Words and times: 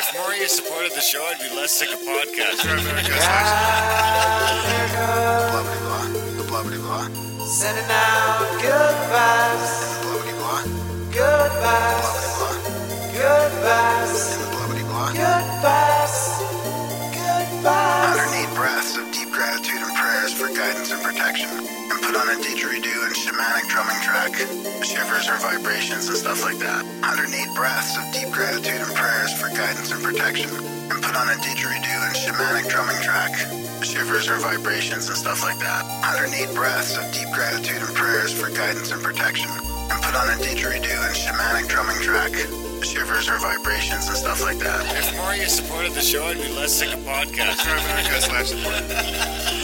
If 0.00 0.14
more 0.16 0.32
of 0.32 0.48
supported 0.48 0.92
the 0.92 1.00
show, 1.02 1.20
I'd 1.28 1.36
be 1.44 1.54
less 1.54 1.72
sick 1.72 1.92
of 1.92 2.00
podcasts. 2.00 2.64
Blah 2.64 2.80
blah 5.60 5.76
blah. 5.84 6.08
The 6.40 6.44
blah 6.48 6.62
blah 6.64 6.80
blah. 6.80 7.04
Sending 7.44 7.84
out 7.84 8.40
good 8.64 8.96
vibes, 9.12 10.00
Blah 10.00 10.24
blah 10.24 10.32
blah. 10.40 10.64
good 11.12 11.52
Blah 11.52 11.60
vibes, 11.60 12.16
blah 12.40 12.56
good 13.12 13.52
vibes. 13.60 14.32
And 14.32 14.40
the 14.40 14.48
blah 14.56 14.72
blah 14.72 14.88
blah. 14.88 15.12
good 15.12 15.46
vibes, 15.60 16.16
good 17.12 17.48
vibes. 17.60 18.16
108 18.24 18.56
breaths 18.56 18.96
of 18.96 19.04
deep 19.12 19.28
gratitude 19.30 19.82
and 19.84 19.92
prayers 20.00 20.32
for 20.32 20.48
guidance 20.48 20.90
and 20.92 21.02
protection. 21.02 21.79
And 21.90 21.98
put 22.02 22.14
on 22.14 22.28
a 22.30 22.36
didgeridoo 22.38 23.00
and 23.06 23.14
shamanic 23.14 23.66
drumming 23.68 24.00
track. 24.02 24.32
Shivers 24.84 25.28
or 25.28 25.36
vibrations 25.42 26.08
and 26.08 26.16
stuff 26.16 26.42
like 26.42 26.58
that. 26.58 26.84
108 27.02 27.54
breaths 27.56 27.98
of 27.98 28.04
deep 28.14 28.30
gratitude 28.30 28.80
and 28.80 28.94
prayers 28.94 29.32
for 29.34 29.48
guidance 29.50 29.90
and 29.90 30.02
protection. 30.02 30.50
And 30.90 31.02
put 31.02 31.14
on 31.16 31.26
a 31.28 31.36
didgeridoo 31.42 32.00
and 32.06 32.14
shamanic 32.14 32.70
drumming 32.70 33.00
track. 33.02 33.34
Shivers 33.82 34.28
or 34.28 34.36
vibrations 34.38 35.08
and 35.08 35.16
stuff 35.16 35.42
like 35.42 35.58
that. 35.58 35.82
108 36.06 36.54
breaths 36.54 36.96
of 36.96 37.04
deep 37.12 37.28
gratitude 37.34 37.82
and 37.82 37.94
prayers 37.94 38.32
for 38.32 38.50
guidance 38.54 38.92
and 38.92 39.02
protection. 39.02 39.50
And 39.90 39.98
put 40.02 40.14
on 40.14 40.28
a 40.30 40.36
didgeridoo 40.38 40.94
and 40.94 41.16
shamanic 41.16 41.66
drumming 41.68 42.00
track. 42.00 42.32
Shivers 42.86 43.28
or 43.28 43.38
vibrations 43.38 44.06
and 44.08 44.16
stuff 44.16 44.40
like 44.42 44.58
that. 44.58 44.86
If 44.96 45.16
more 45.16 45.32
of 45.32 45.38
you 45.38 45.46
supported 45.48 45.92
the 45.92 46.00
show, 46.00 46.24
I'd 46.24 46.38
be 46.38 46.48
less 46.54 46.72
sick 46.72 46.94
of 46.94 47.00
podcasts. 47.00 47.66
um, 47.66 49.56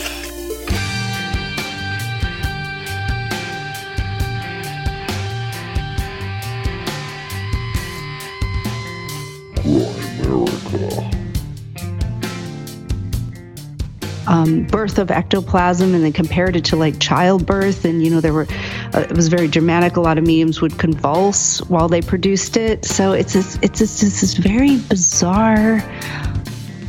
birth 14.87 14.98
of 14.98 15.11
ectoplasm 15.11 15.97
and 15.97 16.05
then 16.05 16.12
compared 16.12 16.55
it 16.55 16.65
to 16.65 16.77
like 16.77 17.01
childbirth. 17.01 17.84
And 17.84 18.05
you 18.05 18.11
know 18.11 18.20
there 18.20 18.33
were 18.33 18.47
uh, 18.95 19.01
it 19.01 19.17
was 19.17 19.27
very 19.27 19.48
dramatic. 19.48 19.97
A 19.97 20.01
lot 20.01 20.17
of 20.17 20.25
mediums 20.25 20.61
would 20.61 20.78
convulse 20.78 21.59
while 21.62 21.89
they 21.89 22.01
produced 22.01 22.56
it. 22.56 22.84
So 22.84 23.12
it's 23.12 23.33
this, 23.33 23.59
it's 23.62 23.81
this, 23.81 24.03
it's 24.05 24.20
this 24.20 24.34
very 24.34 24.77
bizarre 24.77 25.83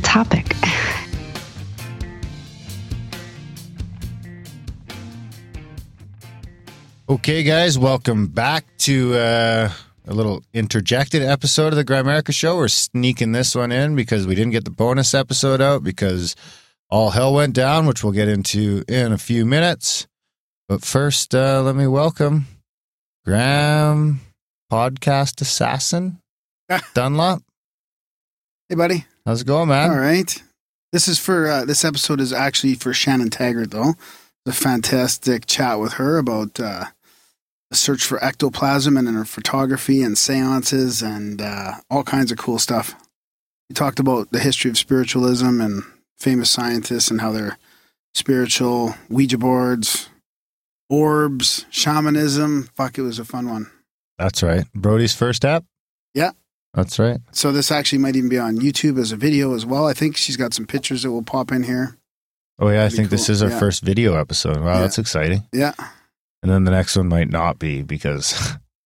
topic. 0.04 0.54
Okay, 7.08 7.42
guys, 7.42 7.78
welcome 7.80 8.28
back 8.28 8.64
to 8.78 9.14
uh, 9.16 9.72
a 10.06 10.14
little 10.14 10.44
interjected 10.54 11.22
episode 11.22 11.72
of 11.72 11.76
the 11.76 11.84
Grimerica 11.84 12.32
Show. 12.32 12.58
We're 12.58 12.68
sneaking 12.68 13.32
this 13.32 13.56
one 13.56 13.72
in 13.72 13.96
because 13.96 14.24
we 14.24 14.36
didn't 14.36 14.52
get 14.52 14.64
the 14.64 14.70
bonus 14.70 15.14
episode 15.14 15.60
out 15.60 15.82
because 15.82 16.36
all 16.90 17.10
hell 17.10 17.34
went 17.34 17.54
down, 17.54 17.86
which 17.86 18.02
we'll 18.02 18.12
get 18.12 18.28
into 18.28 18.84
in 18.88 19.12
a 19.12 19.18
few 19.18 19.44
minutes. 19.44 20.06
But 20.68 20.84
first, 20.84 21.34
uh, 21.34 21.62
let 21.62 21.76
me 21.76 21.86
welcome 21.86 22.46
Graham, 23.24 24.20
podcast 24.70 25.40
assassin 25.40 26.20
Dunlop. 26.94 27.42
Hey, 28.68 28.74
buddy. 28.74 29.06
How's 29.24 29.42
it 29.42 29.46
going, 29.46 29.68
man? 29.68 29.90
All 29.90 29.98
right. 29.98 30.42
This 30.92 31.08
is 31.08 31.18
for 31.18 31.48
uh, 31.48 31.64
this 31.64 31.84
episode 31.84 32.20
is 32.20 32.32
actually 32.32 32.74
for 32.74 32.92
Shannon 32.92 33.30
Taggart, 33.30 33.70
though. 33.70 33.94
A 34.46 34.52
fantastic 34.52 35.44
chat 35.44 35.78
with 35.78 35.94
her 35.94 36.16
about 36.16 36.58
uh, 36.58 36.86
the 37.70 37.76
search 37.76 38.04
for 38.04 38.22
ectoplasm 38.24 38.96
and 38.96 39.08
her 39.08 39.26
photography 39.26 40.02
and 40.02 40.16
seances 40.16 41.02
and 41.02 41.42
uh, 41.42 41.72
all 41.90 42.02
kinds 42.02 42.32
of 42.32 42.38
cool 42.38 42.58
stuff. 42.58 42.94
We 43.68 43.74
talked 43.74 44.00
about 44.00 44.30
the 44.30 44.38
history 44.38 44.70
of 44.70 44.78
spiritualism 44.78 45.60
and 45.60 45.82
famous 46.18 46.50
scientists 46.50 47.10
and 47.10 47.20
how 47.20 47.32
they're 47.32 47.58
spiritual, 48.14 48.94
Ouija 49.08 49.38
boards, 49.38 50.08
orbs, 50.90 51.66
shamanism. 51.70 52.68
Fuck, 52.74 52.98
it 52.98 53.02
was 53.02 53.18
a 53.18 53.24
fun 53.24 53.48
one. 53.48 53.70
That's 54.18 54.42
right. 54.42 54.64
Brody's 54.74 55.14
first 55.14 55.44
app? 55.44 55.64
Yeah. 56.14 56.32
That's 56.74 56.98
right. 56.98 57.18
So 57.32 57.52
this 57.52 57.70
actually 57.70 57.98
might 58.00 58.16
even 58.16 58.28
be 58.28 58.38
on 58.38 58.58
YouTube 58.58 58.98
as 58.98 59.12
a 59.12 59.16
video 59.16 59.54
as 59.54 59.64
well. 59.64 59.86
I 59.86 59.92
think 59.94 60.16
she's 60.16 60.36
got 60.36 60.52
some 60.54 60.66
pictures 60.66 61.02
that 61.02 61.10
will 61.10 61.22
pop 61.22 61.52
in 61.52 61.62
here. 61.62 61.96
Oh, 62.58 62.68
yeah, 62.68 62.80
I 62.80 62.88
Pretty 62.88 62.96
think 62.96 63.10
this 63.10 63.28
is 63.28 63.42
our 63.42 63.50
Yeah. 63.50 63.58
first 63.58 63.82
video 63.84 64.16
episode. 64.16 64.58
Wow, 64.58 64.74
Yeah. 64.74 64.80
that's 64.80 64.98
exciting. 64.98 65.44
Yeah. 65.52 65.72
And 66.42 66.50
then 66.50 66.64
the 66.64 66.70
next 66.72 66.96
one 66.96 67.08
might 67.08 67.30
not 67.30 67.58
be 67.58 67.82
because. 67.82 68.34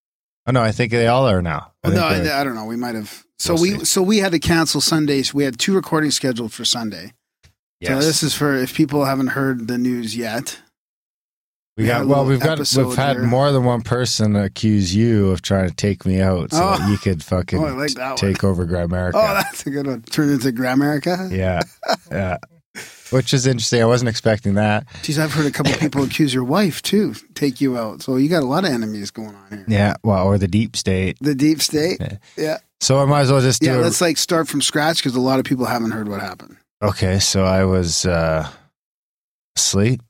oh, 0.47 0.53
no, 0.53 0.63
I 0.63 0.73
think 0.73 0.93
they 0.93 1.07
all 1.07 1.27
are 1.29 1.41
now. 1.43 1.73
I 1.83 1.91
no, 1.91 2.05
I, 2.05 2.41
I 2.41 2.45
don't 2.45 2.55
know. 2.55 2.67
We 2.67 2.77
might 2.77 2.95
have. 2.95 3.25
So 3.39 3.55
We'll 3.55 3.63
we 3.63 3.79
see. 3.81 3.85
so 3.87 4.03
we 4.03 4.19
had 4.19 4.33
to 4.33 4.39
cancel 4.39 4.81
Sundays. 4.81 5.33
We 5.35 5.45
had 5.45 5.59
two 5.59 5.75
recordings 5.75 6.15
scheduled 6.15 6.53
for 6.53 6.65
Sunday. 6.65 7.13
So 7.83 7.99
this 8.01 8.23
is 8.23 8.35
for 8.35 8.55
if 8.57 8.75
people 8.75 9.05
haven't 9.05 9.29
heard 9.29 9.69
the 9.69 9.79
news 9.79 10.17
yet. 10.17 10.59
We 11.77 11.85
We 11.85 11.89
got 11.89 12.07
well. 12.07 12.25
We've 12.27 12.39
got 12.39 12.59
we've 12.59 12.95
had 12.97 13.17
here. 13.17 13.25
more 13.25 13.51
than 13.51 13.65
one 13.65 13.81
person 13.81 14.37
accuse 14.37 14.95
you 14.95 15.31
of 15.31 15.41
trying 15.41 15.69
to 15.71 15.75
take 15.75 16.05
me 16.05 16.21
out, 16.21 16.53
so 16.53 16.63
Oh. 16.63 16.77
that 16.79 16.91
you 16.91 16.99
could 16.99 17.23
fucking 17.25 17.59
Oh, 17.59 17.75
like 17.75 18.17
take 18.17 18.45
over 18.45 18.67
Grimerica. 18.67 19.13
Oh, 19.15 19.35
that's 19.35 19.67
a 19.67 19.71
good 19.71 19.87
one. 19.87 20.03
Turn 20.03 20.29
into 20.29 20.53
Gramerica. 20.53 21.31
yeah, 21.35 21.63
yeah. 22.11 22.37
Which 23.11 23.33
is 23.35 23.47
interesting. 23.47 23.83
I 23.83 23.87
wasn't 23.87 24.09
expecting 24.11 24.55
that. 24.55 24.87
Geez, 25.03 25.19
I've 25.19 25.33
heard 25.33 25.47
a 25.47 25.51
couple 25.51 25.73
people 25.75 26.03
accuse 26.05 26.33
your 26.33 26.45
wife 26.45 26.83
too, 26.83 27.15
take 27.35 27.61
you 27.61 27.77
out. 27.79 28.03
So 28.03 28.17
you 28.17 28.29
got 28.29 28.43
a 28.43 28.47
lot 28.47 28.65
of 28.65 28.71
enemies 28.71 29.11
going 29.11 29.35
on 29.35 29.47
here. 29.51 29.65
Yeah, 29.67 29.95
well, 30.05 30.27
or 30.27 30.37
the 30.39 30.49
deep 30.49 30.77
state. 30.77 31.17
The 31.21 31.35
deep 31.35 31.61
state. 31.63 31.99
Yeah. 32.01 32.17
Yeah. 32.37 32.59
So 32.81 33.01
I 33.01 33.05
might 33.07 33.23
as 33.23 33.33
well 33.33 33.41
just 33.41 33.61
do 33.61 33.67
Yeah. 33.69 33.77
it. 33.79 33.83
Let's 33.83 34.01
like 34.03 34.17
start 34.19 34.47
from 34.49 34.61
scratch 34.61 34.99
because 34.99 35.15
a 35.17 35.21
lot 35.21 35.39
of 35.39 35.45
people 35.47 35.65
haven't 35.67 35.91
heard 35.93 36.09
what 36.09 36.21
happened. 36.21 36.57
Okay, 36.83 37.19
so 37.21 37.45
I 37.45 37.65
was 37.65 38.05
uh 38.07 38.49
asleep 39.57 40.03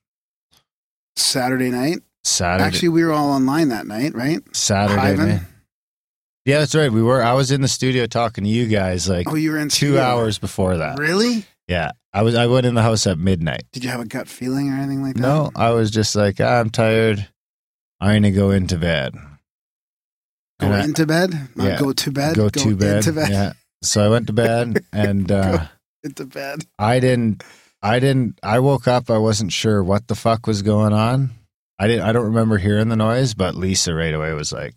Saturday 1.17 1.71
night. 1.71 1.99
Saturday. 2.25 2.65
Actually, 2.65 2.89
we 2.91 3.05
were 3.05 3.13
all 3.13 3.31
online 3.31 3.69
that 3.69 3.87
night, 3.87 4.15
right? 4.15 4.41
Saturday 4.57 5.17
night. 5.17 5.41
Yeah, 6.45 6.61
that's 6.61 6.75
right. 6.75 6.91
We 6.91 7.03
were. 7.03 7.23
I 7.23 7.35
was 7.35 7.51
in 7.51 7.61
the 7.61 7.69
studio 7.69 8.07
talking 8.07 8.45
to 8.45 8.51
you 8.51 8.67
guys 8.67 9.09
like 9.09 9.29
Oh, 9.29 9.35
you 9.35 9.51
were 9.53 9.59
in 9.59 9.69
two 9.69 9.87
studio. 9.93 10.01
hours 10.03 10.39
before 10.39 10.79
that. 10.79 10.99
Really? 10.99 11.45
Yeah, 11.69 11.93
I 12.13 12.23
was. 12.23 12.35
I 12.35 12.47
went 12.47 12.65
in 12.67 12.75
the 12.75 12.83
house 12.83 13.07
at 13.07 13.19
midnight. 13.19 13.65
Did 13.73 13.85
you 13.85 13.91
have 13.91 14.01
a 14.01 14.05
gut 14.07 14.27
feeling 14.29 14.71
or 14.71 14.75
anything 14.77 15.03
like 15.03 15.15
that? 15.17 15.21
No, 15.21 15.51
I 15.55 15.71
was 15.71 15.91
just 15.91 16.17
like, 16.17 16.41
"Ah, 16.41 16.59
I'm 16.61 16.71
tired. 16.71 17.29
I'm 18.01 18.17
gonna 18.17 18.33
go 18.33 18.51
into 18.51 18.79
bed. 18.79 19.15
Go 20.59 20.67
And 20.67 20.75
I- 20.75 20.85
into 20.85 21.07
bed? 21.07 21.49
Not 21.55 21.67
Yeah. 21.67 21.79
go 21.79 21.93
to 21.93 22.11
bed? 22.11 22.35
go 22.35 22.49
to 22.49 22.77
bed. 22.77 22.97
Into 22.97 23.13
bed. 23.13 23.31
Yeah. 23.31 23.53
So 23.83 24.05
I 24.05 24.09
went 24.09 24.27
to 24.29 24.33
bed, 24.33 24.85
and 24.93 25.31
uh, 25.31 25.67
Into 26.05 26.25
bed. 26.27 26.65
I 26.79 27.01
didn't. 27.01 27.43
I 27.83 27.99
didn't. 27.99 28.39
I 28.43 28.59
woke 28.61 28.87
up. 28.89 29.11
I 29.11 29.19
wasn't 29.19 29.53
sure 29.53 29.83
what 29.83 30.09
the 30.09 30.15
fuck 30.15 30.47
was 30.47 30.63
going 30.63 30.93
on. 30.93 31.31
I 31.79 31.87
didn't. 31.89 32.05
I 32.05 32.13
don't 32.13 32.27
remember 32.27 32.59
hearing 32.59 32.89
the 32.89 32.97
noise, 32.97 33.35
but 33.35 33.55
Lisa 33.55 33.95
right 33.95 34.15
away 34.15 34.33
was 34.35 34.53
like, 34.53 34.75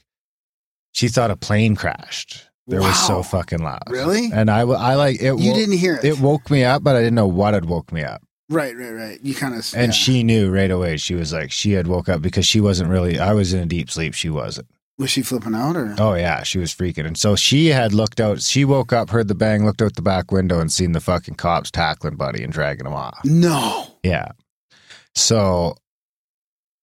she 0.91 1.07
thought 1.07 1.31
a 1.31 1.35
plane 1.35 1.75
crashed. 1.75 2.47
It 2.67 2.79
was 2.79 2.97
so 3.05 3.21
fucking 3.21 3.59
loud. 3.59 3.83
Really? 3.89 4.31
And 4.33 4.49
I, 4.49 4.61
I 4.61 4.95
like 4.95 5.17
it. 5.17 5.25
You 5.25 5.51
wo- 5.51 5.55
didn't 5.55 5.77
hear 5.77 5.95
it. 5.97 6.03
It 6.03 6.19
woke 6.19 6.49
me 6.49 6.63
up, 6.63 6.83
but 6.83 6.95
I 6.95 6.99
didn't 6.99 7.13
know 7.13 7.27
what 7.27 7.53
had 7.53 7.65
woke 7.65 7.91
me 7.91 8.03
up. 8.03 8.23
right, 8.49 8.75
right, 8.75 8.89
right. 8.91 9.19
You 9.21 9.35
kind 9.35 9.53
of. 9.53 9.71
And 9.75 9.93
she 9.93 10.23
knew 10.23 10.49
right 10.51 10.71
away. 10.71 10.97
She 10.97 11.13
was 11.13 11.31
like, 11.31 11.51
she 11.51 11.73
had 11.73 11.85
woke 11.85 12.09
up 12.09 12.23
because 12.23 12.47
she 12.47 12.59
wasn't 12.59 12.89
really. 12.89 13.19
I 13.19 13.33
was 13.33 13.53
in 13.53 13.59
a 13.59 13.65
deep 13.67 13.91
sleep. 13.91 14.15
She 14.15 14.29
wasn't. 14.31 14.67
Was 14.97 15.09
she 15.09 15.21
flipping 15.21 15.55
out 15.55 15.75
or? 15.75 15.95
Oh 15.99 16.13
yeah, 16.13 16.43
she 16.43 16.57
was 16.57 16.73
freaking. 16.73 17.05
And 17.05 17.17
so 17.17 17.35
she 17.35 17.67
had 17.67 17.93
looked 17.93 18.19
out. 18.21 18.41
She 18.41 18.63
woke 18.65 18.93
up, 18.93 19.09
heard 19.09 19.27
the 19.27 19.35
bang, 19.35 19.65
looked 19.65 19.81
out 19.81 19.95
the 19.95 20.01
back 20.01 20.31
window, 20.31 20.59
and 20.59 20.71
seen 20.71 20.93
the 20.93 21.01
fucking 21.01 21.35
cops 21.35 21.69
tackling 21.71 22.15
Buddy 22.15 22.43
and 22.43 22.53
dragging 22.53 22.85
him 22.85 22.93
off. 22.93 23.19
No. 23.25 23.87
Yeah. 24.03 24.31
So 25.15 25.75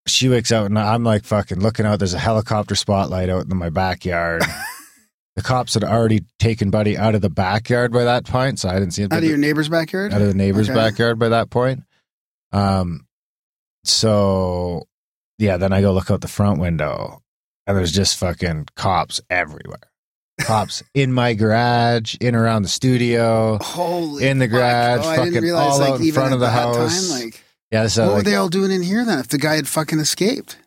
she 0.07 0.29
wakes 0.29 0.51
up, 0.51 0.65
and 0.65 0.77
I'm 0.77 1.03
like 1.03 1.23
fucking 1.23 1.59
looking 1.59 1.85
out. 1.85 1.99
There's 1.99 2.13
a 2.13 2.19
helicopter 2.19 2.75
spotlight 2.75 3.29
out 3.29 3.45
in 3.49 3.57
my 3.57 3.69
backyard. 3.69 4.43
the 5.35 5.41
cops 5.41 5.73
had 5.73 5.83
already 5.83 6.21
taken 6.37 6.69
Buddy 6.69 6.95
out 6.97 7.15
of 7.15 7.21
the 7.21 7.29
backyard 7.31 7.91
by 7.91 8.03
that 8.03 8.25
point, 8.25 8.59
so 8.59 8.69
I 8.69 8.73
didn't 8.73 8.91
see 8.91 9.03
it. 9.03 9.11
Out 9.11 9.23
of 9.23 9.29
your 9.29 9.37
neighbor's 9.37 9.69
backyard? 9.69 10.13
out 10.13 10.21
of 10.21 10.27
the 10.27 10.33
neighbor's 10.35 10.69
Okay. 10.69 10.77
backyard 10.77 11.17
by 11.17 11.29
that 11.29 11.49
point. 11.49 11.81
Um, 12.51 13.07
so 13.83 14.87
yeah, 15.39 15.57
then 15.57 15.73
I 15.73 15.81
go 15.81 15.91
look 15.93 16.11
out 16.11 16.21
the 16.21 16.27
front 16.27 16.59
window, 16.59 17.22
and 17.67 17.77
there's 17.77 17.91
just 17.91 18.17
fucking 18.17 18.67
cops 18.75 19.21
everywhere. 19.29 19.79
Cops 20.41 20.83
in 20.93 21.13
my 21.13 21.33
garage, 21.33 22.15
in 22.19 22.35
around 22.35 22.63
the 22.63 22.69
studio. 22.69 23.57
Holy. 23.61 24.27
In 24.27 24.39
the 24.39 24.47
garage, 24.47 25.01
Oh, 25.03 25.15
fucking 25.15 25.41
realize, 25.41 25.71
all 25.73 25.79
like, 25.79 25.89
out 25.93 26.01
in 26.01 26.11
front 26.11 26.33
of 26.33 26.39
the 26.39 26.49
house. 26.49 27.09
Time, 27.11 27.21
like, 27.25 27.43
Yeah, 27.71 27.87
so 27.87 28.07
what 28.07 28.15
were 28.15 28.23
they 28.23 28.35
all 28.35 28.49
doing 28.49 28.71
in 28.71 28.81
here 28.83 29.05
then? 29.05 29.19
If 29.19 29.27
the 29.27 29.37
guy 29.37 29.55
had 29.55 29.67
fucking 29.67 29.99
escaped, 29.99 30.57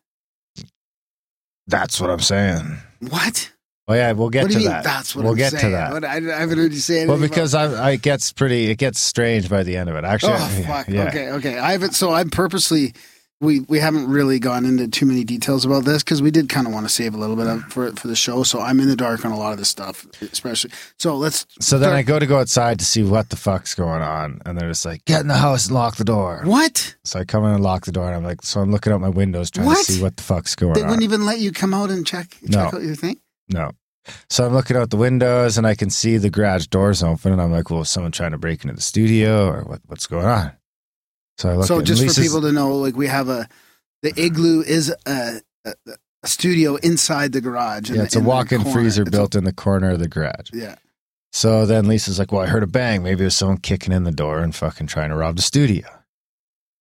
that's 1.66 2.00
what 2.00 2.10
I'm 2.10 2.20
saying. 2.20 2.78
what? 3.00 3.50
Well, 3.88 3.96
yeah, 3.96 4.12
we'll 4.12 4.31
get 4.31 4.43
what 4.43 4.48
do 4.50 4.54
to 4.54 4.60
you 4.62 4.66
mean? 4.69 4.75
that. 4.76 4.84
That's 4.84 5.14
what 5.14 5.22
we'll 5.22 5.32
I'm 5.32 5.38
get 5.38 5.52
saying. 5.52 5.64
to 5.64 5.70
that. 5.70 5.93
What, 5.93 6.04
I, 6.04 6.16
I 6.16 6.40
haven't 6.40 6.58
heard 6.58 6.72
you 6.72 6.81
say 6.81 7.02
anything. 7.02 7.08
well, 7.08 7.20
because 7.20 7.54
I, 7.54 7.66
I, 7.72 7.90
it 7.93 8.02
gets 8.02 8.32
pretty, 8.32 8.69
it 8.70 8.78
gets 8.78 8.98
strange 9.00 9.48
by 9.48 9.62
the 9.62 9.76
end 9.76 9.88
of 9.88 9.94
it. 9.94 10.04
Actually, 10.04 10.32
oh 10.34 10.62
fuck. 10.66 10.88
yeah. 10.88 11.04
Okay, 11.08 11.31
okay. 11.31 11.58
I 11.58 11.72
haven't. 11.72 11.94
So 11.94 12.12
I'm 12.12 12.31
purposely 12.31 12.94
we 13.41 13.61
we 13.61 13.79
haven't 13.79 14.09
really 14.09 14.38
gone 14.38 14.65
into 14.65 14.88
too 14.88 15.05
many 15.05 15.23
details 15.25 15.65
about 15.67 15.85
this 15.85 16.03
because 16.03 16.23
we 16.23 16.31
did 16.31 16.49
kind 16.49 16.67
of 16.67 16.73
want 16.73 16.87
to 16.87 16.93
save 16.93 17.15
a 17.15 17.19
little 17.19 17.37
bit 17.37 17.47
of 17.47 17.62
for 17.65 17.93
for 17.93 18.09
the 18.09 18.17
show. 18.17 18.43
So 18.44 18.61
I'm 18.61 18.81
in 18.81 18.88
the 18.88 18.97
dark 18.97 19.25
on 19.25 19.33
a 19.33 19.37
lot 19.38 19.53
of 19.53 19.59
this 19.59 19.69
stuff, 19.69 20.06
especially. 20.23 20.71
So 20.99 21.17
let's. 21.17 21.47
So 21.61 21.79
then 21.79 21.88
start- 21.88 21.99
I 21.99 22.03
go 22.03 22.19
to 22.19 22.27
go 22.27 22.38
outside 22.38 22.79
to 22.79 22.85
see 22.85 23.03
what 23.03 23.29
the 23.29 23.37
fuck's 23.37 23.75
going 23.75 24.03
on, 24.03 24.41
and 24.47 24.59
they're 24.59 24.69
just 24.71 24.87
like, 24.87 25.05
"Get 25.05 25.21
in 25.21 25.29
the 25.29 25.35
house 25.35 25.67
and 25.67 25.75
lock 25.75 25.97
the 25.97 26.05
door." 26.05 26.43
What? 26.44 26.97
So 27.05 27.21
I 27.21 27.25
come 27.25 27.44
in 27.44 27.50
and 27.50 27.62
lock 27.62 27.85
the 27.85 27.93
door, 27.93 28.06
and 28.06 28.17
I'm 28.17 28.25
like, 28.25 28.43
so 28.43 28.61
I'm 28.61 28.71
looking 28.73 28.93
out 28.93 29.00
my 29.00 29.09
windows 29.11 29.50
trying 29.50 29.67
What? 29.67 29.85
to 29.87 29.93
see 29.93 30.03
what 30.03 30.17
the 30.17 30.23
fuck's 30.23 30.55
going 30.55 30.73
They 30.75 30.81
on. 30.81 30.87
They 30.87 30.91
wouldn't 30.91 31.05
even 31.05 31.27
let 31.27 31.39
you 31.39 31.53
come 31.53 31.75
out 31.75 31.91
and 31.91 32.06
check 32.06 32.31
check 32.41 32.50
No. 32.50 32.61
out 32.67 32.82
your 32.82 32.94
thing. 32.97 33.17
No. 33.49 33.71
So 34.31 34.47
I'm 34.47 34.53
looking 34.55 34.77
out 34.77 34.91
the 34.91 34.97
windows 34.97 35.59
and 35.59 35.67
I 35.67 35.75
can 35.75 35.91
see 35.91 36.17
the 36.17 36.31
garage 36.31 36.69
doors 36.69 37.03
open 37.03 37.32
and 37.32 37.43
I'm 37.43 37.50
like, 37.50 37.71
well, 37.71 37.81
is 37.81 37.91
someone 37.91 38.12
trying 38.12 38.31
to 38.31 38.39
break 38.39 38.62
into 38.62 38.75
the 38.77 38.81
studio 38.81 39.49
or 39.49 39.62
what, 39.65 39.81
what's 39.87 40.06
going 40.06 40.25
on? 40.27 40.53
So 41.38 41.62
so 41.62 41.83
just 41.83 42.05
for 42.06 42.21
people 42.21 42.41
to 42.43 42.53
know, 42.53 42.77
like 42.77 42.97
we 42.97 43.06
have 43.09 43.29
a 43.29 43.49
the 44.03 44.12
igloo 44.21 44.62
is 44.62 44.93
a, 45.06 45.41
a, 45.65 45.73
a 46.23 46.27
studio 46.29 46.77
inside 46.77 47.33
the 47.33 47.41
garage. 47.41 47.91
Yeah, 47.91 47.99
the- 47.99 48.03
it's 48.05 48.17
a 48.17 48.21
in 48.21 48.25
walk-in 48.25 48.65
freezer 48.65 49.03
It's 49.03 49.09
a- 49.09 49.12
built 49.12 49.35
in 49.35 49.44
the 49.44 49.53
corner 49.53 49.91
of 49.91 49.99
the 50.00 50.09
garage. 50.09 50.50
yeah. 50.53 50.77
So 51.33 51.67
then 51.67 51.87
Lisa's 51.87 52.19
like, 52.19 52.33
well, 52.33 52.41
I 52.43 52.47
heard 52.47 52.62
a 52.62 52.67
bang. 52.67 53.03
Maybe 53.03 53.21
it 53.21 53.25
was 53.27 53.37
someone 53.37 53.59
kicking 53.59 53.93
in 53.93 54.05
the 54.05 54.11
door 54.11 54.38
and 54.38 54.55
fucking 54.55 54.87
trying 54.87 55.11
to 55.11 55.17
rob 55.17 55.37
the 55.37 55.43
studio. 55.43 55.87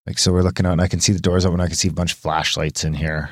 Like, 0.07 0.18
so 0.18 0.31
we're 0.31 0.44
looking 0.44 0.66
out 0.66 0.74
and 0.74 0.81
I 0.81 0.88
can 0.88 1.01
see 1.01 1.12
the 1.12 1.19
doors 1.19 1.46
open. 1.46 1.60
I 1.60 1.66
can 1.68 1.75
see 1.75 1.90
a 1.90 1.94
bunch 1.94 2.13
of 2.13 2.19
flashlights 2.19 2.86
in 2.86 2.94
here. 2.94 3.31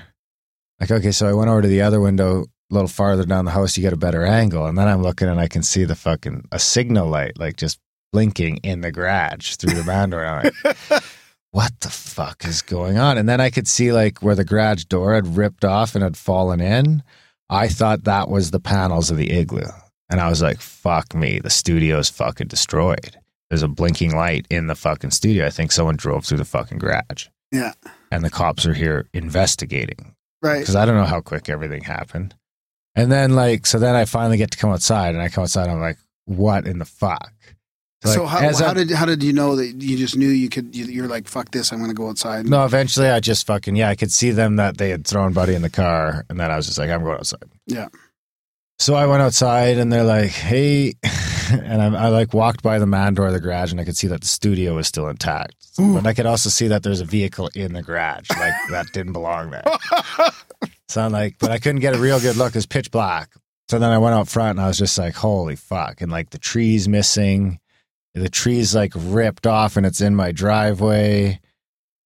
Like, 0.82 0.92
okay, 0.92 1.12
so 1.12 1.28
I 1.28 1.34
went 1.34 1.50
over 1.50 1.62
to 1.62 1.68
the 1.70 1.82
other 1.82 2.02
window 2.02 2.42
a 2.42 2.74
little 2.74 2.90
farther 2.90 3.24
down 3.26 3.46
the 3.46 3.52
house. 3.52 3.78
You 3.78 3.84
get 3.84 3.94
a 3.94 3.98
better 3.98 4.26
angle. 4.26 4.66
And 4.66 4.78
then 4.78 4.88
I'm 4.90 5.02
looking 5.02 5.30
and 5.30 5.40
I 5.40 5.48
can 5.48 5.64
see 5.64 5.86
the 5.86 5.96
fucking, 5.96 6.48
a 6.52 6.60
signal 6.60 7.08
light, 7.08 7.38
like 7.40 7.56
just 7.56 7.80
blinking 8.14 8.58
in 8.58 8.80
the 8.82 8.92
garage 8.92 9.56
through 9.56 9.74
the 9.74 9.84
man 9.84 10.12
door. 10.12 10.24
I'm 10.26 10.52
like, 10.64 11.04
what 11.52 11.74
the 11.82 11.90
fuck 11.90 12.46
is 12.46 12.62
going 12.62 12.98
on? 12.98 13.18
And 13.18 13.28
then 13.28 13.42
I 13.42 13.50
could 13.50 13.68
see 13.68 13.92
like 13.92 14.20
where 14.20 14.36
the 14.36 14.46
garage 14.46 14.86
door 14.86 15.14
had 15.16 15.36
ripped 15.36 15.66
off 15.66 15.96
and 15.96 16.04
had 16.04 16.16
fallen 16.16 16.62
in. 16.62 17.04
I 17.50 17.68
thought 17.68 18.06
that 18.06 18.30
was 18.30 18.52
the 18.52 18.60
panels 18.62 19.12
of 19.12 19.18
the 19.18 19.32
igloo. 19.32 19.68
And 20.10 20.22
I 20.22 20.30
was 20.30 20.42
like, 20.42 20.62
fuck 20.62 21.14
me, 21.16 21.40
the 21.40 21.50
studio's 21.50 22.10
fucking 22.10 22.48
destroyed. 22.48 23.18
There's 23.50 23.64
a 23.64 23.68
blinking 23.68 24.16
light 24.16 24.46
in 24.50 24.68
the 24.68 24.76
fucking 24.76 25.12
studio. 25.12 25.46
I 25.46 25.50
think 25.50 25.72
someone 25.72 25.96
drove 25.96 26.26
through 26.26 26.38
the 26.38 26.46
fucking 26.46 26.78
garage. 26.78 27.28
Yeah. 27.52 27.74
And 28.12 28.24
the 28.24 28.30
cops 28.30 28.66
are 28.66 28.74
here 28.74 29.08
investigating 29.14 30.14
Right. 30.42 30.60
because 30.60 30.76
I 30.76 30.86
don't 30.86 30.98
know 30.98 31.06
how 31.06 31.22
quick 31.22 31.50
everything 31.50 31.84
happened. 31.84 32.36
And 32.96 33.12
then, 33.12 33.36
like, 33.36 33.66
so 33.66 33.80
then 33.80 33.96
I 33.96 34.06
finally 34.06 34.38
get 34.38 34.52
to 34.52 34.58
come 34.58 34.72
outside 34.72 35.16
and 35.16 35.22
I 35.22 35.30
come 35.30 35.44
outside 35.44 35.64
and 35.64 35.72
I'm 35.74 35.80
like, 35.82 35.98
what 36.26 36.68
in 36.68 36.78
the 36.80 36.86
fuck? 36.86 37.33
So 38.06 38.24
like, 38.24 38.32
how, 38.32 38.40
how 38.40 38.66
I'm- 38.68 38.76
did 38.76 38.92
how 38.92 39.06
did 39.06 39.24
you 39.24 39.34
know 39.34 39.56
that 39.56 39.82
you 39.82 39.98
just 39.98 40.18
knew 40.18 40.28
you 40.30 40.50
could? 40.50 40.76
You, 40.76 40.86
you're 40.86 41.08
like, 41.08 41.28
fuck 41.28 41.52
this, 41.52 41.72
I'm 41.72 41.80
gonna 41.80 41.94
go 41.94 42.10
outside. 42.10 42.46
No, 42.48 42.66
eventually 42.66 43.08
I 43.08 43.20
just 43.20 43.48
fucking, 43.48 43.76
yeah, 43.76 43.90
I 43.90 43.96
could 43.96 44.12
see 44.12 44.32
them 44.32 44.58
that 44.58 44.78
they 44.78 44.90
had 44.90 45.06
thrown 45.08 45.34
Buddy 45.34 45.54
in 45.56 45.62
the 45.62 45.70
car. 45.70 46.26
And 46.30 46.40
then 46.40 46.52
I 46.52 46.56
was 46.58 46.66
just 46.66 46.78
like, 46.78 46.90
I'm 46.90 47.04
going 47.04 47.16
outside. 47.18 47.44
Yeah. 47.66 47.88
So 48.80 48.96
I 48.96 49.06
went 49.06 49.22
outside 49.22 49.78
and 49.78 49.92
they're 49.92 50.04
like, 50.04 50.32
hey. 50.32 50.94
And 51.52 51.82
I, 51.82 52.06
I 52.06 52.08
like 52.08 52.34
walked 52.34 52.64
by 52.64 52.80
the 52.80 52.86
man 52.88 53.14
door 53.16 53.28
of 53.28 53.34
the 53.34 53.40
garage 53.40 53.72
and 53.72 53.80
I 53.80 53.84
could 53.84 53.98
see 53.98 54.08
that 54.08 54.22
the 54.22 54.28
studio 54.28 54.76
was 54.76 54.88
still 54.88 55.10
intact. 55.10 55.56
Ooh. 55.80 55.96
But 55.96 56.08
I 56.08 56.14
could 56.14 56.26
also 56.26 56.50
see 56.50 56.70
that 56.70 56.84
there's 56.84 57.02
a 57.02 57.06
vehicle 57.06 57.50
in 57.54 57.74
the 57.74 57.84
garage, 57.84 58.30
like 58.32 58.54
that 58.72 58.88
didn't 58.94 59.12
belong 59.14 59.52
there. 59.52 59.64
So 60.88 61.02
I'm 61.02 61.12
like, 61.12 61.38
but 61.40 61.50
I 61.50 61.58
couldn't 61.58 61.82
get 61.82 61.96
a 61.96 62.00
real 62.00 62.20
good 62.20 62.38
look. 62.38 62.56
It's 62.56 62.66
pitch 62.68 62.92
black. 62.92 63.32
So 63.68 63.80
then 63.80 63.90
I 63.90 63.98
went 63.98 64.14
out 64.14 64.28
front 64.28 64.52
and 64.58 64.62
I 64.62 64.68
was 64.68 64.78
just 64.78 64.98
like, 64.98 65.16
holy 65.16 65.56
fuck. 65.56 66.02
And 66.02 66.12
like 66.12 66.30
the 66.30 66.38
tree's 66.38 66.88
missing. 66.88 67.60
The 68.16 68.30
tree's 68.30 68.76
like 68.76 68.94
ripped 68.96 69.48
off 69.48 69.76
and 69.78 69.86
it's 69.86 70.02
in 70.02 70.16
my 70.16 70.32
driveway. 70.32 71.40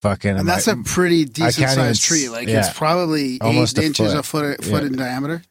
Fucking. 0.03 0.37
and 0.37 0.47
that's 0.47 0.67
a 0.67 0.77
pretty 0.77 1.25
decent 1.25 1.57
even 1.71 1.75
sized 1.75 2.03
tree. 2.03 2.29
Like 2.29 2.47
yeah. 2.47 2.59
it's 2.59 2.77
probably 2.77 3.41
Almost 3.41 3.79
eight 3.79 3.83
a 3.83 3.85
inches 3.87 4.13
foot. 4.13 4.19
a 4.19 4.23
foot 4.23 4.63
foot 4.63 4.81
Yeah. 4.83 4.87
in 4.87 4.95
diameter. 4.95 5.41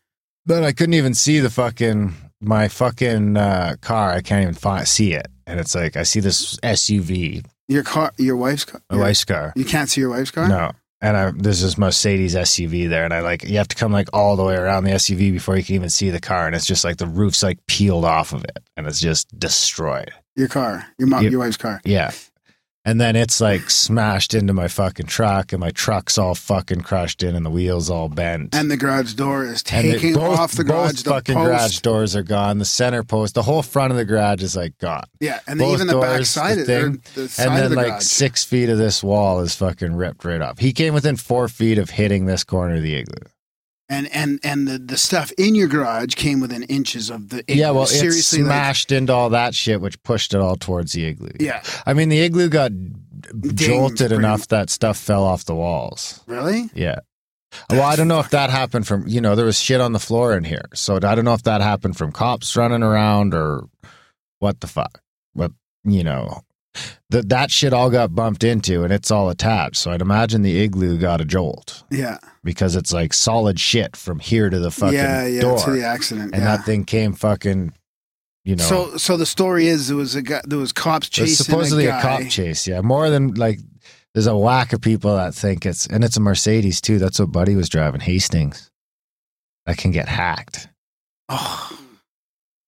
But 0.46 0.62
I 0.62 0.72
couldn't 0.72 0.94
even 0.94 1.14
see 1.14 1.40
the 1.40 1.50
fucking 1.50 2.14
my 2.40 2.68
fucking 2.68 3.36
uh, 3.36 3.74
car. 3.80 4.12
I 4.12 4.20
can't 4.20 4.42
even 4.42 4.54
fi- 4.54 4.84
see 4.84 5.14
it, 5.14 5.26
and 5.46 5.58
it's 5.58 5.74
like 5.74 5.96
I 5.96 6.04
see 6.04 6.20
this 6.20 6.56
SUV, 6.58 7.44
Your 7.66 7.82
car, 7.82 8.12
your 8.18 8.36
wife's 8.36 8.64
car. 8.64 8.80
my 8.88 8.96
your- 8.96 9.04
wife's 9.06 9.24
car. 9.24 9.52
You 9.56 9.64
can't 9.64 9.90
see 9.90 10.00
your 10.02 10.10
wife's 10.10 10.30
car. 10.30 10.48
No, 10.48 10.70
and 11.00 11.16
I, 11.16 11.32
there's 11.32 11.62
this 11.62 11.76
Mercedes 11.76 12.36
SUV 12.36 12.88
there, 12.88 13.04
and 13.04 13.12
I 13.12 13.20
like 13.22 13.42
you 13.42 13.56
have 13.58 13.66
to 13.68 13.76
come 13.76 13.90
like 13.90 14.08
all 14.12 14.36
the 14.36 14.44
way 14.44 14.54
around 14.54 14.84
the 14.84 14.90
SUV 14.92 15.32
before 15.32 15.56
you 15.56 15.64
can 15.64 15.74
even 15.74 15.90
see 15.90 16.10
the 16.10 16.20
car, 16.20 16.46
and 16.46 16.54
it's 16.54 16.66
just 16.66 16.84
like 16.84 16.98
the 16.98 17.06
roof's 17.08 17.42
like 17.42 17.58
peeled 17.66 18.04
off 18.04 18.32
of 18.32 18.44
it, 18.44 18.58
and 18.76 18.86
it's 18.86 19.00
just 19.00 19.36
destroyed. 19.36 20.12
Your 20.36 20.48
car. 20.48 20.86
Your 20.98 21.08
mom. 21.08 21.22
Yep. 21.24 21.32
Your 21.32 21.40
wife's 21.40 21.56
car. 21.56 21.80
Yeah. 21.84 22.12
And 22.84 23.00
then 23.00 23.16
it's 23.16 23.40
like 23.40 23.68
smashed 23.68 24.32
into 24.32 24.52
my 24.52 24.68
fucking 24.68 25.06
truck, 25.06 25.52
and 25.52 25.58
my 25.58 25.70
truck's 25.70 26.18
all 26.18 26.36
fucking 26.36 26.82
crushed 26.82 27.24
in, 27.24 27.34
and 27.34 27.44
the 27.44 27.50
wheels 27.50 27.90
all 27.90 28.08
bent. 28.08 28.54
And 28.54 28.70
the 28.70 28.76
garage 28.76 29.14
door 29.14 29.44
is 29.44 29.60
taking 29.64 30.14
both- 30.14 30.38
off 30.38 30.52
the 30.52 30.62
both 30.62 30.68
garage. 30.92 31.02
The 31.02 31.10
fucking 31.10 31.34
post. 31.34 31.46
garage 31.48 31.78
doors 31.80 32.14
are 32.14 32.22
gone. 32.22 32.58
The 32.58 32.64
center 32.64 33.02
post, 33.02 33.34
the 33.34 33.42
whole 33.42 33.62
front 33.62 33.90
of 33.90 33.96
the 33.96 34.04
garage 34.04 34.40
is 34.40 34.54
like 34.54 34.78
gone. 34.78 35.02
Yeah, 35.18 35.40
and 35.48 35.58
both 35.58 35.74
even 35.74 35.88
the 35.88 35.98
back 35.98 36.18
doors, 36.18 36.30
side 36.30 36.58
the 36.58 36.64
thing, 36.64 37.02
the 37.16 37.28
side 37.28 37.48
and 37.48 37.56
then 37.56 37.70
the 37.70 37.76
like 37.76 37.86
garage. 37.88 38.02
six 38.04 38.44
feet 38.44 38.68
of 38.68 38.78
this 38.78 39.02
wall 39.02 39.40
is 39.40 39.56
fucking 39.56 39.96
ripped 39.96 40.24
right 40.24 40.40
off. 40.40 40.60
He 40.60 40.72
came 40.72 40.94
within 40.94 41.16
four 41.16 41.48
feet 41.48 41.78
of 41.78 41.90
hitting 41.90 42.26
this 42.26 42.44
corner 42.44 42.76
of 42.76 42.82
the 42.82 42.94
igloo. 42.94 43.26
And 43.88 44.08
and 44.12 44.40
and 44.42 44.66
the, 44.68 44.78
the 44.78 44.96
stuff 44.96 45.32
in 45.38 45.54
your 45.54 45.68
garage 45.68 46.14
came 46.14 46.40
within 46.40 46.62
inches 46.64 47.10
of 47.10 47.28
the. 47.28 47.44
Yeah, 47.48 47.70
well, 47.70 47.84
it 47.84 47.88
seriously, 47.88 48.40
like- 48.42 48.48
smashed 48.48 48.92
into 48.92 49.12
all 49.12 49.30
that 49.30 49.54
shit, 49.54 49.80
which 49.80 50.02
pushed 50.02 50.34
it 50.34 50.40
all 50.40 50.56
towards 50.56 50.92
the 50.92 51.04
igloo. 51.04 51.30
yeah, 51.40 51.62
I 51.86 51.94
mean, 51.94 52.08
the 52.08 52.20
igloo 52.20 52.48
got 52.48 52.72
jolted 53.54 53.98
pretty 54.08 54.14
enough 54.16 54.48
that 54.48 54.70
stuff 54.70 54.96
fell 54.98 55.24
off 55.24 55.44
the 55.44 55.54
walls. 55.54 56.20
really. 56.26 56.70
Yeah. 56.74 57.00
Well, 57.70 57.82
I 57.82 57.96
don't 57.96 58.08
know 58.08 58.20
if 58.20 58.30
that 58.30 58.50
happened 58.50 58.86
from, 58.86 59.06
you 59.08 59.20
know, 59.20 59.34
there 59.34 59.46
was 59.46 59.58
shit 59.58 59.80
on 59.80 59.92
the 59.92 59.98
floor 59.98 60.36
in 60.36 60.44
here. 60.44 60.66
So 60.74 60.96
I 60.96 61.14
don't 61.14 61.24
know 61.24 61.32
if 61.32 61.44
that 61.44 61.62
happened 61.62 61.96
from 61.96 62.12
cops 62.12 62.54
running 62.56 62.82
around 62.82 63.32
or 63.34 63.64
what 64.40 64.60
the 64.60 64.66
fuck. 64.66 65.00
But, 65.34 65.52
you 65.84 66.04
know, 66.04 66.42
that 67.10 67.28
that 67.28 67.50
shit 67.50 67.72
all 67.72 67.90
got 67.90 68.14
bumped 68.14 68.44
into 68.44 68.84
and 68.84 68.92
it's 68.92 69.10
all 69.10 69.28
attached. 69.30 69.76
So 69.76 69.90
I'd 69.90 70.00
imagine 70.00 70.42
the 70.42 70.60
igloo 70.62 70.98
got 70.98 71.20
a 71.20 71.24
jolt 71.24 71.84
Yeah, 71.90 72.18
because 72.44 72.76
it's 72.76 72.92
like 72.92 73.12
solid 73.12 73.58
shit 73.60 73.96
from 73.96 74.18
here 74.18 74.50
to 74.50 74.58
the 74.58 74.70
fucking 74.70 74.94
yeah, 74.94 75.26
yeah. 75.26 75.40
door. 75.40 75.58
To 75.58 75.70
the 75.70 75.84
accident, 75.84 76.34
and 76.34 76.42
yeah. 76.42 76.56
that 76.56 76.64
thing 76.64 76.84
came 76.84 77.12
fucking, 77.12 77.72
you 78.44 78.56
know. 78.56 78.64
So, 78.64 78.96
so 78.96 79.16
the 79.16 79.26
story 79.26 79.66
is 79.66 79.88
there 79.88 79.96
was 79.96 80.14
a 80.14 80.22
guy, 80.22 80.40
there 80.44 80.58
was 80.58 80.72
cops 80.72 81.08
chasing 81.08 81.44
supposedly 81.44 81.86
a, 81.86 81.98
a, 81.98 82.02
cop 82.02 82.28
chase, 82.28 82.66
yeah. 82.66 82.80
More 82.80 83.10
than 83.10 83.34
like, 83.34 83.60
there's 84.14 84.26
a 84.26 84.36
whack 84.36 84.72
of 84.72 84.80
people 84.80 85.16
that 85.16 85.34
think 85.34 85.66
it's, 85.66 85.86
and 85.86 86.04
it's 86.04 86.16
a 86.16 86.20
Mercedes 86.20 86.80
too. 86.80 86.98
That's 86.98 87.20
what 87.20 87.32
Buddy 87.32 87.54
was 87.54 87.68
driving, 87.68 88.00
Hastings. 88.00 88.70
That 89.66 89.78
can 89.78 89.90
get 89.90 90.08
hacked. 90.08 90.68
Oh, 91.28 91.85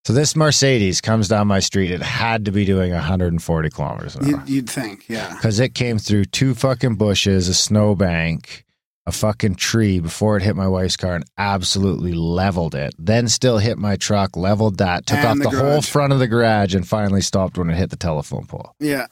So 0.08 0.14
this 0.14 0.34
Mercedes 0.34 1.02
comes 1.02 1.28
down 1.28 1.48
my 1.48 1.60
street. 1.60 1.90
It 1.90 2.00
had 2.00 2.46
to 2.46 2.50
be 2.50 2.64
doing 2.64 2.92
140 2.92 3.68
kilometers 3.68 4.16
an 4.16 4.24
hour 4.24 4.30
you'd, 4.30 4.48
you'd 4.48 4.70
think, 4.70 5.06
yeah. 5.06 5.34
because 5.34 5.60
it 5.60 5.74
came 5.74 5.98
through 5.98 6.24
two 6.24 6.54
fucking 6.54 6.94
bushes, 6.94 7.46
a 7.46 7.52
snowbank, 7.52 8.64
a 9.04 9.12
fucking 9.12 9.56
tree 9.56 10.00
before 10.00 10.38
it 10.38 10.42
hit 10.42 10.56
my 10.56 10.66
wife's 10.66 10.96
car 10.96 11.14
and 11.14 11.26
absolutely 11.36 12.14
leveled 12.14 12.74
it. 12.74 12.94
Then 12.98 13.28
still 13.28 13.58
hit 13.58 13.76
my 13.76 13.96
truck, 13.96 14.34
leveled 14.34 14.78
that, 14.78 15.04
took 15.04 15.18
And 15.18 15.26
off 15.42 15.52
the 15.52 15.54
the, 15.54 15.62
whole 15.62 15.82
front 15.82 16.14
of 16.14 16.20
the 16.20 16.26
garage, 16.26 16.74
and 16.74 16.88
finally 16.88 17.20
stopped 17.20 17.58
when 17.58 17.68
it 17.68 17.76
hit 17.76 17.90
the 17.90 17.96
telephone 17.96 18.46
pole. 18.46 18.74
Yeah, 18.80 19.08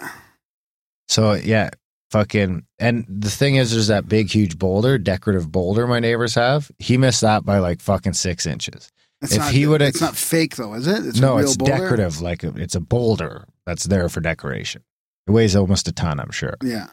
So 1.09 1.35
yeah, 1.35 1.69
fucking. 2.11 2.65
And 2.79 3.05
the 3.07 3.29
thing 3.29 3.57
is, 3.57 3.71
there's 3.71 3.89
that 3.89 4.09
big, 4.09 4.31
huge 4.31 4.59
boulder, 4.59 4.97
decorative 4.97 5.53
boulder 5.53 5.87
my 5.87 6.01
neighbors 6.01 6.37
have. 6.37 6.71
He 6.79 6.97
missed 6.97 7.21
that 7.21 7.45
by 7.45 7.59
like 7.59 7.83
fucking 7.83 8.15
six 8.15 8.47
inches. 8.47 8.91
It's 9.23 9.33
If 9.33 9.39
not, 9.39 9.53
he 9.53 9.67
would've- 9.67 9.87
it's 9.89 10.01
not 10.01 10.17
fake 10.17 10.57
though, 10.57 10.75
is 10.75 10.87
it? 10.87 11.07
It's 11.07 11.19
a 11.19 11.21
no, 11.23 11.39
it's 11.39 11.57
boulder? 11.57 11.73
decorative. 11.73 12.21
Like 12.21 12.45
a, 12.45 12.49
it's 12.57 12.75
a 12.75 12.81
boulder 12.81 13.47
that's 13.65 13.85
there 13.85 14.09
for 14.09 14.21
decoration. 14.21 14.83
It 15.27 15.31
weighs 15.33 15.57
almost 15.57 15.89
a 15.89 15.93
ton, 15.93 16.21
I'm 16.21 16.31
sure. 16.31 16.55
Yeah. 16.63 16.87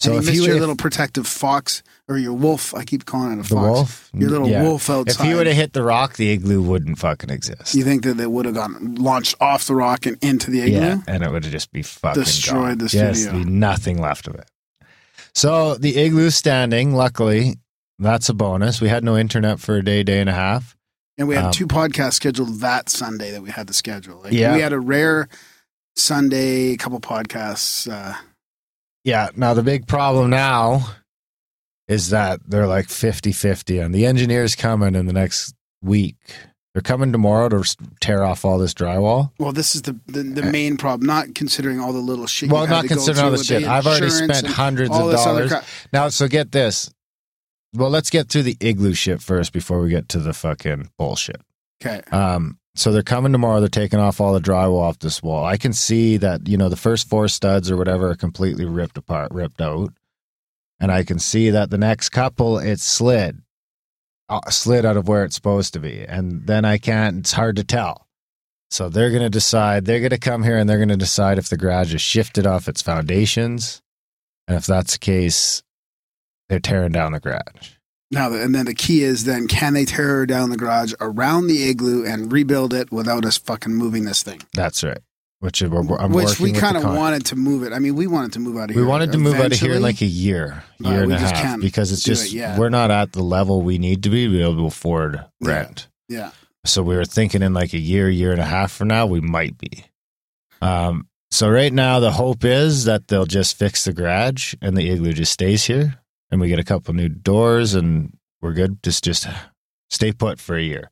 So 0.00 0.16
and 0.16 0.26
if 0.26 0.34
you 0.34 0.44
your 0.44 0.54
would 0.54 0.60
little 0.60 0.76
protective 0.76 1.26
fox 1.26 1.82
or 2.08 2.16
your 2.16 2.32
wolf, 2.32 2.74
I 2.74 2.84
keep 2.84 3.04
calling 3.04 3.32
it 3.32 3.40
a 3.40 3.42
the 3.42 3.48
fox. 3.54 3.60
wolf, 3.68 4.10
Your 4.14 4.30
little 4.30 4.48
Yeah. 4.48 4.62
wolf 4.62 4.88
outside. 4.88 5.22
If 5.22 5.28
he 5.30 5.34
would 5.34 5.46
have 5.46 5.54
hit 5.54 5.74
the 5.74 5.82
rock, 5.82 6.16
the 6.16 6.30
igloo 6.30 6.62
wouldn't 6.62 6.98
fucking 6.98 7.28
exist. 7.28 7.74
you 7.74 7.84
think 7.84 8.04
that 8.04 8.16
they 8.16 8.26
would 8.26 8.46
have 8.46 8.54
gone 8.54 8.94
launched 8.94 9.34
off 9.42 9.66
the 9.66 9.74
rock 9.74 10.06
and 10.06 10.16
into 10.22 10.50
the 10.50 10.62
igloo? 10.62 10.80
Yeah, 10.80 10.98
and 11.06 11.22
it 11.22 11.30
would 11.30 11.44
have 11.44 11.52
just 11.52 11.70
be 11.70 11.82
fucking 11.82 12.22
Destroyed 12.22 12.78
gone. 12.78 12.88
the 12.88 12.96
Yes, 12.96 13.20
studio. 13.24 13.44
be 13.44 13.50
nothing 13.50 13.98
left 14.00 14.26
of 14.26 14.36
it. 14.36 14.48
So 15.34 15.74
the 15.76 15.96
igloo's 15.98 16.34
standing. 16.34 16.94
Luckily, 16.94 17.56
that's 17.98 18.28
a 18.30 18.34
bonus. 18.34 18.80
We 18.80 18.88
had 18.88 19.04
no 19.04 19.18
internet 19.18 19.60
for 19.60 19.76
a 19.76 19.84
day, 19.84 20.02
day 20.02 20.20
and 20.20 20.30
a 20.30 20.34
half. 20.34 20.76
And 21.20 21.28
we 21.28 21.34
had 21.34 21.44
Um, 21.44 21.52
two 21.52 21.66
podcasts 21.66 22.14
scheduled 22.14 22.60
that 22.60 22.88
Sunday 22.88 23.30
that 23.30 23.42
we 23.42 23.50
had 23.50 23.66
to 23.68 23.74
schedule. 23.74 24.22
Like, 24.24 24.32
Yeah. 24.32 24.54
We 24.54 24.62
had 24.62 24.72
a 24.72 24.80
rare 24.80 25.28
Sunday, 25.94 26.76
couple 26.76 26.98
podcasts. 26.98 27.86
Uh, 27.90 28.14
Yeah. 29.04 29.28
Now 29.36 29.52
the 29.52 29.62
big 29.62 29.86
problem 29.86 30.30
now 30.30 30.94
is 31.88 32.08
that 32.08 32.40
they're 32.48 32.66
like 32.66 32.86
50-50 32.88 33.78
and 33.84 33.94
the 33.94 34.06
engineer's 34.06 34.56
coming 34.56 34.94
in 34.94 35.04
the 35.04 35.12
next 35.12 35.54
week. 35.82 36.16
They're 36.72 36.80
coming 36.80 37.12
tomorrow 37.12 37.50
to 37.50 37.76
tear 38.00 38.22
off 38.24 38.44
all 38.46 38.56
this 38.56 38.72
drywall. 38.72 39.32
Well, 39.38 39.52
this 39.52 39.74
is 39.74 39.82
the 39.82 39.98
the, 40.06 40.22
the 40.22 40.42
main 40.42 40.76
problem. 40.78 41.06
Not 41.06 41.34
considering 41.34 41.80
all 41.80 41.92
the 41.92 41.98
little 41.98 42.28
shit. 42.28 42.50
Well, 42.50 42.66
not 42.66 42.86
considering 42.86 43.24
all 43.26 43.30
the 43.32 43.44
shit. 43.44 43.64
I've 43.64 43.86
already 43.86 44.08
spent 44.08 44.46
hundreds 44.46 44.96
of 44.96 45.10
dollars. 45.12 45.52
Now, 45.92 46.08
so 46.08 46.28
get 46.28 46.52
this. 46.52 46.90
Well, 47.72 47.90
let's 47.90 48.10
get 48.10 48.28
to 48.30 48.42
the 48.42 48.56
igloo 48.60 48.94
shit 48.94 49.22
first 49.22 49.52
before 49.52 49.80
we 49.80 49.90
get 49.90 50.08
to 50.10 50.18
the 50.18 50.32
fucking 50.32 50.90
bullshit. 50.98 51.40
Okay. 51.82 52.02
Um, 52.10 52.58
so 52.74 52.92
they're 52.92 53.02
coming 53.02 53.32
tomorrow. 53.32 53.60
They're 53.60 53.68
taking 53.68 53.98
off 53.98 54.20
all 54.20 54.32
the 54.32 54.40
drywall 54.40 54.80
off 54.80 54.98
this 54.98 55.22
wall. 55.22 55.44
I 55.44 55.56
can 55.56 55.72
see 55.72 56.16
that 56.18 56.48
you 56.48 56.56
know 56.56 56.68
the 56.68 56.76
first 56.76 57.08
four 57.08 57.28
studs 57.28 57.70
or 57.70 57.76
whatever 57.76 58.10
are 58.10 58.16
completely 58.16 58.64
ripped 58.64 58.98
apart, 58.98 59.32
ripped 59.32 59.60
out, 59.60 59.92
and 60.78 60.90
I 60.90 61.04
can 61.04 61.18
see 61.18 61.50
that 61.50 61.70
the 61.70 61.78
next 61.78 62.10
couple 62.10 62.58
it's 62.58 62.84
slid, 62.84 63.42
uh, 64.28 64.48
slid 64.50 64.84
out 64.84 64.96
of 64.96 65.08
where 65.08 65.24
it's 65.24 65.34
supposed 65.34 65.72
to 65.74 65.80
be, 65.80 66.04
and 66.04 66.46
then 66.46 66.64
I 66.64 66.78
can't. 66.78 67.18
It's 67.18 67.32
hard 67.32 67.56
to 67.56 67.64
tell. 67.64 68.06
So 68.70 68.88
they're 68.88 69.10
going 69.10 69.22
to 69.22 69.30
decide. 69.30 69.84
They're 69.84 69.98
going 69.98 70.10
to 70.10 70.18
come 70.18 70.44
here 70.44 70.56
and 70.56 70.70
they're 70.70 70.76
going 70.76 70.90
to 70.90 70.96
decide 70.96 71.38
if 71.38 71.48
the 71.48 71.56
garage 71.56 71.92
is 71.92 72.00
shifted 72.00 72.46
off 72.46 72.68
its 72.68 72.82
foundations, 72.82 73.82
and 74.46 74.56
if 74.56 74.64
that's 74.66 74.92
the 74.92 75.00
case, 75.00 75.62
they're 76.50 76.60
tearing 76.60 76.92
down 76.92 77.12
the 77.12 77.20
garage. 77.20 77.70
Now, 78.10 78.32
and 78.32 78.52
then 78.54 78.66
the 78.66 78.74
key 78.74 79.02
is 79.04 79.24
then 79.24 79.46
can 79.46 79.72
they 79.72 79.84
tear 79.84 80.26
down 80.26 80.50
the 80.50 80.56
garage 80.56 80.92
around 81.00 81.46
the 81.46 81.62
igloo 81.70 82.04
and 82.04 82.30
rebuild 82.32 82.74
it 82.74 82.90
without 82.92 83.24
us 83.24 83.38
fucking 83.38 83.72
moving 83.72 84.04
this 84.04 84.22
thing? 84.22 84.42
That's 84.52 84.82
right. 84.82 84.98
Which 85.38 85.62
we're, 85.62 85.68
we're- 85.80 85.96
I'm 85.98 86.12
Which 86.12 86.38
we 86.40 86.52
kind 86.52 86.76
of 86.76 86.82
wanted 86.84 87.24
to 87.26 87.36
move 87.36 87.62
it. 87.62 87.72
I 87.72 87.78
mean, 87.78 87.94
we 87.94 88.06
wanted 88.08 88.32
to 88.34 88.40
move 88.40 88.56
out 88.58 88.64
of 88.68 88.74
here. 88.74 88.82
We 88.82 88.86
wanted 88.88 89.12
to 89.12 89.18
move 89.18 89.36
out 89.36 89.52
of 89.52 89.58
here 89.58 89.74
in 89.74 89.80
like 89.82 90.02
a 90.02 90.06
year, 90.06 90.64
year 90.80 91.04
and 91.04 91.12
a 91.12 91.18
half, 91.18 91.32
can't 91.34 91.62
because 91.62 91.92
it's 91.92 92.02
just 92.02 92.34
it 92.34 92.58
we're 92.58 92.68
not 92.68 92.90
at 92.90 93.12
the 93.12 93.22
level 93.22 93.62
we 93.62 93.78
need 93.78 94.02
to 94.02 94.10
be 94.10 94.26
to 94.26 94.30
be 94.30 94.42
able 94.42 94.56
to 94.56 94.66
afford 94.66 95.24
Yeah. 95.40 95.48
rent. 95.48 95.88
Yeah. 96.08 96.32
So 96.66 96.82
we 96.82 96.94
were 96.96 97.06
thinking 97.06 97.40
in 97.42 97.54
like 97.54 97.72
a 97.72 97.78
year, 97.78 98.10
year 98.10 98.32
and 98.32 98.40
a 98.40 98.44
half 98.44 98.70
from 98.72 98.88
now, 98.88 99.06
we 99.06 99.20
might 99.22 99.56
be. 99.56 99.84
Um, 100.60 101.06
so 101.30 101.48
right 101.48 101.72
now, 101.72 102.00
the 102.00 102.10
hope 102.10 102.44
is 102.44 102.84
that 102.84 103.08
they'll 103.08 103.24
just 103.24 103.56
fix 103.56 103.84
the 103.84 103.92
garage 103.92 104.54
and 104.60 104.76
the 104.76 104.90
igloo 104.90 105.12
just 105.12 105.32
stays 105.32 105.64
here, 105.64 106.00
and 106.30 106.40
we 106.40 106.48
get 106.48 106.58
a 106.58 106.64
couple 106.64 106.94
new 106.94 107.08
doors, 107.08 107.74
and 107.74 108.16
we're 108.40 108.52
good. 108.52 108.82
Just 108.82 109.04
just 109.04 109.26
stay 109.90 110.12
put 110.12 110.40
for 110.40 110.56
a 110.56 110.62
year. 110.62 110.90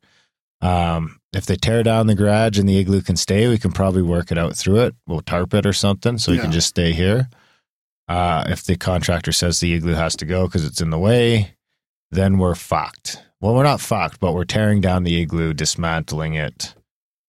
Um, 0.61 1.19
if 1.31 1.45
they 1.45 1.55
tear 1.55 1.83
down 1.83 2.07
the 2.07 2.15
garage 2.15 2.59
and 2.59 2.67
the 2.67 2.77
igloo 2.77 3.01
can 3.01 3.15
stay, 3.15 3.47
we 3.47 3.57
can 3.57 3.71
probably 3.71 4.01
work 4.01 4.31
it 4.31 4.37
out 4.37 4.55
through 4.55 4.81
it. 4.81 4.95
We'll 5.07 5.21
tarp 5.21 5.53
it 5.53 5.65
or 5.65 5.73
something 5.73 6.17
so 6.17 6.31
you 6.31 6.41
can 6.41 6.51
just 6.51 6.67
stay 6.67 6.91
here. 6.91 7.29
Uh, 8.07 8.43
if 8.47 8.63
the 8.63 8.75
contractor 8.75 9.31
says 9.31 9.59
the 9.59 9.73
igloo 9.73 9.93
has 9.93 10.15
to 10.17 10.25
go 10.25 10.47
because 10.47 10.65
it's 10.65 10.81
in 10.81 10.89
the 10.89 10.97
way, 10.97 11.53
then 12.11 12.39
we're 12.39 12.55
fucked. 12.55 13.23
Well, 13.39 13.53
we're 13.53 13.63
not 13.63 13.79
fucked, 13.79 14.19
but 14.19 14.33
we're 14.33 14.43
tearing 14.43 14.81
down 14.81 15.03
the 15.03 15.21
igloo, 15.21 15.53
dismantling 15.53 16.33
it, 16.33 16.73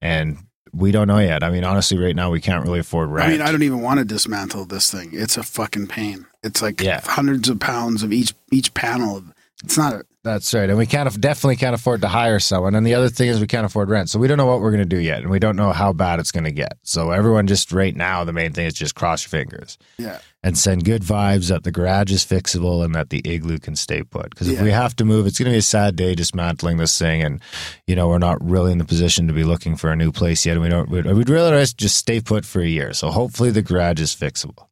and 0.00 0.38
we 0.72 0.92
don't 0.92 1.08
know 1.08 1.18
yet. 1.18 1.42
I 1.42 1.50
mean, 1.50 1.64
honestly, 1.64 1.98
right 1.98 2.14
now 2.16 2.30
we 2.30 2.40
can't 2.40 2.64
really 2.64 2.80
afford 2.80 3.10
rent. 3.10 3.28
I 3.28 3.32
mean, 3.32 3.40
I 3.42 3.50
don't 3.52 3.62
even 3.62 3.80
want 3.80 3.98
to 3.98 4.04
dismantle 4.04 4.66
this 4.66 4.90
thing. 4.90 5.10
It's 5.12 5.36
a 5.36 5.42
fucking 5.42 5.88
pain. 5.88 6.26
It's 6.42 6.62
like 6.62 6.80
Yeah. 6.80 7.00
hundreds 7.04 7.48
of 7.48 7.60
pounds 7.60 8.02
of 8.02 8.12
each 8.12 8.34
each 8.50 8.72
panel. 8.74 9.22
It's 9.62 9.76
not 9.76 9.92
a 9.92 10.04
That's 10.22 10.52
right, 10.54 10.68
and 10.68 10.78
we 10.78 10.86
can't 10.86 11.20
definitely 11.20 11.56
can't 11.56 11.74
afford 11.74 12.00
to 12.02 12.08
hire 12.08 12.40
someone. 12.40 12.74
And 12.74 12.86
the 12.86 12.94
other 12.94 13.08
thing 13.08 13.28
is 13.28 13.40
we 13.40 13.46
can't 13.46 13.64
afford 13.66 13.88
rent, 13.90 14.10
so 14.10 14.18
we 14.18 14.28
don't 14.28 14.36
know 14.38 14.46
what 14.46 14.60
we're 14.60 14.70
going 14.70 14.82
to 14.88 14.96
do 14.96 14.98
yet, 14.98 15.20
and 15.22 15.30
we 15.30 15.38
don't 15.38 15.56
know 15.56 15.72
how 15.72 15.92
bad 15.92 16.18
it's 16.20 16.30
going 16.30 16.44
to 16.44 16.50
get. 16.52 16.78
So 16.82 17.10
everyone, 17.10 17.46
just 17.46 17.72
right 17.72 17.94
now, 17.96 18.24
the 18.24 18.32
main 18.32 18.52
thing 18.52 18.66
is 18.66 18.74
just 18.74 18.94
cross 18.94 19.24
your 19.24 19.30
fingers 19.30 19.78
yeah. 19.98 20.18
And 20.42 20.56
send 20.56 20.84
good 20.84 21.02
vibes 21.02 21.48
that 21.50 21.64
the 21.64 21.70
garage 21.70 22.10
is 22.10 22.24
fixable 22.24 22.82
and 22.84 22.94
that 22.94 23.10
the 23.10 23.20
igloo 23.24 23.58
can 23.58 23.76
stay 23.76 24.02
put. 24.02 24.30
Because 24.30 24.48
if 24.48 24.54
Yeah. 24.56 24.64
we 24.64 24.70
have 24.70 24.96
to 24.96 25.04
move, 25.04 25.26
it's 25.26 25.38
going 25.38 25.50
to 25.50 25.54
be 25.54 25.58
a 25.58 25.62
sad 25.62 25.96
day 25.96 26.14
dismantling 26.14 26.78
this 26.78 26.98
thing, 26.98 27.22
and 27.22 27.40
you 27.86 27.94
know 27.94 28.08
we're 28.08 28.18
not 28.18 28.38
really 28.42 28.72
in 28.72 28.78
the 28.78 28.84
position 28.84 29.26
to 29.26 29.32
be 29.34 29.44
looking 29.44 29.76
for 29.76 29.90
a 29.90 29.96
new 29.96 30.12
place 30.12 30.46
yet. 30.46 30.52
And 30.52 30.62
we 30.62 30.68
don't. 30.68 30.88
We'd, 30.88 31.04
we'd 31.06 31.28
really 31.28 31.50
rather 31.52 31.64
just 31.66 31.96
stay 31.96 32.20
put 32.20 32.44
for 32.46 32.60
a 32.60 32.66
year. 32.66 32.92
So 32.94 33.10
hopefully 33.10 33.50
the 33.50 33.62
garage 33.62 34.00
is 34.00 34.14
fixable. 34.16 34.66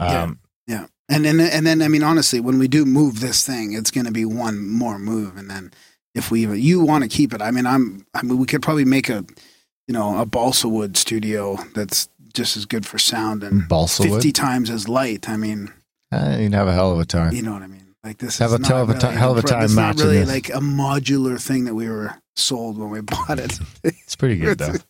Yeah. 0.00 0.22
Um, 0.22 0.38
Yeah. 0.66 0.86
And 1.08 1.24
then 1.24 1.40
and 1.40 1.66
then 1.66 1.82
I 1.82 1.88
mean 1.88 2.02
honestly, 2.02 2.38
when 2.38 2.58
we 2.58 2.68
do 2.68 2.84
move 2.84 3.20
this 3.20 3.44
thing, 3.44 3.72
it's 3.72 3.90
going 3.90 4.06
to 4.06 4.12
be 4.12 4.24
one 4.24 4.68
more 4.68 4.98
move 4.98 5.36
and 5.36 5.50
then 5.50 5.72
if 6.14 6.30
we 6.30 6.46
you 6.58 6.82
want 6.84 7.02
to 7.04 7.08
keep 7.08 7.32
it, 7.32 7.40
I 7.42 7.50
mean 7.50 7.66
I'm 7.66 8.06
I 8.14 8.22
mean 8.22 8.38
we 8.38 8.46
could 8.46 8.62
probably 8.62 8.84
make 8.84 9.08
a 9.08 9.24
you 9.86 9.94
know, 9.94 10.18
a 10.20 10.26
balsa 10.26 10.68
wood 10.68 10.98
studio 10.98 11.56
that's 11.74 12.10
just 12.34 12.56
as 12.56 12.64
good 12.66 12.84
for 12.86 12.98
sound 12.98 13.42
and 13.42 13.68
balsa 13.68 14.02
wood. 14.04 14.14
50 14.22 14.32
times 14.32 14.70
as 14.70 14.88
light. 14.88 15.28
I 15.28 15.36
mean, 15.36 15.72
Uh, 16.12 16.36
you'd 16.40 16.54
have 16.54 16.68
a 16.68 16.72
hell 16.72 16.92
of 16.92 16.98
a 17.00 17.04
time. 17.04 17.34
you 17.34 17.42
know 17.42 17.52
what 17.52 17.62
I 17.62 17.66
mean? 17.66 17.94
Like 18.04 18.18
this 18.18 18.38
Have 18.38 18.50
is 18.50 18.54
a 18.54 18.58
not 18.60 18.68
hell 18.68 18.82
of 18.82 18.90
a 18.90 18.92
really 18.94 19.16
hell 19.16 19.32
of 19.32 19.38
a 19.38 19.42
time 19.42 19.64
It's 19.64 19.74
not 19.74 19.82
matching 19.96 20.04
really 20.06 20.18
this. 20.20 20.28
like 20.28 20.48
a 20.50 20.60
modular 20.60 21.40
thing 21.40 21.64
that 21.64 21.74
we 21.74 21.88
were 21.88 22.14
sold 22.36 22.78
when 22.78 22.90
we 22.90 23.00
bought 23.12 23.38
it. 23.38 23.58
It's 23.84 24.16
pretty 24.16 24.36
good 24.38 24.58
though. 24.58 24.74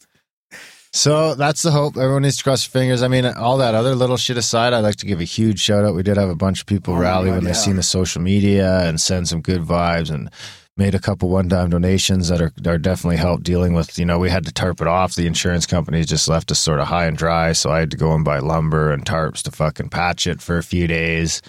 So 0.93 1.35
that's 1.35 1.63
the 1.63 1.71
hope. 1.71 1.97
Everyone 1.99 2.23
needs 2.23 2.39
to 2.39 2.43
cross 2.43 2.67
their 2.67 2.81
fingers. 2.81 3.03
I 3.03 3.09
mean, 3.09 3.27
all 3.27 3.59
that 3.59 3.75
other 3.75 3.95
little 3.95 4.17
shit 4.17 4.39
aside, 4.39 4.73
I'd 4.73 4.81
like 4.81 4.97
to 4.97 5.07
give 5.07 5.21
a 5.21 5.25
huge 5.25 5.61
shout 5.61 5.85
out. 5.85 5.95
We 5.95 6.03
did 6.03 6.17
have 6.17 6.31
a 6.31 6.35
bunch 6.35 6.61
of 6.61 6.67
people 6.67 6.95
Oh 6.95 6.99
rally 6.99 7.27
God, 7.29 7.35
when 7.37 7.45
they 7.45 7.53
seen 7.53 7.77
the 7.77 7.83
social 7.83 8.23
media 8.23 8.81
and 8.89 8.99
send 8.99 9.29
some 9.29 9.43
good 9.43 9.61
vibes 9.61 10.11
and 10.11 10.31
made 10.79 10.95
a 10.95 11.01
couple 11.01 11.29
one 11.29 11.49
time 11.49 11.71
donations 11.71 12.29
that 12.29 12.41
are, 12.41 12.53
are 12.67 12.79
definitely 12.79 13.17
help 13.17 13.43
dealing 13.43 13.75
with, 13.75 13.99
you 13.99 14.05
know, 14.05 14.19
we 14.19 14.31
had 14.31 14.47
to 14.47 14.53
tarp 14.53 14.81
it 14.81 14.87
off. 14.87 15.17
The 15.17 15.27
insurance 15.27 15.67
company 15.67 16.05
just 16.05 16.29
left 16.29 16.53
us 16.53 16.61
sort 16.61 16.79
of 16.79 16.87
high 16.87 17.07
and 17.07 17.17
dry. 17.17 17.53
So 17.53 17.71
I 17.71 17.81
had 17.81 17.91
to 17.91 17.97
go 17.97 18.13
and 18.15 18.25
buy 18.25 18.39
lumber 18.39 18.93
and 18.93 19.05
tarps 19.05 19.43
to 19.43 19.51
fucking 19.51 19.89
patch 19.89 20.27
it 20.27 20.41
for 20.41 20.57
a 20.57 20.63
few 20.63 20.87
days. 20.87 21.43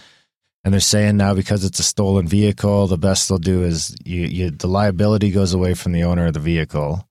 And 0.63 0.73
they're 0.73 0.81
saying 0.81 1.15
now 1.15 1.35
because 1.35 1.63
it's 1.63 1.79
a 1.79 1.83
stolen 1.83 2.27
vehicle, 2.27 2.87
the 2.87 2.97
best 2.97 3.29
they'll 3.29 3.37
do 3.37 3.63
is 3.63 3.95
you, 4.03 4.21
you 4.23 4.49
the 4.49 4.67
liability 4.67 5.31
goes 5.31 5.53
away 5.53 5.73
from 5.73 5.93
the 5.93 6.03
owner 6.03 6.27
of 6.27 6.33
the 6.33 6.39
vehicle. 6.39 7.07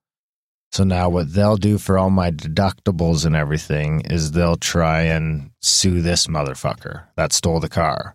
So 0.72 0.84
now 0.84 1.08
what 1.08 1.32
they'll 1.32 1.56
do 1.56 1.78
for 1.78 1.96
all 1.96 2.10
my 2.10 2.30
deductibles 2.30 3.25
and 3.25 3.34
everything 3.34 4.02
is 4.02 4.32
they'll 4.32 4.56
try 4.56 5.02
and 5.02 5.50
sue 5.62 6.02
this 6.02 6.26
motherfucker 6.26 7.04
that 7.16 7.32
stole 7.32 7.60
the 7.60 7.70
car. 7.70 8.14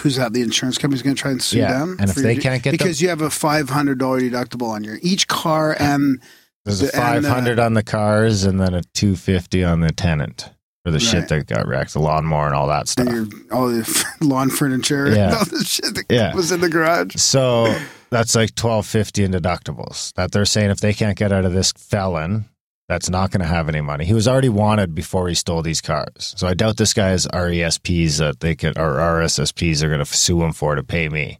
Who's 0.00 0.16
that? 0.16 0.32
The 0.32 0.42
insurance 0.42 0.78
company's 0.78 1.02
going 1.02 1.16
to 1.16 1.20
try 1.22 1.30
and 1.30 1.42
sue 1.42 1.58
Yeah, 1.58 1.72
them? 1.78 1.96
and 2.00 2.08
if 2.10 2.16
they 2.16 2.34
your- 2.34 2.42
can't 2.42 2.62
get 2.62 2.72
because 2.72 3.00
you 3.00 3.08
have 3.08 3.20
a 3.22 3.30
five 3.30 3.70
hundred 3.70 3.98
dollar 3.98 4.20
deductible 4.20 4.68
on 4.70 4.84
your 4.84 4.98
each 5.02 5.28
car 5.28 5.76
and 5.78 6.20
There's 6.64 6.82
a 6.82 6.86
The- 6.86 6.96
and, 6.96 7.24
uh, 7.26 7.28
500 7.28 7.58
on 7.58 7.74
the 7.74 7.82
cars 7.82 8.44
and 8.44 8.60
then 8.60 8.74
a 8.74 8.82
250 8.94 9.64
on 9.64 9.80
the 9.80 9.90
tenant 9.92 10.50
for 10.84 10.90
the 10.92 11.00
shit 11.00 11.28
that 11.28 11.46
got 11.46 11.66
wrecked, 11.66 11.92
the 11.92 11.98
lawnmower 12.00 12.46
and 12.46 12.54
all 12.54 12.68
that 12.68 12.88
stuff. 12.88 13.06
and 13.06 13.32
your 13.32 13.42
all 13.52 13.68
the 13.68 14.04
lawn 14.20 14.50
furniture 14.50 15.06
and 15.06 15.16
Yeah. 15.16 15.36
all 15.38 15.44
the 15.44 15.64
shit 15.64 15.94
that 15.94 16.04
Yeah. 16.08 16.34
was 16.34 16.52
in 16.52 16.60
the 16.60 16.68
garage. 16.68 17.16
So 17.16 17.74
that's 18.10 18.34
like 18.34 18.50
1250 18.54 19.24
in 19.24 19.32
deductibles 19.32 20.12
that 20.14 20.32
they're 20.32 20.44
saying 20.44 20.70
if 20.70 20.80
they 20.80 20.94
can't 20.94 21.16
get 21.18 21.32
out 21.32 21.44
of 21.44 21.52
this 21.52 21.72
felon 21.72 22.46
that's 22.88 23.10
not 23.10 23.30
going 23.30 23.42
to 23.42 23.46
have 23.46 23.68
any 23.68 23.82
money. 23.82 24.06
He 24.06 24.14
was 24.14 24.26
already 24.26 24.48
wanted 24.48 24.94
before 24.94 25.28
he 25.28 25.34
stole 25.34 25.62
these 25.62 25.82
cars. 25.82 26.34
So 26.36 26.48
I 26.48 26.54
doubt 26.54 26.78
this 26.78 26.94
guy's 26.94 27.26
RESPs 27.26 28.18
that 28.18 28.40
they 28.40 28.54
could 28.54 28.78
or 28.78 28.96
RSSPs 28.96 29.82
are 29.82 29.88
going 29.88 29.98
to 29.98 30.06
sue 30.06 30.42
him 30.42 30.52
for 30.52 30.74
to 30.74 30.82
pay 30.82 31.08
me 31.08 31.38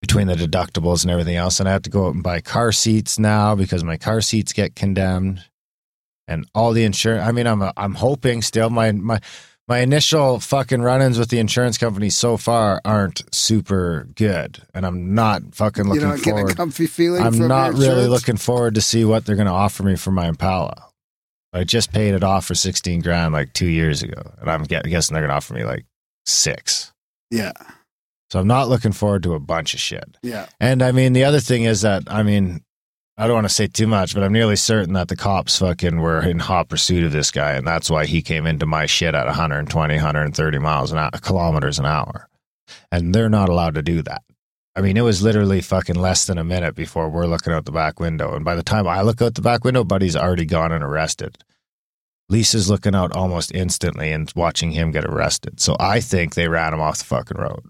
between 0.00 0.26
the 0.26 0.34
deductibles 0.34 1.02
and 1.02 1.10
everything 1.10 1.36
else. 1.36 1.60
And 1.60 1.68
I 1.68 1.72
have 1.72 1.82
to 1.82 1.90
go 1.90 2.06
out 2.06 2.14
and 2.14 2.22
buy 2.22 2.40
car 2.40 2.72
seats 2.72 3.18
now 3.18 3.54
because 3.54 3.84
my 3.84 3.98
car 3.98 4.22
seats 4.22 4.54
get 4.54 4.74
condemned 4.74 5.44
and 6.26 6.48
all 6.54 6.72
the 6.72 6.84
insurance. 6.84 7.28
I 7.28 7.32
mean, 7.32 7.46
I'm 7.46 7.62
I'm 7.76 7.94
hoping 7.94 8.40
still 8.40 8.70
my 8.70 8.92
my 8.92 9.20
my 9.70 9.78
initial 9.78 10.40
fucking 10.40 10.82
run-ins 10.82 11.16
with 11.16 11.30
the 11.30 11.38
insurance 11.38 11.78
company 11.78 12.10
so 12.10 12.36
far 12.36 12.80
aren't 12.84 13.22
super 13.32 14.08
good, 14.16 14.60
and 14.74 14.84
I'm 14.84 15.14
not 15.14 15.54
fucking 15.54 15.84
looking 15.84 16.02
You 16.02 16.08
looking 16.08 16.34
don't 16.34 16.46
get 16.46 16.52
a 16.52 16.56
comfy 16.56 16.88
feeling. 16.88 17.22
I'm 17.22 17.34
from 17.34 17.46
not 17.46 17.74
really 17.74 18.08
looking 18.08 18.36
forward 18.36 18.74
to 18.74 18.80
see 18.80 19.04
what 19.04 19.24
they're 19.24 19.36
going 19.36 19.46
to 19.46 19.52
offer 19.52 19.84
me 19.84 19.94
for 19.94 20.10
my 20.10 20.26
Impala. 20.26 20.88
I 21.52 21.62
just 21.62 21.92
paid 21.92 22.14
it 22.14 22.24
off 22.24 22.46
for 22.46 22.56
16 22.56 23.00
grand 23.00 23.32
like 23.32 23.52
two 23.52 23.68
years 23.68 24.02
ago, 24.02 24.20
and 24.40 24.50
I'm 24.50 24.64
guessing 24.64 25.14
they're 25.14 25.22
going 25.22 25.30
to 25.30 25.36
offer 25.36 25.54
me 25.54 25.62
like 25.62 25.86
six. 26.26 26.92
Yeah, 27.30 27.52
So 28.32 28.40
I'm 28.40 28.48
not 28.48 28.68
looking 28.68 28.90
forward 28.90 29.22
to 29.22 29.34
a 29.34 29.40
bunch 29.40 29.72
of 29.72 29.78
shit. 29.78 30.16
yeah. 30.20 30.46
And 30.58 30.82
I 30.82 30.90
mean, 30.90 31.12
the 31.12 31.22
other 31.22 31.38
thing 31.38 31.62
is 31.62 31.82
that, 31.82 32.02
I 32.08 32.24
mean, 32.24 32.64
I 33.16 33.26
don't 33.26 33.34
want 33.34 33.48
to 33.48 33.54
say 33.54 33.66
too 33.66 33.86
much, 33.86 34.14
but 34.14 34.22
I'm 34.22 34.32
nearly 34.32 34.56
certain 34.56 34.94
that 34.94 35.08
the 35.08 35.16
cops 35.16 35.58
fucking 35.58 36.00
were 36.00 36.22
in 36.22 36.38
hot 36.38 36.68
pursuit 36.68 37.04
of 37.04 37.12
this 37.12 37.30
guy. 37.30 37.52
And 37.52 37.66
that's 37.66 37.90
why 37.90 38.06
he 38.06 38.22
came 38.22 38.46
into 38.46 38.64
my 38.64 38.86
shit 38.86 39.14
at 39.14 39.26
120, 39.26 39.94
130 39.94 40.58
miles 40.58 40.90
an 40.90 40.98
hour, 40.98 41.10
kilometers 41.20 41.78
an 41.78 41.86
hour. 41.86 42.28
And 42.90 43.14
they're 43.14 43.28
not 43.28 43.48
allowed 43.48 43.74
to 43.74 43.82
do 43.82 44.00
that. 44.02 44.22
I 44.76 44.80
mean, 44.80 44.96
it 44.96 45.02
was 45.02 45.22
literally 45.22 45.60
fucking 45.60 45.96
less 45.96 46.26
than 46.26 46.38
a 46.38 46.44
minute 46.44 46.74
before 46.74 47.10
we're 47.10 47.26
looking 47.26 47.52
out 47.52 47.64
the 47.66 47.72
back 47.72 48.00
window. 48.00 48.34
And 48.34 48.44
by 48.44 48.54
the 48.54 48.62
time 48.62 48.86
I 48.86 49.02
look 49.02 49.20
out 49.20 49.34
the 49.34 49.42
back 49.42 49.64
window, 49.64 49.84
Buddy's 49.84 50.16
already 50.16 50.46
gone 50.46 50.72
and 50.72 50.82
arrested. 50.82 51.36
Lisa's 52.30 52.70
looking 52.70 52.94
out 52.94 53.14
almost 53.14 53.52
instantly 53.52 54.12
and 54.12 54.32
watching 54.36 54.70
him 54.70 54.92
get 54.92 55.04
arrested. 55.04 55.60
So 55.60 55.76
I 55.80 56.00
think 56.00 56.34
they 56.34 56.48
ran 56.48 56.72
him 56.72 56.80
off 56.80 56.98
the 56.98 57.04
fucking 57.04 57.36
road. 57.36 57.64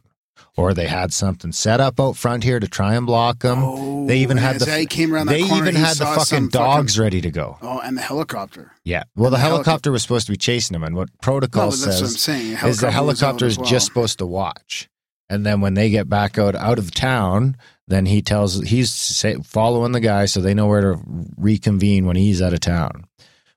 Or 0.57 0.75
they 0.75 0.89
had 0.89 1.13
something 1.13 1.53
set 1.53 1.81
up 1.81 1.99
out 2.01 2.17
front 2.17 2.45
here 2.45 2.61
to 2.61 2.69
try 2.69 2.95
and 2.95 3.07
block 3.07 3.39
them. 3.39 3.59
Oh, 3.63 4.07
they 4.07 4.19
even 4.19 4.37
had 4.37 4.59
the 4.59 4.71
he 4.77 4.87
came 4.87 5.15
around 5.15 5.27
they 5.27 5.43
corner, 5.43 5.69
even 5.69 5.75
had 5.75 5.97
the 5.97 6.05
fucking 6.05 6.49
dogs 6.49 6.99
ready 6.99 7.21
to 7.21 7.31
go. 7.31 7.57
oh, 7.63 7.81
and 7.81 7.97
the 7.97 8.03
helicopter. 8.03 8.73
Yeah. 8.85 9.05
Well, 9.17 9.31
the, 9.31 9.37
the 9.37 9.43
helico- 9.43 9.47
helicopter 9.47 9.93
was 9.93 10.03
supposed 10.03 10.27
to 10.27 10.33
be 10.33 10.37
chasing 10.37 10.75
him, 10.75 10.83
and 10.83 10.97
what 10.97 11.09
protocol 11.23 11.71
but 11.71 11.79
that's 11.79 12.01
what 12.01 12.11
says 12.11 12.21
saying. 12.21 12.59
is 12.65 12.81
the 12.81 12.91
helicopter 12.91 13.47
is 13.47 13.59
well. 13.59 13.67
just 13.67 13.87
supposed 13.87 14.19
to 14.19 14.27
watch. 14.27 14.89
And 15.29 15.47
then 15.47 15.61
when 15.61 15.75
they 15.75 15.91
get 15.91 16.09
back 16.09 16.37
out 16.39 16.57
out 16.57 16.79
of 16.79 16.93
town, 16.93 17.57
then 17.87 18.07
he 18.07 18.21
tells 18.21 18.61
he's 18.63 18.93
say, 18.93 19.37
following 19.45 19.93
the 19.93 20.01
guy 20.01 20.27
so 20.27 20.41
they 20.41 20.55
know 20.55 20.67
where 20.67 20.81
to 20.81 21.01
reconvene 21.37 22.07
when 22.07 22.17
he's 22.17 22.43
out 22.43 22.53
of 22.53 22.61
town. 22.61 23.05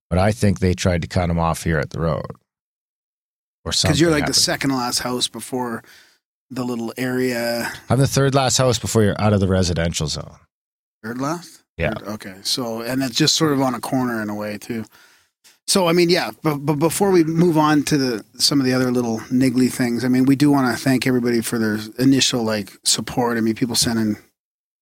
But 0.09 0.19
I 0.19 0.31
think 0.31 0.59
they 0.59 0.75
tried 0.75 1.01
to 1.01 1.07
cut 1.07 1.31
him 1.31 1.39
off 1.39 1.63
here 1.63 1.79
at 1.79 1.89
the 1.89 1.99
road. 1.99 2.27
Or 3.65 3.71
something. 3.71 3.89
Because 3.89 4.01
you're 4.01 4.11
like 4.11 4.27
the 4.27 4.33
second 4.33 4.71
last 4.71 4.99
house 4.99 5.27
before 5.27 5.83
the 6.55 6.63
little 6.63 6.93
area. 6.97 7.71
I'm 7.89 7.99
the 7.99 8.07
third 8.07 8.35
last 8.35 8.57
house 8.57 8.79
before 8.79 9.03
you're 9.03 9.19
out 9.19 9.33
of 9.33 9.39
the 9.39 9.47
residential 9.47 10.07
zone. 10.07 10.37
Third 11.03 11.19
last? 11.19 11.63
Yeah. 11.77 11.93
Third- 11.93 12.07
okay. 12.07 12.35
So, 12.43 12.81
and 12.81 13.01
it's 13.03 13.15
just 13.15 13.35
sort 13.35 13.53
of 13.53 13.61
on 13.61 13.73
a 13.73 13.79
corner 13.79 14.21
in 14.21 14.29
a 14.29 14.35
way 14.35 14.57
too. 14.57 14.85
So, 15.65 15.87
I 15.87 15.93
mean, 15.93 16.09
yeah, 16.09 16.31
but, 16.41 16.57
but 16.57 16.75
before 16.75 17.09
we 17.09 17.23
move 17.23 17.57
on 17.57 17.83
to 17.83 17.97
the 17.97 18.25
some 18.37 18.59
of 18.59 18.65
the 18.65 18.73
other 18.73 18.91
little 18.91 19.19
niggly 19.31 19.71
things, 19.71 20.03
I 20.03 20.09
mean, 20.09 20.25
we 20.25 20.35
do 20.35 20.51
want 20.51 20.75
to 20.75 20.81
thank 20.81 21.07
everybody 21.07 21.41
for 21.41 21.57
their 21.57 21.79
initial 21.97 22.43
like 22.43 22.71
support. 22.83 23.37
I 23.37 23.41
mean, 23.41 23.55
people 23.55 23.75
sending 23.75 24.17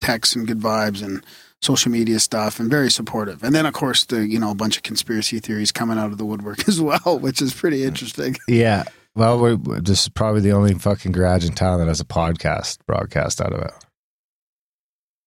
texts 0.01 0.35
and 0.35 0.47
good 0.47 0.59
vibes 0.59 1.03
and 1.03 1.23
social 1.61 1.91
media 1.91 2.19
stuff 2.19 2.59
and 2.59 2.69
very 2.69 2.89
supportive. 2.89 3.43
And 3.43 3.53
then, 3.53 3.67
of 3.67 3.73
course, 3.73 4.05
the 4.05 4.25
you 4.25 4.39
know 4.39 4.51
a 4.51 4.55
bunch 4.55 4.77
of 4.77 4.83
conspiracy 4.83 5.39
theories 5.39 5.71
coming 5.71 5.99
out 5.99 6.11
of 6.11 6.17
the 6.17 6.25
woodwork 6.25 6.67
as 6.67 6.81
well, 6.81 7.19
which 7.19 7.41
is 7.41 7.53
pretty 7.53 7.81
mm. 7.81 7.87
interesting. 7.87 8.35
Yeah. 8.47 8.83
Well, 9.15 9.39
we're- 9.39 9.57
this 9.81 10.03
is 10.03 10.09
probably 10.09 10.41
the 10.41 10.53
only 10.53 10.73
fucking 10.73 11.11
garage 11.11 11.45
in 11.45 11.53
town 11.53 11.79
that 11.79 11.87
has 11.87 11.99
a 11.99 12.05
podcast 12.05 12.77
broadcast 12.87 13.41
out 13.41 13.53
of 13.53 13.61
it. 13.61 13.73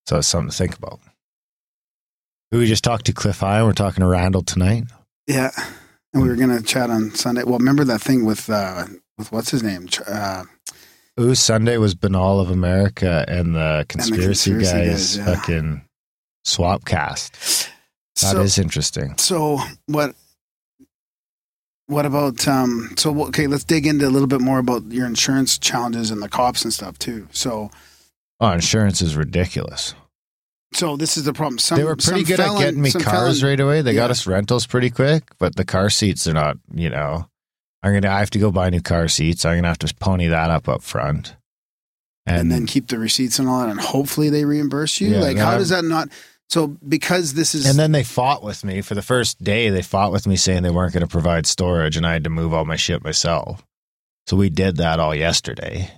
So 0.06 0.18
it's 0.18 0.28
something 0.28 0.50
to 0.50 0.56
think 0.56 0.76
about. 0.76 1.00
We 2.52 2.66
just 2.66 2.84
talked 2.84 3.06
to 3.06 3.12
Cliff 3.12 3.40
High, 3.40 3.58
and 3.58 3.66
we're 3.66 3.72
talking 3.72 4.02
to 4.02 4.06
Randall 4.06 4.42
tonight. 4.42 4.84
Yeah, 5.26 5.50
and 6.12 6.22
we 6.22 6.28
were 6.28 6.36
gonna 6.36 6.62
chat 6.62 6.88
on 6.90 7.12
Sunday. 7.14 7.42
Well, 7.42 7.58
remember 7.58 7.84
that 7.84 8.00
thing 8.00 8.24
with 8.24 8.48
uh 8.48 8.86
with 9.18 9.32
what's 9.32 9.50
his 9.50 9.62
name? 9.62 9.88
Uh, 10.06 10.44
Ooh, 11.18 11.34
Sunday 11.34 11.78
was 11.78 11.94
Banal 11.94 12.40
of 12.40 12.50
America 12.50 13.24
and 13.28 13.54
the 13.54 13.86
conspiracy, 13.88 14.50
conspiracy 14.50 14.76
guys, 14.86 15.16
guys, 15.16 15.16
yeah. 15.16 15.34
fucking 15.34 15.84
swap 16.44 16.84
cast. 16.84 17.70
That 18.20 18.36
is 18.36 18.54
so, 18.54 18.62
interesting. 18.62 19.16
so 19.18 19.58
what? 19.86 20.14
What 21.86 22.06
about 22.06 22.46
um? 22.48 22.94
So 22.96 23.24
okay, 23.26 23.46
let's 23.46 23.64
dig 23.64 23.86
into 23.86 24.06
a 24.06 24.10
little 24.10 24.28
bit 24.28 24.40
more 24.40 24.58
about 24.58 24.84
your 24.90 25.06
insurance 25.06 25.58
challenges 25.58 26.10
and 26.10 26.22
the 26.22 26.28
cops 26.28 26.64
and 26.64 26.72
stuff 26.72 26.98
too. 26.98 27.28
So, 27.32 27.70
Oh, 28.40 28.52
insurance 28.52 29.02
is 29.02 29.16
ridiculous. 29.16 29.94
so 30.72 30.96
this 30.96 31.16
is 31.16 31.24
the 31.24 31.32
problem. 31.34 31.58
Some, 31.58 31.78
they 31.78 31.84
were 31.84 31.94
pretty 31.96 32.24
good 32.24 32.36
felon- 32.38 32.56
at 32.56 32.64
getting 32.64 32.80
me 32.82 32.90
cars 32.90 33.40
felon- 33.40 33.50
right 33.52 33.60
away. 33.60 33.82
They 33.82 33.94
got 33.94 34.10
us 34.10 34.26
rentals 34.26 34.66
pretty 34.66 34.90
quick, 34.90 35.24
but 35.38 35.56
the 35.56 35.64
car 35.64 35.90
seats 35.90 36.26
are 36.26 36.32
not. 36.32 36.56
You 36.74 36.88
know, 36.90 37.28
I'm 37.82 37.92
gonna. 37.92 38.10
I 38.12 38.18
have 38.20 38.30
to 38.30 38.38
go 38.38 38.50
buy 38.50 38.70
new 38.70 38.80
car 38.80 39.06
seats. 39.08 39.44
I'm 39.44 39.58
gonna 39.58 39.68
have 39.68 39.78
to 39.80 39.94
pony 40.00 40.26
that 40.28 40.48
up 40.50 40.68
up 40.70 40.82
front, 40.82 41.36
and 42.24 42.50
then 42.50 42.64
keep 42.66 42.88
the 42.88 42.98
receipts 42.98 43.38
and 43.38 43.46
all 43.46 43.60
that, 43.60 43.68
and 43.68 43.78
hopefully 43.80 44.30
they 44.30 44.46
reimburse 44.46 45.02
you. 45.02 45.08
Yeah, 45.10 45.20
like, 45.20 45.36
how 45.36 45.50
I'm- 45.50 45.58
does 45.58 45.68
that 45.68 45.84
not? 45.84 46.08
So 46.48 46.76
because 46.86 47.34
this 47.34 47.54
is 47.54 47.66
And 47.66 47.78
then 47.78 47.92
they 47.92 48.04
fought 48.04 48.42
with 48.42 48.64
me 48.64 48.80
for 48.80 48.94
the 48.94 49.02
first 49.02 49.42
day. 49.42 49.70
They 49.70 49.82
fought 49.82 50.12
with 50.12 50.26
me 50.26 50.36
saying 50.36 50.62
they 50.62 50.70
weren't 50.70 50.92
going 50.92 51.00
to 51.00 51.06
provide 51.08 51.46
storage, 51.46 51.96
and 51.96 52.06
I 52.06 52.12
had 52.12 52.24
to 52.24 52.30
move 52.30 52.54
all 52.54 52.64
my 52.64 52.76
shit 52.76 53.02
myself. 53.02 53.64
So 54.26 54.36
we 54.36 54.50
did 54.50 54.76
that 54.76 55.00
all 55.00 55.14
yesterday. 55.14 55.90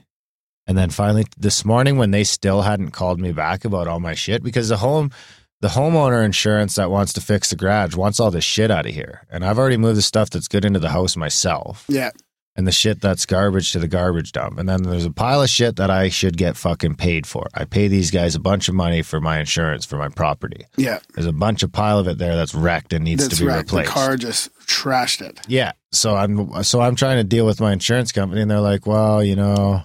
And 0.66 0.76
then 0.76 0.90
finally 0.90 1.26
this 1.36 1.64
morning, 1.64 1.96
when 1.96 2.10
they 2.10 2.24
still 2.24 2.62
hadn't 2.62 2.90
called 2.90 3.20
me 3.20 3.32
back 3.32 3.64
about 3.64 3.86
all 3.86 4.00
my 4.00 4.14
shit, 4.14 4.42
because 4.42 4.68
the 4.68 4.78
home, 4.78 5.12
the 5.60 5.68
homeowner 5.68 6.24
insurance 6.24 6.74
that 6.74 6.90
wants 6.90 7.12
to 7.14 7.20
fix 7.20 7.50
the 7.50 7.56
garage 7.56 7.94
wants 7.94 8.18
all 8.18 8.30
this 8.30 8.44
shit 8.44 8.70
out 8.70 8.86
of 8.86 8.92
here, 8.92 9.26
and 9.30 9.44
I've 9.44 9.58
already 9.58 9.76
moved 9.76 9.98
the 9.98 10.02
stuff 10.02 10.30
that's 10.30 10.48
good 10.48 10.64
into 10.64 10.80
the 10.80 10.90
house 10.90 11.16
myself, 11.16 11.84
yeah, 11.88 12.10
and 12.56 12.66
the 12.66 12.72
shit 12.72 13.00
that's 13.00 13.26
garbage 13.26 13.72
to 13.72 13.78
the 13.78 13.86
garbage 13.88 14.32
dump. 14.32 14.58
And 14.58 14.68
then 14.68 14.82
there's 14.82 15.04
a 15.04 15.10
pile 15.10 15.42
of 15.42 15.50
shit 15.50 15.76
that 15.76 15.90
I 15.90 16.08
should 16.08 16.36
get 16.36 16.56
fucking 16.56 16.94
paid 16.96 17.26
for. 17.26 17.46
I 17.54 17.64
pay 17.64 17.86
these 17.88 18.10
guys 18.10 18.34
a 18.34 18.40
bunch 18.40 18.68
of 18.68 18.74
money 18.74 19.02
for 19.02 19.20
my 19.20 19.38
insurance 19.38 19.84
for 19.84 19.96
my 19.96 20.08
property. 20.08 20.64
yeah, 20.76 21.00
There's 21.14 21.26
a 21.26 21.32
bunch 21.32 21.62
of 21.62 21.70
pile 21.72 21.98
of 21.98 22.08
it 22.08 22.18
there 22.18 22.34
that's 22.34 22.54
wrecked 22.54 22.92
and 22.92 23.04
needs 23.04 23.24
that's 23.24 23.38
to 23.38 23.44
be 23.44 23.48
right. 23.48 23.58
replaced. 23.58 23.88
The 23.88 23.92
car 23.92 24.16
just 24.16 24.54
trashed 24.60 25.20
it. 25.20 25.40
Yeah. 25.46 25.72
So 25.92 26.16
I'm 26.16 26.62
so 26.64 26.80
I'm 26.80 26.96
trying 26.96 27.18
to 27.18 27.24
deal 27.24 27.46
with 27.46 27.60
my 27.60 27.72
insurance 27.72 28.10
company 28.12 28.40
and 28.40 28.50
they're 28.50 28.60
like, 28.60 28.86
well, 28.86 29.22
you 29.22 29.36
know, 29.36 29.84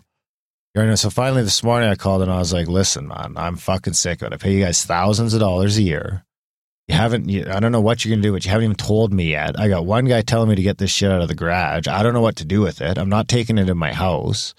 so 0.95 1.09
finally 1.09 1.43
this 1.43 1.63
morning 1.63 1.89
I 1.89 1.95
called 1.95 2.21
and 2.21 2.31
I 2.31 2.37
was 2.37 2.53
like, 2.53 2.67
listen, 2.67 3.07
man, 3.09 3.33
I'm 3.35 3.57
fucking 3.57 3.93
sick 3.93 4.21
of 4.21 4.27
it. 4.27 4.33
I 4.33 4.37
pay 4.37 4.53
you 4.53 4.63
guys 4.63 4.85
thousands 4.85 5.33
of 5.33 5.41
dollars 5.41 5.77
a 5.77 5.81
year. 5.81 6.25
You 6.87 6.95
haven't, 6.95 7.29
you, 7.29 7.45
I 7.49 7.59
don't 7.59 7.71
know 7.71 7.79
what 7.81 8.03
you're 8.03 8.11
going 8.11 8.21
to 8.21 8.27
do, 8.27 8.33
but 8.33 8.43
you 8.43 8.51
haven't 8.51 8.65
even 8.65 8.75
told 8.75 9.13
me 9.13 9.31
yet. 9.31 9.57
I 9.59 9.69
got 9.69 9.85
one 9.85 10.05
guy 10.05 10.21
telling 10.21 10.49
me 10.49 10.55
to 10.55 10.61
get 10.61 10.77
this 10.77 10.91
shit 10.91 11.11
out 11.11 11.21
of 11.21 11.27
the 11.29 11.35
garage. 11.35 11.87
I 11.87 12.03
don't 12.03 12.13
know 12.13 12.21
what 12.21 12.35
to 12.37 12.45
do 12.45 12.59
with 12.61 12.81
it. 12.81 12.97
I'm 12.97 13.09
not 13.09 13.27
taking 13.27 13.57
it 13.57 13.69
in 13.69 13.77
my 13.77 13.93
house. 13.93 14.53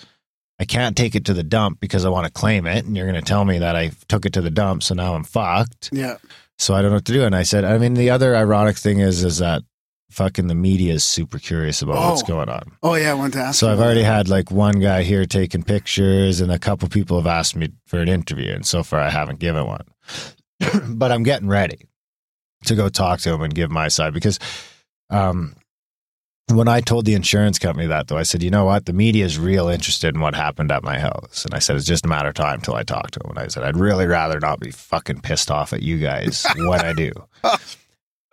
I 0.59 0.65
can't 0.65 0.97
take 0.97 1.15
it 1.15 1.25
to 1.27 1.35
the 1.35 1.43
dump 1.43 1.81
because 1.81 2.05
I 2.05 2.09
want 2.09 2.27
to 2.27 2.33
claim 2.33 2.67
it. 2.67 2.85
And 2.85 2.97
you're 2.97 3.11
going 3.11 3.23
to 3.23 3.27
tell 3.29 3.45
me 3.45 3.59
that 3.59 3.77
I 3.77 3.91
took 4.09 4.25
it 4.25 4.33
to 4.35 4.41
the 4.41 4.51
dump. 4.51 4.83
So 4.83 4.95
now 4.95 5.15
I'm 5.15 5.25
fucked. 5.25 5.91
Yeah, 5.93 6.19
So 6.59 6.75
I 6.75 6.81
don't 6.81 6.91
know 6.93 6.97
what 6.99 7.05
to 7.07 7.13
do. 7.13 7.25
And 7.25 7.35
I 7.35 7.43
said, 7.43 7.65
I 7.65 7.77
mean, 7.79 7.95
the 7.95 8.11
other 8.11 8.35
ironic 8.37 8.77
thing 8.79 9.01
is, 9.01 9.25
is 9.25 9.39
that 9.39 9.63
fucking 10.11 10.47
the 10.47 10.55
media 10.55 10.93
is 10.95 11.03
super 11.05 11.39
curious 11.39 11.83
about 11.83 11.97
what's 12.11 12.23
Oh. 12.23 12.27
going 12.27 12.49
on. 12.49 12.73
Oh 12.83 12.95
yeah, 12.95 13.11
I 13.11 13.15
wanted 13.15 13.33
to 13.35 13.39
ask. 13.41 13.59
So 13.59 13.71
I've 13.73 13.81
already 13.81 14.03
that. 14.03 14.15
had 14.15 14.29
like 14.29 14.51
one 14.51 14.79
guy 14.79 15.03
here 15.03 15.25
taking 15.27 15.63
pictures, 15.65 16.41
and 16.41 16.53
a 16.53 16.59
couple 16.59 16.89
people 16.89 17.17
have 17.19 17.27
asked 17.27 17.57
me 17.57 17.71
for 17.87 17.99
an 17.99 18.09
interview, 18.09 18.53
and 18.53 18.65
so 18.65 18.83
far 18.83 19.01
I 19.01 19.09
haven't 19.11 19.39
given 19.41 19.67
one. 19.67 19.85
but 20.97 21.11
I'm 21.11 21.23
getting 21.23 21.49
ready 21.49 21.87
to 22.67 22.75
go 22.75 22.89
talk 22.89 23.21
to 23.21 23.33
him 23.33 23.43
and 23.43 23.55
give 23.55 23.71
my 23.71 23.89
side 23.89 24.15
because 24.15 24.39
um, 25.11 25.55
when 26.51 26.69
I 26.69 26.81
told 26.81 27.05
the 27.05 27.15
insurance 27.15 27.59
company 27.59 27.87
that, 27.87 28.09
though, 28.09 28.19
I 28.19 28.25
said, 28.25 28.43
you 28.43 28.51
know 28.51 28.65
what, 28.65 28.87
the 28.87 28.93
media 28.93 29.25
is 29.25 29.39
real 29.39 29.69
interested 29.69 30.15
in 30.15 30.21
what 30.21 30.35
happened 30.35 30.71
at 30.71 30.83
my 30.83 30.99
house, 30.99 31.45
and 31.45 31.55
I 31.55 31.59
said 31.59 31.77
it's 31.77 31.87
just 31.87 32.05
a 32.05 32.09
matter 32.09 32.29
of 32.29 32.35
time 32.35 32.61
till 32.61 32.75
I 32.75 32.83
talk 32.83 33.11
to 33.13 33.21
him. 33.25 33.31
And 33.31 33.39
I 33.39 33.47
said 33.49 33.63
I'd 33.63 33.77
really 33.77 34.07
rather 34.07 34.41
not 34.41 34.61
be 34.61 34.71
fucking 34.71 35.21
pissed 35.21 35.51
off 35.51 35.73
at 35.73 35.83
you 35.83 35.99
guys 35.99 36.47
when 36.57 36.81
I 36.81 36.93
do. 36.93 37.13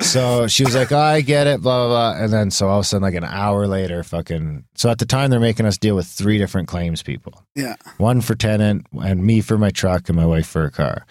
So 0.02 0.48
she 0.48 0.64
was 0.64 0.76
like, 0.76 0.94
oh, 0.94 0.98
I 0.98 1.20
get 1.20 1.46
it, 1.46 1.62
blah, 1.62 1.88
blah, 1.88 2.14
blah. 2.14 2.24
And 2.24 2.32
then 2.32 2.52
so 2.52 2.70
all 2.70 2.80
of 2.80 2.84
a 2.84 2.88
sudden, 2.88 3.04
like 3.04 3.16
an 3.16 3.26
hour 3.26 3.68
later, 3.68 4.02
fucking. 4.02 4.64
So 4.76 4.90
at 4.90 4.98
the 4.98 5.06
time, 5.06 5.30
they're 5.30 5.42
making 5.42 5.66
us 5.66 5.78
deal 5.78 5.96
with 5.96 6.08
three 6.08 6.38
different 6.38 6.70
claims 6.70 7.04
people 7.04 7.44
Yeah, 7.54 7.76
one 7.98 8.22
for 8.22 8.34
tenant, 8.34 8.88
and 9.04 9.26
me 9.26 9.42
for 9.42 9.58
my 9.58 9.72
truck, 9.72 10.08
and 10.08 10.16
my 10.16 10.26
wife 10.26 10.48
for 10.48 10.64
a 10.64 10.72
car. 10.72 11.06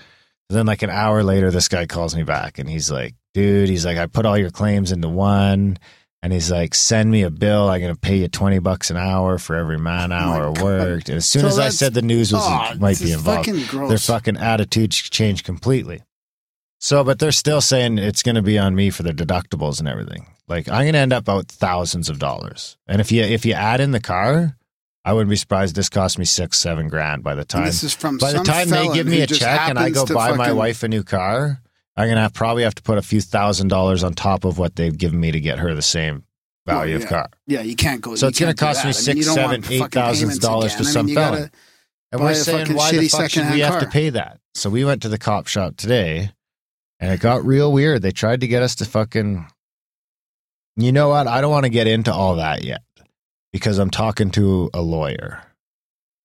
Then, 0.56 0.66
like 0.66 0.82
an 0.82 0.90
hour 0.90 1.22
later, 1.22 1.50
this 1.50 1.68
guy 1.68 1.86
calls 1.86 2.16
me 2.16 2.22
back 2.22 2.58
and 2.58 2.68
he's 2.68 2.90
like, 2.90 3.14
dude, 3.34 3.68
he's 3.68 3.84
like, 3.84 3.98
I 3.98 4.06
put 4.06 4.26
all 4.26 4.38
your 4.38 4.50
claims 4.50 4.92
into 4.92 5.08
one. 5.08 5.78
And 6.20 6.32
he's 6.32 6.50
like, 6.50 6.74
send 6.74 7.10
me 7.10 7.22
a 7.22 7.30
bill. 7.30 7.68
I'm 7.68 7.80
going 7.80 7.94
to 7.94 8.00
pay 8.00 8.16
you 8.16 8.28
20 8.28 8.58
bucks 8.58 8.90
an 8.90 8.96
hour 8.96 9.38
for 9.38 9.54
every 9.54 9.78
man 9.78 10.10
hour 10.10 10.52
Oh 10.56 10.64
worked. 10.64 11.08
And 11.08 11.18
as 11.18 11.26
soon 11.26 11.42
So 11.42 11.48
as 11.48 11.58
I 11.60 11.68
said 11.68 11.94
the 11.94 12.02
news 12.02 12.32
was 12.32 12.42
oh, 12.44 12.74
might 12.80 12.98
be 12.98 13.12
involved, 13.12 13.46
Fucking 13.46 13.88
their 13.88 13.98
fucking 13.98 14.36
attitudes 14.36 14.96
changed 14.96 15.44
completely. 15.44 16.02
So, 16.80 17.04
but 17.04 17.20
they're 17.20 17.30
still 17.32 17.60
saying 17.60 17.98
it's 17.98 18.22
going 18.22 18.34
to 18.34 18.42
be 18.42 18.58
on 18.58 18.74
me 18.74 18.90
for 18.90 19.04
the 19.04 19.12
deductibles 19.12 19.78
and 19.78 19.88
everything. 19.88 20.26
Like 20.48 20.68
I'm 20.68 20.82
going 20.82 20.94
to 20.94 20.98
end 20.98 21.12
up 21.12 21.28
out 21.28 21.46
thousands 21.46 22.08
of 22.08 22.18
dollars. 22.18 22.76
And 22.88 23.00
if 23.00 23.12
you 23.12 23.22
if 23.22 23.44
you 23.44 23.52
add 23.52 23.80
in 23.80 23.92
the 23.92 24.00
car, 24.00 24.56
I 25.08 25.12
wouldn't 25.14 25.30
be 25.30 25.36
surprised 25.36 25.74
this 25.74 25.88
cost 25.88 26.18
me 26.18 26.26
six 26.26 26.58
seven 26.58 26.88
grand 26.88 27.22
by 27.22 27.34
the 27.34 27.40
And 27.40 27.48
time. 27.48 27.64
this 27.64 27.82
is 27.82 27.94
from 27.94 28.18
By 28.18 28.32
the 28.32 28.36
some 28.38 28.44
time 28.44 28.68
they 28.68 28.88
give 28.92 29.06
me 29.06 29.22
a 29.22 29.26
check 29.26 29.70
and 29.70 29.78
I 29.78 29.88
go 29.88 30.04
to 30.04 30.12
buy 30.12 30.32
my 30.36 30.52
wife 30.52 30.82
a 30.82 30.88
new 30.88 31.02
car, 31.02 31.62
I'm 31.96 32.06
going 32.08 32.16
to 32.16 32.20
have, 32.22 32.34
probably 32.34 32.62
have 32.64 32.74
to 32.74 32.82
put 32.82 32.98
a 32.98 33.02
few 33.02 33.22
thousand 33.22 33.68
dollars 33.68 34.04
on 34.04 34.12
top 34.12 34.44
of 34.44 34.58
what 34.58 34.76
they've 34.76 34.96
given 34.96 35.18
me 35.18 35.32
to 35.32 35.40
get 35.40 35.60
her 35.60 35.74
the 35.74 35.80
same 35.80 36.24
value 36.66 36.96
Well, 36.96 37.02
of 37.04 37.08
car. 37.08 37.30
Yeah, 37.46 37.62
you 37.62 37.74
can't 37.74 38.02
go. 38.02 38.16
So 38.16 38.28
it's 38.28 38.38
gonna 38.38 38.52
cost 38.52 38.84
me 38.84 38.92
that. 38.92 39.08
I 39.08 39.14
mean, 39.14 39.22
six, 39.22 39.34
seven, 39.34 39.64
eight 39.70 39.78
fucking 39.78 39.88
thousand 39.88 40.40
dollars 40.40 40.74
for 40.74 40.82
I 40.82 40.86
some 40.86 41.06
mean, 41.06 41.14
gotta- 41.14 41.36
felon. 41.36 41.50
And 42.12 42.20
we're 42.20 42.34
saying, 42.34 42.74
why 42.74 42.92
the 42.92 43.08
fuck 43.08 43.30
should 43.30 43.50
we 43.50 43.60
have 43.60 43.80
to 43.80 43.86
pay 43.86 44.10
that? 44.10 44.40
So 44.54 44.68
we 44.68 44.84
went 44.84 45.00
to 45.02 45.08
the 45.08 45.18
cop 45.18 45.46
shop 45.46 45.76
today, 45.76 46.32
and 47.00 47.12
it 47.12 47.20
got 47.20 47.46
real 47.46 47.72
weird. 47.72 48.02
They 48.02 48.10
tried 48.12 48.40
to 48.42 48.46
get 48.46 48.62
us 48.62 48.74
to 48.76 48.84
fucking. 48.84 49.46
You 50.76 50.92
know 50.92 51.08
what? 51.08 51.26
I 51.26 51.40
don't 51.40 51.50
want 51.50 51.64
to 51.64 51.70
get 51.70 51.86
into 51.86 52.12
all 52.12 52.36
that 52.36 52.62
yet 52.64 52.82
because 53.52 53.78
I'm 53.78 53.90
talking 53.90 54.30
to 54.32 54.70
a 54.74 54.80
lawyer. 54.80 55.42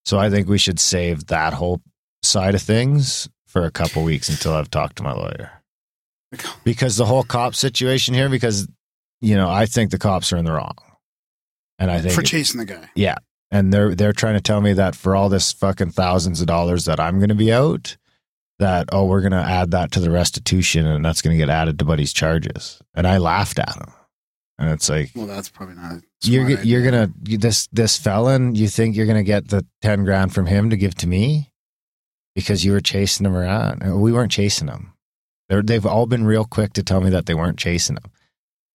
So 0.05 0.19
I 0.19 0.29
think 0.29 0.47
we 0.47 0.57
should 0.57 0.79
save 0.79 1.27
that 1.27 1.53
whole 1.53 1.81
side 2.21 2.55
of 2.55 2.61
things 2.61 3.29
for 3.47 3.63
a 3.63 3.71
couple 3.71 4.03
weeks 4.03 4.29
until 4.29 4.53
I've 4.53 4.71
talked 4.71 4.97
to 4.97 5.03
my 5.03 5.13
lawyer. 5.13 5.51
Because 6.63 6.97
the 6.97 7.05
whole 7.05 7.23
cop 7.23 7.55
situation 7.55 8.13
here, 8.13 8.29
because 8.29 8.67
you 9.21 9.35
know, 9.35 9.49
I 9.49 9.65
think 9.67 9.91
the 9.91 9.99
cops 9.99 10.33
are 10.33 10.37
in 10.37 10.45
the 10.45 10.51
wrong, 10.51 10.75
and 11.79 11.89
I 11.91 12.01
think 12.01 12.13
for 12.13 12.23
chasing 12.23 12.59
the 12.59 12.65
guy. 12.65 12.89
yeah. 12.95 13.17
And 13.51 13.71
they're 13.71 13.93
they're 13.93 14.13
trying 14.13 14.33
to 14.33 14.41
tell 14.41 14.61
me 14.61 14.73
that 14.73 14.95
for 14.95 15.15
all 15.15 15.29
this 15.29 15.51
fucking 15.51 15.91
thousands 15.91 16.41
of 16.41 16.47
dollars 16.47 16.85
that 16.85 16.99
I'm 16.99 17.19
going 17.19 17.29
to 17.29 17.35
be 17.35 17.53
out, 17.53 17.97
that 18.57 18.89
oh 18.91 19.05
we're 19.05 19.21
going 19.21 19.31
to 19.31 19.37
add 19.37 19.71
that 19.71 19.91
to 19.91 19.99
the 19.99 20.09
restitution 20.09 20.87
and 20.87 21.05
that's 21.05 21.21
going 21.21 21.37
to 21.37 21.37
get 21.37 21.51
added 21.51 21.77
to 21.77 21.85
Buddy's 21.85 22.13
charges. 22.13 22.81
And 22.95 23.05
I 23.05 23.19
laughed 23.19 23.59
at 23.59 23.75
him. 23.75 23.92
And 24.59 24.69
it's 24.69 24.89
like 24.89 25.11
Well, 25.15 25.25
that's 25.27 25.49
probably 25.49 25.75
not. 25.75 26.01
You're 26.23 26.47
g- 26.57 26.67
you're 26.69 26.83
gonna 26.83 27.11
you- 27.25 27.37
this 27.37 27.67
this 27.71 27.97
felon. 27.97 28.55
You 28.55 28.67
think 28.67 28.95
you're 28.95 29.07
gonna 29.07 29.23
get 29.23 29.47
the 29.49 29.65
ten 29.81 30.03
grand 30.05 30.33
from 30.33 30.45
him 30.45 30.69
to 30.69 30.77
give 30.77 30.95
to 30.95 31.07
me 31.07 31.51
because 32.35 32.63
you 32.63 32.71
were 32.71 32.79
chasing 32.81 33.25
him 33.25 33.35
around? 33.35 33.83
Uh, 33.83 33.95
We 33.97 34.11
weren't 34.11 34.31
chasing 34.31 34.67
him. 34.67 34.93
They're, 35.49 35.61
they've 35.61 35.85
all 35.85 36.05
been 36.05 36.23
real 36.25 36.45
quick 36.45 36.73
to 36.73 36.83
tell 36.83 37.01
me 37.01 37.09
that 37.09 37.25
they 37.25 37.33
weren't 37.33 37.59
chasing 37.59 37.97
him. 37.97 38.11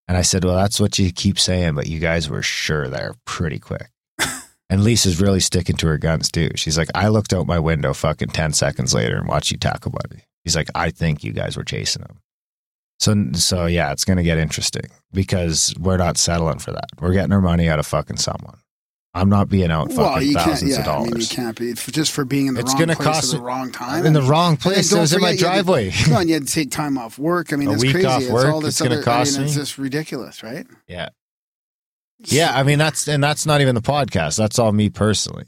And 0.06 0.16
I 0.16 0.22
said, 0.22 0.44
well, 0.44 0.56
that's 0.56 0.78
what 0.80 0.98
you 0.98 1.10
keep 1.12 1.38
saying, 1.38 1.74
but 1.74 1.86
you 1.86 1.98
guys 2.00 2.28
were 2.30 2.42
sure 2.42 2.88
there 2.88 3.14
pretty 3.24 3.58
quick. 3.58 3.88
And 4.70 4.84
Lisa's 4.84 5.18
really 5.18 5.40
sticking 5.40 5.76
to 5.76 5.86
her 5.86 5.96
guns 5.96 6.30
too. 6.30 6.50
She's 6.54 6.76
like, 6.76 6.90
I 6.94 7.08
looked 7.08 7.32
out 7.32 7.46
my 7.46 7.58
window 7.58 7.94
fucking 7.94 8.28
10 8.28 8.52
seconds 8.52 8.92
later 8.92 9.16
and 9.16 9.26
watched 9.26 9.50
you 9.50 9.56
tackle 9.56 9.92
Buddy. 9.92 10.24
He's 10.44 10.54
like, 10.54 10.68
I 10.74 10.90
think 10.90 11.24
you 11.24 11.32
guys 11.32 11.56
were 11.56 11.64
chasing 11.64 12.02
him. 12.02 12.18
So, 13.00 13.14
so 13.34 13.66
yeah, 13.66 13.92
it's 13.92 14.04
going 14.04 14.16
to 14.16 14.22
get 14.22 14.38
interesting 14.38 14.82
because 15.12 15.74
we're 15.78 15.96
not 15.98 16.16
settling 16.16 16.58
for 16.58 16.72
that. 16.72 16.86
We're 17.00 17.12
getting 17.12 17.32
our 17.32 17.40
money 17.40 17.68
out 17.68 17.78
of 17.78 17.86
fucking 17.86 18.16
someone. 18.16 18.58
I'm 19.14 19.28
not 19.30 19.48
being 19.48 19.70
out 19.70 19.88
fucking 19.88 19.96
Well, 20.04 20.22
you 20.22 20.34
can't. 20.34 20.48
thousands 20.50 20.72
Yeah, 20.76 20.80
of 20.82 20.86
I 20.88 20.96
mean, 20.98 21.04
you 21.06 21.10
dollars. 21.12 21.28
can't 21.32 21.58
be 21.58 21.74
for, 21.74 21.90
just 21.92 22.12
for 22.12 22.24
being 22.24 22.46
in 22.48 22.54
the 22.54 22.60
It's 22.60 22.74
wrong 22.74 22.86
place 22.86 22.98
cost 22.98 23.34
at 23.34 23.38
the 23.38 23.44
wrong 23.44 23.72
time. 23.72 24.04
In 24.06 24.12
the 24.12 24.22
wrong 24.22 24.56
place. 24.56 24.92
It 24.92 24.98
was 24.98 25.12
in 25.12 25.20
my 25.20 25.30
forget 25.36 25.40
you 25.40 25.46
had 25.46 25.52
to- 25.56 25.62
driveway. 25.64 25.84
You 26.26 26.34
had 26.34 26.46
to 26.46 26.52
take 26.52 26.70
time 26.70 26.98
off 26.98 27.18
work. 27.18 27.52
I 27.52 27.56
mean, 27.56 27.68
A 27.68 27.72
it's 27.72 27.82
week 27.82 27.92
crazy. 27.92 28.08
it's 28.08 28.30
work, 28.30 28.52
all 28.52 28.60
this 28.60 28.80
it's 28.80 28.90
other. 28.92 29.02
cost 29.02 29.34
I 29.36 29.38
mean, 29.38 29.46
it's 29.46 29.56
just 29.56 29.78
ridiculous, 29.78 30.42
right? 30.42 30.66
Yeah. 30.86 31.08
Yeah, 32.24 32.52
I 32.54 32.64
mean 32.64 32.78
that's 32.78 33.06
and 33.06 33.22
that's 33.22 33.46
not 33.46 33.60
even 33.60 33.74
the 33.76 33.80
podcast. 33.80 34.36
That's 34.36 34.58
all 34.58 34.72
me 34.72 34.90
personally. 34.90 35.44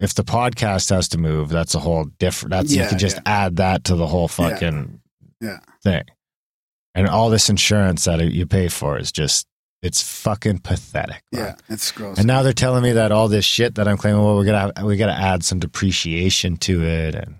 If 0.00 0.14
the 0.14 0.22
podcast 0.24 0.90
has 0.90 1.08
to 1.08 1.18
move, 1.18 1.48
that's 1.48 1.74
a 1.74 1.80
whole 1.80 2.04
different. 2.18 2.50
That's 2.50 2.72
you 2.72 2.86
can 2.86 2.98
just 2.98 3.18
add 3.26 3.56
that 3.56 3.84
to 3.84 3.96
the 3.96 4.06
whole 4.06 4.30
Yeah. 4.38 4.48
fucking 4.50 5.00
Yeah. 5.40 5.58
thing. 5.82 6.02
And 6.94 7.08
all 7.08 7.28
this 7.30 7.48
insurance 7.50 8.04
that 8.04 8.20
you 8.20 8.46
pay 8.46 8.68
for 8.68 8.98
is 8.98 9.10
just 9.10 9.46
it's 9.82 10.00
fucking 10.02 10.58
pathetic. 10.60 11.22
Yeah, 11.32 11.56
it's 11.68 11.90
gross. 11.92 12.16
And 12.18 12.26
now 12.26 12.42
they're 12.42 12.52
telling 12.54 12.82
me 12.82 12.92
that 12.92 13.12
all 13.12 13.28
this 13.28 13.44
shit 13.44 13.74
that 13.74 13.86
I'm 13.88 13.96
claiming, 13.98 14.22
well, 14.22 14.36
we're 14.36 14.44
gonna 14.44 14.72
have, 14.76 14.84
we 14.86 14.96
got 14.96 15.06
to 15.06 15.12
add 15.12 15.44
some 15.44 15.58
depreciation 15.58 16.56
to 16.58 16.82
it, 16.84 17.14
and 17.14 17.34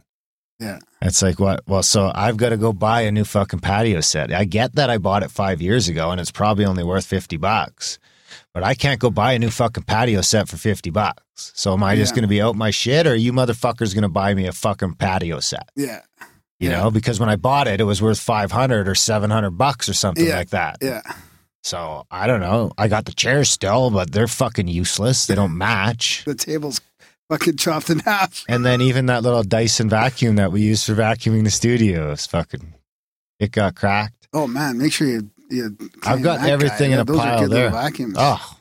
Yeah. 0.60 0.78
it's 1.00 1.22
like 1.22 1.38
what? 1.40 1.62
Well, 1.66 1.82
so 1.82 2.10
I've 2.14 2.36
got 2.36 2.50
to 2.50 2.56
go 2.58 2.72
buy 2.72 3.02
a 3.02 3.12
new 3.12 3.24
fucking 3.24 3.60
patio 3.60 4.00
set. 4.02 4.30
I 4.32 4.44
get 4.44 4.74
that 4.74 4.90
I 4.90 4.98
bought 4.98 5.22
it 5.22 5.30
five 5.30 5.62
years 5.62 5.88
ago, 5.88 6.10
and 6.10 6.20
it's 6.20 6.30
probably 6.32 6.64
only 6.66 6.84
worth 6.84 7.06
fifty 7.06 7.36
bucks, 7.38 7.98
but 8.52 8.62
I 8.62 8.74
can't 8.74 9.00
go 9.00 9.08
buy 9.10 9.32
a 9.32 9.38
new 9.38 9.50
fucking 9.50 9.84
patio 9.84 10.20
set 10.20 10.48
for 10.48 10.56
fifty 10.58 10.90
bucks. 10.90 11.22
So 11.54 11.72
am 11.72 11.82
I 11.82 11.96
just 11.96 12.14
gonna 12.14 12.26
be 12.28 12.42
out 12.42 12.56
my 12.56 12.70
shit, 12.70 13.06
or 13.06 13.12
are 13.12 13.14
you 13.14 13.32
motherfuckers 13.32 13.94
gonna 13.94 14.08
buy 14.10 14.34
me 14.34 14.46
a 14.48 14.52
fucking 14.52 14.94
patio 14.96 15.40
set? 15.40 15.70
yeah, 15.76 16.00
You 16.64 16.70
Yeah. 16.70 16.82
know, 16.82 16.90
because 16.90 17.20
when 17.20 17.28
I 17.28 17.36
bought 17.36 17.68
it, 17.68 17.80
it 17.80 17.84
was 17.84 18.00
worth 18.02 18.18
five 18.20 18.50
hundred 18.52 18.88
or 18.88 18.94
seven 18.94 19.30
hundred 19.30 19.52
bucks 19.52 19.88
or 19.88 19.94
something 19.94 20.26
Yeah. 20.26 20.36
like 20.36 20.50
that. 20.50 20.78
yeah. 20.80 21.02
So 21.62 22.04
I 22.10 22.26
don't 22.26 22.40
know. 22.40 22.72
I 22.76 22.88
got 22.88 23.04
the 23.06 23.12
chairs 23.12 23.50
still, 23.50 23.90
but 23.90 24.12
they're 24.12 24.28
fucking 24.28 24.68
useless. 24.68 25.26
They 25.26 25.34
don't 25.34 25.56
match. 25.56 26.22
The 26.26 26.34
table's 26.34 26.80
fucking 27.30 27.56
chopped 27.56 27.88
in 27.90 28.00
half. 28.00 28.44
And 28.48 28.64
then 28.66 28.80
even 28.82 29.06
that 29.06 29.22
little 29.22 29.42
Dyson 29.42 29.88
vacuum 29.88 30.36
that 30.36 30.52
we 30.52 30.60
use 30.60 30.84
for 30.84 30.94
vacuuming 30.94 31.44
the 31.44 31.50
studio 31.50 32.12
is 32.12 32.26
fucking. 32.26 32.74
It 33.40 33.50
got 33.52 33.74
cracked. 33.76 34.28
Oh 34.32 34.46
man, 34.46 34.78
make 34.78 34.92
sure 34.92 35.06
you. 35.08 35.30
you 35.50 35.76
I've 36.04 36.22
got 36.22 36.46
everything 36.46 36.90
guy. 36.90 36.94
in 36.96 37.00
a 37.00 37.04
Those 37.04 37.16
are 37.18 37.22
pile 37.22 37.40
good 37.40 37.50
there. 37.50 37.70
Vacuums. 37.70 38.14
Oh. 38.18 38.56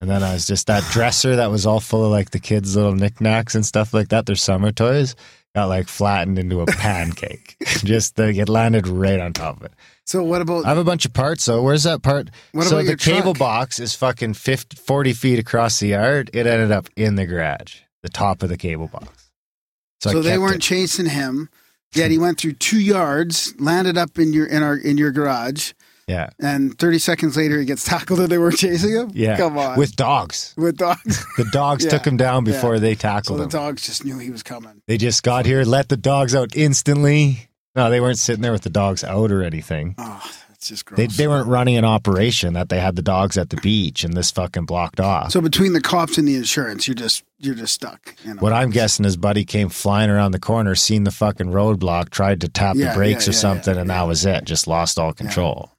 And 0.00 0.08
then 0.08 0.22
I 0.22 0.32
was 0.32 0.46
just 0.46 0.66
that 0.68 0.82
dresser 0.92 1.36
that 1.36 1.50
was 1.50 1.66
all 1.66 1.80
full 1.80 2.04
of 2.06 2.10
like 2.10 2.30
the 2.30 2.38
kids' 2.38 2.74
little 2.76 2.94
knickknacks 2.94 3.54
and 3.54 3.66
stuff 3.66 3.92
like 3.92 4.08
that. 4.08 4.24
Their 4.26 4.36
summer 4.36 4.72
toys 4.72 5.14
got 5.54 5.66
like 5.66 5.88
flattened 5.88 6.38
into 6.38 6.60
a 6.60 6.66
pancake. 6.66 7.56
just 7.84 8.18
like 8.18 8.36
it 8.36 8.48
landed 8.48 8.86
right 8.86 9.20
on 9.20 9.32
top 9.32 9.58
of 9.58 9.64
it. 9.64 9.72
So 10.06 10.22
what 10.22 10.42
about 10.42 10.64
I 10.64 10.68
have 10.68 10.78
a 10.78 10.84
bunch 10.84 11.04
of 11.04 11.12
parts. 11.12 11.44
So 11.44 11.62
where's 11.62 11.84
that 11.84 12.02
part? 12.02 12.30
What 12.52 12.66
so 12.66 12.78
about 12.78 12.86
the 12.86 12.96
cable 12.96 13.34
truck? 13.34 13.38
box 13.38 13.78
is 13.78 13.94
fucking 13.94 14.34
50, 14.34 14.76
40 14.76 15.12
feet 15.12 15.38
across 15.38 15.80
the 15.80 15.88
yard. 15.88 16.30
It 16.32 16.46
ended 16.46 16.72
up 16.72 16.88
in 16.96 17.14
the 17.14 17.26
garage, 17.26 17.80
the 18.02 18.08
top 18.08 18.42
of 18.42 18.48
the 18.48 18.56
cable 18.56 18.88
box. 18.88 19.30
So, 20.00 20.18
I 20.18 20.22
they 20.22 20.38
weren't 20.38 20.56
it. 20.56 20.62
chasing 20.62 21.06
him. 21.06 21.50
Yet 21.94 22.10
he 22.10 22.18
went 22.18 22.38
through 22.38 22.54
two 22.54 22.80
yards, 22.80 23.52
landed 23.58 23.98
up 23.98 24.18
in 24.18 24.32
your 24.32 24.46
in 24.46 24.62
our 24.62 24.76
in 24.76 24.96
your 24.96 25.10
garage, 25.10 25.72
Yeah, 26.10 26.30
and 26.40 26.76
thirty 26.78 26.98
seconds 26.98 27.36
later 27.36 27.58
he 27.58 27.64
gets 27.64 27.84
tackled 27.84 28.20
and 28.20 28.28
they 28.28 28.38
weren't 28.38 28.56
chasing 28.58 28.92
him. 28.94 29.10
yeah. 29.14 29.36
come 29.36 29.56
on, 29.56 29.78
with 29.78 29.94
dogs. 29.96 30.54
with 30.56 30.76
dogs. 30.76 31.24
The 31.36 31.44
dogs 31.52 31.84
Yeah, 31.84 31.90
took 31.90 32.06
him 32.06 32.16
down 32.16 32.44
yeah. 32.44 32.52
before 32.52 32.78
they 32.78 32.94
so 32.94 33.00
tackled 33.00 33.38
the 33.38 33.44
him. 33.44 33.48
dogs 33.50 33.86
just 33.86 34.04
knew 34.04 34.18
he 34.18 34.30
was 34.30 34.42
coming. 34.42 34.82
They 34.86 34.98
just 34.98 35.22
got 35.22 35.46
here, 35.46 35.62
let 35.64 35.88
the 35.88 35.96
dogs 35.96 36.34
out 36.34 36.54
instantly. 36.56 37.48
No, 37.76 37.88
they 37.90 38.00
weren't 38.00 38.18
sitting 38.18 38.42
there 38.42 38.52
with 38.52 38.62
the 38.62 38.70
dogs 38.70 39.04
out 39.04 39.30
or 39.30 39.42
anything. 39.44 39.94
Oh, 39.96 40.20
that's 40.48 40.68
just 40.68 40.84
gross. 40.84 40.96
They 40.98 41.06
they 41.06 41.28
weren't 41.28 41.46
running 41.46 41.76
an 41.76 41.84
operation 41.84 42.54
that 42.54 42.68
they 42.68 42.80
had 42.80 42.96
the 42.96 43.02
dogs 43.02 43.38
at 43.38 43.50
the 43.50 43.56
beach 43.58 44.02
and 44.02 44.14
this 44.14 44.30
fucking 44.32 44.64
blocked 44.66 44.98
off. 45.00 45.30
so 45.30 45.40
between 45.40 45.72
the 45.72 45.80
cops 45.80 46.18
and 46.18 46.26
the 46.26 46.34
insurance, 46.34 46.88
you're 46.88 46.96
just 46.96 47.22
you're 47.38 47.54
just 47.54 47.72
stuck. 47.74 48.16
You 48.24 48.34
know? 48.34 48.40
What 48.40 48.52
I'm 48.52 48.70
guessing 48.70 49.04
is 49.06 49.16
Buddy 49.16 49.44
came 49.44 49.68
flying 49.68 50.10
around 50.10 50.32
the 50.32 50.40
corner, 50.40 50.74
seen 50.74 51.04
the 51.04 51.10
fucking 51.12 51.46
roadblock, 51.52 52.10
tried 52.10 52.40
to 52.42 52.48
tap 52.48 52.74
Yeah, 52.76 52.90
the 52.90 52.96
brakes 52.96 53.26
yeah, 53.26 53.30
or 53.30 53.34
something, 53.34 53.74
yeah, 53.74 53.80
and 53.82 53.88
yeah. 53.88 53.98
that 54.00 54.08
was 54.08 54.26
it. 54.26 54.44
Just 54.44 54.66
lost 54.66 54.98
all 54.98 55.12
control. 55.12 55.70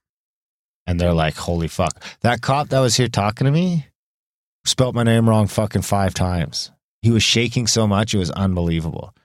And 0.91 0.99
they're 0.99 1.13
like, 1.13 1.35
holy 1.35 1.69
fuck. 1.69 2.03
That 2.19 2.41
cop 2.41 2.67
that 2.67 2.81
was 2.81 2.97
here 2.97 3.07
talking 3.07 3.45
to 3.45 3.51
me 3.51 3.87
spelt 4.65 4.93
my 4.93 5.03
name 5.03 5.29
wrong 5.29 5.47
fucking 5.47 5.83
five 5.83 6.13
times. 6.13 6.69
He 7.01 7.11
was 7.11 7.23
shaking 7.23 7.65
so 7.65 7.87
much, 7.87 8.13
it 8.13 8.17
was 8.17 8.29
unbelievable. 8.31 9.15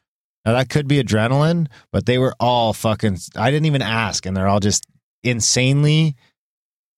Now, 0.45 0.53
that 0.53 0.69
could 0.69 0.87
be 0.87 1.03
adrenaline, 1.03 1.67
but 1.91 2.07
they 2.07 2.19
were 2.19 2.37
all 2.39 2.73
fucking. 2.73 3.19
I 3.35 3.51
didn't 3.51 3.67
even 3.67 3.83
ask, 3.83 4.25
and 4.27 4.37
they're 4.37 4.47
all 4.47 4.61
just 4.61 4.87
insanely 5.25 6.15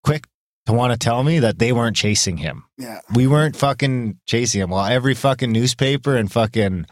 quick 0.05 0.27
to 0.67 0.75
want 0.75 0.93
to 0.93 0.99
tell 0.99 1.25
me 1.25 1.39
that 1.39 1.59
they 1.59 1.73
weren't 1.73 1.97
chasing 1.97 2.37
him 2.37 2.65
yeah, 2.77 3.01
we 3.15 3.27
weren't 3.27 3.57
fucking 3.57 4.19
chasing 4.27 4.61
him. 4.61 4.71
Well, 4.71 4.85
every 4.85 5.15
fucking 5.15 5.51
newspaper 5.51 6.17
and 6.17 6.31
fucking 6.31 6.87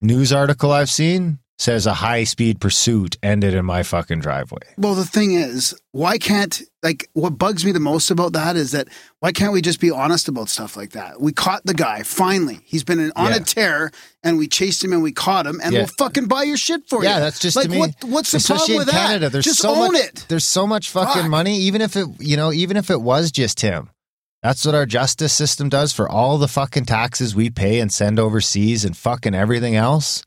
news 0.00 0.32
article 0.32 0.70
I've 0.70 0.90
seen 0.90 1.40
says 1.62 1.86
a 1.86 1.94
high 1.94 2.24
speed 2.24 2.60
pursuit 2.60 3.16
ended 3.22 3.54
in 3.54 3.64
my 3.64 3.84
fucking 3.84 4.18
driveway. 4.18 4.58
Well, 4.76 4.96
the 4.96 5.04
thing 5.04 5.34
is, 5.34 5.72
why 5.92 6.18
can't 6.18 6.60
like 6.82 7.08
what 7.12 7.38
bugs 7.38 7.64
me 7.64 7.70
the 7.70 7.78
most 7.78 8.10
about 8.10 8.32
that 8.32 8.56
is 8.56 8.72
that 8.72 8.88
why 9.20 9.30
can't 9.30 9.52
we 9.52 9.62
just 9.62 9.78
be 9.78 9.88
honest 9.90 10.26
about 10.26 10.48
stuff 10.48 10.76
like 10.76 10.90
that? 10.90 11.20
We 11.20 11.32
caught 11.32 11.64
the 11.64 11.74
guy 11.74 12.02
finally. 12.02 12.58
He's 12.64 12.82
been 12.82 13.12
on 13.14 13.30
Yeah. 13.30 13.36
a 13.36 13.40
tear, 13.40 13.92
and 14.24 14.38
we 14.38 14.48
chased 14.48 14.82
him 14.82 14.92
and 14.92 15.02
we 15.04 15.12
caught 15.12 15.46
him, 15.46 15.60
and 15.62 15.72
Yeah. 15.72 15.80
we'll 15.82 15.86
fucking 15.98 16.26
buy 16.26 16.42
your 16.42 16.56
shit 16.56 16.82
for 16.88 17.04
you. 17.04 17.08
Yeah, 17.08 17.20
that's 17.20 17.38
just 17.38 17.54
like 17.54 17.66
to 17.66 17.70
me. 17.70 17.78
what? 17.78 17.94
What's 18.06 18.32
the 18.32 18.40
problem 18.40 18.78
with 18.78 18.88
Canada, 18.90 19.26
that? 19.26 19.32
there's 19.32 19.44
just 19.44 19.60
so 19.60 19.70
own 19.74 19.92
much. 19.92 20.02
it. 20.02 20.24
There's 20.28 20.44
so 20.44 20.66
much 20.66 20.90
fucking 20.90 21.22
Fuck. 21.22 21.30
money. 21.30 21.56
Even 21.60 21.80
if 21.80 21.94
it, 21.96 22.08
you 22.18 22.36
know, 22.36 22.52
even 22.52 22.76
if 22.76 22.90
it 22.90 23.00
was 23.00 23.30
just 23.30 23.60
him, 23.60 23.90
that's 24.42 24.66
what 24.66 24.74
our 24.74 24.86
justice 24.86 25.32
system 25.32 25.68
does 25.68 25.92
for 25.92 26.08
all 26.08 26.38
the 26.38 26.48
fucking 26.48 26.86
taxes 26.86 27.36
we 27.36 27.50
pay 27.50 27.78
and 27.78 27.92
send 27.92 28.18
overseas 28.18 28.84
and 28.84 28.96
fucking 28.96 29.34
everything 29.36 29.76
else. 29.76 30.24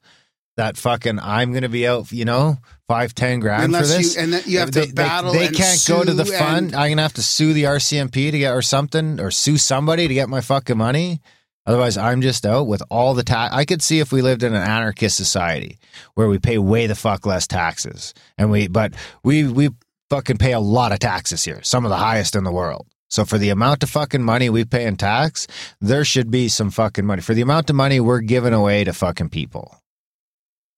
That 0.57 0.77
fucking 0.77 1.19
I'm 1.19 1.51
gonna 1.51 1.67
be 1.69 1.85
out, 1.85 2.11
you 2.13 2.23
know, 2.23 2.57
five 2.87 3.13
ten 3.13 3.41
grand 3.41 3.63
Unless 3.65 3.91
for 3.91 3.97
this. 3.97 4.15
you 4.15 4.21
and 4.21 4.33
then 4.33 4.43
you 4.45 4.59
have 4.59 4.71
they, 4.71 4.85
to 4.85 4.93
battle. 4.93 5.33
They, 5.33 5.47
they 5.47 5.53
can't 5.53 5.83
go 5.87 6.03
to 6.03 6.13
the 6.13 6.23
fund. 6.25 6.67
and- 6.67 6.75
I'm 6.75 6.91
gonna 6.91 7.01
have 7.01 7.13
to 7.13 7.23
sue 7.23 7.51
the 7.53 7.63
RCMP 7.63 8.31
to 8.31 8.39
get 8.39 8.53
or 8.53 8.61
something, 8.61 9.19
or 9.19 9.31
sue 9.31 9.57
somebody 9.57 10.07
to 10.07 10.13
get 10.13 10.29
my 10.29 10.39
fucking 10.41 10.77
money. 10.77 11.19
Otherwise, 11.67 11.97
I'm 11.97 12.21
just 12.21 12.45
out 12.45 12.67
with 12.67 12.83
all 12.91 13.15
the 13.15 13.23
tax. 13.23 13.53
I 13.53 13.65
could 13.65 13.81
see 13.81 13.99
if 13.99 14.11
we 14.11 14.21
lived 14.21 14.43
in 14.43 14.53
an 14.53 14.61
anarchist 14.61 15.17
society 15.17 15.79
where 16.13 16.27
we 16.29 16.37
pay 16.39 16.57
way 16.59 16.85
the 16.87 16.95
fuck 16.95 17.25
less 17.25 17.47
taxes, 17.47 18.13
and 18.37 18.49
we, 18.51 18.67
but 18.67 18.93
we 19.23 19.47
we 19.47 19.69
fucking 20.09 20.37
pay 20.37 20.53
a 20.53 20.59
lot 20.59 20.91
of 20.93 20.99
taxes 20.99 21.43
here, 21.43 21.61
some 21.63 21.83
of 21.83 21.89
the 21.89 21.97
highest 21.97 22.35
in 22.35 22.43
the 22.43 22.51
world. 22.51 22.87
So 23.09 23.25
for 23.25 23.37
the 23.37 23.49
amount 23.49 23.83
of 23.83 23.89
fucking 23.89 24.23
money 24.23 24.49
we 24.49 24.63
pay 24.63 24.85
in 24.85 24.95
tax, 24.95 25.47
there 25.81 26.05
should 26.05 26.29
be 26.31 26.47
some 26.47 26.69
fucking 26.71 27.05
money. 27.05 27.21
For 27.21 27.33
the 27.33 27.41
amount 27.41 27.69
of 27.69 27.75
money 27.75 27.99
we're 27.99 28.19
giving 28.21 28.53
away 28.53 28.83
to 28.83 28.93
fucking 28.93 29.29
people, 29.29 29.79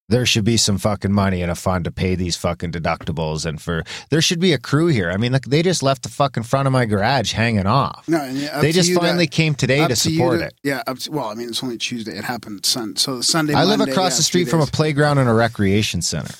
there 0.09 0.25
should 0.25 0.45
be 0.45 0.55
some 0.55 0.77
fucking 0.77 1.11
money 1.11 1.41
in 1.41 1.49
a 1.49 1.55
fund 1.55 1.83
to 1.85 1.91
pay 1.91 2.15
these 2.15 2.37
fucking 2.37 2.71
deductibles 2.71 3.45
and 3.45 3.61
for 3.61 3.83
there 4.09 4.21
should 4.21 4.39
be 4.39 4.53
a 4.53 4.57
crew 4.57 4.87
here. 4.87 5.11
I 5.11 5.17
mean, 5.17 5.33
like 5.33 5.45
they 5.45 5.61
just 5.61 5.83
left 5.83 6.03
the 6.03 6.09
fucking 6.09 6.43
front 6.43 6.65
of 6.65 6.71
my 6.71 6.85
garage 6.85 7.33
hanging 7.33 7.65
off. 7.67 8.07
No, 8.07 8.17
up 8.53 8.61
they 8.61 8.71
just 8.71 8.89
to- 8.89 8.95
finally 8.99 9.27
came 9.27 9.53
today 9.53 9.81
up 9.81 9.89
to 9.89 9.95
support 9.97 10.39
to- 10.39 10.45
it. 10.45 10.53
Yeah, 10.63 10.81
up 10.87 10.99
to, 10.99 11.11
well, 11.11 11.25
I 11.27 11.33
mean, 11.33 11.49
it's 11.49 11.61
only 11.63 11.77
Tuesday. 11.77 12.17
It 12.17 12.23
happened 12.23 12.65
Sun. 12.65 12.95
So 12.95 13.19
Sunday. 13.21 13.53
I 13.53 13.65
live 13.65 13.81
across 13.81 14.13
yeah, 14.13 14.17
the 14.17 14.23
street 14.23 14.47
from 14.49 14.61
a 14.61 14.65
playground 14.67 15.17
and 15.17 15.29
a 15.29 15.33
recreation 15.33 16.01
center. 16.01 16.33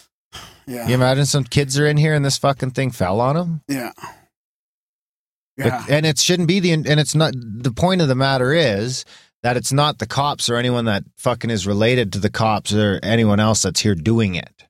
Yeah, 0.65 0.87
You 0.87 0.95
imagine 0.95 1.25
some 1.25 1.43
kids 1.45 1.77
are 1.79 1.87
in 1.87 1.97
here 1.97 2.13
and 2.13 2.23
this 2.25 2.37
fucking 2.37 2.71
thing 2.71 2.91
fell 2.91 3.19
on 3.21 3.35
them? 3.35 3.61
yeah, 3.69 3.91
But- 5.57 5.65
yeah. 5.65 5.85
and 5.89 6.05
it 6.05 6.19
shouldn't 6.19 6.47
be 6.47 6.59
the 6.61 6.71
and 6.71 6.87
it's 6.87 7.15
not 7.15 7.33
the 7.35 7.71
point 7.71 7.99
of 8.01 8.07
the 8.07 8.15
matter 8.15 8.53
is 8.53 9.03
that 9.43 9.57
it's 9.57 9.73
not 9.73 9.99
the 9.99 10.07
cops 10.07 10.49
or 10.49 10.55
anyone 10.55 10.85
that 10.85 11.03
fucking 11.17 11.49
is 11.49 11.67
related 11.67 12.11
to 12.13 12.19
the 12.19 12.29
cops 12.29 12.73
or 12.73 12.99
anyone 13.03 13.39
else 13.39 13.61
that's 13.61 13.81
here 13.81 13.95
doing 13.95 14.35
it. 14.35 14.67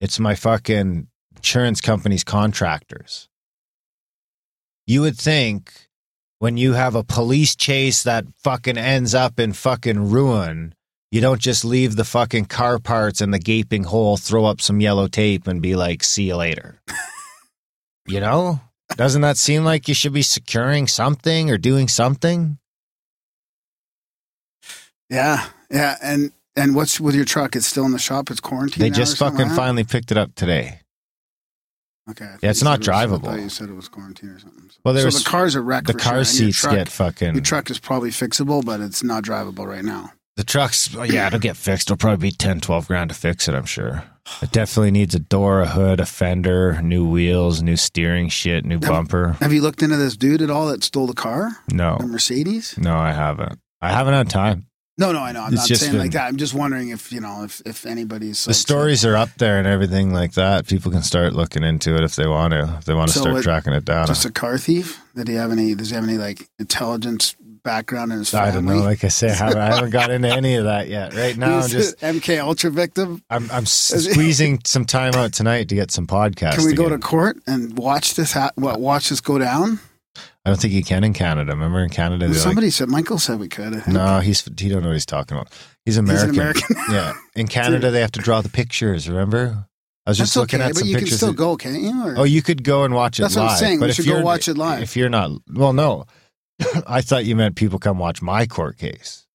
It's 0.00 0.20
my 0.20 0.34
fucking 0.34 1.08
insurance 1.36 1.80
company's 1.80 2.24
contractors. 2.24 3.28
You 4.86 5.00
would 5.00 5.16
think 5.16 5.88
when 6.38 6.56
you 6.56 6.74
have 6.74 6.94
a 6.94 7.04
police 7.04 7.56
chase 7.56 8.02
that 8.02 8.26
fucking 8.42 8.76
ends 8.76 9.14
up 9.14 9.40
in 9.40 9.52
fucking 9.52 10.10
ruin, 10.10 10.74
you 11.10 11.20
don't 11.20 11.40
just 11.40 11.64
leave 11.64 11.96
the 11.96 12.04
fucking 12.04 12.46
car 12.46 12.78
parts 12.78 13.20
and 13.20 13.32
the 13.32 13.38
gaping 13.38 13.84
hole, 13.84 14.16
throw 14.16 14.44
up 14.44 14.60
some 14.60 14.80
yellow 14.80 15.06
tape 15.06 15.46
and 15.46 15.62
be 15.62 15.74
like, 15.74 16.02
see 16.02 16.24
you 16.24 16.36
later. 16.36 16.80
you 18.06 18.20
know? 18.20 18.60
Doesn't 18.96 19.22
that 19.22 19.38
seem 19.38 19.64
like 19.64 19.88
you 19.88 19.94
should 19.94 20.12
be 20.12 20.22
securing 20.22 20.86
something 20.86 21.50
or 21.50 21.56
doing 21.56 21.88
something? 21.88 22.58
Yeah, 25.14 25.46
yeah, 25.70 25.96
and 26.02 26.32
and 26.56 26.74
what's 26.74 27.00
with 27.00 27.14
your 27.14 27.24
truck? 27.24 27.56
It's 27.56 27.66
still 27.66 27.84
in 27.86 27.92
the 27.92 27.98
shop. 27.98 28.30
It's 28.30 28.40
quarantined. 28.40 28.82
They 28.82 28.90
just 28.90 29.16
fucking 29.18 29.48
like 29.48 29.56
finally 29.56 29.84
picked 29.84 30.10
it 30.12 30.18
up 30.18 30.34
today. 30.34 30.80
Okay. 32.10 32.34
Yeah, 32.42 32.50
it's 32.50 32.62
not 32.62 32.80
was- 32.80 32.88
drivable. 32.88 33.40
you 33.42 33.48
said 33.48 33.70
it 33.70 33.74
was 33.74 33.88
quarantine 33.88 34.28
or 34.30 34.38
something. 34.38 34.68
So, 34.70 34.76
Well, 34.84 34.94
so 34.94 35.00
there's 35.00 35.24
the 35.24 35.30
car's 35.30 35.54
a 35.54 35.62
wreck. 35.62 35.84
the 35.84 35.94
car 35.94 36.16
sure, 36.16 36.24
seats 36.24 36.58
truck- 36.60 36.74
get 36.74 36.88
fucking 36.90 37.32
Your 37.34 37.42
truck 37.42 37.70
is 37.70 37.78
probably 37.78 38.10
fixable, 38.10 38.62
but 38.64 38.80
it's 38.80 39.02
not 39.02 39.24
drivable 39.24 39.66
right 39.66 39.84
now. 39.84 40.12
the 40.36 40.44
trucks. 40.44 40.94
oh, 40.96 41.02
Yeah, 41.04 41.28
it'll 41.28 41.38
get 41.38 41.56
fixed. 41.56 41.86
It'll 41.88 41.96
probably 41.96 42.30
be 42.30 42.36
10, 42.36 42.60
12 42.60 42.88
grand 42.88 43.08
to 43.10 43.14
fix 43.16 43.48
it. 43.48 43.54
I'm 43.54 43.64
sure. 43.64 44.02
It 44.42 44.50
definitely 44.52 44.90
needs 44.90 45.14
a 45.14 45.18
door, 45.18 45.60
a 45.60 45.66
hood, 45.66 45.98
a 46.00 46.06
fender, 46.06 46.82
new 46.82 47.08
wheels, 47.08 47.62
new 47.62 47.76
steering 47.76 48.28
shit, 48.28 48.64
new 48.64 48.78
bumper. 48.80 49.36
Have 49.40 49.52
you 49.52 49.62
looked 49.62 49.82
into 49.82 49.96
this 49.96 50.16
dude 50.16 50.42
at 50.42 50.50
all 50.50 50.66
that 50.68 50.82
stole 50.84 51.06
the 51.06 51.14
car, 51.14 51.58
No, 51.72 51.96
the 52.00 52.06
Mercedes? 52.08 52.74
no, 52.76 52.96
I 52.96 53.12
haven't. 53.12 53.58
I 53.80 53.90
haven't 53.92 54.14
had 54.14 54.28
time. 54.28 54.66
No, 54.96 55.10
no, 55.10 55.18
I 55.20 55.32
know. 55.32 55.42
I'm 55.42 55.54
It's 55.54 55.68
not 55.68 55.78
saying 55.78 55.98
like 55.98 56.12
that. 56.12 56.28
I'm 56.28 56.36
just 56.36 56.54
wondering 56.54 56.90
if 56.90 57.10
you 57.10 57.20
know 57.20 57.42
if 57.42 57.60
if 57.66 57.84
anybody's 57.84 58.44
The 58.44 58.54
stories 58.54 59.04
are 59.04 59.16
up 59.16 59.30
there 59.38 59.58
and 59.58 59.66
everything 59.66 60.12
like 60.12 60.34
that. 60.34 60.68
People 60.68 60.92
can 60.92 61.02
start 61.02 61.32
looking 61.32 61.64
into 61.64 61.96
it 61.96 62.02
if 62.04 62.14
they 62.14 62.28
want 62.28 62.52
to. 62.52 62.76
If 62.78 62.84
they 62.84 62.94
want 62.94 63.08
to 63.08 63.14
So 63.14 63.20
start 63.22 63.34
what- 63.34 63.42
tracking 63.42 63.72
it 63.72 63.84
down. 63.84 64.06
just 64.06 64.24
a 64.24 64.30
car 64.30 64.56
thief. 64.56 65.00
Did 65.16 65.26
he 65.28 65.34
have 65.34 65.50
any? 65.50 65.74
Does 65.74 65.88
he 65.90 65.94
have 65.96 66.04
any 66.04 66.16
like 66.16 66.48
intelligence 66.60 67.34
background 67.64 68.12
in 68.12 68.18
his 68.18 68.30
family? 68.30 68.48
I 68.48 68.52
don't 68.54 68.64
know. 68.66 68.76
Like 68.84 69.02
I 69.02 69.08
say, 69.08 69.30
I 69.30 69.34
haven't, 69.34 69.58
I 69.58 69.74
haven't 69.74 69.90
got 69.90 70.10
into 70.10 70.28
any 70.28 70.54
of 70.56 70.64
that 70.66 70.86
yet. 70.88 71.12
Right 71.12 71.36
now, 71.36 71.58
I'm 71.58 71.68
just 71.68 71.98
MK 71.98 72.38
Ultra 72.40 72.70
victim. 72.70 73.20
I'm 73.30 73.50
I'm 73.50 73.66
squeezing 74.04 74.60
some 74.64 74.84
time 74.84 75.14
out 75.14 75.32
tonight 75.32 75.68
to 75.70 75.74
get 75.74 75.90
some 75.90 76.06
podcasts. 76.06 76.54
Can 76.54 76.66
we 76.66 76.72
go 76.74 76.88
to 76.88 76.98
court 76.98 77.38
and 77.48 77.76
watch 77.76 78.14
this? 78.14 78.32
Ha- 78.34 78.52
what? 78.54 78.78
Watch 78.80 79.08
this 79.08 79.20
go 79.20 79.38
down? 79.38 79.80
I 80.16 80.50
don't 80.50 80.60
think 80.60 80.72
you 80.74 80.82
can 80.84 81.04
in 81.04 81.12
Canada. 81.12 81.52
Remember 81.52 81.80
in 81.82 81.90
Canada, 81.90 82.26
they're 82.26 82.34
like, 82.34 82.42
Somebody 82.42 82.70
said 82.70 82.88
Michael 82.88 83.18
said 83.18 83.38
we 83.40 83.48
could. 83.48 83.86
No, 83.88 84.20
he's 84.20 84.42
he 84.58 84.68
don't 84.68 84.82
know 84.82 84.88
what 84.88 84.94
he's 84.94 85.06
talking 85.06 85.36
about. 85.36 85.50
He's 85.84 85.94
He's 85.94 85.98
an 85.98 86.04
American. 86.04 86.34
American. 86.34 86.76
yeah, 86.90 87.12
in 87.34 87.46
Canada 87.48 87.90
they 87.90 88.00
have 88.00 88.12
to 88.12 88.20
draw 88.20 88.40
the 88.40 88.48
pictures. 88.48 89.08
Remember? 89.08 89.66
I 90.06 90.10
was 90.10 90.18
just 90.18 90.34
That's 90.34 90.36
looking 90.36 90.60
okay, 90.60 90.68
at 90.68 90.74
but 90.74 90.80
some 90.80 90.88
you 90.88 90.96
can 90.98 91.06
still 91.06 91.30
of- 91.30 91.36
go, 91.36 91.56
can't 91.56 91.80
you? 91.80 92.04
Or- 92.06 92.18
Oh, 92.18 92.24
you 92.24 92.42
could 92.42 92.62
go 92.62 92.84
and 92.84 92.94
watch 92.94 93.18
it 93.18 93.22
That's 93.22 93.36
live. 93.36 93.44
what 93.46 93.52
I'm 93.52 93.58
saying. 93.58 93.78
But 93.80 93.86
We 93.86 93.90
if 93.90 93.96
should 93.96 94.06
go 94.06 94.20
watch 94.22 94.48
it 94.48 94.58
live. 94.58 94.82
if 94.82 94.96
you're 94.96 95.08
not, 95.08 95.30
well, 95.50 95.72
no. 95.72 96.04
I 96.86 97.00
thought 97.00 97.24
you 97.24 97.34
meant 97.34 97.56
people 97.56 97.78
come 97.78 97.98
watch 97.98 98.20
my 98.22 98.44
court 98.46 98.76
case. 98.78 99.26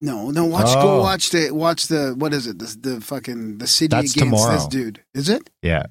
no, 0.00 0.30
no. 0.30 0.44
Watch. 0.46 0.66
Oh. 0.68 0.82
Go 0.82 1.00
watch 1.00 1.30
the 1.30 1.50
watch 1.50 1.88
the 1.88 2.14
what 2.16 2.32
is 2.32 2.46
it? 2.46 2.58
The, 2.58 2.76
the 2.94 3.00
fucking 3.00 3.58
the 3.58 3.66
city 3.66 3.88
That's 3.88 4.14
against 4.14 4.18
tomorrow. 4.32 4.54
this 4.54 4.66
dude. 4.68 5.02
Is 5.12 5.28
it 5.28 5.50
Yeah, 5.60 5.82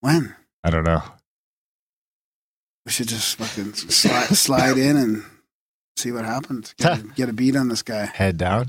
when? 0.00 0.34
I 0.64 0.70
don't 0.70 0.84
know. 0.84 1.02
We 2.86 2.92
should 2.92 3.08
just 3.08 3.36
fucking 3.36 3.74
slide, 3.74 4.26
slide 4.36 4.76
in 4.76 4.96
and 4.96 5.24
see 5.96 6.12
what 6.12 6.24
happens. 6.24 6.74
Get, 6.78 6.98
a, 6.98 7.02
get 7.14 7.28
a 7.28 7.32
beat 7.32 7.56
on 7.56 7.68
this 7.68 7.82
guy. 7.82 8.06
Head 8.06 8.36
down. 8.36 8.66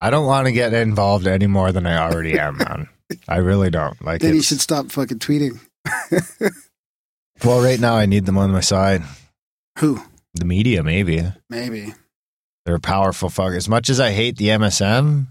I 0.00 0.10
don't 0.10 0.26
want 0.26 0.46
to 0.46 0.52
get 0.52 0.72
involved 0.74 1.26
any 1.26 1.46
more 1.46 1.72
than 1.72 1.86
I 1.86 1.98
already 1.98 2.38
am, 2.38 2.58
man. 2.58 2.88
I 3.28 3.38
really 3.38 3.70
don't. 3.70 4.00
Like, 4.04 4.20
Then 4.20 4.34
you 4.34 4.42
should 4.42 4.60
stop 4.60 4.90
fucking 4.90 5.18
tweeting. 5.18 5.60
well, 7.44 7.62
right 7.62 7.80
now 7.80 7.96
I 7.96 8.06
need 8.06 8.26
them 8.26 8.38
on 8.38 8.50
my 8.50 8.60
side. 8.60 9.02
Who? 9.78 10.02
The 10.34 10.44
media, 10.44 10.82
maybe. 10.82 11.22
Maybe. 11.48 11.94
They're 12.66 12.76
a 12.76 12.80
powerful 12.80 13.28
fuck. 13.28 13.54
As 13.54 13.68
much 13.68 13.88
as 13.88 13.98
I 13.98 14.12
hate 14.12 14.36
the 14.36 14.48
MSM, 14.48 15.26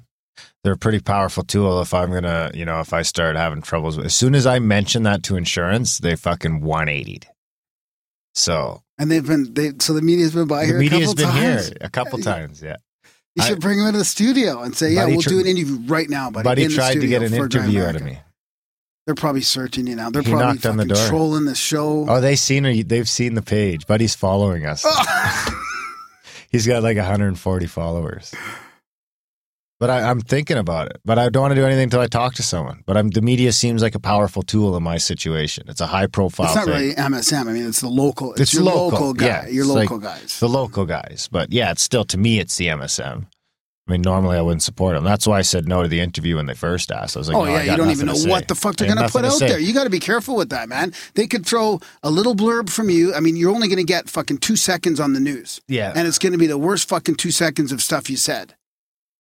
they're 0.64 0.74
a 0.74 0.78
pretty 0.78 1.00
powerful 1.00 1.44
tool. 1.44 1.82
If 1.82 1.94
I'm 1.94 2.12
gonna, 2.12 2.52
you 2.54 2.66
know, 2.66 2.80
if 2.80 2.94
I 2.94 3.04
start 3.04 3.36
having 3.36 3.62
troubles 3.62 3.96
with, 3.96 4.08
as 4.08 4.16
soon 4.16 4.34
as 4.36 4.48
I 4.48 4.60
mention 4.60 5.04
that 5.04 5.24
to 5.24 5.36
insurance, 5.36 6.00
they 6.00 6.16
fucking 6.16 6.62
180'd. 6.62 7.26
So 8.38 8.84
And 9.00 9.10
they've 9.12 9.26
been 9.26 9.54
they. 9.54 9.72
So 9.80 9.94
the 9.94 10.02
media's 10.02 10.34
been 10.34 10.48
by 10.48 10.62
the 10.62 10.68
here. 10.68 10.80
media's 10.80 11.12
a 11.12 11.16
couple 11.16 11.16
been 11.16 11.26
times. 11.42 11.68
here 11.68 11.78
a 11.82 11.90
couple 11.90 12.20
times. 12.20 12.62
Yeah, 12.62 12.76
You 13.36 13.44
should 13.44 13.60
bring 13.62 13.80
him 13.80 13.88
into 13.88 13.98
the 14.00 14.06
studio 14.06 14.62
and 14.62 14.76
say, 14.76 14.92
"Yeah, 14.94 15.06
we'll 15.08 15.22
tr- 15.22 15.30
do 15.30 15.40
an 15.40 15.48
interview 15.48 15.80
right 15.88 16.08
now." 16.10 16.30
Buddy, 16.30 16.44
Buddy 16.44 16.64
in 16.66 16.72
tried 16.72 16.94
to 17.02 17.08
get 17.08 17.24
an 17.24 17.34
interview 17.34 17.84
out 17.84 17.96
of 17.96 18.04
me. 18.04 18.20
They're 19.08 19.16
probably 19.16 19.42
searching 19.42 19.88
you 19.88 19.96
now. 19.96 20.10
They're 20.10 20.22
He 20.22 20.30
probably 20.32 20.54
knocked 20.54 20.66
on 20.66 20.78
the 20.78 20.86
door. 20.86 21.08
trolling 21.08 21.46
the 21.46 21.56
show. 21.56 22.06
Oh, 22.10 22.20
they 22.22 22.36
seen 22.36 22.64
her. 22.66 22.74
They've 22.84 23.08
seen 23.10 23.36
the 23.36 23.42
page. 23.42 23.88
Buddy's 23.88 24.14
following 24.16 24.66
us. 24.66 24.86
He's 26.52 26.68
got 26.68 26.84
like 26.84 26.98
140 26.98 27.66
followers. 27.68 28.34
But 29.80 29.92
I, 29.92 30.10
I'm 30.10 30.20
thinking 30.22 30.58
about 30.58 30.88
it. 30.88 31.00
But 31.06 31.20
I 31.20 31.30
don't 31.30 31.42
want 31.42 31.52
to 31.52 31.56
do 31.62 31.66
anything 31.66 31.84
until 31.84 32.00
I 32.00 32.08
talk 32.08 32.34
to 32.36 32.44
someone. 32.44 32.82
But 32.88 32.98
I'm, 32.98 33.10
the 33.10 33.22
media 33.22 33.52
seems 33.52 33.84
like 33.84 33.94
a 33.94 34.00
powerful 34.00 34.42
tool 34.42 34.76
in 34.76 34.82
my 34.82 34.98
situation. 34.98 35.66
It's 35.68 35.82
a 35.82 35.86
high 35.88 36.08
profile 36.08 36.48
it's 36.48 36.56
not 36.56 36.66
thing. 36.66 36.74
really 36.74 36.96
MSM. 36.96 37.48
I 37.48 37.54
mean, 37.54 37.68
it's 37.68 37.82
the 37.82 37.88
local. 37.90 38.32
It's, 38.32 38.42
It's 38.42 38.54
your 38.56 38.64
local, 38.64 38.90
local, 38.90 39.14
guy. 39.14 39.26
yeah. 39.28 39.48
Your 39.48 39.66
It's 39.66 39.74
like 39.74 39.90
local 39.92 40.00
guys. 40.00 40.40
the 40.40 40.50
local 40.50 40.86
guys. 40.86 41.30
But 41.32 41.52
yeah, 41.54 41.70
it's 41.72 41.84
still 41.84 42.04
to 42.06 42.18
me, 42.18 42.40
it's 42.40 42.58
the 42.58 42.68
MSM. 42.68 43.28
I 43.88 43.92
mean, 43.94 44.02
normally 44.02 44.36
I 44.36 44.42
wouldn't 44.42 44.64
support 44.64 44.96
them. 44.96 45.06
That's 45.06 45.26
why 45.26 45.38
I 45.38 45.44
said 45.44 45.66
no 45.66 45.82
to 45.84 45.88
the 45.88 46.02
interview 46.02 46.36
when 46.36 46.46
they 46.48 46.56
first 46.56 46.92
asked. 46.92 47.16
I 47.16 47.20
was 47.20 47.30
like, 47.30 47.38
oh 47.38 47.46
no, 47.46 47.52
yeah, 47.54 47.62
you 47.72 47.78
don't 47.78 47.90
even 47.92 48.08
know 48.08 48.16
what 48.26 48.50
the 48.50 48.56
fuck 48.56 48.76
they're 48.76 48.94
going 48.94 48.98
to 49.08 49.10
put 49.10 49.24
out 49.24 49.40
there. 49.40 49.60
You 49.60 49.74
got 49.74 49.86
to 49.86 49.90
be 49.90 50.00
careful 50.02 50.36
with 50.36 50.50
that, 50.50 50.68
man. 50.68 50.92
They 51.14 51.26
could 51.26 51.46
throw 51.46 51.80
a 52.04 52.10
little 52.12 52.36
blurb 52.36 52.70
from 52.70 52.90
you. 52.90 53.14
I 53.14 53.22
mean, 53.22 53.38
you're 53.38 53.54
only 53.54 53.70
going 53.70 53.78
to 53.78 53.86
get 53.86 54.10
fucking 54.10 54.40
two 54.40 54.58
seconds 54.58 55.00
on 55.00 55.14
the 55.14 55.22
news, 55.22 55.62
Yeah. 55.70 55.94
and 55.96 56.06
it's 56.06 56.18
going 56.20 56.34
to 56.34 56.38
be 56.38 56.48
the 56.48 56.58
worst 56.58 56.90
fucking 56.90 57.16
two 57.16 57.32
seconds 57.32 57.72
of 57.72 57.82
stuff 57.82 58.10
you 58.10 58.18
said. 58.18 58.56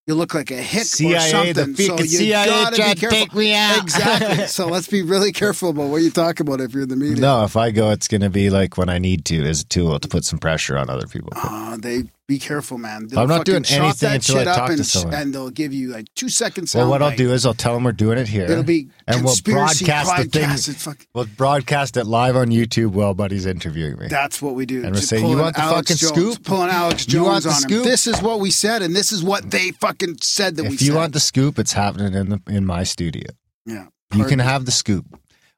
You 0.07 0.15
look 0.15 0.33
like 0.33 0.51
a 0.51 0.55
hick 0.55 0.83
or 0.83 0.85
CIA, 0.85 1.51
the 1.51 1.65
something. 1.65 1.75
so 1.75 1.99
you 1.99 2.07
CIA 2.07 2.47
gotta 2.47 2.75
be 2.77 2.99
careful. 2.99 3.09
take 3.09 3.33
me 3.35 3.53
out. 3.53 3.83
Exactly. 3.83 4.47
so 4.47 4.67
let's 4.67 4.87
be 4.87 5.01
really 5.01 5.33
careful 5.33 5.69
about 5.71 5.89
what 5.89 6.01
you 6.01 6.09
talk 6.11 6.39
about 6.39 6.61
if 6.61 6.73
you're 6.73 6.83
in 6.83 6.89
the 6.89 6.95
media. 6.95 7.17
No, 7.17 7.43
if 7.43 7.57
I 7.57 7.71
go, 7.71 7.89
it's 7.91 8.07
going 8.07 8.21
to 8.21 8.29
be 8.29 8.49
like 8.49 8.77
when 8.77 8.87
I 8.87 8.99
need 8.99 9.25
to 9.25 9.43
as 9.43 9.61
a 9.61 9.65
tool 9.65 9.99
to 9.99 10.07
put 10.07 10.23
some 10.23 10.39
pressure 10.39 10.77
on 10.77 10.89
other 10.89 11.07
people. 11.07 11.33
Uh, 11.35 11.75
they 11.75 12.03
be 12.27 12.39
careful, 12.39 12.77
man. 12.77 13.07
I'm 13.15 13.29
not 13.29 13.45
doing 13.45 13.63
anything 13.69 14.11
until 14.15 14.39
I 14.39 14.43
up 14.43 14.57
talk 14.57 14.67
to 14.67 14.73
and, 14.73 14.85
someone. 14.85 15.13
and 15.13 15.33
they'll 15.33 15.49
give 15.49 15.71
you 15.73 15.87
like 15.89 16.07
two 16.13 16.27
seconds. 16.27 16.75
well, 16.75 16.89
what 16.89 17.01
I'll 17.01 17.15
do 17.15 17.31
is 17.31 17.45
I'll 17.45 17.53
tell 17.53 17.73
them 17.73 17.85
we're 17.85 17.93
doing 17.93 18.17
it 18.17 18.27
here. 18.27 18.43
It'll 18.43 18.63
be 18.63 18.89
and 19.07 19.23
we'll 19.23 19.35
broadcast 19.45 20.17
the 20.17 20.25
thing. 20.25 20.73
Fuck- 20.75 21.07
We'll 21.13 21.25
broadcast 21.37 21.95
it 21.95 22.03
live 22.05 22.35
on 22.35 22.47
YouTube 22.49 22.91
while 22.91 23.13
Buddy's 23.13 23.45
interviewing 23.45 23.97
me. 23.97 24.07
That's 24.09 24.41
what 24.41 24.55
we 24.55 24.65
do. 24.65 24.77
And 24.83 24.87
we'll 24.91 24.95
Just 24.95 25.07
say, 25.09 25.19
"You 25.21 25.37
want 25.37 25.55
the 25.55 25.61
Alex 25.61 25.89
fucking 25.91 25.97
Jones, 26.15 26.33
scoop? 26.35 26.45
Pulling 26.45 26.69
Alex 26.69 27.05
Jones 27.05 27.13
You 27.13 27.23
want 27.23 27.43
the 27.43 27.49
on 27.49 27.55
him. 27.55 27.61
scoop? 27.61 27.83
This 27.85 28.07
is 28.07 28.21
what 28.21 28.39
we 28.41 28.51
said, 28.51 28.81
and 28.81 28.93
this 28.95 29.11
is 29.13 29.23
what 29.23 29.49
they 29.49 29.71
fucking 29.71 30.17
said 30.21 30.57
that 30.57 30.63
we 30.63 30.75
if 30.75 30.81
you 30.81 30.87
said. 30.87 30.95
want 30.95 31.13
the 31.13 31.19
scoop, 31.21 31.57
it's 31.57 31.73
happening 31.73 32.13
in 32.13 32.29
the 32.29 32.41
in 32.47 32.65
my 32.65 32.83
studio. 32.83 33.29
yeah, 33.65 33.85
You 34.13 34.25
can 34.25 34.39
have 34.39 34.65
the 34.65 34.71
scoop. 34.71 35.05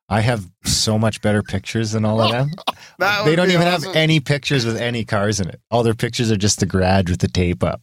I 0.09 0.21
have 0.21 0.49
so 0.65 0.97
much 0.97 1.21
better 1.21 1.43
pictures 1.43 1.91
than 1.91 2.03
all 2.03 2.19
of 2.21 2.31
them. 2.31 2.49
They 2.99 3.37
don't 3.37 3.49
even 3.51 3.65
awesome. 3.65 3.83
have 3.87 3.95
any 3.95 4.19
pictures 4.19 4.65
with 4.65 4.75
any 4.75 5.05
cars 5.05 5.39
in 5.39 5.47
it. 5.47 5.61
All 5.71 5.83
their 5.83 5.93
pictures 5.93 6.29
are 6.31 6.35
just 6.35 6.59
the 6.59 6.65
garage 6.65 7.09
with 7.09 7.19
the 7.21 7.29
tape 7.29 7.63
up. 7.63 7.81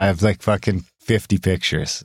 I 0.00 0.06
have 0.06 0.22
like 0.22 0.40
fucking 0.40 0.84
50 1.00 1.36
pictures. 1.36 2.02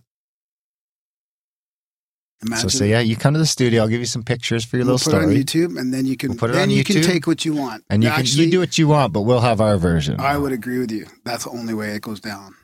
Imagine 2.46 2.70
so 2.70 2.78
say, 2.78 2.90
yeah, 2.90 3.00
you 3.00 3.16
come 3.16 3.34
to 3.34 3.40
the 3.40 3.46
studio. 3.46 3.82
I'll 3.84 3.88
give 3.88 4.02
you 4.02 4.06
some 4.06 4.24
pictures 4.24 4.66
for 4.66 4.76
your 4.76 4.86
we'll 4.86 4.96
little 4.96 5.12
put 5.14 5.18
it 5.18 5.24
on 5.24 5.30
story. 5.32 5.44
YouTube, 5.44 5.80
and 5.80 5.94
then 5.94 6.06
you 6.06 6.18
can 6.18 6.32
We'll 6.32 6.40
put 6.40 6.50
it 6.50 6.54
then 6.54 6.64
on 6.64 6.70
you 6.72 6.84
can 6.84 7.02
take 7.02 7.26
what 7.28 7.46
you 7.46 7.54
want. 7.54 7.86
And 7.90 8.04
you 8.04 8.10
Actually, 8.10 8.32
can 8.32 8.44
you 8.46 8.52
do 8.52 8.60
what 8.60 8.78
you 8.78 8.88
want, 8.90 9.14
but 9.14 9.22
we'll 9.22 9.40
have 9.40 9.62
our 9.62 9.78
version. 9.78 10.20
I 10.20 10.38
would 10.38 10.52
agree 10.52 10.80
with 10.80 10.92
you. 10.92 11.06
That's 11.24 11.46
the 11.46 11.52
only 11.52 11.74
way 11.74 11.92
it 11.96 12.02
goes 12.02 12.20
down. 12.20 12.56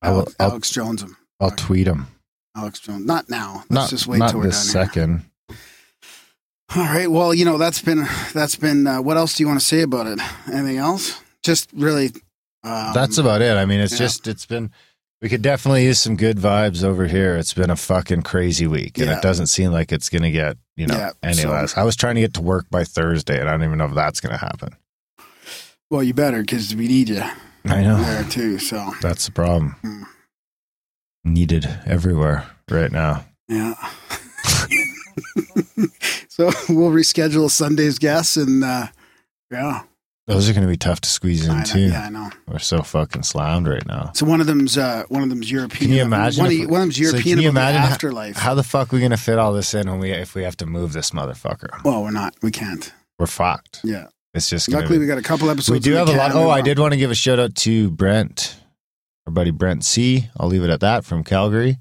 I 0.00 0.10
will- 0.10 0.16
Alex, 0.22 0.36
I'll- 0.40 0.50
Alex 0.50 0.70
Jones 0.70 1.02
him. 1.02 1.16
I'll 1.38 1.52
tweet 1.52 1.86
him. 1.86 2.08
Alex 2.56 2.80
Jones. 2.80 3.06
Not 3.06 3.30
now. 3.30 3.58
Let's 3.58 3.70
Not, 3.70 3.90
just 3.90 4.06
wait 4.08 4.18
not 4.18 4.30
till 4.30 4.40
we're 4.40 4.46
this 4.46 4.72
done 4.72 4.90
here. 4.92 5.22
All 6.74 6.84
right. 6.84 7.10
Well, 7.10 7.34
you 7.34 7.44
know 7.44 7.58
that's 7.58 7.82
been 7.82 8.06
that's 8.32 8.56
been. 8.56 8.86
Uh, 8.86 9.02
what 9.02 9.16
else 9.16 9.36
do 9.36 9.42
you 9.42 9.46
want 9.48 9.60
to 9.60 9.66
say 9.66 9.82
about 9.82 10.06
it? 10.06 10.18
Anything 10.52 10.78
else? 10.78 11.20
Just 11.42 11.70
really. 11.74 12.10
Um, 12.64 12.92
That's 12.94 13.18
about 13.18 13.42
it. 13.42 13.56
I 13.56 13.64
mean, 13.66 13.80
it's 13.80 13.92
yeah. 13.92 13.98
just 13.98 14.26
it's 14.28 14.46
been. 14.46 14.70
We 15.20 15.28
could 15.28 15.42
definitely 15.42 15.84
use 15.84 16.00
some 16.00 16.16
good 16.16 16.38
vibes 16.38 16.82
over 16.82 17.06
here. 17.06 17.36
It's 17.36 17.52
been 17.54 17.70
a 17.70 17.76
fucking 17.76 18.22
crazy 18.22 18.66
week, 18.66 18.98
and 18.98 19.06
Yeah. 19.08 19.16
it 19.18 19.22
doesn't 19.22 19.46
seem 19.48 19.70
like 19.72 19.92
it's 19.92 20.08
going 20.08 20.22
to 20.22 20.30
get 20.30 20.56
you 20.76 20.86
know 20.86 20.96
Yeah, 20.96 21.10
any 21.22 21.34
so- 21.34 21.50
less. 21.50 21.76
I 21.76 21.82
was 21.82 21.94
trying 21.96 22.14
to 22.16 22.20
get 22.22 22.34
to 22.34 22.40
work 22.42 22.66
by 22.70 22.84
Thursday, 22.84 23.38
and 23.38 23.48
I 23.48 23.52
don't 23.52 23.64
even 23.64 23.78
know 23.78 23.86
if 23.86 23.94
that's 23.94 24.20
going 24.20 24.32
to 24.32 24.38
happen. 24.38 24.76
Well, 25.90 26.02
you 26.02 26.14
better 26.14 26.40
because 26.40 26.74
we 26.74 26.88
need 26.88 27.08
you 27.10 27.22
I 27.66 27.82
know 27.82 28.00
there 28.02 28.24
too. 28.24 28.58
So 28.58 28.92
that's 29.02 29.26
the 29.26 29.32
problem. 29.32 29.76
Hmm. 29.82 30.02
Needed 31.24 31.68
everywhere 31.86 32.46
right 32.70 32.90
now. 32.90 33.24
yeah. 33.48 33.74
so 36.28 36.46
we'll 36.68 36.90
reschedule 36.90 37.50
Sunday's 37.50 37.98
guests 37.98 38.36
and 38.36 38.62
uh, 38.64 38.86
yeah, 39.50 39.82
Those 40.26 40.48
are 40.48 40.52
going 40.52 40.64
to 40.66 40.70
be 40.70 40.76
tough 40.76 41.00
to 41.02 41.08
squeeze 41.08 41.46
in 41.46 41.56
know, 41.58 41.64
too. 41.64 41.80
yeah, 41.88 42.06
I 42.06 42.08
know. 42.10 42.30
We're 42.48 42.58
so 42.58 42.82
fucking 42.82 43.22
slammed 43.22 43.68
right 43.68 43.86
now. 43.86 44.12
So 44.14 44.24
one 44.26 44.40
of 44.40 44.46
them's 44.46 44.78
uh, 44.78 45.04
one 45.08 45.22
of 45.22 45.28
them's 45.28 45.50
European. 45.50 45.78
Can 45.80 45.90
you 45.96 46.02
imagine 46.02 46.44
One, 46.44 46.52
if 46.52 46.64
of, 46.64 46.70
one 46.70 46.80
of 46.80 46.84
them's 46.86 46.96
so 46.96 47.02
European 47.02 47.36
can 47.36 47.42
you 47.42 47.48
imagine 47.50 47.80
how- 47.82 47.88
afterlife. 47.88 48.36
How 48.36 48.54
the 48.54 48.62
fuck 48.62 48.92
are 48.92 48.96
we 48.96 49.00
going 49.00 49.10
to 49.10 49.16
fit 49.16 49.38
all 49.38 49.52
this 49.52 49.74
in 49.74 49.90
when 49.90 49.98
we 50.00 50.10
if 50.12 50.34
we 50.34 50.42
have 50.44 50.56
to 50.58 50.66
move 50.66 50.92
this 50.92 51.10
motherfucker? 51.10 51.82
well, 51.84 52.02
we're 52.02 52.10
not. 52.10 52.34
We 52.42 52.50
can't. 52.50 52.92
We're 53.18 53.26
fucked. 53.26 53.80
Yeah. 53.84 54.06
It's 54.34 54.48
just 54.48 54.70
Luckily, 54.70 54.96
be- 54.96 55.00
we 55.00 55.06
got 55.06 55.18
a 55.18 55.22
couple 55.22 55.50
episodes. 55.50 55.70
we 55.74 55.78
do 55.80 55.92
have 55.92 56.08
a 56.08 56.12
lot. 56.12 56.32
Oh, 56.32 56.48
I 56.48 56.62
did 56.62 56.78
want 56.78 56.92
to 56.94 56.98
give 56.98 57.10
a 57.10 57.14
shout 57.14 57.38
out 57.38 57.54
to 57.56 57.90
Brent, 57.90 58.56
our 59.26 59.32
buddy 59.32 59.50
Brent 59.50 59.84
C. 59.84 60.28
I'll 60.40 60.48
leave 60.48 60.62
it 60.62 60.70
at 60.70 60.80
that 60.80 61.04
from 61.04 61.22
Calgary. 61.22 61.76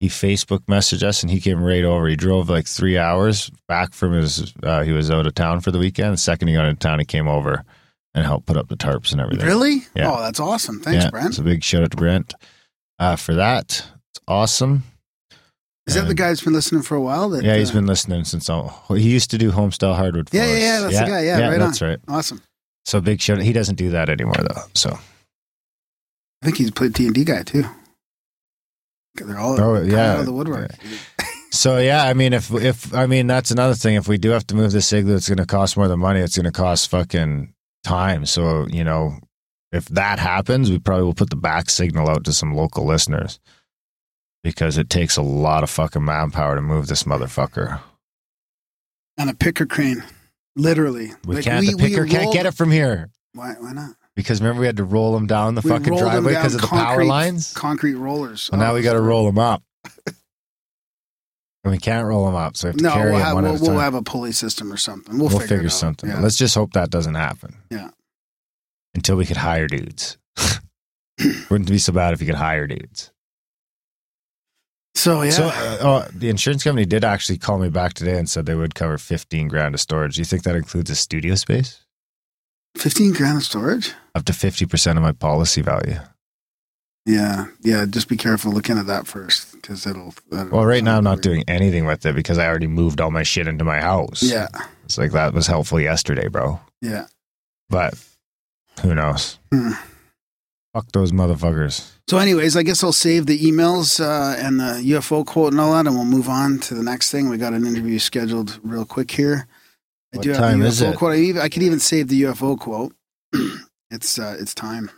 He 0.00 0.08
Facebook 0.08 0.60
messaged 0.60 1.02
us 1.02 1.22
and 1.22 1.30
he 1.30 1.40
came 1.40 1.62
right 1.62 1.84
over. 1.84 2.08
He 2.08 2.16
drove 2.16 2.48
like 2.48 2.66
three 2.66 2.96
hours 2.96 3.50
back 3.68 3.92
from 3.92 4.14
his. 4.14 4.54
Uh, 4.62 4.82
he 4.82 4.92
was 4.92 5.10
out 5.10 5.26
of 5.26 5.34
town 5.34 5.60
for 5.60 5.70
the 5.70 5.78
weekend. 5.78 6.14
The 6.14 6.18
second 6.18 6.48
he 6.48 6.54
got 6.54 6.64
into 6.64 6.78
town, 6.78 6.98
he 7.00 7.04
came 7.04 7.28
over 7.28 7.64
and 8.14 8.24
helped 8.24 8.46
put 8.46 8.56
up 8.56 8.68
the 8.68 8.76
tarps 8.76 9.12
and 9.12 9.20
everything. 9.20 9.46
Really? 9.46 9.82
Yeah. 9.94 10.10
Oh, 10.10 10.22
that's 10.22 10.40
awesome. 10.40 10.80
Thanks, 10.80 11.04
yeah, 11.04 11.10
Brent. 11.10 11.34
So 11.34 11.42
big 11.42 11.62
shout 11.62 11.82
out 11.82 11.90
to 11.90 11.96
Brent 11.98 12.34
uh, 12.98 13.16
for 13.16 13.34
that. 13.34 13.68
It's 13.68 14.20
awesome. 14.26 14.84
Is 15.86 15.94
that 15.96 16.06
the 16.06 16.14
guy 16.14 16.28
that's 16.28 16.44
been 16.44 16.52
listening 16.52 16.82
for 16.82 16.94
a 16.94 17.00
while? 17.00 17.28
That, 17.30 17.42
Yeah, 17.42 17.56
he's 17.56 17.70
uh, 17.70 17.74
been 17.74 17.86
listening 17.86 18.24
since 18.24 18.48
all, 18.48 18.84
he 18.90 19.10
used 19.10 19.30
to 19.32 19.38
do 19.38 19.50
homestyle 19.50 19.96
hardwood. 19.96 20.28
Yeah, 20.32 20.46
yeah, 20.46 20.58
yeah. 20.58 20.80
That's 20.80 21.00
the 21.00 21.06
guy. 21.06 21.24
Yeah, 21.24 21.48
right 21.48 21.58
that's 21.58 21.82
on. 21.82 21.88
right. 21.88 21.98
awesome. 22.08 22.40
So 22.86 23.00
big 23.00 23.20
shout. 23.20 23.40
He 23.40 23.52
doesn't 23.52 23.74
do 23.74 23.90
that 23.90 24.08
anymore 24.08 24.36
though. 24.38 24.62
So 24.74 24.90
I 26.42 26.46
think 26.46 26.56
he's 26.56 26.70
played 26.70 26.92
D 26.94 27.06
and 27.06 27.14
D 27.14 27.24
guy 27.24 27.42
too. 27.42 27.64
They're 29.14 29.38
all 29.38 29.60
Oh, 29.60 29.82
yeah. 29.82 30.12
out 30.14 30.20
of 30.20 30.26
the 30.26 30.32
woodwork. 30.32 30.70
so 31.50 31.78
yeah. 31.78 32.04
I 32.04 32.14
mean, 32.14 32.32
if 32.32 32.50
if 32.52 32.94
I 32.94 33.06
mean 33.06 33.26
that's 33.26 33.50
another 33.50 33.74
thing. 33.74 33.96
If 33.96 34.08
we 34.08 34.18
do 34.18 34.30
have 34.30 34.46
to 34.48 34.54
move 34.54 34.72
this 34.72 34.92
igloo, 34.92 35.16
it's 35.16 35.28
going 35.28 35.38
to 35.38 35.46
cost 35.46 35.76
more 35.76 35.88
than 35.88 35.98
money. 36.00 36.20
It's 36.20 36.36
going 36.36 36.44
to 36.44 36.52
cost 36.52 36.88
fucking 36.90 37.52
time. 37.84 38.24
So 38.26 38.66
you 38.68 38.84
know, 38.84 39.18
if 39.72 39.86
that 39.86 40.18
happens, 40.18 40.70
we 40.70 40.78
probably 40.78 41.04
will 41.04 41.14
put 41.14 41.30
the 41.30 41.36
back 41.36 41.70
signal 41.70 42.08
out 42.08 42.24
to 42.24 42.32
some 42.32 42.54
local 42.54 42.86
listeners 42.86 43.40
because 44.44 44.78
it 44.78 44.88
takes 44.88 45.16
a 45.16 45.22
lot 45.22 45.62
of 45.64 45.70
fucking 45.70 46.04
manpower 46.04 46.54
to 46.54 46.62
move 46.62 46.86
this 46.86 47.02
motherfucker. 47.02 47.80
On 49.18 49.28
a 49.28 49.34
picker 49.34 49.66
crane, 49.66 50.02
literally. 50.56 51.12
We 51.26 51.34
Like, 51.36 51.44
can't. 51.44 51.66
the 51.66 51.76
picker 51.76 52.06
can't 52.06 52.22
rolled- 52.24 52.34
get 52.34 52.46
it 52.46 52.54
from 52.54 52.70
here. 52.70 53.10
Why? 53.34 53.54
Why 53.58 53.72
not? 53.72 53.96
Because 54.20 54.40
remember 54.40 54.60
we 54.60 54.66
had 54.66 54.76
to 54.78 54.84
roll 54.84 55.12
them 55.12 55.26
down 55.26 55.54
the 55.54 55.60
We 55.62 55.70
fucking 55.70 55.96
driveway 55.96 56.34
because 56.34 56.54
of 56.54 56.60
the 56.62 56.66
power 56.66 57.04
lines. 57.04 57.52
Concrete 57.54 57.94
rollers. 57.94 58.42
So 58.42 58.56
now 58.56 58.72
Oh, 58.72 58.74
we 58.74 58.82
got 58.82 58.92
to 58.94 59.00
roll 59.00 59.26
them 59.26 59.38
up. 59.38 59.62
and 60.06 61.72
we 61.72 61.78
can't 61.78 62.06
roll 62.06 62.26
them 62.26 62.34
up, 62.34 62.56
so 62.56 62.68
we 62.68 62.70
have 62.70 62.76
to 62.78 62.82
No, 62.84 62.90
carry 62.92 63.10
we'll 63.10 63.18
them 63.18 63.26
have, 63.26 63.34
one 63.34 63.44
we'll, 63.44 63.54
at 63.54 63.60
a 63.60 63.64
we'll 63.64 63.78
have 63.80 63.94
a 63.94 64.02
pulley 64.02 64.32
system 64.32 64.72
or 64.72 64.76
something. 64.76 65.18
We'll, 65.18 65.28
We'll, 65.28 65.38
figure, 65.40 65.56
figure, 65.56 65.66
out. 65.68 65.72
something. 65.72 66.10
Yeah. 66.10 66.20
Let's 66.20 66.36
just 66.36 66.54
hope 66.54 66.72
that 66.72 66.90
doesn't 66.90 67.14
happen. 67.16 67.56
Yeah. 67.70 67.90
Until 68.94 69.16
we 69.16 69.26
could 69.26 69.36
hire 69.36 69.66
dudes. 69.66 70.16
Wouldn't 71.50 71.68
be 71.70 71.78
so 71.78 71.92
bad 71.92 72.12
if 72.14 72.20
you 72.20 72.26
could 72.26 72.34
hire 72.36 72.66
dudes. 72.66 73.12
So 74.96 75.22
yeah, 75.22 75.30
So, 75.30 75.44
uh, 75.46 75.78
oh, 75.80 76.08
the 76.12 76.28
insurance 76.28 76.64
company 76.64 76.84
did 76.84 77.04
actually 77.04 77.38
call 77.38 77.58
me 77.58 77.68
back 77.70 77.94
today 77.94 78.18
and 78.18 78.28
said 78.28 78.44
they 78.46 78.54
would 78.56 78.74
cover 78.74 78.98
fifteen 78.98 79.48
grand 79.48 79.74
of 79.74 79.80
storage. 79.80 80.16
Do 80.16 80.20
you 80.20 80.24
think 80.24 80.42
that 80.42 80.56
includes 80.56 80.90
a 80.90 80.96
studio 80.96 81.36
space? 81.36 81.84
fifteen 82.76 83.12
grand 83.12 83.36
of 83.38 83.44
storage. 83.44 83.92
Up 84.14 84.24
to 84.24 84.32
fifty 84.32 84.66
percent 84.66 84.98
of 84.98 85.02
my 85.02 85.12
policy 85.12 85.62
value. 85.62 85.96
Yeah, 87.06 87.46
yeah. 87.62 87.86
Just 87.88 88.08
be 88.08 88.16
careful 88.16 88.52
looking 88.52 88.76
at 88.78 88.86
that 88.86 89.06
first 89.06 89.52
because 89.52 89.86
it'll. 89.86 90.14
that'll- 90.30 90.50
Well, 90.56 90.66
right 90.66 90.84
now 90.84 90.98
I'm 90.98 91.04
not 91.04 91.22
doing 91.22 91.44
anything 91.48 91.86
with 91.86 92.04
it 92.04 92.14
because 92.14 92.36
I 92.38 92.46
already 92.46 92.66
moved 92.66 93.00
all 93.00 93.10
my 93.10 93.22
shit 93.22 93.46
into 93.48 93.64
my 93.64 93.80
house. 93.80 94.22
Yeah, 94.22 94.48
It's 94.84 94.98
like 94.98 95.12
that 95.12 95.32
was 95.32 95.46
helpful 95.46 95.80
yesterday, 95.80 96.28
bro. 96.28 96.60
yeah. 96.82 97.06
But 97.68 97.94
who 98.82 98.94
knows? 98.94 99.38
Hmm. 99.52 99.72
Fuck 100.74 100.90
those 100.92 101.10
motherfuckers. 101.12 101.90
So, 102.08 102.18
anyways, 102.18 102.56
I 102.56 102.62
guess 102.64 102.82
I'll 102.84 102.92
save 102.92 103.26
the 103.26 103.38
emails 103.38 104.00
uh, 104.00 104.36
and 104.38 104.58
the 104.60 104.82
UFO 104.94 105.24
quote 105.24 105.52
and 105.52 105.60
all 105.60 105.72
that, 105.72 105.86
and 105.86 105.94
we'll 105.96 106.04
move 106.04 106.28
on 106.28 106.58
to 106.60 106.74
the 106.74 106.82
next 106.82 107.10
thing. 107.10 107.28
We 107.28 107.38
got 107.38 107.52
an 107.54 107.64
interview 107.66 107.98
scheduled 108.00 108.58
real 108.62 108.84
quick 108.84 109.10
here. 109.12 109.46
I 110.12 110.16
What 110.16 110.22
do 110.24 110.30
have 110.30 110.38
time 110.38 110.58
the 110.60 110.66
UFO 110.66 110.68
is 110.68 110.80
it? 110.82 110.96
quote. 110.96 111.12
I, 111.12 111.18
even, 111.18 111.42
I 111.42 111.48
could 111.48 111.62
even 111.62 111.78
save 111.80 112.08
the 112.08 112.22
UFO 112.22 112.58
quote. 112.58 112.92
it's 113.90 114.18
uh, 114.18 114.36
it's 114.40 114.54
time. 114.54 114.90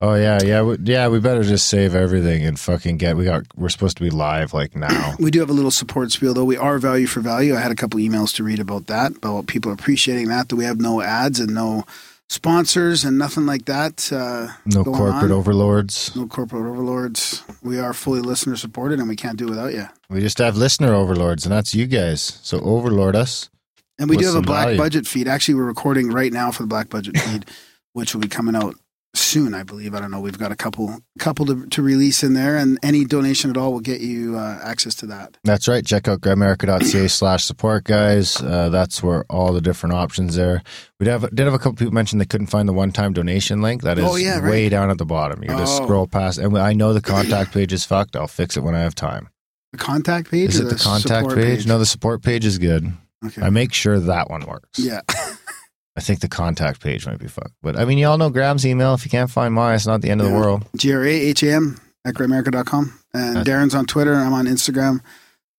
Oh 0.00 0.14
yeah, 0.14 0.38
yeah, 0.44 0.60
we, 0.62 0.76
yeah. 0.82 1.08
We 1.08 1.20
better 1.20 1.42
just 1.42 1.68
save 1.68 1.94
everything 1.94 2.44
and 2.44 2.60
fucking 2.60 2.98
get. 2.98 3.16
We 3.16 3.24
got. 3.24 3.44
We're 3.56 3.70
supposed 3.70 3.96
to 3.96 4.02
be 4.02 4.10
live 4.10 4.52
like 4.52 4.76
now. 4.76 5.14
We 5.18 5.30
do 5.30 5.40
have 5.40 5.48
a 5.50 5.54
little 5.54 5.70
support 5.70 6.12
spiel, 6.12 6.34
though. 6.34 6.44
We 6.44 6.56
are 6.58 6.78
value 6.78 7.06
for 7.06 7.20
value. 7.20 7.54
I 7.56 7.60
had 7.60 7.70
a 7.72 7.74
couple 7.76 7.98
emails 7.98 8.34
to 8.36 8.44
read 8.44 8.58
about 8.60 8.86
that, 8.88 9.16
about 9.16 9.46
people 9.46 9.72
appreciating 9.72 10.28
that. 10.28 10.48
That 10.50 10.56
we 10.56 10.64
have 10.64 10.78
no 10.80 11.00
ads 11.00 11.40
and 11.40 11.54
no 11.54 11.84
sponsors 12.28 13.04
and 13.04 13.16
nothing 13.18 13.46
like 13.46 13.64
that. 13.66 14.12
Uh, 14.12 14.48
No 14.66 14.84
corporate 14.84 15.30
on. 15.30 15.32
overlords. 15.32 16.14
no 16.14 16.26
corporate 16.26 16.66
overlords. 16.66 17.42
We 17.62 17.78
are 17.78 17.94
fully 17.94 18.20
listener 18.20 18.56
supported, 18.56 18.98
and 18.98 19.08
we 19.08 19.16
can't 19.16 19.38
do 19.38 19.46
without 19.46 19.72
you. 19.72 19.86
We 20.10 20.20
just 20.20 20.38
have 20.38 20.56
listener 20.58 20.92
overlords, 20.92 21.46
and 21.46 21.52
that's 21.52 21.74
you 21.74 21.86
guys. 21.86 22.38
So 22.42 22.60
overlord 22.60 23.16
us. 23.16 23.48
And 23.98 24.10
we 24.10 24.18
do 24.18 24.26
have 24.26 24.34
a 24.34 24.42
black 24.42 24.64
value. 24.66 24.78
budget 24.78 25.06
feed. 25.06 25.26
Actually, 25.26 25.54
we're 25.54 25.64
recording 25.64 26.10
right 26.10 26.32
now 26.32 26.50
for 26.50 26.64
the 26.64 26.66
black 26.68 26.90
budget 26.90 27.16
feed, 27.24 27.46
which 27.96 28.14
will 28.14 28.20
be 28.20 28.28
coming 28.28 28.54
out 28.54 28.74
soon, 29.14 29.54
I 29.54 29.62
believe. 29.62 29.94
I 29.94 30.00
don't 30.00 30.10
know. 30.10 30.20
We've 30.20 30.38
got 30.38 30.52
a 30.52 30.56
couple 30.56 30.98
couple 31.18 31.46
to, 31.46 31.66
to 31.68 31.80
release 31.82 32.22
in 32.22 32.34
there, 32.34 32.58
and 32.58 32.78
any 32.82 33.06
donation 33.06 33.48
at 33.48 33.56
all 33.56 33.72
will 33.72 33.80
get 33.80 34.02
you 34.02 34.36
uh, 34.36 34.60
access 34.62 34.94
to 34.96 35.06
that. 35.06 35.38
That's 35.44 35.66
right. 35.66 35.84
Check 35.84 36.06
out 36.06 36.20
grimerica.ca 36.20 37.08
slash 37.20 37.44
support, 37.44 37.84
guys. 37.84 38.36
Uh, 38.42 38.68
that's 38.68 39.02
where 39.02 39.24
all 39.30 39.54
the 39.54 39.62
different 39.62 39.94
options 39.94 40.36
there. 40.36 40.62
We 41.00 41.04
did 41.04 41.12
have, 41.12 41.30
did 41.34 41.44
have 41.44 41.54
a 41.54 41.58
couple 41.58 41.72
people 41.76 41.94
mention 41.94 42.18
they 42.18 42.26
couldn't 42.26 42.48
find 42.48 42.68
the 42.68 42.74
one 42.74 42.92
time 42.92 43.14
donation 43.14 43.62
link. 43.62 43.80
That 43.82 43.98
is 43.98 44.04
Oh, 44.04 44.16
yeah, 44.16 44.40
right. 44.40 44.50
way 44.50 44.68
down 44.68 44.90
at 44.90 44.98
the 44.98 45.06
bottom. 45.06 45.42
You 45.42 45.48
just 45.48 45.80
Oh. 45.80 45.84
scroll 45.84 46.06
past, 46.06 46.36
and 46.38 46.56
I 46.58 46.74
know 46.74 46.92
the 46.92 47.00
contact 47.00 47.52
page 47.54 47.72
is 47.72 47.86
fucked. 47.86 48.14
I'll 48.16 48.28
fix 48.28 48.58
it 48.58 48.60
when 48.62 48.74
I 48.74 48.80
have 48.80 48.94
time. 48.94 49.30
The 49.72 49.78
contact 49.78 50.30
page. 50.30 50.50
Is 50.50 50.60
it 50.60 50.64
the 50.68 50.76
contact 50.76 51.24
support 51.30 51.36
page? 51.36 51.66
No, 51.66 51.78
the 51.78 51.86
support 51.86 52.22
page 52.22 52.44
is 52.44 52.58
good. 52.58 52.92
Okay. 53.24 53.40
I 53.40 53.48
make 53.48 53.72
sure 53.72 53.98
that 53.98 54.28
one 54.28 54.44
works. 54.44 54.78
yeah. 54.78 55.00
I 55.96 56.00
think 56.00 56.20
the 56.20 56.28
contact 56.28 56.82
page 56.82 57.06
might 57.06 57.18
be 57.18 57.26
fucked. 57.28 57.54
But 57.62 57.78
I 57.78 57.84
mean, 57.86 57.96
you 57.98 58.06
all 58.06 58.18
know 58.18 58.28
Graham's 58.30 58.66
email. 58.66 58.92
If 58.94 59.04
you 59.04 59.10
can't 59.10 59.30
find 59.30 59.54
mine, 59.54 59.74
it's 59.76 59.86
not 59.86 60.02
the 60.02 60.10
end 60.10 60.20
of 60.20 60.26
the 60.26 60.32
Yeah. 60.32 60.38
world. 60.40 60.64
G 60.76 60.92
R 60.92 61.02
A 61.04 61.08
H 61.10 61.42
A 61.42 61.52
M 61.54 61.80
at 62.04 62.14
grimerica.com. 62.14 62.92
And 63.14 63.36
That's- 63.36 63.46
Darren's 63.46 63.74
on 63.74 63.86
Twitter. 63.86 64.14
I'm 64.14 64.34
on 64.34 64.46
Instagram. 64.46 65.00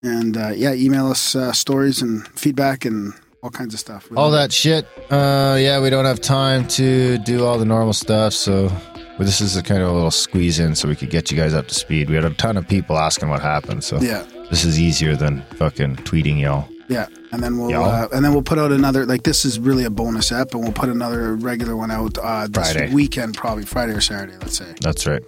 And 0.03 0.37
uh, 0.37 0.49
yeah, 0.55 0.73
email 0.73 1.07
us 1.07 1.35
uh, 1.35 1.51
stories 1.53 2.01
and 2.03 2.27
feedback 2.29 2.85
and 2.85 3.13
all 3.41 3.49
kinds 3.49 3.73
of 3.73 3.79
stuff. 3.79 4.07
All 4.15 4.29
that 4.31 4.51
shit. 4.51 4.85
Uh, 5.09 5.57
yeah, 5.59 5.81
we 5.81 5.89
don't 5.89 6.05
have 6.05 6.21
time 6.21 6.67
to 6.69 7.17
do 7.19 7.43
all 7.45 7.57
the 7.57 7.65
normal 7.65 7.93
stuff. 7.93 8.33
So 8.33 8.71
but 9.17 9.25
this 9.25 9.41
is 9.41 9.57
a 9.57 9.63
kind 9.63 9.81
of 9.81 9.89
a 9.89 9.93
little 9.93 10.11
squeeze 10.11 10.59
in 10.59 10.75
so 10.75 10.87
we 10.87 10.95
could 10.95 11.09
get 11.09 11.31
you 11.31 11.37
guys 11.37 11.55
up 11.55 11.67
to 11.69 11.73
speed. 11.73 12.07
We 12.09 12.15
had 12.15 12.25
a 12.25 12.29
ton 12.35 12.55
of 12.57 12.67
people 12.67 12.95
asking 12.99 13.29
what 13.29 13.41
happened. 13.41 13.83
So 13.83 13.99
Yeah. 13.99 14.23
this 14.51 14.63
is 14.63 14.79
easier 14.79 15.15
than 15.15 15.41
fucking 15.55 15.95
tweeting 15.97 16.39
y'all. 16.39 16.67
Yeah, 16.89 17.07
and 17.31 17.43
then 17.43 17.57
we'll 17.57 17.83
uh, 17.83 18.07
and 18.13 18.23
then 18.23 18.31
we'll 18.33 18.43
put 18.43 18.57
out 18.57 18.71
another 18.71 19.05
like 19.05 19.23
this 19.23 19.43
is 19.43 19.59
really 19.59 19.83
a 19.83 19.89
bonus 19.89 20.31
app, 20.31 20.53
and 20.53 20.63
we'll 20.63 20.71
put 20.71 20.89
another 20.89 21.35
regular 21.35 21.75
one 21.75 21.91
out 21.91 22.17
uh, 22.17 22.47
this 22.47 22.71
Friday. 22.71 22.93
weekend, 22.93 23.35
probably 23.35 23.65
Friday 23.65 23.93
or 23.93 24.01
Saturday. 24.01 24.37
Let's 24.37 24.57
say. 24.57 24.73
That's 24.81 25.05
right. 25.05 25.23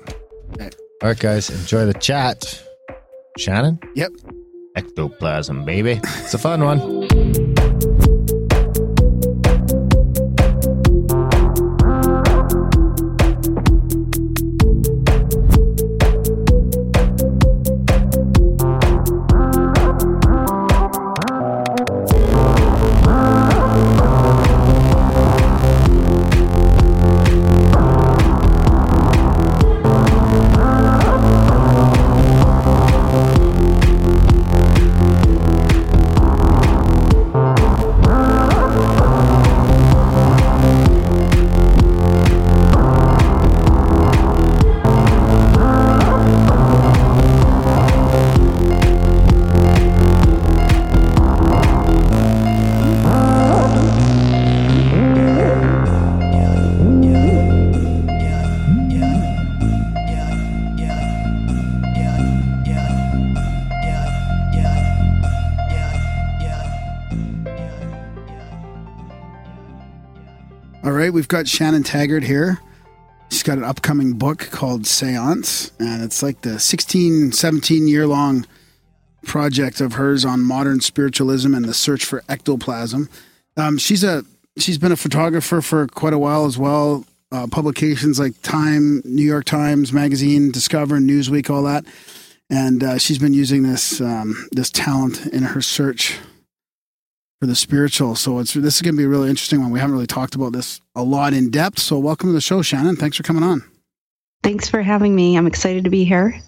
Okay. 0.54 0.70
All 1.02 1.10
right, 1.10 1.20
guys, 1.20 1.50
enjoy 1.50 1.86
the 1.86 1.94
chat. 1.94 2.64
Shannon? 3.38 3.80
Yep. 3.96 4.12
Ectoplasm, 4.76 5.66
baby. 5.66 6.00
It's 6.04 6.34
a 6.34 6.38
fun 6.38 6.64
one. 6.64 7.09
Got 71.30 71.48
Shannon 71.48 71.84
Taggart 71.84 72.24
here. 72.24 72.60
She's 73.30 73.44
got 73.44 73.60
an 73.60 73.64
upcoming 73.64 74.14
book 74.14 74.50
called 74.52 74.88
Seance, 74.88 75.72
and 75.80 76.04
it's 76.04 76.24
like 76.24 76.42
the 76.42 76.60
16, 76.60 77.32
17 77.32 77.88
year 77.88 78.08
long 78.08 78.46
project 79.24 79.80
of 79.80 79.94
hers 79.94 80.26
on 80.26 80.42
modern 80.42 80.82
spiritualism 80.82 81.54
and 81.54 81.66
the 81.66 81.74
search 81.74 82.04
for 82.04 82.24
ectoplasm. 82.28 83.08
Um, 83.56 83.78
she's 83.78 84.04
a 84.04 84.26
she's 84.58 84.80
been 84.80 84.92
a 84.92 84.98
photographer 84.98 85.62
for 85.62 85.88
quite 85.88 86.14
a 86.14 86.18
while 86.18 86.46
as 86.46 86.58
well. 86.58 87.06
Uh, 87.32 87.46
publications 87.46 88.20
like 88.20 88.42
Time, 88.42 89.04
New 89.06 89.24
York 89.24 89.46
Times 89.46 89.94
Magazine, 89.94 90.50
Discover, 90.52 90.98
Newsweek, 90.98 91.48
all 91.52 91.62
that, 91.64 91.86
and 92.50 92.84
uh, 92.84 92.98
she's 92.98 93.20
been 93.20 93.36
using 93.36 93.62
this 93.62 94.02
um, 94.02 94.48
this 94.52 94.72
talent 94.72 95.28
in 95.28 95.44
her 95.44 95.62
search 95.62 96.18
for 97.40 97.46
the 97.48 97.56
spiritual. 97.56 98.16
So 98.16 98.40
it's 98.40 98.54
this 98.54 98.76
is 98.76 98.82
going 98.82 98.96
to 98.96 98.98
be 98.98 99.06
a 99.06 99.10
really 99.10 99.30
interesting 99.30 99.62
one. 99.62 99.72
We 99.72 99.80
haven't 99.80 99.94
really 99.94 100.08
talked 100.08 100.36
about 100.36 100.52
this 100.54 100.82
a 100.96 101.04
lot 101.04 101.34
in 101.34 101.50
depth. 101.50 101.80
So 101.80 101.98
welcome 101.98 102.30
to 102.30 102.34
the 102.34 102.42
show, 102.42 102.62
Shannon. 102.62 102.96
Thanks 102.96 103.18
for 103.18 103.24
coming 103.24 103.44
on. 103.44 103.64
Thanks 104.44 104.70
for 104.70 104.82
having 104.82 105.16
me. 105.16 105.38
I'm 105.38 105.48
excited 105.48 105.84
to 105.86 105.90
be 105.90 106.04
here. 106.04 106.40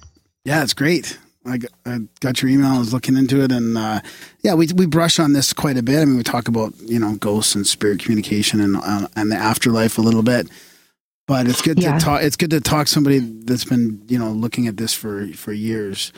Yeah, 0.46 0.64
it's 0.64 0.74
great. 0.74 1.18
I 1.46 1.58
got, 1.58 1.72
I 1.86 2.00
got 2.20 2.42
your 2.42 2.52
email. 2.52 2.72
I 2.72 2.78
was 2.78 2.94
looking 2.94 3.18
into 3.18 3.42
it, 3.42 3.52
and 3.52 3.78
uh, 3.78 4.02
yeah, 4.44 4.54
we 4.54 4.68
we 4.76 4.86
brush 4.86 5.20
on 5.20 5.34
this 5.34 5.54
quite 5.54 5.76
a 5.78 5.82
bit. 5.84 6.00
I 6.02 6.06
mean, 6.06 6.18
we 6.18 6.24
talk 6.24 6.48
about 6.48 6.74
you 6.82 7.00
know 7.00 7.16
ghosts 7.16 7.56
and 7.56 7.66
spirit 7.66 8.00
communication 8.00 8.60
and 8.62 8.76
uh, 8.78 9.08
and 9.16 9.32
the 9.32 9.36
afterlife 9.38 9.98
a 9.98 10.02
little 10.02 10.22
bit. 10.24 10.48
But 11.28 11.48
it's 11.48 11.62
good 11.62 11.82
Yeah. 11.82 11.98
to 11.98 12.04
talk. 12.06 12.22
It's 12.24 12.36
good 12.36 12.52
to 12.52 12.62
talk 12.62 12.88
somebody 12.88 13.20
that's 13.20 13.64
been 13.66 14.04
you 14.08 14.20
know 14.20 14.32
looking 14.32 14.68
at 14.68 14.78
this 14.78 14.94
for 14.94 15.28
for 15.30 15.52
years. 15.52 16.14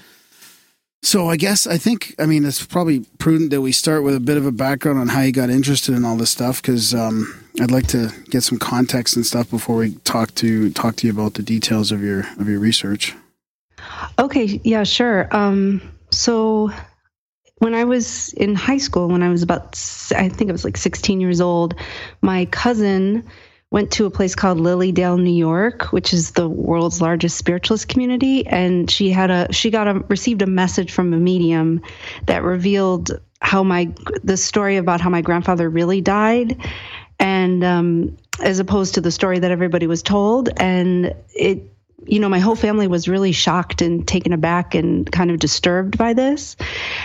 So 1.03 1.29
I 1.29 1.35
guess 1.35 1.67
I 1.67 1.77
think 1.77 2.15
I 2.17 2.25
mean 2.25 2.45
it's 2.45 2.65
probably 2.65 3.01
prudent 3.19 3.51
that 3.51 3.61
we 3.61 3.73
start 3.73 4.03
with 4.03 4.15
a 4.15 4.21
bit 4.21 4.37
of 4.37 4.45
a 4.45 4.51
background 4.53 4.99
on 4.99 5.09
how 5.09 5.21
you 5.21 5.33
got 5.33 5.49
interested 5.49 5.93
in 5.93 6.05
all 6.05 6.15
this 6.15 6.31
stuff 6.31 6.61
because 6.61 6.95
um, 6.95 7.43
I'd 7.61 7.71
like 7.71 7.87
to 7.87 8.09
get 8.29 8.41
some 8.41 8.57
context 8.57 9.17
and 9.17 9.25
stuff 9.25 9.49
before 9.49 9.75
we 9.75 9.95
talk 10.05 10.33
to 10.35 10.71
talk 10.71 10.95
to 10.97 11.07
you 11.07 11.13
about 11.13 11.33
the 11.33 11.43
details 11.43 11.91
of 11.91 12.01
your 12.01 12.21
of 12.39 12.47
your 12.47 12.59
research. 12.59 13.13
Okay, 14.17 14.61
yeah, 14.63 14.83
sure. 14.83 15.27
Um, 15.35 15.81
so 16.09 16.71
when 17.57 17.73
I 17.73 17.83
was 17.83 18.33
in 18.33 18.55
high 18.55 18.77
school, 18.77 19.07
when 19.09 19.23
I 19.23 19.29
was 19.29 19.43
about, 19.43 19.77
I 20.15 20.29
think 20.29 20.49
I 20.49 20.51
was 20.51 20.63
like 20.63 20.77
16 20.77 21.19
years 21.19 21.41
old, 21.41 21.75
my 22.21 22.45
cousin 22.45 23.25
went 23.73 23.89
to 23.89 24.05
a 24.05 24.11
place 24.11 24.35
called 24.35 24.59
Lily 24.59 24.91
Dale, 24.91 25.17
New 25.17 25.33
York, 25.33 25.91
which 25.91 26.13
is 26.13 26.31
the 26.31 26.47
world's 26.47 27.01
largest 27.01 27.37
spiritualist 27.37 27.87
community, 27.87 28.45
and 28.45 28.89
she 28.89 29.09
had 29.09 29.31
a 29.31 29.51
she 29.51 29.71
got 29.71 29.87
a 29.87 29.95
received 30.09 30.43
a 30.43 30.45
message 30.45 30.91
from 30.91 31.11
a 31.11 31.17
medium 31.17 31.81
that 32.27 32.43
revealed 32.43 33.19
how 33.41 33.63
my 33.63 33.91
the 34.23 34.37
story 34.37 34.77
about 34.77 35.01
how 35.01 35.09
my 35.09 35.21
grandfather 35.21 35.67
really 35.67 36.01
died, 36.01 36.55
and 37.17 37.63
um, 37.63 38.17
as 38.39 38.59
opposed 38.59 38.93
to 38.93 39.01
the 39.01 39.11
story 39.11 39.39
that 39.39 39.49
everybody 39.49 39.87
was 39.87 40.03
told, 40.03 40.49
and 40.55 41.15
it 41.33 41.73
you 42.05 42.19
know, 42.19 42.29
my 42.29 42.39
whole 42.39 42.55
family 42.55 42.87
was 42.87 43.07
really 43.07 43.31
shocked 43.31 43.81
and 43.81 44.07
taken 44.07 44.33
aback 44.33 44.75
and 44.75 45.11
kind 45.11 45.31
of 45.31 45.39
disturbed 45.39 45.97
by 45.97 46.13
this. 46.13 46.57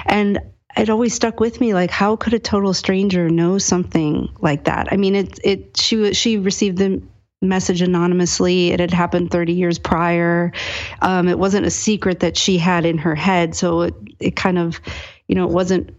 And 0.04 0.40
it 0.78 0.90
always 0.90 1.14
stuck 1.14 1.40
with 1.40 1.60
me 1.60 1.74
like 1.74 1.90
how 1.90 2.16
could 2.16 2.34
a 2.34 2.38
total 2.38 2.72
stranger 2.72 3.28
know 3.28 3.58
something 3.58 4.28
like 4.40 4.64
that? 4.64 4.88
I 4.92 4.96
mean, 4.96 5.14
it 5.14 5.38
it 5.44 5.76
she 5.76 6.14
she 6.14 6.38
received 6.38 6.78
the 6.78 7.02
message 7.40 7.82
anonymously. 7.82 8.70
It 8.70 8.80
had 8.80 8.92
happened 8.92 9.30
30 9.30 9.52
years 9.52 9.78
prior. 9.78 10.52
Um, 11.00 11.28
it 11.28 11.38
wasn't 11.38 11.66
a 11.66 11.70
secret 11.70 12.20
that 12.20 12.36
she 12.36 12.58
had 12.58 12.84
in 12.84 12.98
her 12.98 13.14
head, 13.14 13.54
so 13.54 13.82
it 13.82 13.94
it 14.18 14.36
kind 14.36 14.58
of, 14.58 14.80
you 15.26 15.34
know, 15.34 15.44
it 15.44 15.50
wasn't 15.50 15.94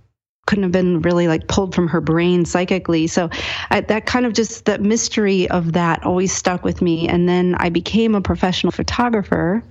couldn't 0.50 0.64
have 0.64 0.72
been 0.72 1.02
really 1.02 1.28
like 1.28 1.48
pulled 1.48 1.76
from 1.76 1.88
her 1.88 2.02
brain 2.02 2.44
psychically. 2.44 3.06
So 3.06 3.30
I, 3.70 3.82
that 3.82 4.08
kind 4.08 4.26
of 4.26 4.34
just 4.34 4.66
that 4.66 4.82
mystery 4.82 5.48
of 5.48 5.74
that 5.74 6.04
always 6.04 6.34
stuck 6.34 6.64
with 6.64 6.82
me. 6.82 7.08
And 7.08 7.30
then 7.30 7.56
I 7.60 7.70
became 7.70 8.16
a 8.16 8.22
professional 8.22 8.72
photographer. 8.72 9.64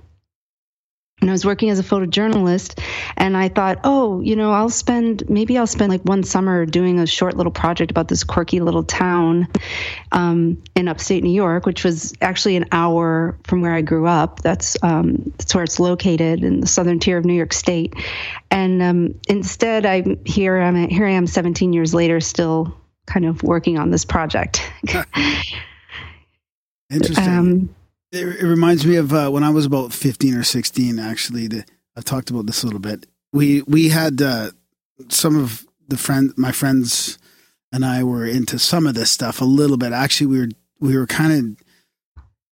And 1.21 1.29
I 1.31 1.33
was 1.33 1.45
working 1.45 1.71
as 1.71 1.81
a 1.81 1.83
photojournalist, 1.83 2.81
and 3.17 3.37
I 3.37 3.49
thought, 3.49 3.81
oh, 3.83 4.21
you 4.21 4.37
know, 4.37 4.53
I'll 4.53 4.71
spend 4.71 5.29
maybe 5.29 5.59
I'll 5.59 5.67
spend 5.67 5.91
like 5.91 6.03
one 6.03 6.23
summer 6.23 6.65
doing 6.65 7.01
a 7.01 7.07
short 7.07 7.37
little 7.37 7.51
project 7.51 7.91
about 7.91 8.07
this 8.07 8.23
quirky 8.23 8.61
little 8.61 8.85
town 8.85 9.49
um, 10.13 10.63
in 10.77 10.87
upstate 10.87 11.25
New 11.25 11.33
York, 11.33 11.67
which 11.67 11.83
was 11.83 12.13
actually 12.21 12.55
an 12.57 12.67
hour 12.71 13.37
from 13.45 13.63
where 13.63 13.75
I 13.75 13.81
grew 13.81 14.07
up. 14.07 14.41
That's 14.43 14.77
um, 14.83 15.33
that's 15.39 15.55
where 15.55 15.65
it's 15.65 15.81
located 15.81 16.45
in 16.45 16.61
the 16.61 16.69
southern 16.69 17.01
tier 17.01 17.19
of 17.19 17.25
New 17.25 17.35
York 17.35 17.53
State. 17.53 17.95
And 18.51 18.81
um, 18.81 19.21
instead, 19.29 19.87
I'm 19.87 20.25
here. 20.25 20.59
I'm 20.59 20.89
here. 20.89 21.07
I 21.07 21.11
am 21.11 21.27
17 21.27 21.73
years 21.73 21.95
later, 21.95 22.21
still 22.21 22.77
kind 23.07 23.27
of 23.27 23.43
working 23.43 23.77
on 23.77 23.91
this 23.91 24.05
project. 24.05 24.63
Interesting. 26.91 27.75
It, 28.11 28.27
it 28.41 28.47
reminds 28.47 28.87
me 28.87 28.97
of 28.97 29.13
uh, 29.13 29.31
when 29.31 29.45
I 29.45 29.51
was 29.51 29.67
about 29.67 29.93
fifteen 29.93 30.35
or 30.35 30.43
sixteen. 30.43 30.99
Actually, 30.99 31.49
the, 31.49 31.65
I've 31.97 32.05
talked 32.05 32.31
about 32.31 32.47
this 32.47 32.63
a 32.63 32.67
little 32.67 32.81
bit. 32.81 33.07
We 33.33 33.63
we 33.63 33.91
had 33.91 34.23
uh, 34.23 34.51
some 35.09 35.37
of 35.37 35.67
the 35.87 35.99
friend, 35.99 36.33
my 36.37 36.53
friends, 36.53 37.19
and 37.73 37.85
I 37.85 38.03
were 38.05 38.25
into 38.25 38.59
some 38.59 38.87
of 38.87 38.95
this 38.95 39.11
stuff 39.11 39.41
a 39.41 39.45
little 39.45 39.77
bit. 39.77 39.93
Actually, 39.93 40.27
we 40.29 40.39
were 40.39 40.49
we 40.81 40.97
were 40.97 41.07
kind 41.07 41.33
of 41.33 41.65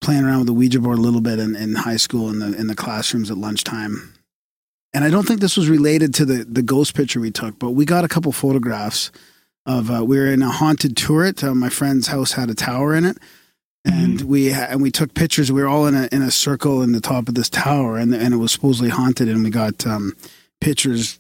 playing 0.02 0.24
around 0.24 0.40
with 0.40 0.48
the 0.48 0.54
Ouija 0.54 0.80
board 0.80 1.00
a 1.00 1.02
little 1.02 1.22
bit 1.22 1.40
in, 1.40 1.56
in 1.56 1.76
high 1.76 1.98
school 1.98 2.30
in 2.30 2.40
the 2.40 2.54
in 2.58 2.68
the 2.68 2.76
classrooms 2.76 3.32
at 3.32 3.38
lunchtime. 3.38 4.14
And 4.94 5.04
I 5.04 5.10
don't 5.10 5.28
think 5.28 5.42
this 5.42 5.58
was 5.58 5.70
related 5.70 6.14
to 6.16 6.26
the 6.26 6.44
the 6.44 6.62
ghost 6.62 6.96
picture 6.96 7.20
we 7.20 7.32
took, 7.32 7.60
but 7.60 7.72
we 7.72 7.86
got 7.86 8.04
a 8.04 8.10
couple 8.10 8.32
photographs 8.32 9.12
of 9.66 9.90
uh, 9.90 10.04
we 10.06 10.18
were 10.18 10.28
in 10.28 10.42
a 10.42 10.50
haunted 10.50 10.96
turret. 10.96 11.44
Uh, 11.44 11.56
my 11.56 11.70
friend's 11.70 12.08
house 12.08 12.34
had 12.34 12.50
a 12.50 12.56
tower 12.56 12.94
in 12.94 13.06
it, 13.06 13.18
and 13.86 14.22
we 14.22 14.52
ha- 14.52 14.68
and 14.70 14.82
we 14.82 14.92
took 14.92 15.14
pictures. 15.14 15.52
We 15.52 15.62
were 15.62 15.68
all 15.68 15.86
in 15.86 15.96
a 15.96 16.10
in 16.12 16.22
a 16.22 16.32
circle 16.32 16.82
in 16.82 16.92
the 16.92 17.02
top 17.02 17.28
of 17.28 17.36
this 17.36 17.50
tower, 17.50 17.98
and 17.98 18.14
and 18.14 18.34
it 18.34 18.38
was 18.38 18.52
supposedly 18.52 18.90
haunted. 18.90 19.30
And 19.30 19.44
we 19.44 19.52
got 19.52 19.86
um, 19.86 20.14
pictures 20.60 21.20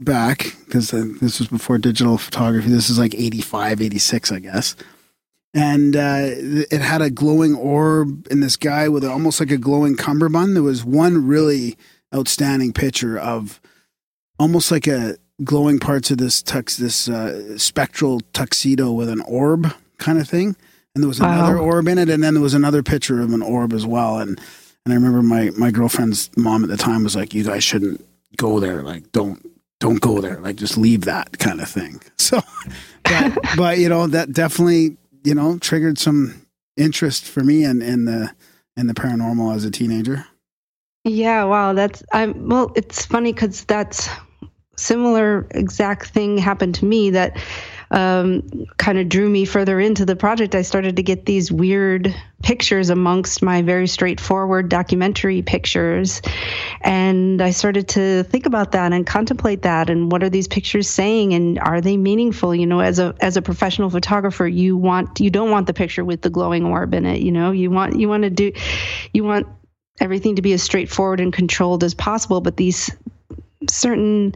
back 0.00 0.56
because 0.64 0.92
uh, 0.92 1.04
this 1.20 1.38
was 1.38 1.48
before 1.48 1.78
digital 1.78 2.18
photography. 2.18 2.68
This 2.68 2.90
is 2.90 2.98
like 2.98 3.14
85, 3.14 3.80
86, 3.80 4.32
I 4.32 4.38
guess. 4.40 4.74
And 5.52 5.96
uh, 5.96 6.22
it 6.22 6.80
had 6.80 7.02
a 7.02 7.10
glowing 7.10 7.54
orb 7.54 8.26
in 8.28 8.40
this 8.40 8.56
guy 8.56 8.88
with 8.88 9.04
almost 9.04 9.40
like 9.40 9.50
a 9.50 9.56
glowing 9.56 9.96
cummerbund. 9.96 10.56
There 10.56 10.62
was 10.62 10.84
one 10.84 11.26
really 11.26 11.76
outstanding 12.14 12.72
picture 12.72 13.18
of 13.18 13.60
almost 14.38 14.70
like 14.70 14.86
a 14.86 15.16
glowing 15.42 15.78
parts 15.78 16.10
of 16.10 16.18
this 16.18 16.42
tux, 16.42 16.76
this 16.76 17.08
uh, 17.08 17.58
spectral 17.58 18.20
tuxedo 18.32 18.92
with 18.92 19.08
an 19.08 19.20
orb 19.22 19.74
kind 19.98 20.18
of 20.18 20.28
thing. 20.28 20.56
And 20.94 21.02
there 21.04 21.08
was 21.08 21.20
Wow. 21.20 21.32
another 21.32 21.58
orb 21.58 21.86
in 21.88 21.98
it, 21.98 22.08
and 22.08 22.22
then 22.22 22.34
there 22.34 22.42
was 22.42 22.54
another 22.54 22.82
picture 22.82 23.20
of 23.20 23.32
an 23.32 23.42
orb 23.42 23.72
as 23.72 23.86
well. 23.86 24.18
And 24.18 24.40
and 24.84 24.92
I 24.92 24.96
remember 24.96 25.22
my 25.22 25.50
my 25.56 25.70
girlfriend's 25.70 26.30
mom 26.36 26.64
at 26.64 26.70
the 26.70 26.76
time 26.76 27.04
was 27.04 27.14
like, 27.14 27.32
"You 27.34 27.44
guys 27.44 27.62
shouldn't 27.62 28.04
go 28.36 28.58
there. 28.60 28.82
Like, 28.82 29.12
don't 29.12 29.44
don't 29.78 30.00
go 30.00 30.20
there. 30.20 30.40
Like, 30.40 30.56
just 30.56 30.76
leave 30.76 31.02
that 31.02 31.38
kind 31.38 31.60
of 31.60 31.68
thing." 31.68 32.00
So, 32.20 32.40
but, 33.04 33.38
but 33.56 33.78
you 33.78 33.88
know 33.88 34.06
that 34.06 34.32
definitely 34.32 34.96
you 35.24 35.34
know 35.34 35.58
triggered 35.58 35.98
some 35.98 36.46
interest 36.76 37.24
for 37.24 37.42
me 37.42 37.64
in 37.64 37.82
in 37.82 38.04
the 38.04 38.32
in 38.76 38.86
the 38.86 38.94
paranormal 38.94 39.54
as 39.54 39.64
a 39.64 39.70
teenager. 39.70 40.26
Yeah, 41.04 41.44
wow, 41.44 41.72
that's 41.72 42.02
I'm 42.12 42.48
well, 42.48 42.72
it's 42.76 43.04
funny 43.06 43.32
cuz 43.32 43.64
that's 43.64 44.08
similar 44.76 45.46
exact 45.50 46.06
thing 46.08 46.38
happened 46.38 46.74
to 46.76 46.84
me 46.84 47.10
that 47.10 47.36
um, 47.90 48.66
kind 48.76 48.98
of 48.98 49.08
drew 49.08 49.28
me 49.28 49.44
further 49.44 49.80
into 49.80 50.04
the 50.04 50.14
project. 50.14 50.54
I 50.54 50.62
started 50.62 50.96
to 50.96 51.02
get 51.02 51.26
these 51.26 51.50
weird 51.50 52.14
pictures 52.42 52.88
amongst 52.88 53.42
my 53.42 53.62
very 53.62 53.86
straightforward 53.86 54.68
documentary 54.68 55.42
pictures. 55.42 56.22
And 56.80 57.42
I 57.42 57.50
started 57.50 57.88
to 57.88 58.22
think 58.24 58.46
about 58.46 58.72
that 58.72 58.92
and 58.92 59.06
contemplate 59.06 59.62
that 59.62 59.90
and 59.90 60.10
what 60.10 60.22
are 60.22 60.30
these 60.30 60.48
pictures 60.48 60.88
saying 60.88 61.34
and 61.34 61.58
are 61.58 61.80
they 61.80 61.96
meaningful? 61.96 62.54
You 62.54 62.66
know, 62.66 62.80
as 62.80 62.98
a 62.98 63.14
as 63.20 63.36
a 63.36 63.42
professional 63.42 63.90
photographer, 63.90 64.46
you 64.46 64.76
want 64.76 65.20
you 65.20 65.30
don't 65.30 65.50
want 65.50 65.66
the 65.66 65.74
picture 65.74 66.04
with 66.04 66.22
the 66.22 66.30
glowing 66.30 66.64
orb 66.64 66.94
in 66.94 67.04
it, 67.06 67.20
you 67.20 67.32
know. 67.32 67.50
You 67.50 67.70
want 67.70 67.98
you 67.98 68.08
want 68.08 68.22
to 68.22 68.30
do 68.30 68.52
you 69.12 69.24
want 69.24 69.48
everything 70.00 70.36
to 70.36 70.42
be 70.42 70.52
as 70.52 70.62
straightforward 70.62 71.20
and 71.20 71.32
controlled 71.32 71.84
as 71.84 71.94
possible, 71.94 72.40
but 72.40 72.56
these 72.56 72.90
certain 73.68 74.34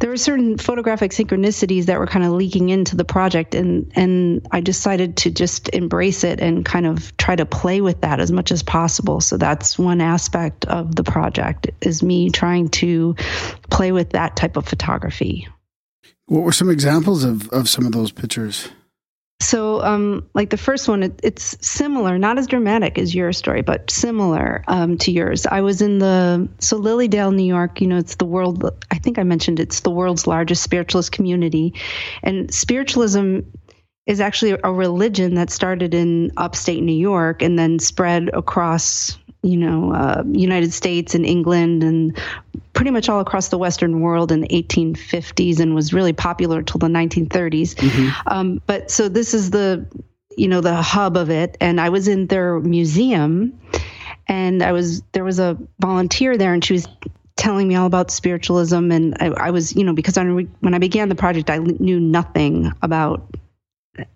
there 0.00 0.10
were 0.10 0.16
certain 0.16 0.58
photographic 0.58 1.12
synchronicities 1.12 1.86
that 1.86 1.98
were 1.98 2.06
kind 2.06 2.24
of 2.24 2.32
leaking 2.32 2.68
into 2.68 2.96
the 2.96 3.04
project 3.04 3.54
and 3.54 3.90
and 3.94 4.46
I 4.50 4.60
decided 4.60 5.16
to 5.18 5.30
just 5.30 5.68
embrace 5.70 6.24
it 6.24 6.40
and 6.40 6.64
kind 6.64 6.86
of 6.86 7.16
try 7.16 7.36
to 7.36 7.46
play 7.46 7.80
with 7.80 8.00
that 8.00 8.20
as 8.20 8.32
much 8.32 8.50
as 8.52 8.62
possible. 8.62 9.20
So 9.20 9.36
that's 9.36 9.78
one 9.78 10.00
aspect 10.00 10.64
of 10.66 10.94
the 10.94 11.04
project 11.04 11.70
is 11.80 12.02
me 12.02 12.30
trying 12.30 12.68
to 12.70 13.14
play 13.70 13.92
with 13.92 14.10
that 14.10 14.36
type 14.36 14.56
of 14.56 14.66
photography. 14.66 15.48
What 16.26 16.42
were 16.42 16.52
some 16.52 16.70
examples 16.70 17.24
of 17.24 17.48
of 17.50 17.68
some 17.68 17.86
of 17.86 17.92
those 17.92 18.10
pictures? 18.12 18.68
So, 19.44 19.82
um, 19.82 20.26
like 20.32 20.48
the 20.48 20.56
first 20.56 20.88
one, 20.88 21.02
it, 21.02 21.20
it's 21.22 21.58
similar, 21.60 22.16
not 22.18 22.38
as 22.38 22.46
dramatic 22.46 22.98
as 22.98 23.14
your 23.14 23.30
story, 23.34 23.60
but 23.60 23.90
similar 23.90 24.64
um, 24.68 24.96
to 24.98 25.12
yours. 25.12 25.44
I 25.44 25.60
was 25.60 25.82
in 25.82 25.98
the 25.98 26.48
so 26.60 26.78
Lily 26.78 27.08
Dale, 27.08 27.30
New 27.30 27.44
York. 27.44 27.82
You 27.82 27.88
know, 27.88 27.98
it's 27.98 28.14
the 28.14 28.24
world. 28.24 28.64
I 28.90 28.96
think 28.96 29.18
I 29.18 29.22
mentioned 29.22 29.60
it's 29.60 29.80
the 29.80 29.90
world's 29.90 30.26
largest 30.26 30.62
spiritualist 30.62 31.12
community, 31.12 31.74
and 32.22 32.52
spiritualism 32.54 33.40
is 34.06 34.18
actually 34.18 34.56
a 34.64 34.72
religion 34.72 35.34
that 35.34 35.50
started 35.50 35.92
in 35.92 36.32
upstate 36.38 36.82
New 36.82 36.96
York 36.96 37.42
and 37.42 37.58
then 37.58 37.78
spread 37.78 38.30
across, 38.32 39.18
you 39.44 39.58
know, 39.58 39.92
uh, 39.92 40.22
United 40.32 40.72
States 40.72 41.14
and 41.14 41.26
England 41.26 41.84
and 41.84 42.18
pretty 42.72 42.90
much 42.90 43.08
all 43.08 43.20
across 43.20 43.48
the 43.48 43.58
Western 43.58 44.00
world 44.00 44.32
in 44.32 44.40
the 44.40 44.48
1850s 44.48 45.60
and 45.60 45.74
was 45.74 45.92
really 45.92 46.14
popular 46.14 46.62
till 46.62 46.78
the 46.78 46.88
1930s. 46.88 47.78
Um, 48.26 48.62
but 48.66 48.90
so 48.90 49.08
this 49.08 49.34
is 49.34 49.50
the, 49.50 49.86
you 50.36 50.48
know, 50.48 50.60
the 50.60 50.74
hub 50.74 51.16
of 51.16 51.30
it. 51.30 51.56
And 51.60 51.80
I 51.80 51.90
was 51.90 52.08
in 52.08 52.26
their 52.26 52.58
museum, 52.58 53.60
and 54.26 54.62
I 54.62 54.72
was 54.72 55.02
there 55.12 55.24
was 55.24 55.38
a 55.38 55.58
volunteer 55.78 56.38
there, 56.38 56.54
and 56.54 56.64
she 56.64 56.72
was 56.72 56.88
telling 57.36 57.68
me 57.68 57.76
all 57.76 57.86
about 57.86 58.10
spiritualism. 58.10 58.90
And 58.90 59.16
I, 59.20 59.26
I 59.26 59.50
was, 59.50 59.76
you 59.76 59.84
know, 59.84 59.92
because 59.92 60.16
I, 60.16 60.24
when 60.24 60.74
I 60.74 60.78
began 60.78 61.10
the 61.10 61.14
project, 61.14 61.50
I 61.50 61.58
knew 61.58 62.00
nothing 62.00 62.72
about 62.80 63.36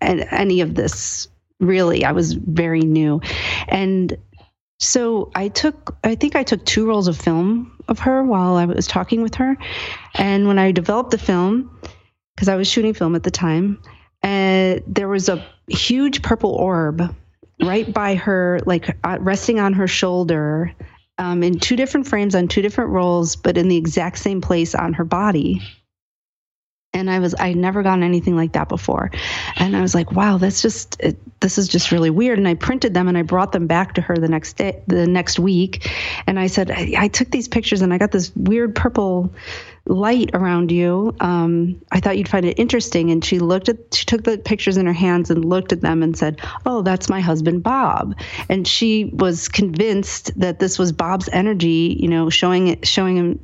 any 0.01 0.63
of 0.63 0.75
this. 0.75 1.29
Really, 1.61 2.05
I 2.05 2.13
was 2.13 2.33
very 2.33 2.81
new, 2.81 3.21
and 3.67 4.17
So 4.79 5.31
I 5.35 5.49
took, 5.49 5.97
I 6.05 6.15
think 6.15 6.37
I 6.37 6.45
took 6.45 6.65
two 6.65 6.87
rolls 6.87 7.09
of 7.09 7.17
film 7.17 7.77
of 7.89 7.99
her 8.01 8.23
while 8.23 8.57
I 8.57 8.65
was 8.65 8.87
talking 8.87 9.23
with 9.23 9.35
her. 9.37 9.57
And 10.15 10.47
when 10.47 10.59
I 10.59 10.73
developed 10.73 11.11
the 11.11 11.19
film, 11.19 11.77
because 12.35 12.49
I 12.49 12.57
was 12.57 12.69
shooting 12.69 12.95
film 12.95 13.17
at 13.17 13.25
the 13.25 13.31
time, 13.31 13.83
uh, 14.23 14.79
there 14.87 15.09
was 15.09 15.29
a 15.29 15.45
huge 15.69 16.23
purple 16.23 16.53
orb 16.53 17.15
right 17.61 17.93
by 17.93 18.15
her, 18.15 18.61
like 18.67 18.97
uh, 19.05 19.19
resting 19.21 19.59
on 19.59 19.73
her 19.73 19.89
shoulder 19.89 20.73
um, 21.19 21.43
in 21.43 21.59
two 21.59 21.75
different 21.75 22.07
frames 22.07 22.37
on 22.37 22.47
two 22.47 22.63
different 22.63 22.91
rolls, 22.91 23.35
but 23.35 23.59
in 23.59 23.69
the 23.69 23.77
exact 23.77 24.19
same 24.19 24.41
place 24.41 24.77
on 24.77 24.93
her 24.93 25.05
body 25.05 25.61
and 26.93 27.11
I 27.11 27.19
was 27.19 27.35
I'd 27.39 27.57
never 27.57 27.83
gotten 27.83 28.03
anything 28.03 28.37
like 28.37 28.53
that 28.53 28.69
before, 28.69 29.11
and 29.57 29.77
I 29.77 29.83
was 29.83 29.95
like, 29.95 30.13
wow, 30.13 30.39
that's 30.39 30.63
just 30.63 31.01
it, 31.01 31.17
this 31.41 31.59
is 31.59 31.69
just 31.69 31.93
really 31.93 32.11
weird. 32.11 32.39
And 32.39 32.49
I 32.49 32.55
printed 32.55 32.95
them 32.95 33.09
and 33.09 33.17
I 33.17 33.23
brought 33.23 33.53
them 33.53 33.67
back 33.67 33.95
to 33.95 34.01
her 34.01 34.17
the 34.17 34.29
next 34.29 34.55
day, 34.55 34.83
the 34.87 35.07
next 35.07 35.39
week, 35.39 35.91
and 36.27 36.39
I 36.39 36.47
said, 36.47 36.71
I, 36.71 36.95
I 36.97 37.09
took 37.09 37.31
these 37.31 37.49
pictures 37.49 37.83
and 37.83 37.93
I 37.93 37.99
got 37.99 38.13
this 38.13 38.35
weird 38.35 38.75
purple 38.75 39.33
light 39.89 40.31
around 40.35 40.71
you. 40.71 41.15
Um, 41.21 41.81
I 41.91 42.01
thought 42.01 42.19
you'd 42.19 42.29
find 42.29 42.45
it 42.45 42.59
interesting. 42.59 43.11
And 43.11 43.25
she 43.25 43.39
looked 43.39 43.69
at, 43.69 43.95
she 43.95 44.05
took 44.05 44.23
the 44.23 44.39
pictures 44.39 44.77
in 44.77 44.87
her 44.87 44.93
hands 44.93 45.31
and 45.31 45.45
looked 45.45 45.73
at 45.73 45.81
them 45.81 46.03
and 46.03 46.17
said, 46.17 46.41
Oh, 46.67 46.83
that's 46.83 47.09
my 47.09 47.21
husband, 47.21 47.63
Bob. 47.63 48.15
And 48.49 48.67
she 48.67 49.07
was 49.07 49.49
convinced 49.49 50.39
that 50.39 50.59
this 50.59 50.79
was 50.79 50.93
Bob's 50.93 51.29
energy, 51.33 51.97
you 51.99 52.09
know, 52.09 52.31
showing 52.31 52.69
it, 52.69 52.87
showing 52.87 53.17
him 53.17 53.41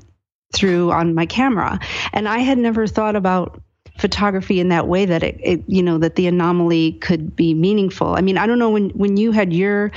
through 0.55 0.91
on 0.93 1.15
my 1.15 1.27
camera. 1.27 1.79
And 2.13 2.29
I 2.29 2.39
had 2.39 2.59
never 2.59 2.87
thought 2.87 3.17
about 3.17 3.61
photography 3.99 4.59
in 4.61 4.69
that 4.71 4.89
way 4.89 5.05
that 5.05 5.23
it, 5.23 5.39
it, 5.43 5.63
you 5.69 5.83
know 5.83 5.99
that 5.99 6.17
the 6.17 6.27
anomaly 6.27 6.93
could 6.95 7.37
be 7.37 7.55
meaningful 7.55 8.17
i 8.17 8.21
mean 8.21 8.37
i 8.37 8.45
don't 8.45 8.59
know 8.59 8.69
when 8.69 8.91
when 8.91 9.17
you 9.17 9.31
had 9.31 9.53
your 9.53 9.93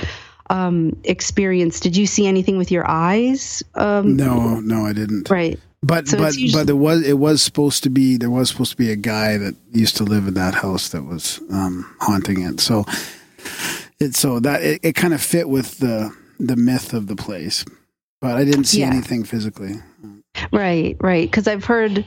um, 0.50 0.96
experience 1.02 1.80
did 1.80 1.96
you 1.96 2.06
see 2.06 2.24
anything 2.28 2.56
with 2.56 2.70
your 2.70 2.88
eyes 2.88 3.60
um, 3.74 4.16
No, 4.16 4.60
no, 4.60 4.86
I 4.86 4.92
didn't. 4.92 5.28
right 5.28 5.58
But 5.82 6.06
So 6.06 6.16
but 6.16 6.36
usually- 6.36 6.52
but 6.60 6.66
there 6.68 6.76
was 6.76 7.02
it 7.02 7.18
was 7.18 7.42
supposed 7.42 7.82
to 7.82 7.90
be 7.90 8.16
there 8.16 8.30
was 8.30 8.50
supposed 8.50 8.70
to 8.70 8.76
be 8.76 8.92
a 8.92 8.96
guy 8.96 9.36
that 9.36 9.56
used 9.72 9.96
to 9.96 10.04
live 10.04 10.28
in 10.28 10.34
that 10.34 10.54
house 10.54 10.90
that 10.90 11.02
was 11.02 11.40
um, 11.50 11.84
haunting 12.00 12.42
it. 12.42 12.60
So 12.60 12.84
it 14.00 14.14
so 14.14 14.38
that 14.40 14.62
it, 14.62 14.80
it 14.84 14.94
kind 14.94 15.12
of 15.12 15.20
fit 15.20 15.48
with 15.48 15.78
the 15.78 16.14
the 16.38 16.54
myth 16.56 16.94
of 16.94 17.08
the 17.08 17.16
place. 17.16 17.64
But 18.20 18.36
I 18.36 18.44
didn't 18.44 18.64
see 18.64 18.80
Yeah. 18.80 18.86
anything 18.90 19.24
physically. 19.24 19.74
Right 20.52 20.96
right 21.00 21.30
because 21.30 21.46
i've 21.48 21.64
heard 21.64 22.04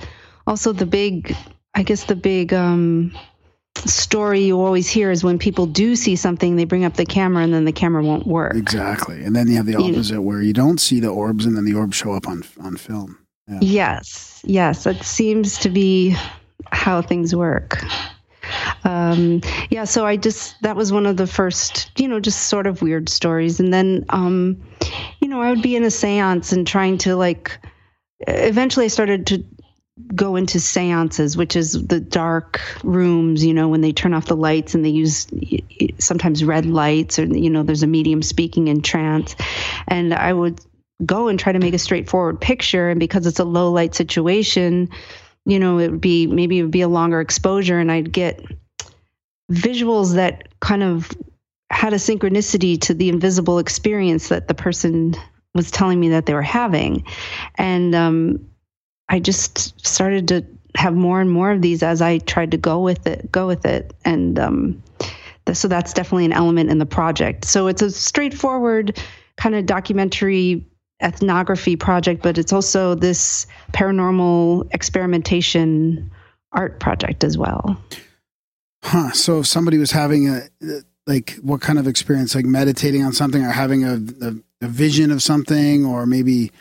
also 0.48 0.72
the 0.74 0.86
big 0.86 1.36
i 1.76 1.84
guess 1.84 2.06
the 2.06 2.16
big 2.16 2.54
um 2.54 3.12
story 3.86 4.42
you 4.44 4.60
always 4.60 4.90
hear 4.90 5.12
is 5.12 5.24
when 5.24 5.40
people 5.40 5.66
do 5.66 5.96
see 5.96 6.16
something 6.16 6.56
they 6.56 6.66
bring 6.66 6.84
up 6.84 6.96
the 6.96 7.06
camera 7.06 7.44
and 7.44 7.54
then 7.54 7.64
the 7.66 7.72
camera 7.72 8.04
won't 8.04 8.28
work 8.28 8.54
Exactly. 8.56 9.24
And 9.24 9.34
then 9.36 9.48
you 9.48 9.56
have 9.56 9.66
the 9.66 9.72
You- 9.72 9.94
opposite 9.94 10.22
where 10.22 10.42
you 10.42 10.52
don't 10.54 10.80
see 10.80 11.00
the 11.00 11.08
orbs 11.08 11.46
and 11.46 11.56
then 11.56 11.64
the 11.66 11.74
orbs 11.74 11.96
show 11.96 12.12
up 12.12 12.28
on 12.28 12.44
on 12.62 12.76
film. 12.76 13.18
Yeah. 13.48 13.60
Yes, 13.62 14.42
yes, 14.44 14.84
that 14.84 15.04
seems 15.04 15.58
to 15.60 15.70
be 15.70 16.16
how 16.72 17.02
things 17.02 17.34
work. 17.34 17.82
Um, 18.84 19.42
yeah, 19.70 19.86
so 19.86 20.06
I 20.06 20.18
just 20.18 20.62
that 20.62 20.76
was 20.76 20.92
one 20.92 21.06
of 21.06 21.16
the 21.18 21.28
first, 21.28 21.92
you 22.00 22.08
know, 22.08 22.20
just 22.20 22.48
sort 22.48 22.68
of 22.68 22.82
weird 22.82 23.08
stories, 23.10 23.60
and 23.60 23.74
then, 23.74 24.04
um, 24.10 24.62
you 25.22 25.28
know, 25.28 25.42
I 25.42 25.50
would 25.50 25.62
be 25.62 25.76
in 25.76 25.84
a 25.84 25.88
séance 25.88 26.52
and 26.52 26.68
trying 26.68 26.98
to 27.00 27.16
like. 27.16 27.58
Eventually, 28.28 28.86
I 28.86 28.90
started 28.90 29.28
to 29.28 29.44
go 30.16 30.36
into 30.36 30.60
seances, 30.60 31.38
which 31.38 31.56
is 31.56 31.74
the 31.74 32.00
dark 32.00 32.62
rooms, 32.84 33.44
you 33.44 33.54
know, 33.54 33.68
when 33.68 33.82
they 33.82 33.92
turn 33.92 34.14
off 34.14 34.26
the 34.26 34.36
lights 34.36 34.74
and 34.74 34.84
they 34.84 34.90
use 34.90 35.28
sometimes 36.00 36.44
red 36.44 36.66
lights, 36.66 37.20
or 37.20 37.26
you 37.26 37.50
know, 37.50 37.64
there's 37.64 37.84
a 37.84 37.88
medium 37.88 38.22
speaking 38.22 38.68
in 38.68 38.82
trance, 38.82 39.36
and 39.88 40.14
I 40.14 40.34
would 40.34 40.62
go 41.06 41.28
and 41.28 41.40
try 41.40 41.52
to 41.52 41.60
make 41.60 41.74
a 41.74 41.80
straightforward 41.80 42.40
picture. 42.40 42.90
And 42.90 43.00
because 43.00 43.26
it's 43.26 43.40
a 43.40 43.46
low 43.46 43.72
light 43.72 43.96
situation 43.96 44.90
you 45.46 45.60
know 45.60 45.80
it 45.80 45.92
would 45.92 46.02
be 46.02 46.28
maybe 46.28 46.60
it 46.60 46.64
would 46.64 46.72
be 46.72 46.82
a 46.82 46.88
longer 46.88 47.22
exposure 47.22 47.80
and 47.80 47.92
i'd 47.92 48.12
get 48.12 48.44
visuals 49.52 50.16
that 50.16 50.48
kind 50.60 50.84
of 50.84 51.12
had 51.70 51.94
a 51.94 51.98
synchronicity 51.98 52.80
to 52.80 52.94
the 52.94 53.10
invisible 53.10 53.60
experience 53.60 54.30
that 54.30 54.48
the 54.48 54.54
person 54.54 55.16
was 55.56 55.72
telling 55.72 56.00
me 56.00 56.10
that 56.10 56.26
they 56.26 56.34
were 56.34 56.42
having 56.42 57.06
and 57.56 57.96
um, 57.96 58.50
i 59.10 59.20
just 59.20 59.86
started 59.86 60.28
to 60.28 60.46
have 60.76 60.96
more 60.96 61.20
and 61.20 61.30
more 61.30 61.52
of 61.52 61.62
these 61.62 61.84
as 61.84 62.02
i 62.02 62.18
tried 62.20 62.52
to 62.52 62.58
go 62.58 62.80
with 62.80 63.06
it 63.08 63.32
go 63.32 63.48
with 63.48 63.66
it 63.66 63.94
and 64.06 64.40
um, 64.40 64.82
so 65.54 65.68
that's 65.68 65.92
definitely 65.92 66.26
an 66.26 66.32
element 66.32 66.70
in 66.70 66.78
the 66.78 66.86
project 66.86 67.46
so 67.46 67.68
it's 67.68 67.82
a 67.82 67.92
straightforward 67.92 68.98
kind 69.38 69.56
of 69.56 69.66
documentary 69.66 70.66
ethnography 71.02 71.76
project, 71.76 72.22
but 72.22 72.38
it's 72.38 72.54
also 72.54 72.96
this 72.96 73.48
paranormal 73.74 74.68
experimentation 74.74 76.12
art 76.52 76.80
project 76.80 77.24
as 77.24 77.38
well. 77.38 77.78
Huh. 78.84 79.12
So 79.12 79.40
if 79.40 79.48
somebody 79.48 79.78
was 79.78 79.92
having 79.92 80.30
a 80.30 80.42
like 81.08 81.38
what 81.42 81.62
kind 81.62 81.80
of 81.80 81.88
experience? 81.88 82.36
Like 82.36 82.46
meditating 82.46 83.04
on 83.04 83.14
something 83.14 83.44
or 83.44 83.52
having 83.52 83.84
a, 83.84 83.96
a, 84.22 84.36
a 84.62 84.68
vision 84.68 85.12
of 85.12 85.22
something 85.24 85.86
or 85.86 86.06
maybe 86.06 86.52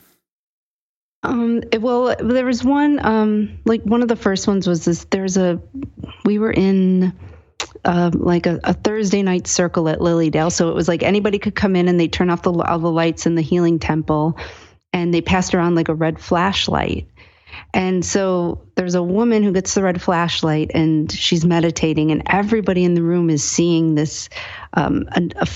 Um, 1.22 1.62
it- 1.72 1.82
well, 1.82 2.14
there 2.18 2.46
was 2.46 2.64
one, 2.64 3.04
um, 3.04 3.58
like 3.66 3.82
one 3.82 4.02
of 4.02 4.08
the 4.08 4.16
first 4.16 4.48
ones 4.48 4.66
was 4.66 4.86
this. 4.86 5.04
There's 5.10 5.36
a, 5.36 5.60
we 6.24 6.38
were 6.38 6.52
in 6.52 7.12
um, 7.84 8.12
like 8.12 8.46
a, 8.46 8.58
a 8.64 8.72
Thursday 8.74 9.22
night 9.22 9.46
circle 9.46 9.88
at 9.88 10.00
Lily 10.00 10.30
Dale. 10.30 10.50
So 10.50 10.70
it 10.70 10.74
was 10.74 10.88
like 10.88 11.02
anybody 11.02 11.38
could 11.38 11.54
come 11.54 11.76
in 11.76 11.88
and 11.88 12.00
they 12.00 12.08
turn 12.08 12.30
off 12.30 12.42
the, 12.42 12.52
all 12.52 12.78
the 12.78 12.90
lights 12.90 13.26
in 13.26 13.34
the 13.34 13.42
healing 13.42 13.78
temple 13.78 14.38
and 14.92 15.12
they 15.14 15.20
passed 15.20 15.54
around 15.54 15.74
like 15.74 15.88
a 15.88 15.94
red 15.94 16.20
flashlight. 16.20 17.08
And 17.74 18.04
so 18.04 18.66
there's 18.76 18.94
a 18.94 19.02
woman 19.02 19.42
who 19.42 19.52
gets 19.52 19.74
the 19.74 19.82
red 19.82 20.00
flashlight 20.00 20.70
and 20.74 21.10
she's 21.12 21.44
meditating, 21.44 22.10
and 22.10 22.22
everybody 22.26 22.84
in 22.84 22.94
the 22.94 23.02
room 23.02 23.30
is 23.30 23.44
seeing 23.44 23.94
this 23.94 24.28
um, 24.74 25.08
a, 25.14 25.46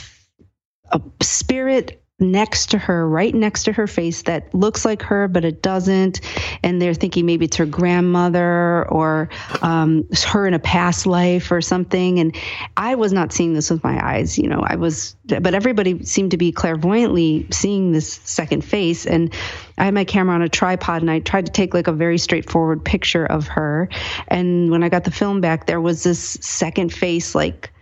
a 0.93 1.01
spirit 1.23 2.04
next 2.21 2.71
to 2.71 2.79
her, 2.79 3.09
right 3.09 3.35
next 3.35 3.65
to 3.65 3.73
her 3.73 3.87
face 3.89 4.23
that 4.23 4.55
looks 4.55 4.85
like 4.85 5.03
her, 5.03 5.27
but 5.27 5.45
it 5.45 5.63
doesn't. 5.63 6.21
And 6.63 6.81
they're 6.81 6.95
thinking 6.95 7.27
maybe 7.27 7.47
it's 7.47 7.57
her 7.57 7.67
grandmother 7.67 8.89
or 8.89 9.29
um, 9.63 10.09
her 10.29 10.47
in 10.47 10.55
a 10.55 10.61
past 10.61 11.07
life 11.07 11.51
or 11.51 11.61
something. 11.61 12.21
And 12.21 12.37
I 12.77 12.95
was 12.95 13.13
not 13.13 13.33
seeing 13.33 13.55
this 13.55 13.69
with 13.69 13.83
my 13.83 14.01
eyes, 14.05 14.39
you 14.39 14.49
know, 14.49 14.63
I 14.65 14.77
was, 14.77 15.17
but 15.25 15.55
everybody 15.55 16.05
seemed 16.05 16.31
to 16.31 16.37
be 16.37 16.53
clairvoyantly 16.53 17.49
seeing 17.51 17.91
this 17.91 18.21
second 18.25 18.65
face. 18.65 19.07
And 19.07 19.35
I 19.77 19.87
had 19.87 19.95
my 19.95 20.05
camera 20.05 20.37
on 20.37 20.43
a 20.43 20.49
tripod 20.49 21.03
and 21.03 21.11
I 21.11 21.19
tried 21.19 21.47
to 21.47 21.53
take 21.53 21.75
like 21.75 21.89
a 21.89 21.93
very 21.93 22.19
straightforward 22.19 22.85
picture 22.85 23.27
of 23.27 23.49
her. 23.49 23.89
And 24.29 24.71
when 24.71 24.85
I 24.85 24.89
got 24.89 25.03
the 25.03 25.11
film 25.11 25.41
back, 25.41 25.67
there 25.67 25.81
was 25.81 26.05
this 26.05 26.21
second 26.21 26.93
face, 26.93 27.35
like, 27.35 27.73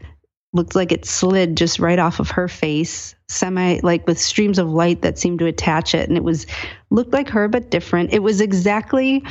looked 0.54 0.74
like 0.74 0.92
it 0.92 1.06
slid 1.06 1.56
just 1.56 1.78
right 1.78 1.98
off 1.98 2.20
of 2.20 2.30
her 2.30 2.46
face 2.46 3.14
semi 3.32 3.80
like 3.82 4.06
with 4.06 4.20
streams 4.20 4.58
of 4.58 4.68
light 4.70 5.02
that 5.02 5.18
seemed 5.18 5.38
to 5.40 5.46
attach 5.46 5.94
it. 5.94 6.08
And 6.08 6.16
it 6.16 6.24
was 6.24 6.46
looked 6.90 7.12
like 7.12 7.28
her 7.30 7.48
but 7.48 7.70
different. 7.70 8.12
It 8.12 8.20
was 8.22 8.40
exactly 8.40 9.24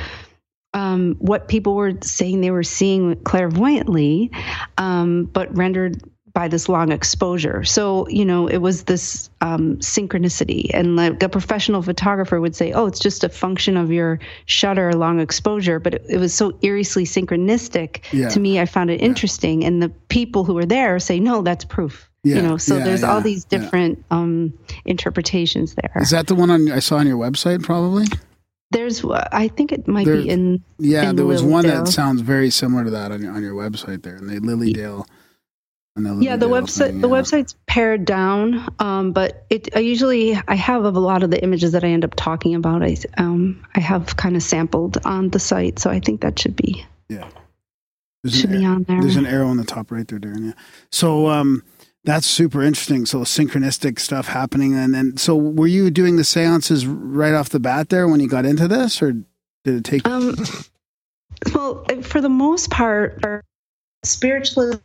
um, 0.73 1.15
what 1.19 1.47
people 1.47 1.75
were 1.75 1.93
saying 2.01 2.41
they 2.41 2.51
were 2.51 2.63
seeing 2.63 3.15
clairvoyantly 3.23 4.31
um, 4.77 5.25
but 5.25 5.55
rendered 5.55 6.01
by 6.33 6.47
this 6.47 6.69
long 6.69 6.93
exposure. 6.93 7.63
So 7.65 8.07
you 8.07 8.23
know 8.23 8.47
it 8.47 8.59
was 8.59 8.83
this 8.83 9.29
um, 9.41 9.77
synchronicity. 9.79 10.71
And 10.73 10.95
like 10.95 11.21
a 11.21 11.27
professional 11.29 11.81
photographer 11.81 12.39
would 12.39 12.55
say 12.55 12.71
oh 12.71 12.85
it's 12.85 12.99
just 12.99 13.23
a 13.25 13.29
function 13.29 13.75
of 13.75 13.91
your 13.91 14.19
shutter 14.45 14.93
long 14.93 15.19
exposure. 15.19 15.79
But 15.79 15.95
it, 15.95 16.05
it 16.09 16.17
was 16.17 16.33
so 16.33 16.57
eerily 16.61 17.05
synchronistic 17.05 18.03
Yeah. 18.13 18.29
to 18.29 18.39
me 18.39 18.59
i 18.61 18.65
found 18.65 18.89
it 18.89 19.01
interesting. 19.01 19.65
And 19.65 19.83
the 19.83 19.89
people 20.07 20.45
who 20.45 20.53
were 20.53 20.65
there 20.65 20.99
say 20.99 21.19
no 21.19 21.41
that's 21.41 21.65
proof 21.65 22.09
Yeah, 22.23 22.35
you 22.35 22.41
know 22.43 22.57
so 22.57 22.77
yeah, 22.77 22.83
there's 22.83 23.01
yeah, 23.01 23.11
all 23.11 23.21
these 23.21 23.45
different 23.45 24.03
um 24.11 24.53
interpretations 24.85 25.73
there 25.75 25.91
is 26.01 26.11
that 26.11 26.27
the 26.27 26.35
one 26.35 26.51
on 26.51 26.71
I 26.71 26.79
saw 26.79 26.97
on 26.97 27.07
your 27.07 27.17
website 27.17 27.63
probably? 27.63 28.05
there's 28.69 29.03
i 29.33 29.47
think 29.49 29.71
it 29.71 29.87
might 29.87 30.05
There- 30.05 30.21
be 30.21 30.29
in 30.29 30.63
Yeah, 30.77 31.09
in 31.09 31.15
there 31.15 31.25
was 31.25 31.41
one 31.43 31.65
that 31.67 31.87
sounds 31.87 32.21
very 32.21 32.49
similar 32.51 32.83
to 32.85 32.91
that 32.91 33.11
on 33.11 33.21
your 33.21 33.33
on 33.33 33.41
your 33.43 33.53
website 33.55 34.03
there, 34.03 34.15
and 34.15 34.29
the 34.29 34.39
Lily 34.39 34.71
Dale. 34.71 35.05
And 35.97 36.05
the 36.05 36.15
yeah 36.23 36.37
the 36.37 36.47
Lily 36.47 36.59
Dale 36.61 36.67
website 36.67 36.87
thing, 36.91 37.01
the 37.01 37.09
website's 37.09 37.55
pared 37.67 38.05
down 38.05 38.65
um 38.79 39.11
but 39.11 39.45
it 39.49 39.75
i 39.75 39.79
usually 39.79 40.39
i 40.47 40.55
have 40.55 40.85
of 40.85 40.95
a 40.95 40.99
lot 40.99 41.23
of 41.23 41.31
the 41.31 41.43
images 41.43 41.71
that 41.73 41.83
i 41.83 41.87
end 41.87 42.05
up 42.05 42.13
talking 42.15 42.55
about 42.55 42.81
i 42.83 42.95
um 43.17 43.61
i 43.75 43.79
have 43.81 44.15
kind 44.15 44.35
of 44.37 44.43
sampled 44.43 44.97
on 45.05 45.29
the 45.31 45.39
site 45.39 45.79
so 45.79 45.89
i 45.89 45.99
think 45.99 46.21
that 46.21 46.39
should 46.39 46.55
be 46.55 46.85
Yeah. 47.09 47.27
There's 48.23 48.39
should 48.39 48.51
be 48.51 48.63
ar- 48.63 48.75
on 48.75 48.83
there 48.83 49.01
there's 49.01 49.15
an 49.17 49.25
arrow 49.25 49.47
on 49.49 49.57
the 49.57 49.65
top 49.65 49.91
right 49.91 50.07
there, 50.07 50.19
Darren. 50.19 50.45
Yeah. 50.45 50.53
So 50.91 51.27
um, 51.27 51.63
that's 52.03 52.27
super 52.27 52.61
interesting. 52.63 53.05
So 53.05 53.19
synchronistic 53.19 53.99
stuff 53.99 54.27
happening, 54.27 54.73
and 54.75 54.93
then 54.93 55.17
so 55.17 55.35
were 55.35 55.67
you 55.67 55.89
doing 55.91 56.15
the 56.17 56.23
seances 56.23 56.85
right 56.87 57.33
off 57.33 57.49
the 57.49 57.59
bat 57.59 57.89
there 57.89 58.07
when 58.07 58.19
you 58.19 58.27
got 58.27 58.45
into 58.45 58.67
this, 58.67 59.01
or 59.01 59.11
did 59.63 59.75
it 59.75 59.83
take? 59.83 60.07
Um, 60.07 60.35
well, 61.53 61.85
for 62.03 62.21
the 62.21 62.29
most 62.29 62.69
part, 62.69 63.19
our 63.23 63.43
spiritualism 64.03 64.79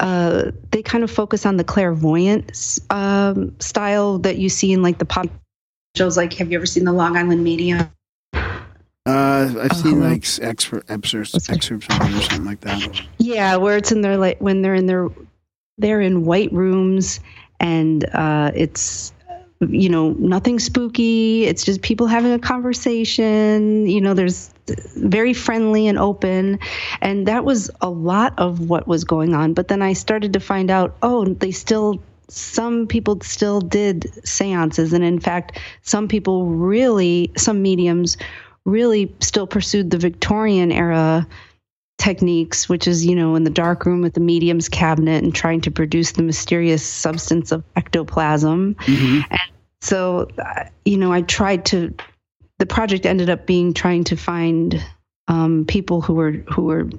uh, 0.00 0.50
they 0.70 0.82
kind 0.82 1.04
of 1.04 1.10
focus 1.10 1.46
on 1.46 1.56
the 1.56 1.64
clairvoyant 1.64 2.78
um, 2.90 3.54
style 3.60 4.18
that 4.18 4.38
you 4.38 4.48
see 4.48 4.72
in 4.72 4.82
like 4.82 4.98
the 4.98 5.04
pop 5.04 5.26
shows. 5.96 6.16
Like, 6.16 6.32
have 6.34 6.50
you 6.50 6.58
ever 6.58 6.66
seen 6.66 6.84
the 6.84 6.92
Long 6.92 7.16
Island 7.16 7.44
Medium? 7.44 7.88
Uh, 8.34 9.54
I've 9.60 9.76
seen 9.76 10.00
Uh-huh. 10.00 10.10
like 10.10 10.22
excer- 10.22 10.82
excerpts, 10.88 11.48
excerpts 11.50 11.86
or 11.88 11.92
something 12.22 12.44
like 12.44 12.60
that. 12.60 13.02
Yeah, 13.18 13.56
where 13.56 13.76
it's 13.76 13.92
in 13.92 14.00
their 14.00 14.16
like 14.16 14.38
when 14.40 14.62
they're 14.62 14.74
in 14.74 14.86
their 14.86 15.08
they're 15.82 16.00
in 16.00 16.24
white 16.24 16.52
rooms 16.52 17.20
and 17.60 18.04
uh, 18.14 18.50
it's 18.54 19.12
you 19.60 19.88
know 19.88 20.10
nothing 20.10 20.58
spooky. 20.58 21.44
It's 21.44 21.64
just 21.64 21.82
people 21.82 22.06
having 22.06 22.32
a 22.32 22.38
conversation. 22.38 23.86
You 23.86 24.00
know, 24.00 24.14
there's 24.14 24.52
very 24.96 25.32
friendly 25.32 25.86
and 25.86 25.98
open, 25.98 26.58
and 27.00 27.28
that 27.28 27.44
was 27.44 27.70
a 27.80 27.88
lot 27.88 28.34
of 28.38 28.68
what 28.68 28.86
was 28.86 29.04
going 29.04 29.34
on. 29.34 29.54
But 29.54 29.68
then 29.68 29.82
I 29.82 29.92
started 29.92 30.32
to 30.32 30.40
find 30.40 30.70
out, 30.70 30.96
oh, 31.02 31.24
they 31.24 31.52
still. 31.52 32.02
Some 32.28 32.86
people 32.86 33.20
still 33.20 33.60
did 33.60 34.10
seances, 34.26 34.94
and 34.94 35.04
in 35.04 35.18
fact, 35.18 35.58
some 35.82 36.08
people 36.08 36.46
really, 36.46 37.30
some 37.36 37.60
mediums 37.60 38.16
really 38.64 39.14
still 39.20 39.46
pursued 39.46 39.90
the 39.90 39.98
Victorian 39.98 40.72
era 40.72 41.26
techniques, 42.02 42.68
which 42.68 42.88
is, 42.88 43.06
you 43.06 43.14
know, 43.14 43.36
in 43.36 43.44
the 43.44 43.50
dark 43.50 43.86
room 43.86 44.00
with 44.02 44.14
the 44.14 44.20
medium's 44.20 44.68
cabinet 44.68 45.22
and 45.22 45.32
trying 45.32 45.60
to 45.60 45.70
produce 45.70 46.12
the 46.12 46.22
mysterious 46.22 46.84
substance 46.84 47.52
of 47.52 47.62
ectoplasm. 47.76 48.74
Mhm. 48.74 49.24
And 49.30 49.40
so, 49.80 50.28
uh, 50.44 50.64
you 50.84 50.98
know, 50.98 51.12
I 51.12 51.22
tried 51.22 51.64
to, 51.66 51.94
the 52.58 52.66
project 52.66 53.06
ended 53.06 53.30
up 53.30 53.46
being 53.46 53.72
trying 53.72 54.02
to 54.04 54.16
find 54.16 54.84
um, 55.28 55.64
people 55.66 56.00
who 56.00 56.14
were, 56.14 56.32
who 56.52 56.62
were 56.62 56.90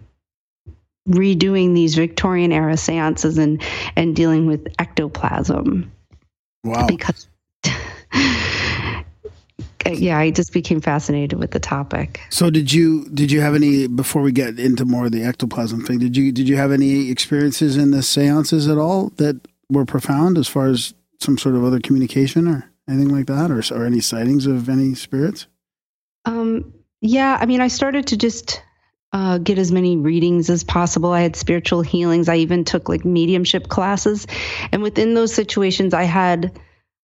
redoing 1.09 1.75
these 1.75 1.95
Victorian 1.95 2.53
era 2.53 2.77
seances 2.77 3.37
and, 3.37 3.61
and 3.97 4.15
dealing 4.15 4.47
with 4.47 4.65
ectoplasm 4.79 5.91
Wow. 6.63 6.87
because 6.87 7.27
yeah, 9.85 10.17
I 10.17 10.31
just 10.31 10.53
became 10.53 10.81
fascinated 10.81 11.39
with 11.39 11.51
the 11.51 11.59
topic. 11.59 12.21
So 12.29 12.49
did 12.49 12.71
you 12.71 13.09
did 13.09 13.31
you 13.31 13.41
have 13.41 13.55
any 13.55 13.87
before 13.87 14.21
we 14.21 14.31
get 14.31 14.59
into 14.59 14.85
more 14.85 15.05
of 15.05 15.11
the 15.11 15.23
ectoplasm 15.23 15.85
thing? 15.85 15.99
Did 15.99 16.15
you 16.17 16.31
did 16.31 16.47
you 16.47 16.57
have 16.57 16.71
any 16.71 17.09
experiences 17.09 17.77
in 17.77 17.91
the 17.91 18.03
seances 18.03 18.67
at 18.67 18.77
all 18.77 19.09
that 19.17 19.39
were 19.69 19.85
profound 19.85 20.37
as 20.37 20.47
far 20.47 20.67
as 20.67 20.93
some 21.19 21.37
sort 21.37 21.55
of 21.55 21.63
other 21.63 21.79
communication 21.79 22.47
or 22.47 22.69
anything 22.89 23.09
like 23.09 23.27
that, 23.27 23.51
or 23.51 23.61
or 23.75 23.85
any 23.85 23.99
sightings 23.99 24.45
of 24.45 24.69
any 24.69 24.95
spirits? 24.95 25.47
Um, 26.25 26.73
yeah, 27.01 27.37
I 27.39 27.45
mean, 27.45 27.61
I 27.61 27.67
started 27.67 28.07
to 28.07 28.17
just 28.17 28.61
uh, 29.11 29.37
get 29.37 29.57
as 29.57 29.71
many 29.71 29.97
readings 29.97 30.49
as 30.49 30.63
possible. 30.63 31.11
I 31.11 31.21
had 31.21 31.35
spiritual 31.35 31.81
healings. 31.81 32.29
I 32.29 32.37
even 32.37 32.63
took 32.63 32.89
like 32.89 33.05
mediumship 33.05 33.67
classes, 33.67 34.27
and 34.71 34.81
within 34.81 35.13
those 35.13 35.33
situations, 35.33 35.93
I 35.93 36.03
had 36.03 36.59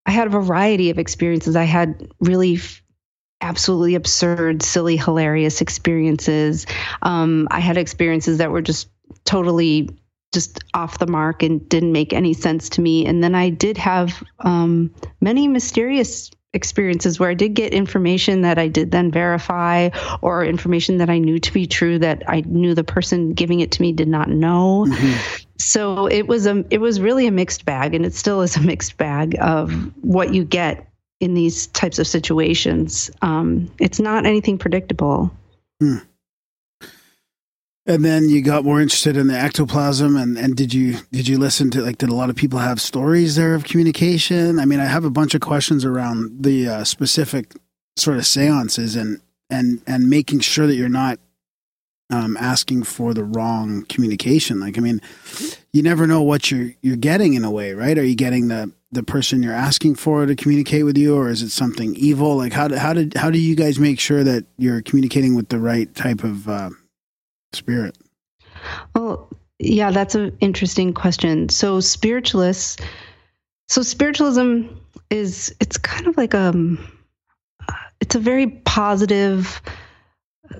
I 0.09 0.11
had 0.11 0.27
a 0.27 0.31
variety 0.31 0.89
of 0.89 0.99
experiences. 0.99 1.55
I 1.55 1.63
had 1.63 2.11
really. 2.19 2.55
F- 2.55 2.83
Absolutely 3.41 3.95
absurd, 3.95 4.61
silly, 4.61 4.97
hilarious 4.97 5.61
experiences. 5.61 6.65
Um, 7.03 7.47
I 7.49 7.61
had 7.61 7.77
experiences 7.77 8.39
that 8.39 8.51
were 8.51 8.61
just 8.61 8.89
totally 9.23 9.89
just 10.33 10.61
off 10.73 10.99
the 10.99 11.07
mark 11.07 11.41
and 11.41 11.69
didn't 11.69 11.93
make 11.93 12.11
any 12.11 12.33
sense 12.33 12.67
to 12.71 12.81
me. 12.81 13.05
And 13.05 13.23
then 13.23 13.35
I 13.35 13.49
did 13.49 13.77
have 13.77 14.21
um, 14.39 14.93
many 15.21 15.47
mysterious 15.47 16.31
experiences 16.53 17.17
where 17.17 17.29
I 17.29 17.33
did 17.33 17.53
get 17.53 17.73
information 17.73 18.41
that 18.41 18.59
I 18.59 18.67
did 18.67 18.91
then 18.91 19.09
verify, 19.09 19.89
or 20.21 20.43
information 20.43 20.97
that 20.97 21.09
I 21.09 21.19
knew 21.19 21.39
to 21.39 21.53
be 21.53 21.65
true 21.65 21.97
that 21.99 22.23
I 22.27 22.41
knew 22.41 22.75
the 22.75 22.83
person 22.83 23.31
giving 23.31 23.61
it 23.61 23.71
to 23.71 23.81
me 23.81 23.93
did 23.93 24.09
not 24.09 24.27
know. 24.27 24.85
So 25.59 26.07
it 26.07 26.27
was 26.27 26.47
a 26.47 26.63
it 26.69 26.79
was 26.79 26.99
really 27.01 27.27
a 27.27 27.31
mixed 27.31 27.65
bag, 27.65 27.93
and 27.93 28.05
it 28.05 28.13
still 28.13 28.41
is 28.41 28.55
a 28.55 28.61
mixed 28.61 28.97
bag 28.97 29.35
of 29.41 29.71
what 30.03 30.33
you 30.33 30.45
get 30.45 30.87
in 31.19 31.33
these 31.33 31.67
types 31.67 31.99
of 31.99 32.07
situations. 32.07 33.11
Um, 33.21 33.69
it's 33.77 33.99
not 33.99 34.25
anything 34.25 34.57
predictable. 34.57 35.31
And 37.85 38.05
then 38.05 38.29
you 38.29 38.41
got 38.41 38.63
more 38.63 38.79
interested 38.79 39.17
in 39.17 39.27
the 39.27 39.37
ectoplasm, 39.37 40.15
and, 40.15 40.37
and 40.37 40.55
did 40.55 40.73
you 40.73 40.97
did 41.11 41.27
you 41.27 41.37
listen 41.37 41.69
to 41.71 41.81
like 41.81 41.97
did 41.97 42.09
a 42.09 42.15
lot 42.15 42.29
of 42.29 42.35
people 42.35 42.59
have 42.59 42.79
stories 42.79 43.35
there 43.35 43.53
of 43.53 43.63
communication? 43.65 44.59
I 44.59 44.65
mean, 44.65 44.79
I 44.79 44.85
have 44.85 45.05
a 45.05 45.09
bunch 45.09 45.33
of 45.33 45.41
questions 45.41 45.83
around 45.83 46.43
the 46.43 46.69
uh, 46.69 46.83
specific 46.83 47.53
sort 47.97 48.17
of 48.17 48.25
seances 48.25 48.95
and 48.95 49.21
and 49.49 49.81
and 49.87 50.09
making 50.09 50.39
sure 50.39 50.67
that 50.67 50.75
you're 50.75 50.87
not 50.87 51.19
um, 52.09 52.37
asking 52.37 52.83
for 52.83 53.13
the 53.13 53.23
wrong 53.23 53.85
communication. 53.85 54.59
Like, 54.59 54.77
I 54.77 54.81
mean, 54.81 55.01
you 55.73 55.83
never 55.83 56.07
know 56.07 56.21
what 56.21 56.49
you're 56.51 56.71
you're 56.81 56.95
getting 56.95 57.33
in 57.33 57.43
a 57.43 57.51
way, 57.51 57.73
right? 57.73 57.97
Are 57.97 58.03
you 58.03 58.15
getting 58.15 58.47
the 58.47 58.71
the 58.91 59.03
person 59.03 59.43
you're 59.43 59.53
asking 59.53 59.95
for 59.95 60.25
to 60.25 60.35
communicate 60.35 60.85
with 60.85 60.97
you, 60.97 61.15
or 61.15 61.29
is 61.29 61.41
it 61.41 61.51
something 61.51 61.95
evil? 61.95 62.37
Like, 62.37 62.53
how 62.53 62.67
do, 62.67 62.75
how 62.75 62.93
did 62.93 63.13
how 63.15 63.29
do 63.29 63.39
you 63.39 63.55
guys 63.55 63.79
make 63.79 63.99
sure 63.99 64.23
that 64.23 64.45
you're 64.57 64.81
communicating 64.81 65.35
with 65.35 65.49
the 65.49 65.59
right 65.59 65.93
type 65.93 66.23
of 66.23 66.49
uh, 66.49 66.71
spirit? 67.53 67.97
Well, 68.95 69.29
yeah, 69.59 69.91
that's 69.91 70.15
an 70.15 70.35
interesting 70.39 70.93
question. 70.93 71.49
So 71.49 71.79
spiritualists, 71.79 72.77
so 73.67 73.83
spiritualism 73.83 74.63
is 75.09 75.55
it's 75.59 75.77
kind 75.77 76.07
of 76.07 76.17
like 76.17 76.33
um, 76.33 76.79
it's 77.99 78.15
a 78.15 78.19
very 78.19 78.47
positive 78.47 79.61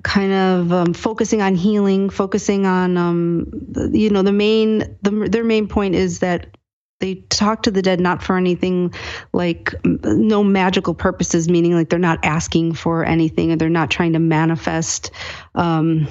kind 0.03 0.31
of 0.31 0.73
um, 0.73 0.93
focusing 0.93 1.41
on 1.41 1.55
healing, 1.55 2.09
focusing 2.09 2.65
on 2.65 2.97
um, 2.97 3.51
you 3.91 4.09
know 4.09 4.21
the 4.21 4.31
main 4.31 4.97
the, 5.01 5.27
their 5.29 5.43
main 5.43 5.67
point 5.67 5.95
is 5.95 6.19
that 6.19 6.57
they 6.99 7.15
talk 7.29 7.63
to 7.63 7.71
the 7.71 7.81
dead 7.81 7.99
not 7.99 8.21
for 8.21 8.37
anything 8.37 8.93
like 9.31 9.73
no 9.83 10.43
magical 10.43 10.93
purposes 10.93 11.47
meaning 11.47 11.73
like 11.73 11.87
they're 11.87 11.97
not 11.97 12.19
asking 12.23 12.73
for 12.73 13.05
anything 13.05 13.51
and 13.51 13.61
they're 13.61 13.69
not 13.69 13.89
trying 13.89 14.13
to 14.13 14.19
manifest 14.19 15.11
um, 15.55 16.07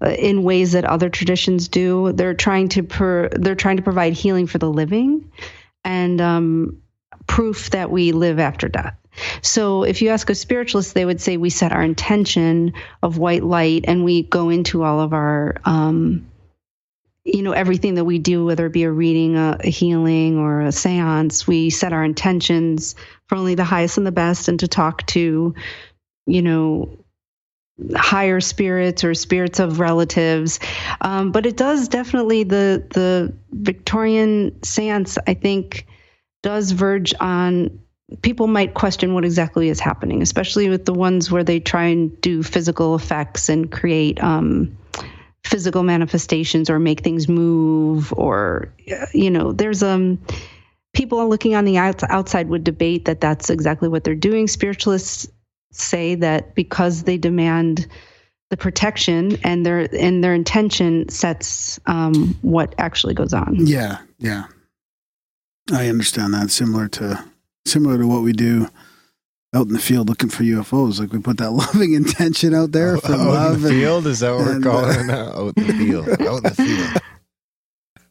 uh, 0.00 0.10
in 0.10 0.42
ways 0.42 0.72
that 0.72 0.84
other 0.84 1.08
traditions 1.08 1.68
do. 1.68 2.12
They're 2.12 2.34
trying 2.34 2.68
to 2.70 2.82
per, 2.82 3.28
they're 3.28 3.54
trying 3.54 3.76
to 3.76 3.82
provide 3.82 4.12
healing 4.12 4.46
for 4.46 4.58
the 4.58 4.70
living 4.70 5.30
and 5.84 6.20
um, 6.20 6.82
proof 7.26 7.70
that 7.70 7.90
we 7.90 8.12
live 8.12 8.38
after 8.38 8.68
death. 8.68 8.96
So 9.42 9.84
if 9.84 10.02
you 10.02 10.10
ask 10.10 10.28
a 10.30 10.34
spiritualist, 10.34 10.94
they 10.94 11.04
would 11.04 11.20
say 11.20 11.36
we 11.36 11.50
set 11.50 11.72
our 11.72 11.82
intention 11.82 12.72
of 13.02 13.18
white 13.18 13.44
light 13.44 13.84
and 13.86 14.04
we 14.04 14.22
go 14.22 14.50
into 14.50 14.82
all 14.82 15.00
of 15.00 15.12
our 15.12 15.56
um, 15.64 16.26
you 17.24 17.42
know 17.42 17.52
everything 17.52 17.94
that 17.94 18.04
we 18.04 18.18
do 18.18 18.44
whether 18.44 18.66
it 18.66 18.72
be 18.74 18.82
a 18.82 18.90
reading 18.90 19.34
a, 19.36 19.56
a 19.60 19.70
healing 19.70 20.36
or 20.36 20.60
a 20.60 20.70
seance 20.70 21.46
we 21.46 21.70
set 21.70 21.94
our 21.94 22.04
intentions 22.04 22.94
for 23.28 23.36
only 23.36 23.54
the 23.54 23.64
highest 23.64 23.96
and 23.96 24.06
the 24.06 24.12
best 24.12 24.48
and 24.48 24.60
to 24.60 24.68
talk 24.68 25.06
to 25.06 25.54
you 26.26 26.42
know 26.42 26.98
higher 27.96 28.40
spirits 28.40 29.04
or 29.04 29.14
spirits 29.14 29.58
of 29.58 29.80
relatives. 29.80 30.60
Um, 31.00 31.32
but 31.32 31.46
it 31.46 31.56
does 31.56 31.88
definitely 31.88 32.44
the 32.44 32.84
the 32.90 33.34
Victorian 33.50 34.62
seance, 34.62 35.18
I 35.26 35.34
think, 35.34 35.86
does 36.42 36.70
verge 36.70 37.14
on 37.20 37.80
people 38.22 38.46
might 38.46 38.74
question 38.74 39.14
what 39.14 39.24
exactly 39.24 39.68
is 39.68 39.80
happening, 39.80 40.22
especially 40.22 40.68
with 40.68 40.84
the 40.84 40.92
ones 40.92 41.30
where 41.30 41.44
they 41.44 41.60
try 41.60 41.84
and 41.84 42.20
do 42.20 42.42
physical 42.42 42.94
effects 42.94 43.48
and 43.48 43.70
create 43.70 44.22
um, 44.22 44.76
physical 45.44 45.82
manifestations 45.82 46.70
or 46.70 46.78
make 46.78 47.00
things 47.00 47.28
move 47.28 48.12
or 48.14 48.72
uh, 48.90 49.06
you 49.12 49.30
know 49.30 49.52
there's 49.52 49.82
um 49.82 50.18
people 50.94 51.28
looking 51.28 51.54
on 51.54 51.66
the 51.66 51.76
outs- 51.76 52.04
outside 52.08 52.48
would 52.48 52.64
debate 52.64 53.04
that 53.04 53.20
that's 53.20 53.50
exactly 53.50 53.86
what 53.86 54.04
they're 54.04 54.14
doing 54.14 54.48
spiritualists 54.48 55.28
say 55.70 56.14
that 56.14 56.54
because 56.54 57.02
they 57.02 57.18
demand 57.18 57.86
the 58.50 58.56
protection 58.56 59.36
and 59.42 59.66
their 59.66 59.88
and 59.98 60.22
their 60.22 60.34
intention 60.34 61.08
sets 61.08 61.80
um, 61.86 62.38
what 62.42 62.74
actually 62.78 63.14
goes 63.14 63.32
on. 63.32 63.66
Yeah, 63.66 63.98
yeah. 64.18 64.44
I 65.72 65.88
understand 65.88 66.34
that. 66.34 66.50
Similar 66.50 66.88
to 66.88 67.24
similar 67.66 67.98
to 67.98 68.06
what 68.06 68.22
we 68.22 68.32
do 68.32 68.68
out 69.54 69.66
in 69.66 69.72
the 69.72 69.78
field 69.78 70.08
looking 70.08 70.28
for 70.28 70.42
UFOs. 70.42 70.98
Like 70.98 71.12
we 71.12 71.20
put 71.20 71.38
that 71.38 71.50
loving 71.52 71.94
intention 71.94 72.54
out 72.54 72.72
there 72.72 72.98
for 72.98 73.12
out 73.12 73.20
in 73.20 73.26
love 73.26 73.60
the 73.62 73.68
and 73.68 73.78
field 73.78 74.06
is 74.06 74.20
that 74.20 74.34
what 74.34 74.46
we're 74.46 74.56
and, 74.56 74.66
uh, 74.66 74.70
calling 74.70 75.00
it 75.00 75.06
now? 75.06 75.28
Out 75.28 75.56
in 75.56 75.66
the 75.66 75.72
field. 75.72 76.08
Out 76.20 76.36
in 76.36 76.42
the 76.42 76.54
field. 76.54 77.02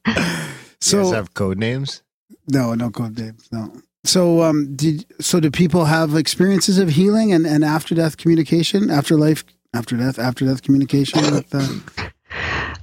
you 0.07 0.13
guys 0.13 0.47
so 0.81 1.11
have 1.11 1.33
code 1.33 1.57
names? 1.57 2.01
no, 2.47 2.73
no 2.73 2.89
code 2.89 3.17
names, 3.17 3.47
no. 3.51 3.71
So 4.05 4.43
um 4.43 4.75
did 4.75 5.05
so 5.21 5.39
do 5.39 5.49
people 5.49 5.85
have 5.85 6.15
experiences 6.15 6.77
of 6.77 6.89
healing 6.89 7.31
and, 7.31 7.47
and 7.47 7.63
after 7.63 7.95
death 7.95 8.17
communication, 8.17 8.89
after 8.89 9.17
life 9.17 9.45
after 9.73 9.97
death, 9.97 10.19
after 10.19 10.45
death 10.45 10.61
communication 10.61 11.21
with 11.31 11.53
uh, 11.53 12.09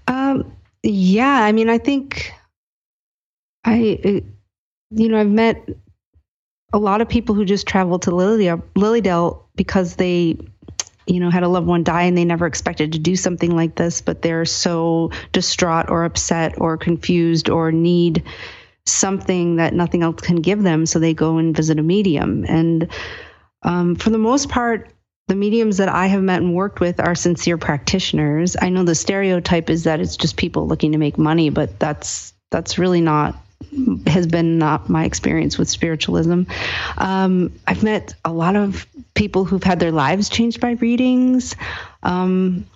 Um, 0.09 0.57
yeah, 0.83 1.45
I 1.45 1.53
mean, 1.53 1.69
I 1.69 1.79
think 1.79 2.33
I, 3.65 3.99
uh, 4.05 4.21
you 4.91 5.09
know, 5.09 5.21
I've 5.21 5.29
met 5.29 5.69
a 6.73 6.79
lot 6.79 7.01
of 7.01 7.09
people 7.09 7.35
who 7.35 7.45
just 7.45 7.67
travel 7.67 7.99
to 8.01 8.11
Lily 8.11 8.45
Dale, 8.45 8.63
Lilydale 8.75 9.43
because 9.57 9.97
they, 9.97 10.39
you 11.07 11.21
know, 11.21 11.31
had 11.31 11.43
a 11.43 11.49
loved 11.49 11.67
one 11.67 11.83
die 11.83 12.03
and 12.03 12.17
they 12.17 12.25
never 12.25 12.47
expected 12.47 12.93
to 12.93 12.99
do 12.99 13.17
something 13.17 13.55
like 13.55 13.75
this, 13.75 14.01
but 14.01 14.23
they're 14.23 14.45
so 14.45 15.11
distraught 15.33 15.91
or 15.91 16.05
upset 16.05 16.61
or 16.61 16.77
confused 16.77 17.51
or 17.51 17.73
need 17.73 18.23
something 18.87 19.57
that 19.57 19.75
nothing 19.75 20.03
else 20.03 20.21
can 20.21 20.37
give 20.37 20.63
them. 20.63 20.87
So 20.87 20.99
they 20.99 21.15
go 21.15 21.39
and 21.39 21.57
visit 21.57 21.79
a 21.79 21.83
medium. 21.83 22.45
And 22.49 22.89
um, 23.63 23.97
for 23.97 24.11
the 24.11 24.19
most 24.19 24.49
part, 24.49 24.91
the 25.29 25.37
mediums 25.37 25.77
that 25.77 25.89
I 25.89 26.07
have 26.07 26.23
met 26.23 26.43
and 26.43 26.55
worked 26.55 26.81
with 26.81 26.99
are 26.99 27.15
sincere 27.15 27.57
practitioners. 27.57 28.57
I 28.61 28.69
know 28.69 28.83
the 28.83 28.95
stereotype 28.95 29.71
is 29.71 29.85
that 29.85 30.01
it's 30.01 30.17
just 30.17 30.37
people 30.37 30.67
looking 30.67 30.93
to 30.93 30.99
make 30.99 31.19
money, 31.19 31.51
but 31.51 31.79
that's 31.79 32.33
that's 32.51 32.79
really 32.79 33.01
not 33.01 33.37
has 34.07 34.27
been 34.27 34.59
not 34.59 34.89
my 34.89 35.05
experience 35.05 35.59
with 35.59 35.69
spiritualism. 35.69 36.43
Um, 36.99 37.53
I've 37.67 37.83
met 37.83 38.15
a 38.25 38.33
lot 38.33 38.57
of 38.57 38.87
people 39.15 39.45
who've 39.45 39.63
had 39.63 39.81
their 39.81 39.93
lives 39.93 40.29
changed 40.29 40.61
by 40.61 40.73
readings. 40.73 41.55
Um, 42.03 42.67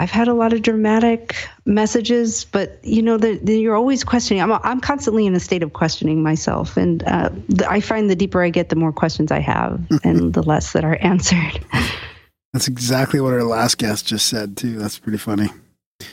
I've 0.00 0.10
had 0.12 0.28
a 0.28 0.34
lot 0.34 0.52
of 0.52 0.62
dramatic 0.62 1.34
messages, 1.66 2.44
but 2.44 2.78
you 2.84 3.02
know, 3.02 3.16
the, 3.16 3.38
the, 3.42 3.58
you're 3.58 3.74
always 3.74 4.04
questioning. 4.04 4.40
I'm, 4.40 4.52
I'm 4.52 4.80
constantly 4.80 5.26
in 5.26 5.34
a 5.34 5.40
state 5.40 5.64
of 5.64 5.72
questioning 5.72 6.22
myself, 6.22 6.76
and 6.76 7.02
uh, 7.02 7.30
the, 7.48 7.68
I 7.68 7.80
find 7.80 8.08
the 8.08 8.14
deeper 8.14 8.42
I 8.42 8.50
get, 8.50 8.68
the 8.68 8.76
more 8.76 8.92
questions 8.92 9.32
I 9.32 9.40
have, 9.40 9.80
and 10.04 10.34
the 10.34 10.42
less 10.42 10.72
that 10.72 10.84
are 10.84 10.96
answered. 10.96 11.64
That's 12.52 12.68
exactly 12.68 13.20
what 13.20 13.34
our 13.34 13.42
last 13.42 13.78
guest 13.78 14.06
just 14.06 14.28
said 14.28 14.56
too. 14.56 14.78
That's 14.78 14.98
pretty 14.98 15.18
funny. 15.18 15.48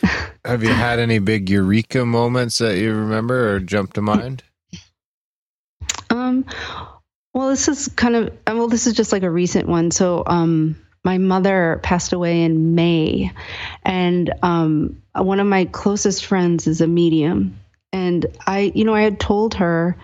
Have 0.46 0.62
you 0.62 0.70
had 0.70 1.00
any 1.00 1.18
big 1.18 1.50
eureka 1.50 2.06
moments 2.06 2.60
that 2.60 2.78
you 2.78 2.94
remember 2.94 3.56
or 3.56 3.60
jump 3.60 3.94
to 3.94 4.02
mind? 4.04 4.44
Um, 6.12 6.46
well, 7.34 7.50
this 7.50 7.68
is 7.68 7.88
kind 7.88 8.16
of 8.16 8.38
well, 8.46 8.68
this 8.68 8.86
is 8.86 8.94
just 8.94 9.12
like 9.12 9.24
a 9.24 9.30
recent 9.30 9.68
one. 9.68 9.90
So, 9.90 10.22
um, 10.28 10.76
my 11.04 11.18
mother 11.18 11.80
passed 11.82 12.14
away 12.14 12.44
in 12.44 12.76
May, 12.76 13.32
and 13.82 14.32
um, 14.44 15.02
one 15.16 15.40
of 15.40 15.48
my 15.48 15.66
closest 15.66 16.26
friends 16.26 16.68
is 16.68 16.80
a 16.80 16.88
medium, 16.88 17.60
and 17.92 18.28
I, 18.46 18.72
you 18.76 18.86
know, 18.86 18.94
I 18.94 19.02
had 19.02 19.20
told 19.20 19.56
her. 19.56 19.98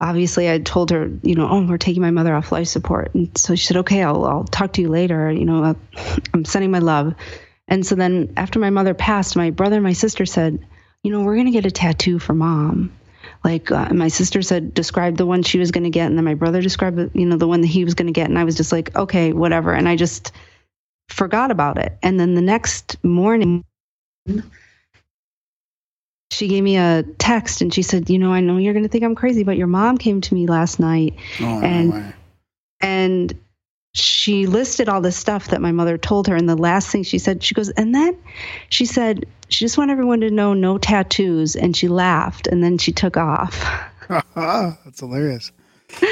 Obviously, 0.00 0.50
I 0.50 0.58
told 0.58 0.90
her, 0.90 1.08
you 1.22 1.36
know, 1.36 1.48
oh, 1.48 1.64
we're 1.64 1.78
taking 1.78 2.02
my 2.02 2.10
mother 2.10 2.34
off 2.34 2.50
life 2.50 2.66
support, 2.66 3.14
and 3.14 3.36
so 3.38 3.54
she 3.54 3.66
said, 3.66 3.76
okay, 3.78 4.02
I'll, 4.02 4.24
I'll 4.24 4.44
talk 4.44 4.72
to 4.72 4.80
you 4.80 4.88
later. 4.88 5.30
You 5.30 5.44
know, 5.44 5.76
I'm 6.34 6.44
sending 6.44 6.70
my 6.70 6.80
love. 6.80 7.14
And 7.72 7.86
so 7.86 7.94
then 7.94 8.30
after 8.36 8.58
my 8.58 8.68
mother 8.68 8.92
passed, 8.92 9.34
my 9.34 9.48
brother 9.48 9.76
and 9.76 9.82
my 9.82 9.94
sister 9.94 10.26
said, 10.26 10.58
you 11.02 11.10
know, 11.10 11.22
we're 11.22 11.36
going 11.36 11.46
to 11.46 11.52
get 11.52 11.64
a 11.64 11.70
tattoo 11.70 12.18
for 12.18 12.34
mom. 12.34 12.92
Like 13.44 13.70
uh, 13.72 13.88
my 13.94 14.08
sister 14.08 14.42
said, 14.42 14.74
describe 14.74 15.16
the 15.16 15.24
one 15.24 15.42
she 15.42 15.58
was 15.58 15.70
going 15.70 15.84
to 15.84 15.90
get, 15.90 16.06
and 16.06 16.18
then 16.18 16.24
my 16.26 16.34
brother 16.34 16.60
described, 16.60 16.98
you 17.14 17.24
know, 17.24 17.38
the 17.38 17.48
one 17.48 17.62
that 17.62 17.68
he 17.68 17.82
was 17.82 17.94
going 17.94 18.08
to 18.08 18.12
get, 18.12 18.28
and 18.28 18.38
I 18.38 18.44
was 18.44 18.56
just 18.56 18.72
like, 18.72 18.94
okay, 18.94 19.32
whatever, 19.32 19.72
and 19.72 19.88
I 19.88 19.96
just 19.96 20.32
forgot 21.08 21.50
about 21.50 21.78
it. 21.78 21.96
And 22.02 22.20
then 22.20 22.34
the 22.34 22.42
next 22.42 23.02
morning, 23.02 23.64
she 26.30 26.48
gave 26.48 26.62
me 26.62 26.76
a 26.76 27.04
text, 27.16 27.62
and 27.62 27.72
she 27.72 27.80
said, 27.82 28.10
you 28.10 28.18
know, 28.18 28.34
I 28.34 28.40
know 28.40 28.58
you're 28.58 28.74
going 28.74 28.84
to 28.84 28.88
think 28.90 29.02
I'm 29.02 29.14
crazy, 29.14 29.44
but 29.44 29.56
your 29.56 29.66
mom 29.66 29.96
came 29.96 30.20
to 30.20 30.34
me 30.34 30.46
last 30.46 30.78
night, 30.78 31.14
Oh, 31.40 31.60
and 31.62 31.92
way. 31.92 32.12
and 32.82 33.41
she 33.94 34.46
listed 34.46 34.88
all 34.88 35.00
the 35.02 35.12
stuff 35.12 35.48
that 35.48 35.60
my 35.60 35.70
mother 35.72 35.98
told 35.98 36.26
her 36.26 36.34
and 36.34 36.48
the 36.48 36.56
last 36.56 36.88
thing 36.88 37.02
she 37.02 37.18
said 37.18 37.42
she 37.42 37.54
goes 37.54 37.68
and 37.70 37.94
then 37.94 38.16
she 38.70 38.86
said 38.86 39.26
she 39.50 39.64
just 39.66 39.76
wanted 39.76 39.92
everyone 39.92 40.20
to 40.20 40.30
know 40.30 40.54
no 40.54 40.78
tattoos 40.78 41.54
and 41.54 41.76
she 41.76 41.88
laughed 41.88 42.46
and 42.46 42.64
then 42.64 42.78
she 42.78 42.90
took 42.92 43.16
off 43.18 43.62
That's 44.34 45.00
hilarious. 45.00 45.52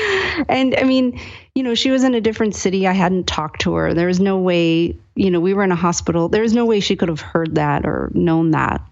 and 0.51 0.74
i 0.76 0.83
mean 0.85 1.18
you 1.55 1.62
know 1.62 1.74
she 1.74 1.91
was 1.91 2.05
in 2.05 2.14
a 2.14 2.20
different 2.20 2.55
city 2.55 2.87
i 2.87 2.93
hadn't 2.93 3.26
talked 3.26 3.62
to 3.62 3.72
her 3.72 3.95
there 3.95 4.09
was 4.09 4.20
no 4.20 4.37
way 4.39 4.95
you 5.14 5.31
know 5.31 5.41
we 5.41 5.55
were 5.55 5.64
in 5.64 5.72
a 5.72 5.76
hospital 5.76 6.28
there 6.28 6.43
was 6.43 6.53
no 6.53 6.66
way 6.66 6.81
she 6.81 6.95
could 6.95 7.09
have 7.09 7.20
heard 7.22 7.55
that 7.55 7.87
or 7.87 8.11
known 8.12 8.51
that 8.51 8.83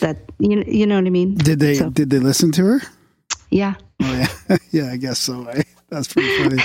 that 0.00 0.18
you, 0.40 0.64
you 0.66 0.86
know 0.88 0.96
what 0.96 1.06
i 1.06 1.10
mean 1.10 1.34
Did 1.36 1.60
they 1.60 1.74
So- 1.76 1.90
did 1.90 2.10
they 2.10 2.18
listen 2.18 2.50
to 2.52 2.64
her? 2.64 2.80
yeah 3.50 3.74
Oh 4.02 4.26
yeah, 4.50 4.56
yeah. 4.72 4.90
I 4.92 4.98
guess 4.98 5.18
so. 5.18 5.50
That's 5.88 6.12
pretty 6.12 6.28
funny. 6.42 6.62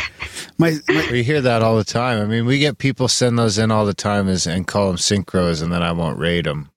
My, 0.57 0.77
my 0.89 1.05
We 1.09 1.23
hear 1.23 1.41
that 1.41 1.61
all 1.61 1.77
the 1.77 1.83
time. 1.83 2.21
I 2.21 2.25
mean, 2.25 2.45
we 2.45 2.59
get 2.59 2.77
people 2.77 3.07
send 3.07 3.37
those 3.39 3.57
in 3.57 3.71
all 3.71 3.85
the 3.85 3.93
time 3.93 4.27
as, 4.27 4.45
and 4.47 4.67
call 4.67 4.87
them 4.87 4.97
synchros, 4.97 5.61
and 5.63 5.71
then 5.71 5.81
I 5.81 5.91
won't 5.91 6.19
rate 6.19 6.45
them 6.45 6.69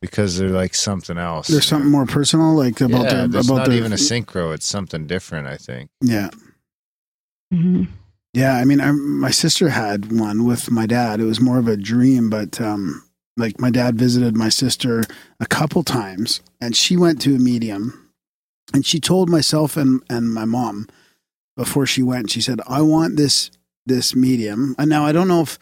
because 0.00 0.38
they're 0.38 0.48
like 0.50 0.74
something 0.74 1.16
else. 1.18 1.48
there's 1.48 1.66
something 1.66 1.90
more 1.90 2.06
personal, 2.06 2.54
like 2.54 2.80
about 2.80 3.04
yeah, 3.04 3.10
their 3.10 3.28
there's 3.28 3.48
about 3.48 3.58
not 3.58 3.68
their 3.68 3.78
even 3.78 3.92
a 3.92 3.96
synchro. 3.96 4.52
It's 4.54 4.66
something 4.66 5.06
different, 5.06 5.46
I 5.46 5.56
think. 5.56 5.90
yeah. 6.00 6.30
hmm 7.50 7.84
Yeah, 8.34 8.54
I 8.56 8.64
mean, 8.64 8.80
I, 8.80 8.90
my 8.92 9.30
sister 9.30 9.68
had 9.68 10.10
one 10.12 10.44
with 10.44 10.70
my 10.70 10.86
dad. 10.86 11.20
It 11.20 11.24
was 11.24 11.40
more 11.40 11.58
of 11.58 11.68
a 11.68 11.76
dream, 11.76 12.30
but 12.30 12.60
um, 12.60 13.02
like 13.36 13.60
my 13.60 13.70
dad 13.70 13.96
visited 13.96 14.36
my 14.36 14.48
sister 14.48 15.04
a 15.38 15.46
couple 15.46 15.82
times, 15.82 16.40
and 16.60 16.74
she 16.76 16.96
went 16.96 17.20
to 17.22 17.34
a 17.36 17.38
medium, 17.38 18.10
and 18.74 18.84
she 18.84 18.98
told 19.00 19.28
myself 19.28 19.76
and 19.76 20.02
and 20.10 20.32
my 20.32 20.44
mom 20.44 20.88
before 21.56 21.86
she 21.86 22.02
went. 22.02 22.30
She 22.30 22.40
said, 22.40 22.60
"I 22.68 22.82
want 22.82 23.16
this 23.16 23.50
this 23.86 24.14
medium." 24.14 24.74
And 24.78 24.88
now 24.88 25.04
I 25.04 25.12
don't 25.12 25.28
know 25.28 25.42
if 25.42 25.58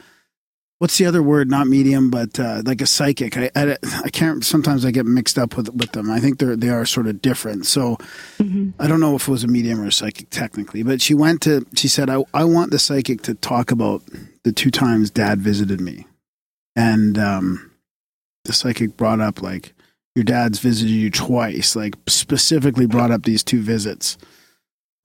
what's 0.78 0.96
the 0.96 1.06
other 1.06 1.22
word, 1.22 1.50
not 1.50 1.66
medium, 1.66 2.10
but 2.10 2.40
uh, 2.40 2.62
like 2.64 2.80
a 2.80 2.86
psychic. 2.86 3.36
I, 3.36 3.50
I 3.54 3.76
I 4.04 4.08
can't. 4.10 4.44
Sometimes 4.44 4.84
I 4.84 4.90
get 4.90 5.06
mixed 5.06 5.38
up 5.38 5.56
with 5.56 5.68
with 5.74 5.92
them. 5.92 6.10
I 6.10 6.20
think 6.20 6.38
they're 6.38 6.56
they 6.56 6.70
are 6.70 6.86
sort 6.86 7.06
of 7.06 7.20
different. 7.22 7.66
So. 7.66 7.98
hmm 8.38 8.70
I 8.78 8.86
don't 8.86 9.00
know 9.00 9.14
if 9.14 9.28
it 9.28 9.30
was 9.30 9.44
a 9.44 9.48
medium 9.48 9.80
or 9.80 9.86
a 9.86 9.92
psychic 9.92 10.30
technically, 10.30 10.82
but 10.82 11.02
she 11.02 11.12
went 11.12 11.42
to, 11.42 11.66
she 11.74 11.86
said, 11.86 12.08
I, 12.08 12.24
I 12.32 12.44
want 12.44 12.70
the 12.70 12.78
psychic 12.78 13.20
to 13.22 13.34
talk 13.34 13.70
about 13.70 14.02
the 14.42 14.52
two 14.52 14.70
times 14.70 15.10
dad 15.10 15.40
visited 15.40 15.82
me. 15.82 16.06
And 16.74 17.18
um, 17.18 17.72
the 18.44 18.54
psychic 18.54 18.96
brought 18.96 19.20
up, 19.20 19.42
like, 19.42 19.74
your 20.14 20.24
dad's 20.24 20.60
visited 20.60 20.92
you 20.92 21.10
twice, 21.10 21.76
like, 21.76 21.94
specifically 22.06 22.86
brought 22.86 23.10
up 23.10 23.24
these 23.24 23.42
two 23.42 23.60
visits. 23.60 24.16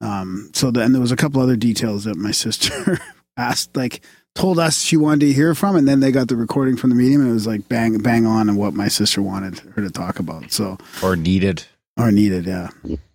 Um, 0.00 0.50
so 0.54 0.70
then 0.70 0.92
there 0.92 1.00
was 1.00 1.12
a 1.12 1.16
couple 1.16 1.40
other 1.40 1.56
details 1.56 2.04
that 2.04 2.16
my 2.16 2.30
sister 2.32 2.98
asked, 3.36 3.76
like, 3.76 4.02
told 4.34 4.58
us 4.58 4.82
she 4.82 4.96
wanted 4.98 5.20
to 5.26 5.32
hear 5.32 5.54
from, 5.54 5.76
and 5.76 5.88
then 5.88 6.00
they 6.00 6.12
got 6.12 6.28
the 6.28 6.36
recording 6.36 6.76
from 6.76 6.90
the 6.90 6.96
medium, 6.96 7.22
and 7.22 7.30
it 7.30 7.34
was 7.34 7.46
like 7.46 7.68
bang, 7.68 7.96
bang 7.98 8.26
on 8.26 8.48
and 8.50 8.58
what 8.58 8.74
my 8.74 8.88
sister 8.88 9.22
wanted 9.22 9.58
her 9.74 9.82
to 9.82 9.90
talk 9.90 10.18
about. 10.18 10.52
So, 10.52 10.76
Or 11.02 11.16
needed. 11.16 11.64
or 11.96 12.12
needed, 12.12 12.44
yeah. 12.44 12.68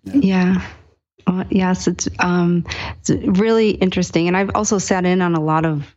Yeah. 0.04 0.66
Uh, 1.28 1.44
yes, 1.52 1.88
it's 1.88 2.10
um, 2.18 2.66
it's 3.00 3.12
really 3.12 3.70
interesting, 3.72 4.28
and 4.28 4.36
I've 4.36 4.50
also 4.56 4.80
sat 4.80 5.06
in 5.06 5.22
on 5.22 5.36
a 5.36 5.40
lot 5.40 5.66
of 5.66 5.94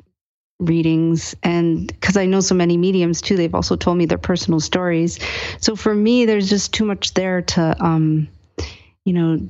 readings, 0.60 1.34
and 1.42 1.86
because 1.86 2.18
I 2.18 2.26
know 2.26 2.40
so 2.40 2.54
many 2.54 2.76
mediums 2.76 3.22
too, 3.22 3.36
they've 3.36 3.54
also 3.54 3.76
told 3.76 3.96
me 3.96 4.04
their 4.04 4.18
personal 4.18 4.60
stories. 4.60 5.18
So 5.60 5.76
for 5.76 5.94
me, 5.94 6.26
there's 6.26 6.50
just 6.50 6.74
too 6.74 6.84
much 6.84 7.14
there 7.14 7.40
to, 7.40 7.74
um, 7.82 8.28
you 9.06 9.14
know, 9.14 9.40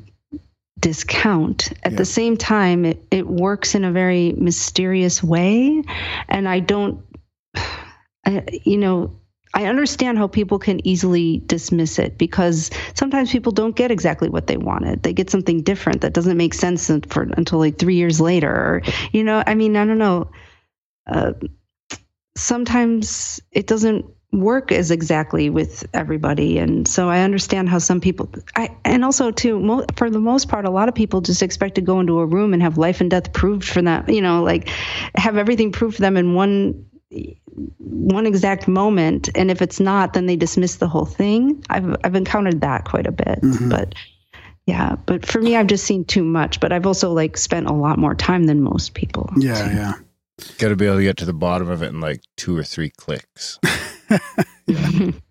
discount. 0.85 1.73
At 1.83 1.93
Yeah. 1.93 1.99
the 1.99 2.05
same 2.05 2.37
time, 2.37 2.85
it 2.85 2.99
it 3.11 3.27
works 3.27 3.75
in 3.75 3.85
a 3.85 3.91
very 3.93 4.33
mysterious 4.37 5.23
way, 5.23 5.83
and 6.29 6.47
I 6.47 6.61
don't, 6.61 7.01
I, 8.27 8.43
you 8.65 8.77
know. 8.77 9.11
I 9.57 9.67
understand 9.67 10.19
how 10.19 10.27
people 10.27 10.59
can 10.59 10.85
easily 10.85 11.41
dismiss 11.47 12.01
it 12.01 12.19
because 12.19 12.71
sometimes 12.95 13.31
people 13.31 13.53
don't 13.53 13.77
get 13.77 13.93
exactly 13.93 14.29
what 14.29 14.49
they 14.49 14.57
wanted. 14.57 15.05
They 15.05 15.13
get 15.13 15.31
something 15.31 15.63
different 15.63 16.01
that 16.01 16.13
doesn't 16.13 16.37
make 16.37 16.55
sense 16.55 16.91
for 17.09 17.23
until 17.37 17.61
like 17.61 17.79
three 17.79 17.95
years 17.95 18.21
later. 18.21 18.51
Or, 18.51 18.83
you 19.13 19.23
know, 19.23 19.45
I 19.47 19.55
mean, 19.55 19.77
I 19.77 19.85
don't 19.87 19.99
know. 19.99 20.33
Uh, 21.07 21.35
sometimes 22.37 23.41
it 23.53 23.69
doesn't 23.69 24.07
work 24.41 24.73
as 24.73 24.91
exactly 24.91 25.49
with 25.51 25.87
everybody, 25.95 26.59
and 26.59 26.87
so 26.89 27.09
I 27.09 27.21
understand 27.21 27.69
how 27.69 27.79
some 27.79 28.01
people. 28.01 28.29
I 28.57 28.71
and 28.85 29.05
also 29.05 29.31
too, 29.31 29.59
mo- 29.61 29.87
for 29.97 30.11
the 30.11 30.19
most 30.21 30.49
part, 30.49 30.65
a 30.65 30.71
lot 30.71 30.89
of 30.89 30.95
people 30.95 31.21
just 31.21 31.43
expect 31.43 31.75
to 31.77 31.81
go 31.81 32.01
into 32.01 32.19
a 32.21 32.27
room 32.27 32.53
and 32.53 32.63
have 32.63 32.77
life 32.79 33.01
and 33.01 33.11
death 33.11 33.33
proved 33.33 33.65
for 33.65 33.83
them. 33.83 34.05
You 34.09 34.21
know, 34.23 34.43
like 34.43 34.69
have 35.17 35.37
everything 35.37 35.73
proved 35.73 35.97
for 35.97 36.03
them 36.03 36.17
in 36.17 36.35
one 36.35 36.85
one 37.79 38.27
exact 38.27 38.67
moment 38.67 39.29
and 39.37 39.49
if 39.49 39.63
it's 39.63 39.79
not 39.79 40.13
then 40.15 40.27
they 40.27 40.35
dismiss 40.35 40.77
the 40.77 40.89
whole 40.89 41.05
thing 41.05 41.63
i've 41.71 41.95
i've 42.03 42.17
encountered 42.17 42.61
that 42.63 42.85
quite 42.85 43.07
a 43.07 43.13
bit 43.13 43.39
Mhm. 43.43 43.71
but 43.71 43.95
yeah 44.67 44.97
but 45.07 45.25
for 45.25 45.41
me 45.41 45.55
i've 45.55 45.69
just 45.69 45.85
seen 45.85 46.05
too 46.05 46.25
much 46.25 46.59
but 46.59 46.73
i've 46.73 46.85
also 46.87 47.13
like 47.13 47.37
spent 47.37 47.69
a 47.69 47.73
lot 47.73 47.97
more 47.97 48.17
time 48.17 48.45
than 48.45 48.61
most 48.61 48.95
people 48.95 49.31
Yeah, 49.37 49.73
yeah. 49.73 49.93
Got 50.59 50.71
to 50.71 50.77
be 50.77 50.87
able 50.87 50.97
to 50.97 51.03
get 51.05 51.17
to 51.19 51.25
the 51.25 51.33
bottom 51.33 51.71
of 51.71 51.85
it 51.85 51.91
in 51.91 52.01
like 52.01 52.23
two 52.37 52.57
or 52.59 52.65
three 52.65 52.91
clicks. 52.91 53.61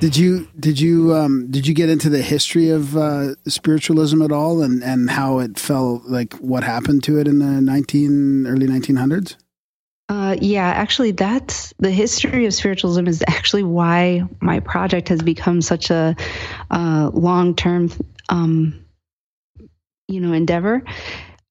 Did 0.00 0.16
you 0.16 0.48
did 0.58 0.80
you 0.80 1.14
um 1.14 1.50
did 1.50 1.66
you 1.66 1.74
get 1.74 1.90
into 1.90 2.08
the 2.08 2.22
history 2.22 2.70
of 2.70 2.96
uh, 2.96 3.34
spiritualism 3.46 4.22
at 4.22 4.32
all, 4.32 4.62
and 4.62 4.82
and 4.82 5.10
how 5.10 5.40
it 5.40 5.58
fell, 5.58 6.00
like 6.06 6.32
what 6.36 6.64
happened 6.64 7.04
to 7.04 7.18
it 7.18 7.28
in 7.28 7.38
the 7.38 7.60
nineteen 7.60 8.46
early 8.46 8.66
nineteen 8.66 8.96
hundreds? 8.96 9.36
Uh, 10.08 10.36
yeah, 10.40 10.68
actually, 10.68 11.10
that's 11.10 11.74
the 11.78 11.90
history 11.90 12.46
of 12.46 12.54
spiritualism 12.54 13.06
is 13.06 13.22
actually 13.28 13.62
why 13.62 14.22
my 14.40 14.58
project 14.58 15.08
has 15.08 15.20
become 15.20 15.60
such 15.60 15.90
a 15.90 16.16
uh, 16.70 17.10
long-term, 17.12 17.92
um, 18.30 18.84
you 20.08 20.18
know, 20.18 20.32
endeavor. 20.32 20.82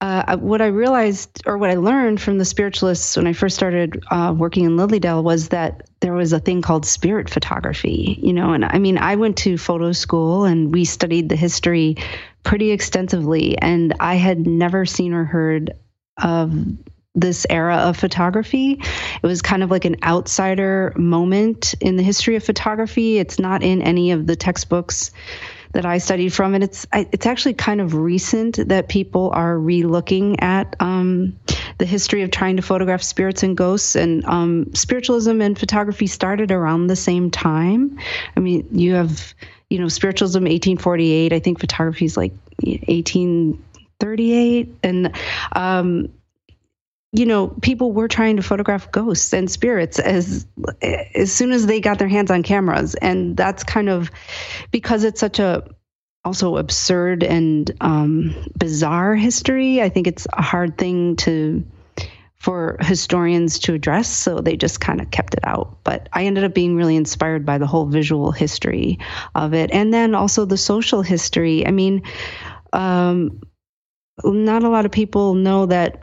Uh, 0.00 0.38
what 0.38 0.62
I 0.62 0.66
realized 0.66 1.42
or 1.44 1.58
what 1.58 1.68
I 1.68 1.74
learned 1.74 2.22
from 2.22 2.38
the 2.38 2.44
spiritualists 2.46 3.18
when 3.18 3.26
I 3.26 3.34
first 3.34 3.54
started 3.54 4.02
uh, 4.10 4.34
working 4.34 4.64
in 4.64 4.78
Lily 4.78 4.98
Dale 4.98 5.22
was 5.22 5.48
that 5.48 5.90
there 6.00 6.14
was 6.14 6.32
a 6.32 6.40
thing 6.40 6.62
called 6.62 6.86
spirit 6.86 7.28
photography, 7.28 8.18
you 8.22 8.32
know. 8.32 8.54
And 8.54 8.64
I 8.64 8.78
mean, 8.78 8.96
I 8.96 9.16
went 9.16 9.36
to 9.38 9.58
photo 9.58 9.92
school 9.92 10.44
and 10.44 10.72
we 10.72 10.86
studied 10.86 11.28
the 11.28 11.36
history 11.36 11.96
pretty 12.44 12.70
extensively, 12.70 13.58
and 13.58 13.94
I 14.00 14.14
had 14.14 14.46
never 14.46 14.86
seen 14.86 15.12
or 15.12 15.24
heard 15.24 15.72
of 16.16 16.54
this 17.14 17.46
era 17.50 17.76
of 17.76 17.96
photography. 17.96 18.80
It 19.22 19.26
was 19.26 19.42
kind 19.42 19.62
of 19.62 19.70
like 19.70 19.84
an 19.84 19.96
outsider 20.02 20.94
moment 20.96 21.74
in 21.80 21.96
the 21.96 22.02
history 22.02 22.36
of 22.36 22.44
photography. 22.44 23.18
It's 23.18 23.38
not 23.38 23.62
in 23.62 23.82
any 23.82 24.12
of 24.12 24.26
the 24.26 24.36
textbooks 24.36 25.10
that 25.72 25.86
I 25.86 25.98
studied 25.98 26.32
from, 26.32 26.54
and 26.54 26.64
it's 26.64 26.86
it's 26.92 27.26
actually 27.26 27.54
kind 27.54 27.80
of 27.80 27.94
recent 27.94 28.68
that 28.68 28.88
people 28.88 29.30
are 29.32 29.58
re-looking 29.58 30.40
at 30.40 30.76
um, 30.80 31.38
the 31.78 31.86
history 31.86 32.22
of 32.22 32.30
trying 32.30 32.56
to 32.56 32.62
photograph 32.62 33.02
spirits 33.02 33.42
and 33.42 33.56
ghosts. 33.56 33.96
And 33.96 34.24
um, 34.24 34.74
spiritualism 34.74 35.40
and 35.40 35.58
photography 35.58 36.06
started 36.06 36.50
around 36.50 36.88
the 36.88 36.96
same 36.96 37.30
time. 37.30 37.98
I 38.36 38.40
mean, 38.40 38.66
you 38.72 38.94
have 38.94 39.34
you 39.68 39.78
know 39.78 39.88
spiritualism 39.88 40.40
1848. 40.40 41.32
I 41.32 41.38
think 41.38 41.60
photography 41.60 42.04
is 42.04 42.16
like 42.16 42.32
1838, 42.62 44.74
and 44.82 45.16
um, 45.52 46.08
you 47.12 47.26
know, 47.26 47.48
people 47.48 47.92
were 47.92 48.08
trying 48.08 48.36
to 48.36 48.42
photograph 48.42 48.90
ghosts 48.92 49.32
and 49.32 49.50
spirits 49.50 49.98
as 49.98 50.46
as 50.82 51.32
soon 51.32 51.50
as 51.50 51.66
they 51.66 51.80
got 51.80 51.98
their 51.98 52.08
hands 52.08 52.30
on 52.30 52.42
cameras, 52.42 52.94
and 52.94 53.36
that's 53.36 53.64
kind 53.64 53.88
of 53.88 54.10
because 54.70 55.02
it's 55.02 55.18
such 55.18 55.40
a 55.40 55.64
also 56.24 56.56
absurd 56.56 57.24
and 57.24 57.70
um, 57.80 58.34
bizarre 58.56 59.14
history. 59.16 59.82
I 59.82 59.88
think 59.88 60.06
it's 60.06 60.26
a 60.32 60.42
hard 60.42 60.78
thing 60.78 61.16
to 61.16 61.66
for 62.36 62.78
historians 62.80 63.58
to 63.58 63.74
address, 63.74 64.08
so 64.08 64.40
they 64.40 64.56
just 64.56 64.80
kind 64.80 65.00
of 65.00 65.10
kept 65.10 65.34
it 65.34 65.44
out. 65.44 65.78
But 65.82 66.08
I 66.12 66.24
ended 66.24 66.44
up 66.44 66.54
being 66.54 66.76
really 66.76 66.96
inspired 66.96 67.44
by 67.44 67.58
the 67.58 67.66
whole 67.66 67.86
visual 67.86 68.30
history 68.30 69.00
of 69.34 69.52
it, 69.52 69.72
and 69.72 69.92
then 69.92 70.14
also 70.14 70.44
the 70.44 70.56
social 70.56 71.02
history. 71.02 71.66
I 71.66 71.72
mean, 71.72 72.02
um, 72.72 73.40
not 74.24 74.62
a 74.62 74.68
lot 74.68 74.86
of 74.86 74.92
people 74.92 75.34
know 75.34 75.66
that 75.66 76.02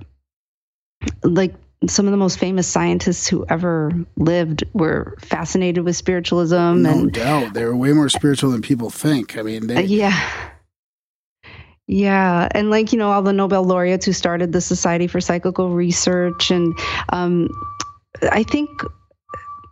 like 1.24 1.54
some 1.88 2.06
of 2.08 2.12
the 2.12 2.18
most 2.18 2.40
famous 2.40 2.68
scientists 2.68 3.28
who 3.28 3.46
ever 3.50 3.92
lived 4.18 4.64
were 4.74 5.16
fascinated 5.22 5.84
with 5.86 5.96
spiritualism 5.96 6.82
No 6.82 6.92
and 6.92 7.12
doubt, 7.12 7.54
they 7.54 7.64
were 7.66 7.76
way 7.76 7.94
more 7.94 8.10
spiritual 8.10 8.52
than 8.52 8.62
people 8.64 8.90
think. 8.90 9.38
I 9.38 9.44
mean, 9.44 9.68
they, 9.68 9.84
yeah. 9.84 10.52
Yeah. 11.86 12.48
And 12.52 12.70
like 12.70 12.92
you 12.92 13.00
know 13.00 13.12
all 13.12 13.22
the 13.22 13.32
nobel 13.34 13.64
laureates 13.64 14.06
who 14.06 14.14
started 14.14 14.52
the 14.52 14.60
society 14.62 15.08
for 15.08 15.22
psychical 15.22 15.70
research 15.70 16.52
and 16.52 16.78
um, 17.10 17.48
i 18.32 18.44
think 18.44 18.70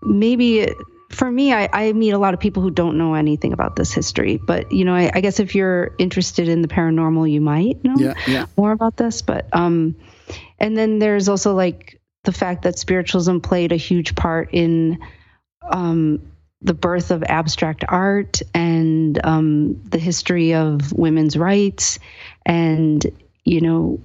maybe 0.04 0.60
it- 0.60 0.78
for 1.12 1.32
me 1.32 1.54
I, 1.54 1.70
I 1.72 1.94
meet 1.94 2.12
a 2.12 2.18
lot 2.18 2.34
of 2.34 2.40
people 2.40 2.62
who 2.64 2.72
don't 2.72 2.98
know 2.98 3.14
anything 3.14 3.54
about 3.54 3.76
this 3.76 3.94
history. 3.94 4.38
But 4.38 4.72
you 4.72 4.84
know 4.86 4.94
I, 4.96 5.12
I 5.14 5.22
guess 5.22 5.40
if 5.40 5.56
you're 5.56 5.94
interested 5.98 6.48
in 6.50 6.62
the 6.62 6.68
paranormal 6.68 7.30
you 7.32 7.42
might 7.42 7.84
know 7.84 7.96
yeah, 7.98 8.14
yeah. 8.28 8.46
more 8.58 8.72
about 8.72 8.98
this. 8.98 9.22
But 9.22 9.48
um 9.54 9.96
and 10.60 10.78
then 10.78 11.00
there's 11.00 11.30
also 11.30 11.54
like 11.54 12.02
the 12.24 12.32
fact 12.32 12.64
that 12.64 12.80
spiritualism 12.80 13.40
played 13.40 13.72
a 13.72 13.78
huge 13.78 14.16
part 14.16 14.50
in 14.52 15.00
um 15.70 16.32
the 16.62 16.74
birth 16.74 17.12
of 17.12 17.24
abstract 17.24 17.84
art 17.88 18.42
and 18.54 19.24
um 19.24 19.82
the 19.84 20.00
history 20.00 20.54
of 20.56 20.92
women's 20.94 21.38
rights. 21.38 22.00
And 22.46 23.06
you 23.44 23.62
know 23.62 24.02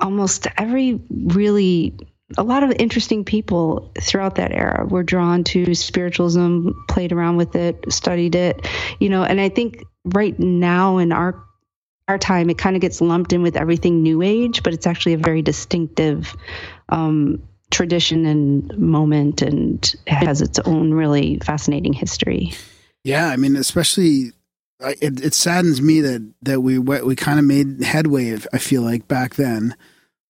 almost 0.00 0.46
every 0.56 1.00
really 1.10 1.94
a 2.36 2.42
lot 2.42 2.62
of 2.62 2.72
interesting 2.78 3.24
people 3.24 3.92
throughout 4.00 4.34
that 4.34 4.52
era 4.52 4.84
were 4.86 5.02
drawn 5.02 5.44
to 5.44 5.74
spiritualism 5.74 6.70
played 6.88 7.12
around 7.12 7.36
with 7.36 7.54
it 7.54 7.84
studied 7.92 8.34
it 8.34 8.66
you 8.98 9.08
know. 9.08 9.22
And 9.22 9.40
i 9.40 9.48
think 9.48 9.84
right 10.04 10.38
now 10.38 10.98
in 10.98 11.12
our 11.12 11.45
our 12.08 12.18
time 12.18 12.50
it 12.50 12.58
kind 12.58 12.76
of 12.76 12.82
gets 12.82 13.00
lumped 13.00 13.32
in 13.32 13.42
with 13.42 13.56
everything 13.56 14.02
new 14.02 14.22
age 14.22 14.62
but 14.62 14.72
it's 14.72 14.86
actually 14.86 15.12
a 15.12 15.18
very 15.18 15.42
distinctive 15.42 16.36
um, 16.88 17.42
tradition 17.70 18.26
and 18.26 18.76
moment 18.78 19.42
and 19.42 19.94
has 20.06 20.40
its 20.40 20.58
own 20.60 20.94
really 20.94 21.38
fascinating 21.40 21.92
history 21.92 22.52
Yeah, 23.06 23.28
I 23.28 23.36
mean, 23.36 23.54
especially 23.54 24.32
it, 24.80 25.24
it 25.24 25.32
saddens 25.32 25.80
me 25.80 26.00
that 26.00 26.28
that 26.42 26.60
we 26.60 26.76
we 26.76 27.00
we 27.02 27.14
kind 27.14 27.38
of 27.38 27.44
made 27.44 27.80
headway. 27.80 28.36
I 28.52 28.58
feel 28.58 28.82
like 28.82 29.06
back 29.06 29.36
then 29.36 29.76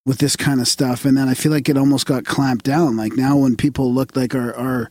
with 0.04 0.18
this 0.18 0.36
kind 0.36 0.60
of 0.60 0.68
stuff, 0.68 1.06
and 1.06 1.16
then 1.16 1.26
I 1.26 1.32
feel 1.32 1.50
like 1.50 1.70
it 1.70 1.78
almost 1.78 2.04
got 2.04 2.26
clamped 2.26 2.66
down. 2.66 2.98
Like 2.98 3.14
now, 3.14 3.38
when 3.38 3.56
people 3.56 3.94
look 3.94 4.14
like 4.14 4.34
our 4.34 4.54
our 4.54 4.90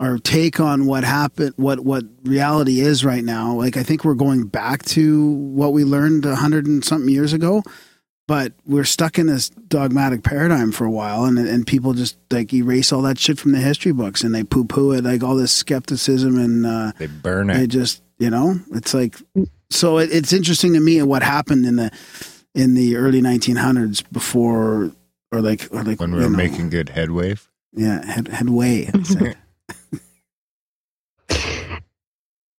our 0.00 0.18
take 0.18 0.58
on 0.60 0.86
what 0.86 1.04
happened, 1.04 1.52
what 1.56 1.80
what 1.80 2.04
reality 2.24 2.80
is 2.80 3.04
right 3.04 3.22
now, 3.22 3.54
like 3.54 3.76
I 3.76 3.82
think 3.82 4.04
we're 4.04 4.14
going 4.14 4.46
back 4.46 4.82
to 4.86 5.30
what 5.32 5.72
we 5.74 5.84
learned 5.84 6.24
a 6.26 6.34
hundred 6.36 6.66
and 6.66 6.82
something 6.84 7.08
years 7.12 7.32
ago. 7.32 7.62
But 8.26 8.52
we're 8.64 8.84
stuck 8.84 9.18
in 9.18 9.26
this 9.26 9.50
dogmatic 9.50 10.22
paradigm 10.22 10.70
for 10.72 10.84
a 10.84 10.90
while, 10.90 11.24
and 11.24 11.36
and 11.38 11.66
people 11.66 11.92
just 11.94 12.16
like 12.30 12.52
erase 12.54 12.92
all 12.92 13.02
that 13.02 13.18
shit 13.18 13.38
from 13.38 13.52
the 13.52 13.58
history 13.58 13.92
books, 13.92 14.22
and 14.24 14.34
they 14.34 14.42
poo 14.44 14.64
poo 14.64 14.92
it, 14.92 15.04
like 15.04 15.22
all 15.22 15.36
this 15.36 15.52
skepticism 15.52 16.38
and. 16.38 16.64
uh 16.64 16.92
They 16.98 17.06
burn 17.08 17.50
it. 17.50 17.54
they 17.58 17.66
just 17.66 18.02
you 18.18 18.30
know 18.30 18.58
it's 18.72 18.94
like 18.94 19.16
so 19.70 19.98
it, 19.98 20.10
it's 20.12 20.32
interesting 20.32 20.72
to 20.74 20.80
me 20.80 21.02
what 21.02 21.22
happened 21.22 21.66
in 21.66 21.76
the 21.76 21.90
in 22.54 22.74
the 22.74 22.96
early 22.96 23.20
1900s 23.20 24.04
before 24.12 24.92
or 25.32 25.40
like 25.40 25.66
or 25.72 25.82
like 25.82 25.98
when 26.00 26.12
we 26.12 26.18
were 26.22 26.30
know, 26.30 26.36
making 26.36 26.70
good 26.70 26.88
headway. 26.90 27.36
yeah 27.72 28.04
head, 28.06 28.28
headway 28.28 28.88
I'd 28.94 29.06
say. 29.06 29.34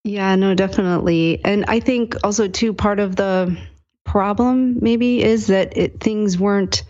Yeah, 0.03 0.35
no, 0.35 0.55
definitely. 0.55 1.39
And 1.45 1.65
I 1.67 1.79
think 1.79 2.15
also 2.23 2.47
too 2.47 2.73
part 2.73 2.99
of 2.99 3.15
the 3.15 3.55
problem 4.03 4.77
maybe 4.81 5.21
is 5.23 5.47
that 5.47 5.77
it, 5.77 5.99
things 5.99 6.39
weren't 6.39 6.83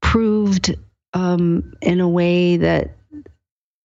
proved 0.00 0.74
um, 1.12 1.74
in 1.82 2.00
a 2.00 2.08
way 2.08 2.56
that 2.58 2.96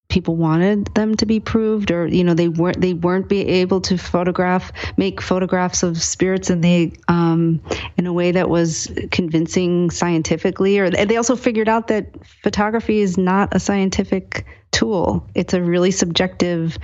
people 0.07 0.35
wanted 0.35 0.85
them 0.93 1.15
to 1.15 1.25
be 1.25 1.39
proved 1.39 1.91
or 1.91 2.05
you 2.07 2.23
know 2.23 2.35
they 2.35 2.47
weren't 2.47 2.79
they 2.79 2.93
weren't 2.93 3.27
be 3.27 3.41
able 3.45 3.81
to 3.81 3.97
photograph 3.97 4.71
make 4.97 5.19
photographs 5.19 5.83
of 5.83 6.01
spirits 6.01 6.49
and 6.49 6.63
they 6.63 6.93
um, 7.07 7.59
in 7.97 8.05
a 8.05 8.13
way 8.13 8.31
that 8.31 8.47
was 8.47 8.89
convincing 9.11 9.89
scientifically 9.89 10.79
or 10.79 10.89
they 10.89 11.17
also 11.17 11.35
figured 11.35 11.67
out 11.67 11.87
that 11.87 12.07
photography 12.43 13.01
is 13.01 13.17
not 13.17 13.49
a 13.53 13.59
scientific 13.59 14.45
tool 14.71 15.27
it's 15.33 15.53
a 15.53 15.61
really 15.61 15.91
subjective 15.91 16.77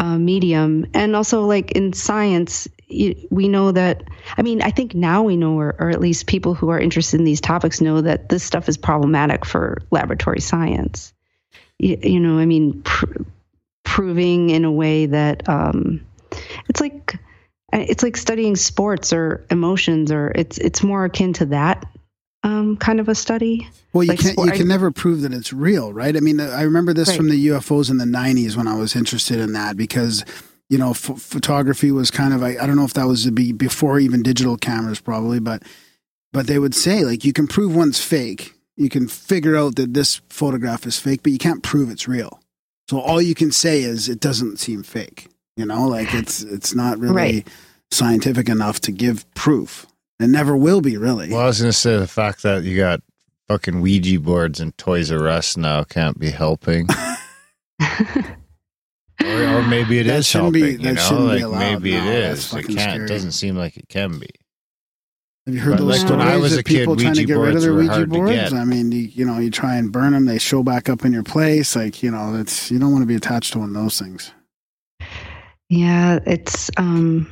uh, 0.00 0.18
medium. 0.18 0.86
And 0.94 1.14
also 1.14 1.42
like 1.42 1.72
in 1.72 1.92
science 1.92 2.66
we 3.30 3.46
know 3.46 3.70
that 3.70 4.02
i 4.36 4.42
mean 4.42 4.62
i 4.62 4.70
think 4.72 4.96
now 4.96 5.22
we 5.22 5.36
know 5.36 5.58
or, 5.60 5.76
or 5.78 5.90
at 5.90 6.00
least 6.00 6.26
people 6.26 6.54
who 6.54 6.70
are 6.70 6.78
interested 6.80 7.20
in 7.20 7.24
these 7.24 7.40
topics 7.40 7.80
know 7.80 8.00
that 8.00 8.28
this 8.28 8.42
stuff 8.42 8.68
is 8.68 8.76
problematic 8.76 9.44
for 9.44 9.80
laboratory 9.92 10.40
science. 10.40 11.12
You, 11.78 11.98
you 12.02 12.18
know 12.18 12.40
i 12.40 12.46
mean 12.46 12.82
pr- 12.82 13.22
proving 13.84 14.50
in 14.50 14.64
a 14.64 14.72
way 14.72 15.06
that 15.06 15.48
um, 15.48 16.04
it's 16.68 16.80
like 16.80 17.18
it's 17.72 18.02
like 18.02 18.16
studying 18.16 18.56
sports 18.56 19.12
or 19.12 19.46
emotions 19.50 20.10
or 20.10 20.32
it's 20.34 20.58
it's 20.58 20.82
more 20.82 21.04
akin 21.04 21.32
to 21.34 21.46
that 21.46 21.86
um, 22.42 22.76
kind 22.78 23.00
of 23.00 23.08
a 23.08 23.14
study 23.14 23.68
well 23.92 24.02
you 24.04 24.08
Like 24.10 24.20
can't 24.20 24.38
you 24.38 24.52
can 24.52 24.68
never 24.68 24.90
prove 24.90 25.20
that 25.22 25.32
it's 25.32 25.52
real 25.52 25.92
right? 25.92 26.16
I 26.16 26.20
mean 26.20 26.40
i 26.40 26.62
remember 26.62 26.92
this 26.94 27.08
Right. 27.08 27.16
from 27.16 27.28
the 27.28 27.46
ufos 27.48 27.90
in 27.90 27.98
the 27.98 28.04
90s 28.06 28.56
when 28.56 28.66
i 28.68 28.74
was 28.74 28.96
interested 28.96 29.38
in 29.40 29.52
that 29.52 29.76
because 29.76 30.24
you 30.68 30.78
know 30.78 30.94
ph 30.94 31.18
photography 31.18 31.90
was 31.90 32.10
kind 32.10 32.32
of 32.32 32.42
I, 32.42 32.56
I 32.56 32.66
don't 32.66 32.76
know 32.76 32.84
if 32.84 32.94
that 32.94 33.06
was 33.06 33.24
to 33.24 33.32
be 33.32 33.52
before 33.52 33.98
even 34.00 34.22
digital 34.22 34.56
cameras 34.56 35.00
probably 35.00 35.40
but 35.40 35.62
but 36.32 36.46
they 36.46 36.58
would 36.58 36.74
say 36.74 37.04
like 37.04 37.24
you 37.24 37.32
can 37.32 37.46
prove 37.48 37.74
one's 37.74 38.00
fake. 38.02 38.54
You 38.76 38.88
can 38.88 39.08
figure 39.08 39.56
out 39.56 39.74
that 39.76 39.92
this 39.94 40.22
photograph 40.30 40.86
is 40.86 40.98
fake 40.98 41.22
but 41.24 41.32
you 41.32 41.38
can't 41.38 41.62
prove 41.62 41.90
it's 41.90 42.06
real. 42.08 42.40
So 42.88 42.98
all 43.00 43.20
you 43.20 43.34
can 43.34 43.52
say 43.52 43.82
is 43.82 44.08
it 44.08 44.20
doesn't 44.20 44.58
seem 44.58 44.82
fake 44.84 45.28
you 45.56 45.66
know? 45.66 45.86
Like 45.88 46.14
it's 46.20 46.40
it's 46.42 46.72
not 46.74 46.98
really 46.98 47.14
Right. 47.14 47.48
scientific 47.90 48.48
enough 48.48 48.80
to 48.82 48.92
give 48.92 49.26
proof 49.34 49.86
it 50.20 50.28
never 50.28 50.56
will 50.56 50.80
be 50.80 50.96
really 50.96 51.30
Well, 51.30 51.40
I 51.40 51.46
was 51.46 51.60
going 51.60 51.70
to 51.72 51.76
say 51.76 51.96
the 51.96 52.06
fact 52.06 52.42
that 52.42 52.62
you 52.64 52.76
got 52.76 53.00
fucking 53.48 53.80
Ouija 53.80 54.20
boards 54.20 54.60
and 54.60 54.76
Toys 54.78 55.10
R 55.10 55.28
Us 55.28 55.56
now 55.56 55.82
can't 55.84 56.18
be 56.18 56.30
helping. 56.30 56.86
or, 57.80 59.42
or 59.42 59.62
maybe 59.62 59.98
it 59.98 60.06
is 60.06 60.12
That 60.12 60.24
shouldn't 60.24 60.52
be- 60.54 60.60
helping. 60.76 60.80
you 60.86 60.92
know, 60.94 61.00
shouldn't 61.00 61.30
be 61.38 61.44
like 61.44 61.58
maybe 61.82 61.92
No, 61.92 62.06
it. 62.10 62.52
It 62.54 62.66
can't. 62.66 62.70
scary. 62.72 63.04
It 63.04 63.08
doesn't 63.08 63.32
seem 63.32 63.56
like 63.56 63.76
it 63.76 63.88
can 63.88 64.18
be. 64.18 64.28
Have 65.46 65.54
you 65.54 65.60
heard 65.60 65.78
But, 65.78 65.84
those 65.84 66.02
like, 66.02 66.10
when 66.10 66.20
I 66.20 66.24
stories 66.28 66.42
was 66.42 66.52
of 66.52 66.58
a 66.58 66.62
kid, 66.62 66.78
people 66.80 66.96
trying 66.96 67.14
to 67.14 67.24
get 67.24 67.34
rid 67.34 67.56
of 67.56 67.62
their 67.62 67.74
Ouija 67.74 68.06
boards? 68.06 68.52
I 68.52 68.64
mean, 68.64 68.92
you, 68.92 69.00
you 69.00 69.24
know, 69.24 69.38
you 69.38 69.50
try 69.50 69.76
and 69.76 69.90
burn 69.90 70.12
them, 70.12 70.26
they 70.26 70.38
show 70.38 70.62
back 70.62 70.88
up 70.88 71.04
in 71.04 71.12
your 71.12 71.22
place. 71.22 71.74
Like, 71.74 72.02
you 72.02 72.10
know, 72.10 72.36
that's 72.36 72.70
you 72.70 72.78
don't 72.78 72.92
want 72.92 73.02
to 73.02 73.06
be 73.06 73.14
attached 73.16 73.54
to 73.54 73.58
one 73.60 73.68
of 73.68 73.74
those 73.74 73.98
things. 73.98 74.32
Yeah, 75.68 76.18
it's 76.26 76.70
um 76.76 77.30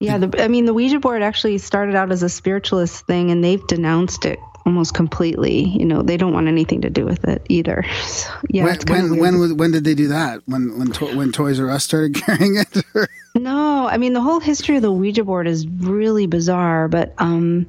Yeah, 0.00 0.18
the, 0.18 0.42
I 0.44 0.48
mean, 0.48 0.66
the 0.66 0.74
Ouija 0.74 1.00
board 1.00 1.22
actually 1.22 1.56
started 1.58 1.94
out 1.94 2.12
as 2.12 2.22
a 2.22 2.28
spiritualist 2.28 3.06
thing, 3.06 3.30
and 3.30 3.42
they've 3.42 3.66
denounced 3.66 4.26
it 4.26 4.38
almost 4.66 4.92
completely. 4.92 5.64
You 5.64 5.86
know, 5.86 6.02
they 6.02 6.16
don't 6.18 6.34
want 6.34 6.48
anything 6.48 6.82
to 6.82 6.90
do 6.90 7.06
with 7.06 7.24
it 7.26 7.44
either. 7.48 7.84
So, 8.06 8.30
yeah, 8.50 8.64
when 8.64 8.78
when 8.88 9.18
when, 9.18 9.38
was- 9.38 9.52
when 9.54 9.70
did 9.72 9.84
they 9.84 9.94
do 9.94 10.08
that? 10.08 10.42
When 10.46 10.78
when 10.78 10.90
to, 10.92 11.06
when 11.16 11.32
Toys 11.32 11.58
R 11.60 11.70
Us 11.70 11.84
started 11.84 12.14
carrying 12.26 12.56
it? 12.56 13.08
No, 13.34 13.86
I 13.86 13.96
mean 13.98 14.12
the 14.14 14.20
whole 14.20 14.40
history 14.40 14.76
of 14.76 14.82
the 14.82 14.92
Ouija 14.92 15.24
board 15.24 15.46
is 15.46 15.66
really 15.66 16.26
bizarre, 16.26 16.88
but 16.88 17.14
um 17.18 17.66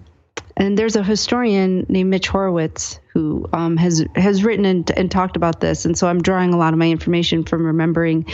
and 0.58 0.76
there's 0.76 0.96
a 0.96 1.04
historian 1.04 1.86
named 1.88 2.10
Mitch 2.10 2.28
Horowitz 2.28 3.00
who 3.14 3.48
um, 3.54 3.78
has 3.78 4.04
has 4.16 4.44
written 4.44 4.66
and, 4.66 4.92
and 4.92 5.10
talked 5.10 5.36
about 5.36 5.60
this, 5.60 5.86
and 5.86 5.98
so 5.98 6.08
I'm 6.08 6.22
drawing 6.22 6.54
a 6.54 6.58
lot 6.58 6.74
of 6.74 6.80
my 6.80 6.90
information 6.90 7.44
from 7.44 7.66
remembering 7.66 8.26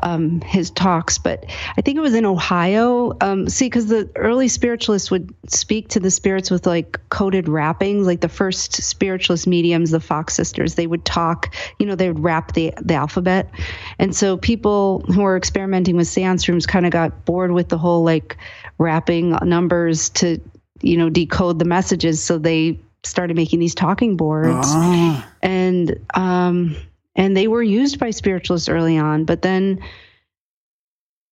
um, 0.00 0.40
his 0.40 0.70
talks. 0.70 1.18
But 1.18 1.44
I 1.76 1.80
think 1.80 1.96
it 1.96 2.00
was 2.00 2.14
in 2.14 2.24
Ohio. 2.24 3.16
Um, 3.20 3.48
see, 3.48 3.66
because 3.66 3.86
the 3.86 4.08
early 4.14 4.46
spiritualists 4.48 5.10
would 5.10 5.34
speak 5.48 5.88
to 5.90 6.00
the 6.00 6.10
spirits 6.10 6.50
with 6.50 6.66
like 6.66 6.98
coded 7.08 7.48
rappings, 7.48 8.06
like 8.06 8.20
the 8.20 8.28
first 8.28 8.74
spiritualist 8.82 9.46
mediums, 9.48 9.90
the 9.90 10.00
Fox 10.00 10.34
sisters. 10.34 10.76
They 10.76 10.86
would 10.86 11.04
talk, 11.04 11.54
you 11.78 11.86
know, 11.86 11.96
they 11.96 12.08
would 12.08 12.20
rap 12.20 12.52
the 12.52 12.72
the 12.80 12.94
alphabet, 12.94 13.50
and 13.98 14.14
so 14.14 14.36
people 14.36 15.04
who 15.08 15.22
were 15.22 15.36
experimenting 15.36 15.96
with 15.96 16.06
seance 16.06 16.48
rooms 16.48 16.66
kind 16.66 16.86
of 16.86 16.92
got 16.92 17.24
bored 17.24 17.50
with 17.50 17.68
the 17.68 17.78
whole 17.78 18.04
like 18.04 18.36
rapping 18.78 19.30
numbers 19.42 20.10
to 20.10 20.40
you 20.82 20.96
know 20.96 21.08
decode 21.08 21.58
the 21.58 21.64
messages. 21.64 22.22
So 22.22 22.38
they 22.38 22.78
started 23.04 23.36
making 23.36 23.58
these 23.60 23.74
talking 23.74 24.16
boards. 24.16 24.68
Oh, 24.70 25.24
and 25.42 25.96
um 26.14 26.76
and 27.16 27.36
they 27.36 27.48
were 27.48 27.62
used 27.62 27.98
by 27.98 28.10
spiritualists 28.10 28.68
early 28.68 28.96
on 28.96 29.24
but 29.24 29.42
then 29.42 29.78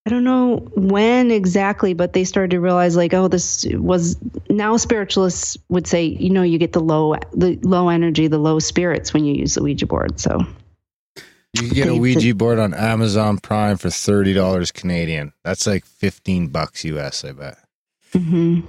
i 0.05 0.11
don't 0.11 0.25
know 0.25 0.57
when 0.75 1.31
exactly 1.31 1.95
but 1.95 2.13
they 2.13 2.25
started 2.25 2.51
to 2.51 2.59
realize 2.61 2.97
like 2.97 3.15
oh 3.15 3.29
this 3.29 3.65
was 3.75 4.17
now 4.51 4.77
spiritualists 4.77 5.57
would 5.69 5.87
say 5.87 6.05
you 6.05 6.29
know 6.29 6.43
you 6.43 6.59
get 6.59 6.73
the 6.73 6.81
low 6.81 7.15
the 7.33 7.57
low 7.63 7.89
energy 7.89 8.27
the 8.27 8.37
low 8.39 8.59
spirits 8.59 9.15
when 9.15 9.25
you 9.25 9.33
use 9.35 9.55
the 9.55 9.63
ouija 9.63 9.87
board. 9.87 10.19
So 10.21 10.41
You 11.55 11.63
can 11.63 11.69
get 11.75 11.89
a 11.89 11.93
They- 11.93 11.99
Ouija 12.01 12.35
board 12.35 12.59
on 12.59 12.75
Amazon 12.75 13.39
Prime 13.39 13.77
for 13.77 13.91
thirty 13.91 14.33
dollars 14.35 14.71
Canadian. 14.71 15.33
That's 15.45 15.67
like 15.67 15.85
fifteen 15.85 16.49
bucks 16.49 16.85
US, 16.85 17.25
I 17.25 17.33
bet. 17.33 17.59
hmm 18.13 18.61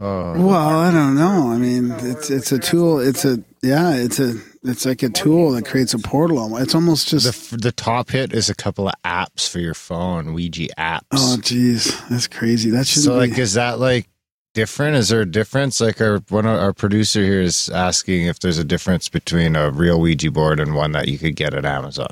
Oh, 0.00 0.32
well, 0.46 0.80
I 0.80 0.90
don't 0.90 1.14
know. 1.14 1.52
I 1.52 1.56
mean, 1.56 1.92
it's 1.92 2.28
it's 2.30 2.50
a 2.50 2.58
tool. 2.58 2.98
It's 2.98 3.24
a 3.24 3.42
yeah. 3.62 3.94
It's 3.94 4.18
a 4.18 4.34
it's 4.64 4.84
like 4.84 5.02
a 5.04 5.08
tool 5.08 5.52
that 5.52 5.66
creates 5.66 5.94
a 5.94 5.98
portal. 5.98 6.56
It's 6.56 6.74
almost 6.74 7.08
just. 7.08 7.26
f- 7.26 7.60
the 7.60 7.70
top 7.70 8.10
hit 8.10 8.32
is 8.32 8.50
a 8.50 8.54
couple 8.54 8.88
of 8.88 8.94
apps 9.04 9.48
for 9.48 9.60
your 9.60 9.74
phone, 9.74 10.32
Ouija 10.34 10.66
apps. 10.76 11.02
Oh, 11.12 11.36
geez, 11.40 12.00
that's 12.08 12.26
crazy. 12.26 12.70
That 12.70 12.86
should 12.88 13.02
so, 13.04 13.12
be. 13.20 13.28
like, 13.28 13.38
is 13.38 13.54
that 13.54 13.78
like 13.78 14.08
different? 14.52 14.96
Is 14.96 15.10
there 15.10 15.20
a 15.20 15.30
difference? 15.30 15.80
Like, 15.80 16.00
our 16.00 16.18
one 16.28 16.44
of 16.46 16.58
our 16.58 16.72
producer 16.72 17.22
here 17.22 17.40
is 17.42 17.68
asking 17.68 18.26
if 18.26 18.40
there's 18.40 18.58
a 18.58 18.64
difference 18.64 19.08
between 19.08 19.54
a 19.54 19.70
real 19.70 20.00
Ouija 20.00 20.30
board 20.32 20.58
and 20.58 20.74
one 20.74 20.90
that 20.92 21.06
you 21.06 21.18
could 21.18 21.36
get 21.36 21.54
at 21.54 21.64
Amazon. 21.64 22.08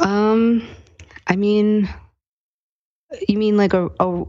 um 0.00 0.66
i 1.28 1.36
mean 1.36 1.88
you 3.28 3.38
mean 3.38 3.56
like 3.56 3.72
a 3.72 3.88
a, 4.00 4.24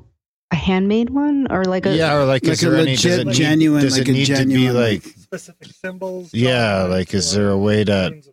a 0.56 0.58
handmade 0.58 1.10
one 1.10 1.47
or 1.51 1.66
like 1.66 1.86
a 1.86 1.95
yeah, 1.95 2.16
or 2.16 2.26
like, 2.26 2.43
like 2.43 2.53
is 2.53 2.64
a 2.64 2.70
there 2.70 2.80
any? 2.80 2.95
Does 2.95 3.06
legit, 3.06 3.20
it 3.20 3.28
need, 3.28 3.34
genuine, 3.36 3.82
does 3.84 3.97
like 3.97 4.08
it 4.08 4.10
a 4.10 4.14
need 4.14 4.26
to 4.26 4.32
be 4.34 4.38
genuine, 4.38 4.76
like? 4.76 5.03
specific 5.03 5.68
symbols. 5.74 6.34
Yeah, 6.34 6.84
like, 6.84 7.14
is 7.14 7.34
there 7.34 7.49
a 7.49 7.58
way 7.58 7.84
to- 7.84 8.10
means. 8.12 8.30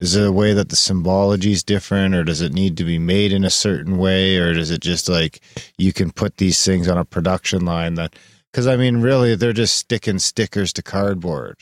Is 0.00 0.16
it 0.16 0.26
a 0.26 0.32
way 0.32 0.52
that 0.52 0.68
the 0.68 0.74
symbology 0.74 1.52
is 1.52 1.62
different, 1.62 2.12
or 2.16 2.24
does 2.24 2.40
it 2.40 2.52
need 2.52 2.76
to 2.78 2.82
be 2.84 2.98
made 2.98 3.32
in 3.32 3.44
a 3.44 3.50
certain 3.50 3.98
way, 3.98 4.36
or 4.36 4.52
does 4.52 4.72
it 4.72 4.80
just 4.80 5.08
like 5.08 5.40
you 5.78 5.92
can 5.92 6.10
put 6.10 6.38
these 6.38 6.64
things 6.64 6.88
on 6.88 6.98
a 6.98 7.04
production 7.04 7.64
line 7.64 7.94
that? 7.94 8.16
Because 8.50 8.66
I 8.66 8.76
mean, 8.76 8.96
really, 9.00 9.36
they're 9.36 9.52
just 9.52 9.76
sticking 9.76 10.18
stickers 10.18 10.72
to 10.72 10.82
cardboard, 10.82 11.58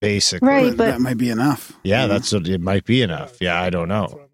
basically. 0.00 0.48
Right. 0.48 0.70
but 0.70 0.76
but- 0.76 0.86
that 0.86 1.00
might 1.00 1.18
be 1.18 1.30
enough. 1.30 1.72
Yeah, 1.84 2.02
you 2.02 2.08
know? 2.08 2.14
that's 2.14 2.32
what 2.32 2.48
it 2.48 2.60
might 2.60 2.84
be 2.84 3.00
enough. 3.00 3.36
Yeah, 3.40 3.62
I 3.62 3.70
don't 3.70 3.86
know. 3.88 4.27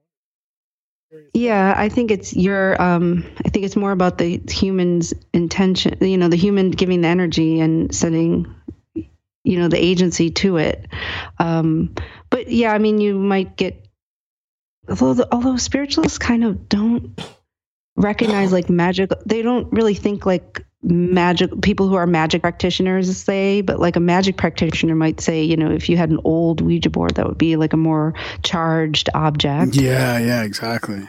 Yeah, 1.33 1.75
I 1.77 1.89
think 1.89 2.11
it's 2.11 2.35
your. 2.35 2.81
Um, 2.81 3.25
I 3.45 3.49
think 3.49 3.65
it's 3.65 3.77
more 3.77 3.93
about 3.93 4.19
the 4.19 4.41
human's 4.49 5.15
intention. 5.33 5.97
You 6.01 6.19
know, 6.19 6.29
the 6.29 6.37
human 6.37 6.71
giving 6.71 7.01
the 7.01 7.09
energy 7.09 7.61
and 7.61 7.95
sending, 7.95 8.53
you 8.95 9.59
know, 9.59 9.69
the 9.69 9.83
agency 9.83 10.31
to 10.31 10.57
it. 10.59 10.87
Um, 11.39 11.95
but 12.31 12.49
yeah, 12.49 12.73
I 12.73 12.79
mean, 12.79 13.01
you 13.01 13.19
might 13.19 13.57
get. 13.57 13.81
Although, 14.89 15.27
although 15.33 15.57
spiritualists 15.57 16.19
kind 16.19 16.45
of 16.45 16.69
don't 16.69 17.19
recognize 17.97 18.53
like 18.53 18.69
magic, 18.69 19.11
they 19.25 19.43
don't 19.43 19.73
really 19.73 19.95
think 19.95 20.27
like 20.27 20.65
magic. 20.85 21.51
People 21.63 21.89
who 21.89 21.95
are 21.95 22.07
magic 22.07 22.43
practitioners 22.43 23.17
say, 23.17 23.63
but 23.63 23.81
like 23.81 23.97
a 23.97 24.01
magic 24.01 24.37
practitioner 24.37 24.95
might 24.95 25.21
say, 25.21 25.43
you 25.43 25.57
know, 25.57 25.71
if 25.71 25.89
you 25.89 25.97
had 25.97 26.11
an 26.11 26.21
old 26.25 26.61
Ouija 26.61 26.91
board, 26.91 27.15
that 27.17 27.27
would 27.27 27.39
be 27.39 27.57
like 27.57 27.73
a 27.73 27.79
more 27.79 28.15
charged 28.43 29.09
object. 29.15 29.75
Yeah, 29.75 30.19
yeah, 30.19 30.43
exactly. 30.43 31.09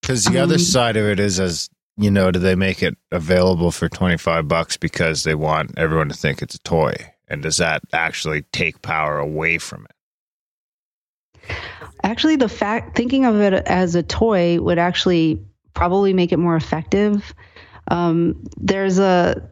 Because 0.00 0.24
the 0.24 0.38
other 0.38 0.54
Um, 0.54 0.60
side 0.60 0.96
of 0.96 1.06
it 1.06 1.18
is, 1.18 1.40
as 1.40 1.68
you 1.96 2.10
know, 2.10 2.30
do 2.30 2.38
they 2.38 2.54
make 2.54 2.82
it 2.82 2.96
available 3.12 3.70
for 3.70 3.88
twenty 3.88 4.16
five 4.16 4.48
bucks 4.48 4.76
because 4.76 5.24
they 5.24 5.34
want 5.34 5.78
everyone 5.78 6.08
to 6.08 6.14
think 6.14 6.42
it's 6.42 6.54
a 6.54 6.60
toy, 6.60 6.94
and 7.28 7.42
does 7.42 7.56
that 7.56 7.82
actually 7.92 8.42
take 8.52 8.82
power 8.82 9.18
away 9.18 9.58
from 9.58 9.86
it? 9.86 11.50
Actually, 12.02 12.36
the 12.36 12.48
fact 12.48 12.96
thinking 12.96 13.24
of 13.24 13.40
it 13.40 13.54
as 13.66 13.94
a 13.94 14.02
toy 14.02 14.60
would 14.60 14.78
actually 14.78 15.40
probably 15.72 16.12
make 16.12 16.32
it 16.32 16.38
more 16.38 16.56
effective. 16.56 17.34
Um, 17.88 18.42
there's 18.56 18.98
a 18.98 19.48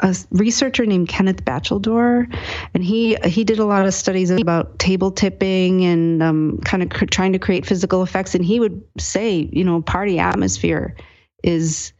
a 0.00 0.14
researcher 0.30 0.84
named 0.84 1.08
Kenneth 1.08 1.44
Batcheldor, 1.44 2.32
and 2.74 2.84
he 2.84 3.16
he 3.24 3.44
did 3.44 3.58
a 3.58 3.64
lot 3.64 3.86
of 3.86 3.94
studies 3.94 4.30
about 4.30 4.78
table 4.78 5.10
tipping 5.10 5.84
and 5.84 6.22
um, 6.22 6.58
kind 6.64 6.82
of 6.82 6.90
cr- 6.90 7.06
trying 7.06 7.32
to 7.32 7.38
create 7.38 7.64
physical 7.64 8.02
effects. 8.02 8.34
And 8.34 8.44
he 8.44 8.60
would 8.60 8.82
say, 8.98 9.48
you 9.52 9.64
know, 9.64 9.80
party 9.82 10.18
atmosphere 10.18 10.94
is 11.42 11.92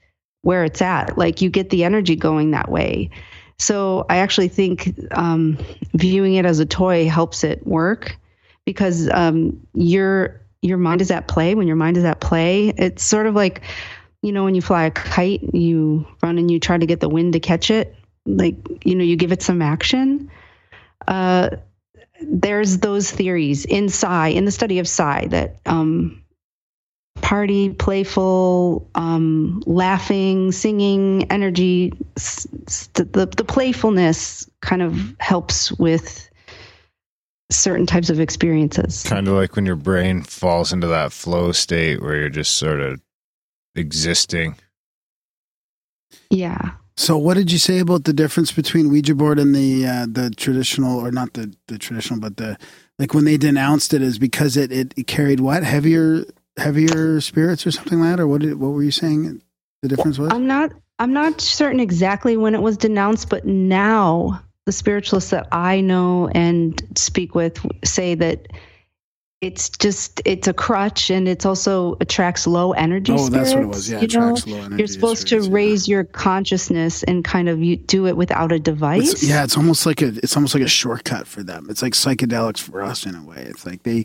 where 0.43 0.65
it's 0.65 0.83
at. 0.83 1.17
Like 1.17 1.41
you 1.41 1.51
get 1.51 1.71
the 1.71 1.85
energy 1.85 2.17
going 2.17 2.51
that 2.53 2.71
way. 2.71 3.11
So 3.59 4.05
I 4.11 4.19
actually 4.19 4.49
think 4.49 4.95
um, 5.13 5.59
viewing 5.95 6.35
it 6.35 6.45
as 6.45 6.61
a 6.61 6.67
toy 6.67 7.09
helps 7.09 7.43
it 7.43 7.67
work 7.67 8.17
because 8.65 9.09
um, 9.11 9.59
your 9.75 10.43
your 10.63 10.79
mind 10.79 11.01
is 11.01 11.11
at 11.11 11.29
play. 11.29 11.55
When 11.55 11.67
your 11.67 11.77
mind 11.77 11.97
is 11.97 12.05
at 12.05 12.21
play, 12.21 12.69
it's 12.77 13.03
sort 13.03 13.27
of 13.27 13.35
like 13.35 13.63
you 14.27 14.33
know 14.33 14.43
when 14.43 14.57
you 14.57 14.61
fly 14.61 14.85
a 14.85 14.91
kite, 14.91 15.55
you 15.55 16.05
run 16.21 16.37
and 16.37 16.51
you 16.51 16.59
try 16.59 16.77
to 16.77 16.85
get 16.85 16.99
the 16.99 17.09
wind 17.09 17.35
to 17.35 17.41
catch 17.41 17.71
it. 17.71 17.95
Like 18.27 18.57
you 18.85 18.97
know, 18.97 19.05
you 19.05 19.15
give 19.15 19.31
it 19.31 19.41
some 19.41 19.63
action. 19.63 20.29
Uh, 21.07 21.51
there's 22.21 22.79
those 22.79 23.09
theories 23.09 23.65
in 23.65 23.89
psi, 23.89 24.29
in 24.29 24.45
the 24.45 24.51
study 24.51 24.81
of 24.81 24.89
psi, 24.89 25.27
that 25.29 25.61
um, 25.65 26.25
party, 27.23 27.71
playful, 27.71 28.91
um, 28.97 29.63
laughing, 29.65 30.51
singing, 30.51 31.31
energy, 31.31 31.93
the 32.95 33.33
the 33.37 33.45
playfulness 33.45 34.51
kind 34.61 34.83
of 34.83 35.15
helps 35.21 35.71
with 35.71 36.29
certain 37.53 37.87
types 37.87 38.11
of 38.11 38.19
experiences. 38.19 39.05
Kind 39.05 39.29
of 39.29 39.35
like 39.35 39.55
when 39.55 39.67
your 39.67 39.77
brain 39.77 40.23
falls 40.23 40.73
into 40.73 40.89
that 40.89 41.13
flow 41.13 41.53
state 41.53 42.03
where 42.03 42.17
you're 42.17 42.29
just 42.29 42.57
sort 42.57 42.81
of 42.81 43.01
existing. 43.77 44.57
Yeah. 46.31 46.73
So, 46.97 47.19
what 47.19 47.35
did 47.35 47.53
you 47.53 47.59
say 47.59 47.79
about 47.79 48.05
the 48.05 48.13
difference 48.13 48.53
between 48.53 48.89
Ouija 48.89 49.15
board 49.15 49.39
and 49.39 49.55
the 49.55 49.87
uh, 49.87 50.07
the 50.09 50.31
traditional, 50.31 50.99
or 50.99 51.11
not 51.11 51.35
the 51.35 51.55
the 51.69 51.79
traditional, 51.79 52.21
but 52.21 52.39
the 52.39 52.57
like 52.99 53.13
when 53.13 53.25
they 53.27 53.37
denounced 53.37 53.93
it 53.93 54.01
is 54.01 54.19
because 54.19 54.57
it, 54.57 54.73
it, 54.73 54.95
it 54.97 55.07
carried 55.07 55.41
what 55.41 55.63
heavier 55.63 56.25
heavier 56.57 57.21
spirits 57.21 57.67
or 57.67 57.71
something 57.71 58.01
like 58.01 58.17
that, 58.17 58.21
or 58.21 58.27
what 58.27 58.41
did 58.41 58.59
what 58.59 58.69
were 58.69 58.83
you 58.83 58.91
saying? 58.91 59.43
The 59.83 59.89
difference 59.89 60.19
was 60.19 60.33
I'm 60.33 60.47
not 60.47 60.73
I'm 60.99 61.13
not 61.13 61.41
certain 61.41 61.81
exactly 61.81 62.39
when 62.39 62.55
it 62.55 62.63
was 62.63 62.79
denounced, 62.79 63.29
but 63.29 63.45
now 63.45 64.43
the 64.65 64.73
spiritualists 64.73 65.31
that 65.31 65.49
I 65.53 65.83
know 65.83 66.29
and 66.29 66.83
speak 66.97 67.35
with 67.35 67.65
say 67.85 68.15
that 68.15 68.47
it's 69.43 69.69
just 69.69 70.23
it's 70.25 70.49
a 70.49 70.55
crutch 70.55 71.11
and 71.11 71.29
it's 71.29 71.45
also 71.45 71.97
attracts 72.01 72.47
low 72.47 72.73
energy 72.73 73.13
oh, 73.13 73.29
that's 73.29 73.53
what 73.53 73.63
it 73.65 73.67
was. 73.67 73.87
spirits, 73.87 73.91
Yeah, 73.91 73.99
you 73.99 74.05
it 74.05 74.15
know? 74.15 74.33
tracks 74.33 74.47
low 74.47 74.59
energy 74.59 74.77
You're 74.79 74.87
supposed 74.87 75.23
to 75.23 75.27
spirits, 75.29 75.49
yeah. 75.49 75.55
raise 75.55 75.89
your 75.89 76.05
consciousness 76.05 77.03
and 77.03 77.23
kind 77.23 77.49
of 77.49 77.63
you 77.63 77.77
do 77.77 78.07
it 78.07 78.17
without 78.17 78.51
a 78.51 78.59
device. 78.59 79.13
It's, 79.13 79.23
yeah, 79.29 79.45
it's 79.45 79.57
almost 79.57 79.85
like 79.85 80.01
a 80.01 80.09
it's 80.09 80.37
almost 80.37 80.55
like 80.55 80.63
a 80.65 80.69
shortcut 80.69 81.27
for 81.27 81.43
them. 81.43 81.67
It's 81.69 81.83
like 81.83 81.93
psychedelics 81.93 82.61
for 82.61 82.83
us 82.83 83.05
in 83.05 83.15
a 83.15 83.23
way. 83.25 83.43
It's 83.43 83.67
like 83.67 83.83
they 83.83 84.05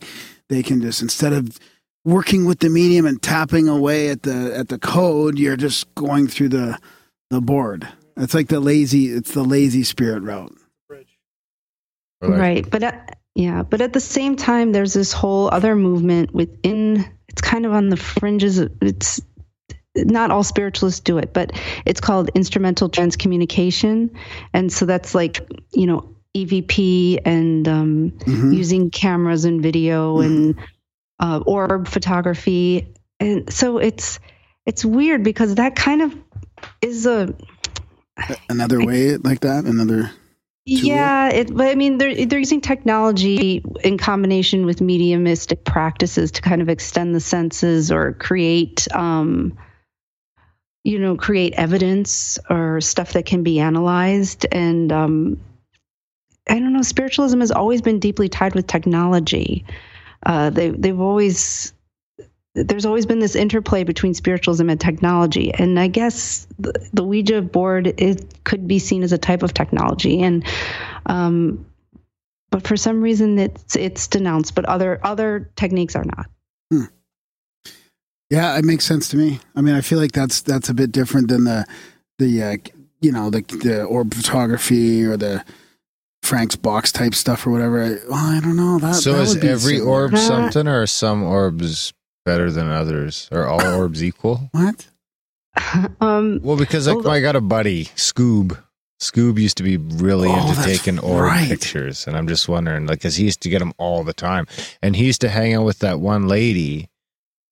they 0.49 0.63
can 0.63 0.81
just 0.81 1.01
instead 1.01 1.31
of 1.31 1.57
working 2.03 2.45
with 2.45 2.59
the 2.59 2.69
medium 2.69 3.05
and 3.05 3.21
tapping 3.21 3.69
away 3.69 4.09
at 4.09 4.23
the 4.23 4.53
at 4.55 4.67
the 4.67 4.79
code, 4.79 5.39
you're 5.39 5.55
just 5.55 5.93
going 5.95 6.27
through 6.27 6.49
the 6.49 6.77
the 7.29 7.39
board. 7.39 7.87
It's 8.17 8.33
like 8.33 8.49
the 8.49 8.59
lazy 8.59 9.07
it's 9.07 9.33
the 9.33 9.43
lazy 9.43 9.83
spirit 9.83 10.23
route. 10.23 10.55
Right 12.19 12.69
but 12.69 12.83
at, 12.83 13.17
Yeah, 13.35 13.63
but 13.63 13.81
at 13.81 13.93
the 13.93 13.99
same 14.01 14.35
time, 14.35 14.71
there's 14.71 14.93
this 14.93 15.13
whole 15.13 15.49
other 15.51 15.75
movement 15.75 16.33
within. 16.33 17.05
It's 17.29 17.41
kind 17.41 17.65
of 17.65 17.71
on 17.71 17.89
the 17.89 17.97
fringes. 17.97 18.59
of- 18.59 18.71
It's 18.81 19.21
not 19.95 20.31
all 20.31 20.43
spiritualists 20.43 20.99
do 21.01 21.17
it, 21.17 21.33
but 21.33 21.51
it's 21.85 22.01
called 22.01 22.29
instrumental 22.35 22.89
transcommunication, 22.89 24.11
and 24.53 24.71
so 24.71 24.85
that's 24.85 25.15
like 25.15 25.47
you 25.73 25.85
know 25.85 26.15
EVP 26.35 27.19
and 27.25 27.67
um, 27.67 28.11
Mhm. 28.19 28.55
using 28.55 28.89
cameras 28.89 29.45
and 29.45 29.61
video 29.61 30.19
and 30.19 30.55
uh, 31.19 31.39
orb 31.45 31.87
photography, 31.87 32.93
and 33.19 33.51
so 33.51 33.77
it's 33.77 34.19
it's 34.65 34.83
weird 34.85 35.23
because 35.23 35.55
that 35.55 35.75
kind 35.75 36.01
of 36.01 36.15
is 36.81 37.05
a 37.05 37.33
Another 38.49 38.85
way 38.85 39.17
like 39.17 39.39
that. 39.41 39.63
Another. 39.65 40.11
Yeah, 40.65 41.29
it, 41.29 41.55
but 41.55 41.67
I 41.67 41.75
mean, 41.75 41.97
they're 41.97 42.25
they're 42.25 42.39
using 42.39 42.61
technology 42.61 43.63
in 43.83 43.97
combination 43.97 44.65
with 44.65 44.79
mediumistic 44.79 45.63
practices 45.63 46.31
to 46.33 46.41
kind 46.41 46.61
of 46.61 46.69
extend 46.69 47.15
the 47.15 47.19
senses 47.19 47.91
or 47.91 48.13
create, 48.13 48.87
um, 48.93 49.57
you 50.83 50.99
know, 50.99 51.15
create 51.17 51.53
evidence 51.53 52.37
or 52.47 52.79
stuff 52.79 53.13
that 53.13 53.25
can 53.25 53.41
be 53.41 53.59
analyzed. 53.59 54.45
And 54.51 54.91
um, 54.91 55.41
I 56.47 56.59
don't 56.59 56.73
know, 56.73 56.83
spiritualism 56.83 57.39
has 57.39 57.51
always 57.51 57.81
been 57.81 57.99
deeply 57.99 58.29
tied 58.29 58.53
with 58.53 58.67
technology. 58.67 59.65
Uh, 60.23 60.51
they 60.51 60.69
they've 60.69 60.99
always 60.99 61.73
there's 62.53 62.85
always 62.85 63.05
been 63.05 63.19
this 63.19 63.35
interplay 63.35 63.83
between 63.83 64.13
spiritualism 64.13 64.69
and 64.69 64.79
technology 64.79 65.53
and 65.53 65.79
i 65.79 65.87
guess 65.87 66.47
the, 66.59 66.73
the 66.93 67.03
ouija 67.03 67.41
board 67.41 67.87
it 67.97 68.43
could 68.43 68.67
be 68.67 68.79
seen 68.79 69.03
as 69.03 69.11
a 69.11 69.17
type 69.17 69.43
of 69.43 69.53
technology 69.53 70.21
and 70.21 70.45
um, 71.05 71.65
but 72.49 72.67
for 72.67 72.75
some 72.77 73.01
reason 73.01 73.39
it's 73.39 73.75
it's 73.75 74.07
denounced 74.07 74.53
but 74.55 74.65
other 74.65 74.99
other 75.03 75.49
techniques 75.55 75.95
are 75.95 76.05
not 76.05 76.27
Yeah, 78.31 78.57
it 78.57 78.63
makes 78.63 78.85
sense 78.85 79.09
to 79.09 79.17
me. 79.17 79.41
I 79.57 79.61
mean, 79.61 79.75
I 79.75 79.81
feel 79.81 79.99
like 79.99 80.13
that's 80.13 80.41
that's 80.41 80.69
a 80.69 80.73
bit 80.73 80.93
different 80.93 81.27
than 81.27 81.43
the 81.43 81.65
the 82.17 82.41
uh, 82.41 82.57
you 83.01 83.11
know 83.11 83.29
the 83.29 83.41
the 83.41 83.83
orb 83.83 84.13
photography 84.13 85.03
or 85.03 85.17
the 85.17 85.43
Frank's 86.23 86.55
box 86.55 86.93
type 86.93 87.13
stuff 87.13 87.45
or 87.45 87.51
whatever. 87.51 87.83
I, 87.83 87.89
well, 88.09 88.37
I 88.37 88.39
don't 88.39 88.55
know 88.55 88.79
that. 88.79 88.95
so 88.95 89.11
that 89.13 89.23
is 89.23 89.33
would 89.33 89.41
be 89.41 89.49
every 89.49 89.77
similar. 89.79 90.03
orb 90.03 90.13
Uh, 90.13 90.17
something, 90.17 90.65
or 90.65 90.83
are 90.83 90.87
some 90.87 91.23
orbs 91.23 91.91
better 92.25 92.51
than 92.51 92.69
others? 92.69 93.27
Are 93.31 93.47
all 93.47 93.65
orbs 93.77 94.03
equal? 94.03 94.49
what? 94.51 94.87
um 96.01 96.39
Well, 96.43 96.57
because 96.57 96.87
like 96.87 97.05
I 97.05 97.19
got 97.21 97.35
a 97.35 97.41
buddy, 97.41 97.85
Scoob. 97.95 98.57
Scoob 99.01 99.39
used 99.39 99.57
to 99.57 99.63
be 99.63 99.77
really 99.77 100.29
Oh, 100.29 100.47
into 100.47 100.61
taking 100.63 100.99
orb 100.99 101.23
right. 101.25 101.47
pictures, 101.49 102.05
and 102.05 102.15
I'm 102.15 102.27
just 102.27 102.47
wondering, 102.47 102.85
like, 102.85 102.99
because 102.99 103.15
he 103.15 103.25
used 103.25 103.41
to 103.41 103.49
get 103.49 103.57
them 103.59 103.73
all 103.79 104.03
the 104.03 104.13
time, 104.13 104.45
and 104.83 104.95
he 104.95 105.05
used 105.05 105.21
to 105.21 105.29
hang 105.29 105.55
out 105.55 105.65
with 105.65 105.79
that 105.79 105.99
one 105.99 106.27
lady 106.27 106.87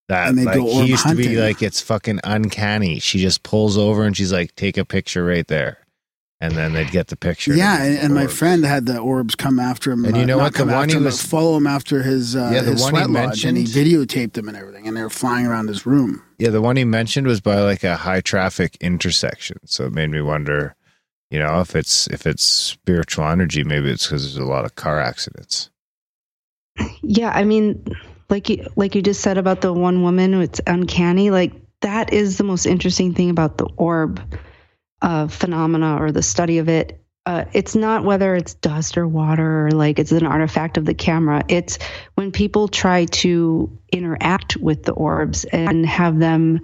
that 0.10 0.28
And 0.30 0.44
like 0.46 0.56
he 0.60 0.62
orb 0.62 0.88
used 0.88 1.08
to 1.08 1.16
be 1.16 1.38
like, 1.38 1.62
it's 1.64 1.82
fucking 1.82 2.20
uncanny. 2.24 3.00
She 3.00 3.20
just 3.20 3.42
pulls 3.44 3.78
over 3.78 4.04
and 4.04 4.16
she's 4.18 4.32
like, 4.34 4.56
take 4.56 4.78
a 4.78 4.86
picture 4.86 5.24
right 5.26 5.48
there, 5.48 5.80
and 6.42 6.54
then 6.54 6.74
they'd 6.74 6.92
get 6.92 7.08
the 7.08 7.16
picture. 7.18 7.54
Yeah, 7.54 7.84
and, 7.84 7.98
and 7.98 8.16
my 8.16 8.28
friend 8.28 8.64
had 8.64 8.86
the 8.86 8.98
orbs 9.00 9.36
come 9.36 9.60
after 9.60 9.92
him. 9.92 10.06
And 10.06 10.16
you 10.16 10.24
uh, 10.24 10.26
know 10.26 10.38
not 10.38 10.44
what? 10.44 10.54
The 10.54 10.58
come 10.60 10.68
one 10.70 10.78
after 10.78 10.92
he 10.92 10.98
him, 10.98 11.04
but 11.04 11.08
was- 11.08 11.22
follow 11.22 11.58
him 11.58 11.68
after 11.68 12.04
his 12.04 12.36
uh, 12.36 12.50
Yeah, 12.54 12.62
the 12.62 12.72
his 12.72 12.82
one 12.82 12.96
he 12.96 13.04
sweat 13.04 13.10
lodge, 13.10 13.46
and 13.46 13.58
he 13.58 13.64
videotaped 13.66 14.34
them 14.34 14.48
and 14.48 14.56
everything, 14.58 14.88
and 14.88 14.96
they 14.96 15.02
were 15.02 15.10
flying 15.10 15.46
around 15.46 15.68
his 15.68 15.86
room. 15.86 16.24
Yeah, 16.38 16.50
the 16.50 16.62
one 16.62 16.76
he 16.78 16.86
mentioned 16.86 17.28
was 17.28 17.42
by 17.42 17.60
like 17.62 17.84
a 17.84 17.98
high 17.98 18.22
traffic 18.22 18.78
intersection. 18.80 19.58
So 19.66 19.86
it 19.86 19.92
made 19.94 20.10
me 20.10 20.22
wonder, 20.22 20.76
you 21.30 21.40
know, 21.40 21.60
if 21.60 21.76
it's 21.76 22.08
if 22.08 22.26
it's 22.26 22.44
spiritual 22.44 23.26
energy, 23.26 23.64
maybe 23.64 23.90
it's 23.92 24.08
because 24.08 24.24
there's 24.24 24.38
a 24.38 24.50
lot 24.50 24.66
of 24.66 24.76
car 24.76 25.00
accidents. 25.00 25.70
yeah 27.02 27.32
i 27.36 27.44
mean 27.44 27.84
like 28.30 28.48
you 28.48 28.66
like 28.78 28.96
you 28.96 29.02
just 29.02 29.20
said 29.20 29.38
about 29.38 29.60
the 29.60 29.74
one 29.74 30.02
woman 30.02 30.34
it's 30.36 30.62
uncanny 30.66 31.30
like 31.30 31.52
that 31.82 32.14
is 32.14 32.38
the 32.38 32.44
most 32.46 32.66
interesting 32.66 33.14
thing 33.14 33.30
about 33.30 33.58
the 33.58 33.66
orb 33.76 34.22
uh, 35.02 35.28
phenomena 35.28 35.98
or 36.02 36.12
the 36.12 36.24
study 36.24 36.58
of 36.58 36.70
it 36.70 37.00
uh, 37.30 37.46
it's 37.54 37.76
not 37.76 38.04
whether 38.04 38.34
it's 38.34 38.56
dust 38.56 38.98
or 38.98 39.08
water 39.08 39.68
or 39.68 39.72
like 39.72 40.00
it's 40.00 40.12
an 40.12 40.26
artifact 40.26 40.78
of 40.78 40.86
the 40.86 40.96
camera. 40.96 41.44
It's 41.48 41.78
when 42.16 42.32
people 42.32 42.68
try 42.68 43.06
to 43.06 43.78
interact 43.92 44.58
with 44.58 44.82
the 44.82 44.94
orbs 44.94 45.44
and 45.46 45.86
have 45.86 46.18
them 46.18 46.62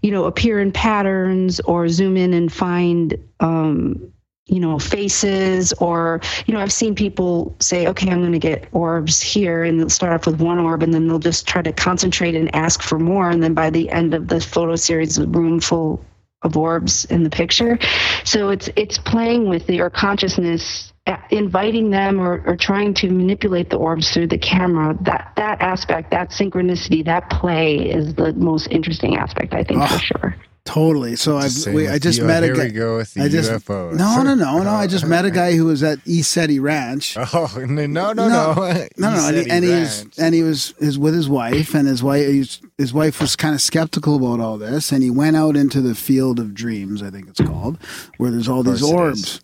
you 0.00 0.10
know 0.10 0.24
appear 0.24 0.60
in 0.60 0.72
patterns 0.72 1.60
or 1.60 1.88
zoom 1.88 2.16
in 2.16 2.34
and 2.34 2.52
find 2.52 3.16
um, 3.38 4.12
you 4.46 4.58
know 4.58 4.78
faces 4.78 5.72
or 5.74 6.20
you 6.46 6.54
know 6.54 6.60
i've 6.60 6.72
seen 6.72 6.94
people 6.96 7.54
say 7.60 7.86
okay 7.86 8.10
i'm 8.10 8.20
going 8.20 8.32
to 8.32 8.38
get 8.40 8.68
orbs 8.72 9.20
here 9.20 9.62
and 9.62 9.78
they'll 9.78 9.88
start 9.88 10.12
off 10.12 10.26
with 10.26 10.40
one 10.40 10.58
orb 10.58 10.82
and 10.82 10.92
then 10.92 11.06
they'll 11.06 11.20
just 11.20 11.46
try 11.46 11.62
to 11.62 11.72
concentrate 11.72 12.34
and 12.34 12.52
ask 12.54 12.82
for 12.82 12.98
more 12.98 13.30
and 13.30 13.42
then 13.42 13.54
by 13.54 13.70
the 13.70 13.88
end 13.90 14.14
of 14.14 14.28
the 14.28 14.40
photo 14.40 14.74
series 14.74 15.16
a 15.16 15.26
room 15.28 15.60
full 15.60 16.04
orbs 16.56 17.04
in 17.06 17.22
the 17.22 17.30
picture. 17.30 17.78
So 18.24 18.50
it's 18.50 18.68
it's 18.76 18.98
playing 18.98 19.48
with 19.48 19.66
the, 19.66 19.76
your 19.76 19.90
consciousness 19.90 20.92
uh, 21.06 21.16
inviting 21.30 21.90
them 21.90 22.20
or, 22.20 22.42
or 22.46 22.56
trying 22.56 22.94
to 22.94 23.10
manipulate 23.10 23.70
the 23.70 23.76
orbs 23.76 24.12
through 24.12 24.28
the 24.28 24.38
camera. 24.38 24.96
That 25.02 25.32
that 25.36 25.60
aspect 25.60 26.10
that 26.10 26.30
synchronicity 26.30 27.04
that 27.04 27.28
play 27.30 27.76
is 27.76 28.14
the 28.14 28.32
most 28.34 28.68
interesting 28.68 29.16
aspect 29.16 29.54
i 29.54 29.64
think 29.64 29.80
Oh, 29.82 29.86
for 29.86 29.98
sure 29.98 30.36
Totally. 30.64 31.16
So 31.16 31.36
I 31.38 31.48
we, 31.72 31.88
I 31.88 31.98
just 31.98 32.20
you. 32.20 32.24
met 32.24 32.44
a 32.44 32.52
guy. 32.52 32.68
go 32.68 32.98
with 32.98 33.14
the 33.14 33.22
I 33.24 33.28
just 33.28 33.50
UFOs. 33.50 33.94
no 33.94 34.22
no 34.22 34.34
no 34.34 34.62
no. 34.62 34.70
I 34.70 34.86
just 34.86 35.04
met 35.14 35.24
a 35.24 35.30
guy 35.30 35.54
who 35.54 35.64
was 35.64 35.82
at 35.82 35.98
East 36.06 36.36
Ranch. 36.36 37.16
Oh 37.34 37.50
no 37.56 37.86
no 37.86 38.12
no 38.12 38.28
No, 38.28 38.28
no 38.28 38.54
No, 38.96 39.10
no, 39.16 39.26
and 39.26 39.36
he, 39.36 39.50
and 39.50 39.64
he 39.64 39.70
was 39.70 40.06
and 40.18 40.34
he 40.34 40.42
was 40.42 40.72
is 40.78 40.98
with 40.98 41.14
his 41.14 41.28
wife, 41.28 41.74
and 41.74 41.88
his 41.88 42.02
wife 42.02 42.26
his, 42.26 42.60
his 42.78 42.92
wife 42.92 43.20
was 43.20 43.34
kind 43.34 43.54
of 43.56 43.60
skeptical 43.60 44.16
about 44.16 44.40
all 44.42 44.56
this, 44.56 44.92
and 44.92 45.02
he 45.02 45.10
went 45.10 45.36
out 45.36 45.56
into 45.56 45.80
the 45.80 45.96
field 45.96 46.38
of 46.38 46.54
dreams, 46.54 47.02
I 47.02 47.10
think 47.10 47.28
it's 47.28 47.40
called, 47.40 47.78
where 48.18 48.30
there's 48.30 48.48
all 48.48 48.62
these 48.62 48.82
orbs. 48.82 49.40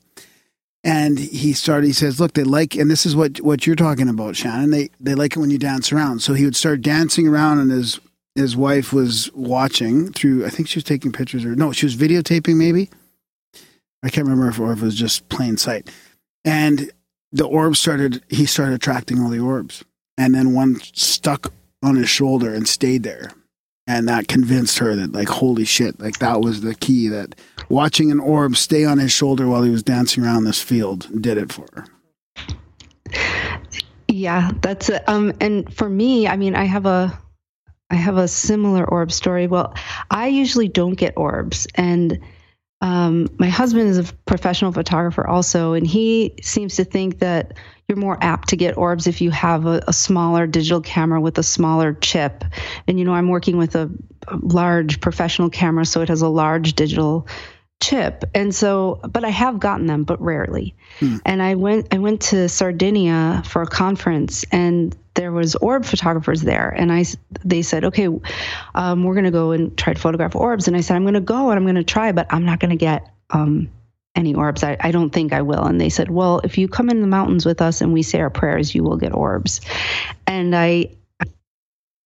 And 0.84 1.18
he 1.18 1.52
started. 1.52 1.88
He 1.88 1.92
says, 1.92 2.20
"Look, 2.20 2.34
they 2.34 2.44
like, 2.44 2.76
and 2.76 2.88
this 2.88 3.04
is 3.04 3.16
what 3.16 3.38
what 3.40 3.66
you're 3.66 3.74
talking 3.76 4.08
about, 4.08 4.36
Shannon. 4.36 4.70
They 4.70 4.90
they 5.00 5.16
like 5.16 5.34
it 5.36 5.40
when 5.40 5.50
you 5.50 5.58
dance 5.58 5.92
around. 5.92 6.20
So 6.20 6.34
he 6.34 6.44
would 6.44 6.54
start 6.54 6.80
dancing 6.82 7.26
around, 7.26 7.58
and 7.58 7.70
his 7.72 7.98
his 8.39 8.57
wife 8.57 8.93
was 8.93 9.30
watching 9.34 10.12
through. 10.12 10.47
I 10.47 10.51
think 10.51 10.68
she 10.68 10.78
was 10.78 10.84
taking 10.84 11.12
pictures, 11.12 11.45
or 11.45 11.55
no, 11.55 11.72
she 11.72 11.86
was 11.86 11.97
videotaping. 11.97 12.57
Maybe 12.57 12.89
I 14.03 14.09
can't 14.09 14.26
remember 14.26 14.49
if, 14.49 14.61
or 14.61 14.72
if 14.72 14.80
it 14.80 14.84
was 14.84 14.95
just 14.95 15.28
plain 15.28 15.57
sight. 15.57 15.91
And 16.45 16.91
the 17.32 17.47
orbs 17.47 17.78
started. 17.78 18.22
He 18.28 18.47
started 18.47 18.74
attracting 18.74 19.20
all 19.20 19.28
the 19.28 19.41
orbs, 19.41 19.84
and 20.16 20.34
then 20.34 20.55
one 20.55 20.80
stuck 20.95 21.53
on 21.82 21.97
his 21.97 22.09
shoulder 22.09 22.55
and 22.55 22.66
stayed 22.66 23.03
there. 23.03 23.32
And 23.86 24.07
that 24.07 24.28
convinced 24.28 24.78
her 24.78 24.95
that, 24.97 25.12
like, 25.12 25.28
holy 25.28 25.64
shit, 25.64 25.99
like 25.99 26.18
that 26.18 26.43
was 26.43 26.61
the 26.61 26.74
key. 26.74 27.09
That 27.09 27.34
watching 27.68 28.11
an 28.11 28.20
orb 28.20 28.57
stay 28.57 28.84
on 28.84 28.99
his 28.99 29.12
shoulder 29.12 29.49
while 29.49 29.62
he 29.62 29.70
was 29.70 29.82
dancing 29.82 30.24
around 30.24 30.45
this 30.45 30.61
field 30.61 31.09
did 31.22 31.39
it 31.39 31.51
for 31.51 31.66
her. 31.72 31.86
Yeah, 34.09 34.51
that's. 34.61 34.91
Um, 35.07 35.32
and 35.41 35.72
for 35.74 35.89
me, 35.89 36.28
I 36.28 36.36
mean, 36.36 36.55
I 36.55 36.64
have 36.64 36.86
a, 36.86 37.18
I 37.91 37.97
have 37.97 38.16
a 38.16 38.28
similar 38.28 38.84
orb 38.84 39.12
story. 39.12 39.47
Well, 39.47 39.74
I 40.11 40.28
usually 40.28 40.68
don't 40.68 40.95
get 40.95 41.14
orbs, 41.16 41.66
and 41.74 42.20
um, 42.80 43.28
my 43.39 43.49
husband 43.49 43.89
is 43.89 43.99
a 43.99 44.12
professional 44.26 44.72
photographer 44.72 45.26
also, 45.26 45.72
and 45.72 45.86
he 45.86 46.34
seems 46.43 46.76
to 46.76 46.84
think 46.84 47.18
that 47.20 47.55
you're 47.89 47.99
more 47.99 48.18
apt 48.20 48.49
to 48.49 48.57
get 48.57 48.76
orbs 48.76 49.07
if 49.07 49.20
you 49.20 49.30
have 49.30 49.66
a, 49.66 49.82
a 49.89 49.93
smaller 49.93 50.47
digital 50.47 50.80
camera 50.80 51.20
with 51.20 51.39
a 51.39 51.43
smaller 51.43 51.95
chip. 51.95 52.45
And 52.86 52.99
you 52.99 53.05
know, 53.05 53.14
I'm 53.14 53.28
working 53.28 53.57
with 53.57 53.74
a, 53.74 53.91
a 54.28 54.36
large 54.36 55.01
professional 55.01 55.51
camera, 55.51 55.86
so 55.86 56.03
it 56.03 56.09
has 56.09 56.22
a 56.22 56.28
large 56.28 56.74
digital 56.74 57.26
chip 57.80 58.24
and 58.34 58.53
so 58.53 58.99
but 59.09 59.24
i 59.24 59.28
have 59.28 59.61
gotten 59.61 59.86
them 59.86 60.03
but 60.03 60.20
rarely 60.20 60.74
and 61.24 61.41
i 61.41 61.55
went 61.55 61.86
i 61.95 61.99
went 61.99 62.20
to 62.20 62.49
sardinia 62.49 63.41
for 63.47 63.62
a 63.62 63.68
conference 63.68 64.45
and 64.51 64.97
there 65.18 65.32
was 65.32 65.57
orb 65.57 65.84
photographers 65.84 66.42
there. 66.42 66.70
And 66.70 66.92
i 66.92 67.04
they 67.45 67.62
said 67.62 67.84
okay 67.84 68.08
um, 68.74 69.03
we're 69.03 69.14
going 69.14 69.24
to 69.24 69.32
go 69.32 69.50
and 69.50 69.76
try 69.76 69.92
to 69.92 70.00
photograph 70.00 70.36
orbs. 70.36 70.68
And 70.68 70.76
i 70.76 70.80
said 70.80 70.95
i'm 70.95 71.03
going 71.03 71.14
to 71.14 71.20
go 71.20 71.50
and 71.50 71.58
i'm 71.58 71.64
going 71.64 71.74
to 71.74 71.82
try 71.82 72.12
but 72.12 72.26
i'm 72.30 72.45
not 72.45 72.61
going 72.61 72.70
to 72.70 72.76
get 72.76 73.11
um, 73.30 73.68
any 74.14 74.34
orbs. 74.34 74.62
I, 74.62 74.76
I 74.80 74.90
don't 74.92 75.11
think 75.11 75.32
i 75.32 75.42
will. 75.42 75.64
And 75.64 75.80
they 75.80 75.88
said 75.90 76.08
well 76.11 76.40
if 76.45 76.57
you 76.57 76.68
come 76.68 76.88
in 76.88 77.00
the 77.00 77.08
mountains 77.08 77.45
with 77.45 77.61
us 77.61 77.80
and 77.80 77.92
we 77.92 78.03
say 78.03 78.20
our 78.20 78.30
prayers 78.30 78.74
you 78.74 78.84
will 78.84 78.96
get 78.96 79.12
orbs. 79.12 79.61
And 80.26 80.54
i 80.54 80.90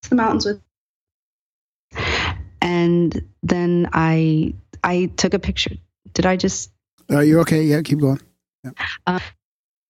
the 0.09 0.17
mountains 0.17 0.47
with 0.47 0.61
and 2.61 3.23
then 3.43 3.89
i 3.93 4.55
i 4.83 5.11
took 5.17 5.35
a 5.35 5.39
picture. 5.39 5.77
Did 6.15 6.25
i 6.25 6.37
just 6.37 6.73
Uh, 7.11 7.21
you're 7.21 7.41
okay. 7.41 7.63
Yeah, 7.63 7.83
keep 7.83 8.01
going. 8.01 8.21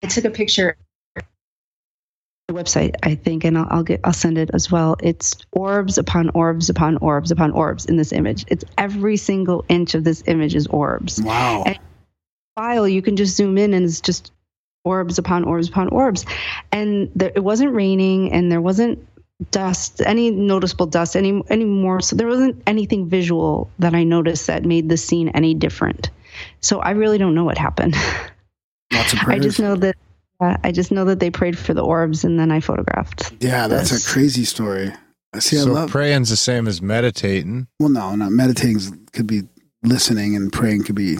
I 0.04 0.08
took 0.08 0.24
a 0.24 0.30
picture 0.30 0.76
the 2.52 2.62
website, 2.62 2.94
I 3.02 3.14
think, 3.14 3.44
and 3.44 3.58
I'll, 3.58 3.66
I'll 3.70 3.82
get 3.82 4.00
I'll 4.04 4.12
send 4.12 4.38
it 4.38 4.50
as 4.52 4.70
well. 4.70 4.96
It's 5.02 5.36
orbs 5.52 5.98
upon 5.98 6.30
orbs 6.30 6.68
upon 6.70 6.96
orbs 6.98 7.30
upon 7.30 7.52
orbs 7.52 7.86
in 7.86 7.96
this 7.96 8.12
image. 8.12 8.44
It's 8.48 8.64
every 8.78 9.16
single 9.16 9.64
inch 9.68 9.94
of 9.94 10.04
this 10.04 10.22
image 10.26 10.54
is 10.54 10.66
orbs. 10.66 11.20
Wow. 11.22 11.64
And- 11.66 11.78
File 12.54 12.86
you 12.86 13.00
can 13.00 13.16
just 13.16 13.34
zoom 13.34 13.56
in 13.56 13.72
and 13.72 13.82
it's 13.86 14.02
just 14.02 14.30
orbs 14.84 15.16
upon 15.16 15.44
orbs 15.44 15.70
upon 15.70 15.88
orbs, 15.88 16.26
and 16.70 17.10
there, 17.14 17.32
it 17.34 17.42
wasn't 17.42 17.72
raining, 17.72 18.30
and 18.30 18.52
there 18.52 18.60
wasn't 18.60 18.98
dust, 19.50 20.02
any 20.04 20.30
noticeable 20.30 20.86
dust, 20.86 21.16
any 21.16 21.42
any 21.48 21.64
more. 21.64 22.00
So 22.00 22.14
there 22.14 22.26
wasn't 22.26 22.62
anything 22.66 23.08
visual 23.08 23.70
that 23.78 23.94
I 23.94 24.04
noticed 24.04 24.48
that 24.48 24.64
made 24.64 24.88
the 24.88 24.98
scene 24.98 25.30
any 25.30 25.54
different. 25.54 26.10
So 26.60 26.80
I 26.80 26.90
really 26.90 27.16
don't 27.16 27.34
know 27.34 27.44
what 27.44 27.56
happened. 27.56 27.94
I 28.92 29.38
just 29.38 29.58
know 29.58 29.76
that. 29.76 29.96
I 30.64 30.72
just 30.72 30.90
know 30.92 31.04
that 31.06 31.20
they 31.20 31.30
prayed 31.30 31.58
for 31.58 31.74
the 31.74 31.82
orbs, 31.84 32.24
and 32.24 32.38
then 32.38 32.50
I 32.50 32.60
photographed. 32.60 33.32
yeah, 33.40 33.68
that's 33.68 33.90
this. 33.90 34.06
a 34.06 34.10
crazy 34.10 34.44
story. 34.44 34.92
I 35.32 35.38
see. 35.38 35.56
I 35.58 35.62
so 35.62 35.72
love. 35.72 35.90
praying's 35.90 36.28
the 36.30 36.36
same 36.36 36.66
as 36.68 36.82
meditating. 36.82 37.66
well, 37.80 37.88
no, 37.88 38.14
not 38.14 38.32
meditating 38.32 39.06
could 39.12 39.26
be 39.26 39.42
listening, 39.82 40.36
and 40.36 40.52
praying 40.52 40.84
could 40.84 40.94
be, 40.94 41.16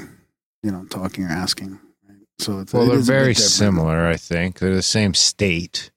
you 0.63 0.71
know, 0.71 0.85
talking 0.91 1.25
or 1.25 1.29
asking. 1.29 1.79
Right? 2.09 2.19
So 2.39 2.61
it's 2.61 2.73
Well, 2.73 2.85
it 2.85 2.87
they're 2.91 2.99
is 2.99 3.09
a 3.09 3.13
bit 3.13 3.19
very 3.19 3.35
similar, 3.35 4.07
I 4.07 4.17
think. 4.17 4.59
They're 4.59 4.75
the 4.75 4.83
same 4.83 5.15
state. 5.15 5.91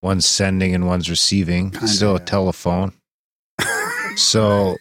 One's 0.00 0.26
sending 0.26 0.74
and 0.74 0.86
one's 0.86 1.10
receiving. 1.10 1.70
Kinda, 1.72 1.88
Still 1.88 2.16
a 2.16 2.20
yeah. 2.20 2.24
telephone. 2.24 2.92
So, 4.16 4.76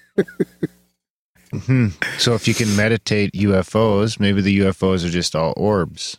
Mhm. 1.54 1.94
so 2.20 2.34
if 2.34 2.48
you 2.48 2.54
can 2.54 2.76
meditate 2.76 3.32
UFOs, 3.34 4.20
maybe 4.20 4.42
the 4.42 4.60
UFOs 4.60 5.06
are 5.06 5.10
just 5.10 5.36
all 5.36 5.54
orbs. 5.56 6.18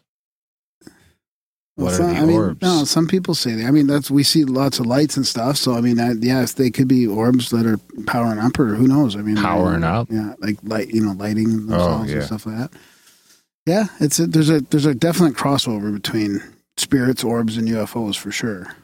What 1.78 1.84
Well, 1.84 1.94
are 1.94 1.96
some- 1.96 2.14
the 2.14 2.20
I 2.20 2.24
mean, 2.24 2.36
orbs? 2.36 2.60
No, 2.62 2.82
some 2.84 3.06
people 3.06 3.34
say 3.36 3.54
that. 3.54 3.64
I 3.64 3.70
mean, 3.70 3.86
that's 3.86 4.10
we 4.10 4.24
see 4.24 4.42
lots 4.44 4.80
of 4.80 4.86
lights 4.86 5.16
and 5.16 5.24
stuff. 5.24 5.56
So 5.56 5.74
I 5.74 5.80
mean, 5.80 6.00
I, 6.00 6.12
yes, 6.14 6.54
they 6.54 6.70
could 6.70 6.88
be 6.88 7.06
orbs 7.06 7.50
that 7.50 7.66
are 7.66 7.78
powering 8.04 8.40
up, 8.40 8.58
or 8.58 8.74
who 8.74 8.88
knows? 8.88 9.14
I 9.14 9.20
mean, 9.22 9.36
Powering 9.36 9.84
up? 9.84 10.08
Yeah, 10.10 10.34
like 10.40 10.56
light, 10.64 10.88
you 10.88 11.00
know, 11.04 11.12
lighting 11.12 11.68
Oh, 11.70 12.02
yeah. 12.02 12.14
and 12.16 12.24
stuff 12.24 12.46
like 12.46 12.56
that. 12.58 12.70
Yeah, 13.64 13.84
it's 14.00 14.18
a, 14.18 14.26
there's 14.26 14.50
a 14.50 14.60
there's 14.60 14.86
a 14.86 14.94
definite 14.94 15.34
crossover 15.34 15.92
between 15.92 16.42
spirits, 16.76 17.22
orbs, 17.22 17.56
and 17.56 17.68
UFOs 17.68 18.16
for 18.16 18.32
sure. 18.32 18.74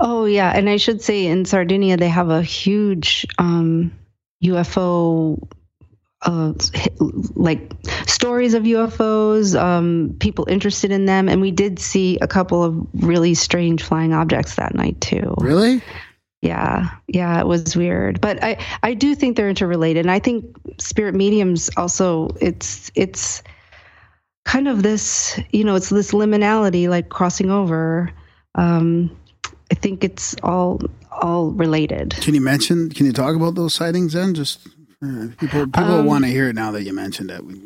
Oh 0.00 0.24
yeah, 0.24 0.50
and 0.56 0.70
I 0.70 0.78
should 0.78 1.02
say 1.02 1.26
in 1.26 1.44
Sardinia 1.44 1.98
they 1.98 2.08
have 2.08 2.30
a 2.30 2.40
huge 2.42 3.26
um, 3.38 3.92
UFO. 4.42 5.38
Uh, 6.22 6.54
like 7.34 7.72
stories 8.06 8.54
of 8.54 8.62
UFOs, 8.62 9.58
um, 9.60 10.16
people 10.18 10.46
interested 10.48 10.90
in 10.90 11.04
them, 11.04 11.28
and 11.28 11.40
we 11.40 11.50
did 11.50 11.78
see 11.78 12.18
a 12.20 12.26
couple 12.26 12.64
of 12.64 12.86
really 12.94 13.34
strange 13.34 13.82
flying 13.82 14.14
objects 14.14 14.56
that 14.56 14.74
night 14.74 15.00
too. 15.00 15.34
Really? 15.38 15.82
Yeah, 16.42 16.90
yeah, 17.06 17.40
it 17.40 17.46
was 17.46 17.76
weird, 17.76 18.20
but 18.20 18.42
I 18.42 18.58
I 18.82 18.94
do 18.94 19.14
think 19.14 19.36
they're 19.36 19.48
interrelated, 19.48 20.06
and 20.06 20.10
I 20.10 20.18
think 20.18 20.44
spirit 20.78 21.14
mediums 21.14 21.70
also 21.76 22.28
it's 22.40 22.90
it's 22.94 23.42
kind 24.44 24.68
of 24.68 24.82
this 24.82 25.38
you 25.50 25.64
know 25.64 25.74
it's 25.74 25.90
this 25.90 26.12
liminality 26.12 26.88
like 26.88 27.08
crossing 27.08 27.50
over. 27.50 28.10
Um, 28.54 29.16
I 29.70 29.74
think 29.74 30.04
it's 30.04 30.36
all 30.42 30.80
all 31.10 31.50
related. 31.50 32.16
Can 32.20 32.34
you 32.34 32.40
mention? 32.40 32.90
Can 32.90 33.06
you 33.06 33.12
talk 33.12 33.34
about 33.34 33.54
those 33.54 33.74
sightings 33.74 34.12
then? 34.12 34.34
Just 34.34 34.66
people 35.02 35.66
people 35.66 36.00
Um, 36.00 36.06
want 36.06 36.24
to 36.24 36.30
hear 36.30 36.48
it 36.48 36.54
now 36.54 36.70
that 36.72 36.82
you 36.84 36.92
mentioned 36.92 37.30
it. 37.30 37.44
We, 37.44 37.60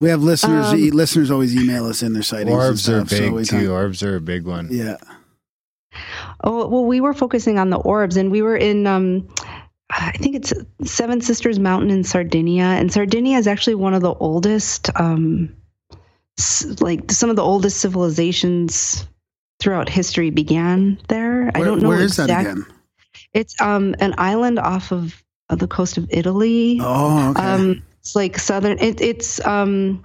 we 0.00 0.08
have 0.08 0.22
listeners. 0.22 0.66
Um, 0.66 0.78
e- 0.78 0.90
listeners 0.90 1.30
always 1.30 1.54
email 1.54 1.86
us 1.86 2.02
in 2.02 2.12
their 2.12 2.22
sightings. 2.22 2.50
and 2.52 2.60
Orbs 2.60 2.88
are 2.88 3.06
stuff, 3.06 3.08
so 3.10 3.18
big 3.18 3.32
we 3.32 3.44
too. 3.44 3.66
talk- 3.66 3.72
Orbs 3.72 4.02
are 4.02 4.16
a 4.16 4.20
big 4.20 4.44
one. 4.46 4.68
yeah. 4.70 4.96
Oh 6.44 6.66
well, 6.66 6.84
we 6.86 7.00
were 7.00 7.12
focusing 7.14 7.58
on 7.58 7.70
the 7.70 7.76
orbs, 7.78 8.16
and 8.16 8.30
we 8.30 8.42
were 8.42 8.56
in. 8.56 8.86
Um, 8.86 9.28
I 9.90 10.12
think 10.12 10.34
it's 10.36 10.52
Seven 10.84 11.20
Sisters 11.20 11.58
Mountain 11.58 11.90
in 11.90 12.02
Sardinia, 12.02 12.64
and 12.64 12.90
Sardinia 12.90 13.36
is 13.38 13.46
actually 13.46 13.74
one 13.74 13.92
of 13.92 14.00
the 14.00 14.14
oldest, 14.14 14.88
um, 14.98 15.54
like 16.80 17.10
some 17.12 17.28
of 17.28 17.36
the 17.36 17.42
oldest 17.42 17.78
civilizations 17.80 19.06
throughout 19.60 19.88
history 19.90 20.30
began 20.30 20.98
there. 21.08 21.50
I 21.54 21.60
don't 21.60 21.82
know 21.82 21.88
Where 21.88 22.00
is 22.00 22.16
that 22.16 22.24
again? 22.30 22.64
It's 23.34 23.54
um 23.60 23.94
an 24.00 24.14
island 24.16 24.58
off 24.58 24.90
of, 24.92 25.04
of 25.04 25.21
the 25.48 25.68
coast 25.68 25.98
of 25.98 26.06
Italy. 26.10 26.78
Oh, 26.80 27.30
okay. 27.30 27.42
Um, 27.42 27.82
it's 28.00 28.16
like 28.16 28.38
southern. 28.38 28.78
It, 28.78 29.00
it's 29.00 29.44
um, 29.46 30.04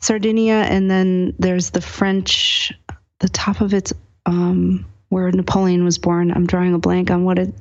Sardinia, 0.00 0.66
and 0.68 0.90
then 0.90 1.34
there's 1.38 1.70
the 1.70 1.80
French. 1.80 2.72
The 3.20 3.28
top 3.28 3.60
of 3.60 3.74
it's 3.74 3.92
um, 4.26 4.86
where 5.08 5.30
Napoleon 5.32 5.84
was 5.84 5.98
born. 5.98 6.30
I'm 6.30 6.46
drawing 6.46 6.74
a 6.74 6.78
blank 6.78 7.10
on 7.10 7.24
what 7.24 7.38
it. 7.38 7.54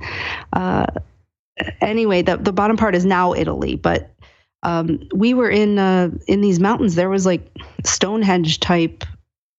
Uh, 0.53 0.87
anyway, 1.81 2.21
the 2.21 2.37
the 2.37 2.53
bottom 2.53 2.77
part 2.77 2.95
is 2.95 3.05
now 3.05 3.33
Italy, 3.33 3.75
but 3.75 4.11
um, 4.63 5.07
we 5.13 5.33
were 5.33 5.49
in 5.49 5.79
uh, 5.79 6.09
in 6.27 6.41
these 6.41 6.59
mountains. 6.59 6.95
There 6.95 7.09
was 7.09 7.25
like 7.25 7.49
Stonehenge 7.85 8.59
type 8.59 9.03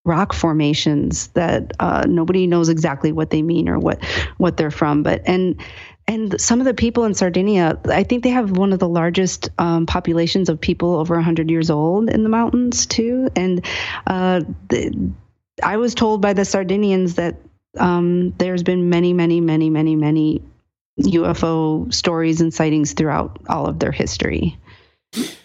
rock 0.04 0.32
formations 0.32 1.28
that 1.28 1.72
uh, 1.80 2.04
nobody 2.08 2.46
knows 2.46 2.68
exactly 2.68 3.12
what 3.12 3.30
they 3.30 3.42
mean 3.42 3.68
or 3.68 3.78
what 3.78 4.04
what 4.38 4.56
they're 4.56 4.70
from, 4.70 5.02
but 5.02 5.22
and 5.26 5.60
and 6.08 6.40
some 6.40 6.58
of 6.58 6.64
the 6.64 6.72
people 6.72 7.04
in 7.04 7.12
Sardinia, 7.12 7.78
I 7.84 8.02
think 8.02 8.24
they 8.24 8.30
have 8.30 8.50
one 8.50 8.72
of 8.72 8.78
the 8.78 8.88
largest 8.88 9.50
um, 9.58 9.84
populations 9.84 10.48
of 10.48 10.58
people 10.58 10.96
over 10.96 11.14
100 11.14 11.50
years 11.50 11.68
old 11.68 12.08
in 12.08 12.22
the 12.22 12.30
mountains 12.30 12.86
too. 12.86 13.28
And 13.36 13.64
uh, 14.06 14.40
the, 14.70 15.12
I 15.62 15.76
was 15.76 15.94
told 15.94 16.22
by 16.22 16.32
the 16.32 16.46
Sardinians 16.46 17.16
that 17.16 17.36
um, 17.78 18.32
there's 18.38 18.62
been 18.62 18.88
many, 18.88 19.12
many, 19.12 19.42
many, 19.42 19.68
many, 19.68 19.96
many 19.96 20.42
UFO 20.98 21.92
stories 21.92 22.40
and 22.40 22.54
sightings 22.54 22.94
throughout 22.94 23.38
all 23.46 23.66
of 23.66 23.78
their 23.78 23.92
history. 23.92 24.58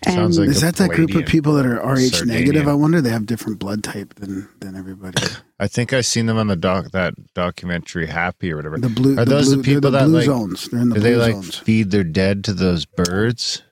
Sounds 0.03 0.37
like 0.37 0.49
is 0.49 0.61
that 0.61 0.75
that 0.75 0.89
group 0.91 1.15
of 1.15 1.25
people 1.25 1.53
that 1.53 1.65
are 1.65 1.79
RH 1.79 1.95
Sardinia. 2.09 2.39
negative? 2.39 2.67
I 2.67 2.73
wonder 2.73 2.99
they 3.01 3.09
have 3.09 3.25
different 3.25 3.57
blood 3.59 3.83
type 3.83 4.13
than 4.15 4.49
than 4.59 4.75
everybody. 4.75 5.23
I 5.59 5.67
think 5.67 5.93
I 5.93 6.01
seen 6.01 6.25
them 6.25 6.37
on 6.37 6.47
the 6.47 6.55
doc 6.57 6.91
that 6.91 7.13
documentary 7.33 8.07
Happy 8.07 8.51
or 8.51 8.57
whatever. 8.57 8.77
The 8.77 8.89
blue 8.89 9.13
Are 9.17 9.23
the 9.23 9.35
those 9.35 9.49
the 9.49 9.55
blue, 9.57 9.63
they're 9.63 9.75
people 9.75 9.91
the 9.91 9.99
that, 9.99 10.05
blue 10.05 10.15
like- 10.17 10.25
zones? 10.25 10.67
They're 10.67 10.81
in 10.81 10.89
the 10.89 10.95
Do 10.95 11.01
blue 11.01 11.09
they 11.11 11.15
like 11.15 11.33
zones. 11.35 11.57
feed 11.57 11.91
their 11.91 12.03
dead 12.03 12.43
to 12.45 12.53
those 12.53 12.85
birds? 12.85 13.63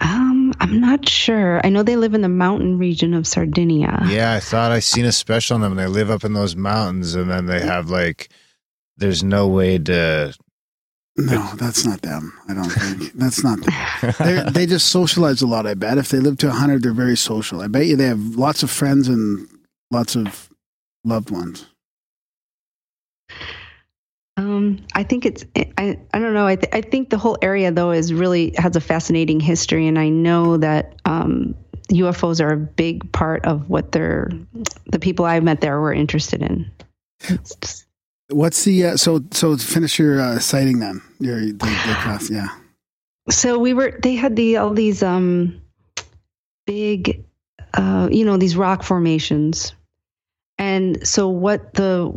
Um, 0.00 0.52
I'm 0.60 0.80
not 0.80 1.08
sure. 1.08 1.60
I 1.64 1.68
know 1.68 1.82
they 1.82 1.96
live 1.96 2.14
in 2.14 2.22
the 2.22 2.28
mountain 2.28 2.78
region 2.78 3.14
of 3.14 3.26
Sardinia. 3.26 4.02
Yeah, 4.08 4.32
I 4.34 4.40
thought 4.40 4.72
I 4.72 4.80
seen 4.80 5.04
a 5.04 5.12
special 5.12 5.54
on 5.54 5.60
them. 5.60 5.76
They 5.76 5.86
live 5.86 6.10
up 6.10 6.24
in 6.24 6.32
those 6.32 6.56
mountains, 6.56 7.14
and 7.14 7.30
then 7.30 7.46
they 7.46 7.60
have 7.60 7.88
like, 7.88 8.28
there's 8.98 9.22
no 9.22 9.48
way 9.48 9.78
to. 9.78 10.34
No, 11.16 11.50
that's 11.56 11.84
not 11.84 12.00
them. 12.00 12.32
I 12.48 12.54
don't 12.54 12.70
think 12.70 13.12
that's 13.14 13.44
not 13.44 13.60
them. 13.60 14.14
They're, 14.18 14.50
they 14.50 14.66
just 14.66 14.88
socialize 14.88 15.42
a 15.42 15.46
lot. 15.46 15.66
I 15.66 15.74
bet 15.74 15.98
if 15.98 16.08
they 16.08 16.18
live 16.18 16.38
to 16.38 16.50
hundred, 16.50 16.82
they're 16.82 16.92
very 16.92 17.16
social. 17.16 17.60
I 17.60 17.66
bet 17.66 17.86
you 17.86 17.96
they 17.96 18.06
have 18.06 18.36
lots 18.36 18.62
of 18.62 18.70
friends 18.70 19.08
and 19.08 19.46
lots 19.90 20.16
of 20.16 20.48
loved 21.04 21.30
ones. 21.30 21.66
Um, 24.38 24.78
I 24.94 25.02
think 25.02 25.26
it's 25.26 25.44
I, 25.76 25.98
I 26.14 26.18
don't 26.18 26.32
know. 26.32 26.46
I 26.46 26.56
th- 26.56 26.72
I 26.72 26.80
think 26.80 27.10
the 27.10 27.18
whole 27.18 27.36
area 27.42 27.70
though 27.70 27.90
is 27.90 28.14
really 28.14 28.54
has 28.56 28.74
a 28.76 28.80
fascinating 28.80 29.40
history, 29.40 29.86
and 29.86 29.98
I 29.98 30.08
know 30.08 30.56
that 30.56 30.98
um, 31.04 31.54
UFOs 31.90 32.42
are 32.42 32.52
a 32.52 32.56
big 32.56 33.12
part 33.12 33.44
of 33.44 33.68
what 33.68 33.92
they're 33.92 34.30
the 34.86 34.98
people 34.98 35.26
I 35.26 35.38
met 35.40 35.60
there 35.60 35.78
were 35.78 35.92
interested 35.92 36.40
in. 36.42 36.70
What's 38.32 38.64
the 38.64 38.86
uh, 38.86 38.96
so 38.96 39.22
so 39.30 39.56
finish 39.56 39.98
your 39.98 40.20
uh, 40.20 40.38
sighting 40.38 40.80
then? 40.80 41.02
Your 41.20 41.52
class, 41.58 42.30
yeah. 42.30 42.48
so 43.30 43.58
we 43.58 43.74
were 43.74 43.98
they 44.02 44.14
had 44.14 44.36
the 44.36 44.56
all 44.56 44.74
these 44.74 45.02
um 45.02 45.60
big 46.66 47.24
uh 47.74 48.08
you 48.10 48.24
know 48.24 48.36
these 48.36 48.56
rock 48.56 48.82
formations 48.82 49.74
and 50.58 51.06
so 51.06 51.28
what 51.28 51.74
the 51.74 52.12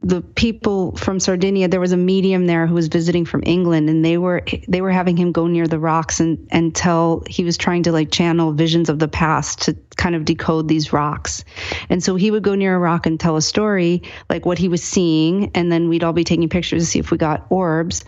the 0.00 0.20
people 0.20 0.96
from 0.96 1.18
Sardinia 1.18 1.66
there 1.66 1.80
was 1.80 1.90
a 1.90 1.96
medium 1.96 2.46
there 2.46 2.68
who 2.68 2.74
was 2.74 2.86
visiting 2.86 3.24
from 3.24 3.42
England 3.44 3.90
and 3.90 4.04
they 4.04 4.16
were 4.16 4.44
they 4.68 4.80
were 4.80 4.92
having 4.92 5.16
him 5.16 5.32
go 5.32 5.48
near 5.48 5.66
the 5.66 5.78
rocks 5.78 6.20
and 6.20 6.46
and 6.50 6.72
tell 6.72 7.24
he 7.28 7.42
was 7.42 7.56
trying 7.56 7.82
to 7.82 7.90
like 7.90 8.12
channel 8.12 8.52
visions 8.52 8.88
of 8.88 9.00
the 9.00 9.08
past 9.08 9.62
to 9.62 9.76
kind 9.96 10.14
of 10.14 10.24
decode 10.24 10.68
these 10.68 10.92
rocks. 10.92 11.44
And 11.90 12.02
so 12.02 12.14
he 12.14 12.30
would 12.30 12.44
go 12.44 12.54
near 12.54 12.76
a 12.76 12.78
rock 12.78 13.06
and 13.06 13.18
tell 13.18 13.36
a 13.36 13.42
story 13.42 14.02
like 14.30 14.46
what 14.46 14.56
he 14.56 14.68
was 14.68 14.84
seeing 14.84 15.50
and 15.56 15.72
then 15.72 15.88
we'd 15.88 16.04
all 16.04 16.12
be 16.12 16.24
taking 16.24 16.48
pictures 16.48 16.82
to 16.82 16.86
see 16.86 17.00
if 17.00 17.10
we 17.10 17.18
got 17.18 17.46
orbs. 17.50 18.04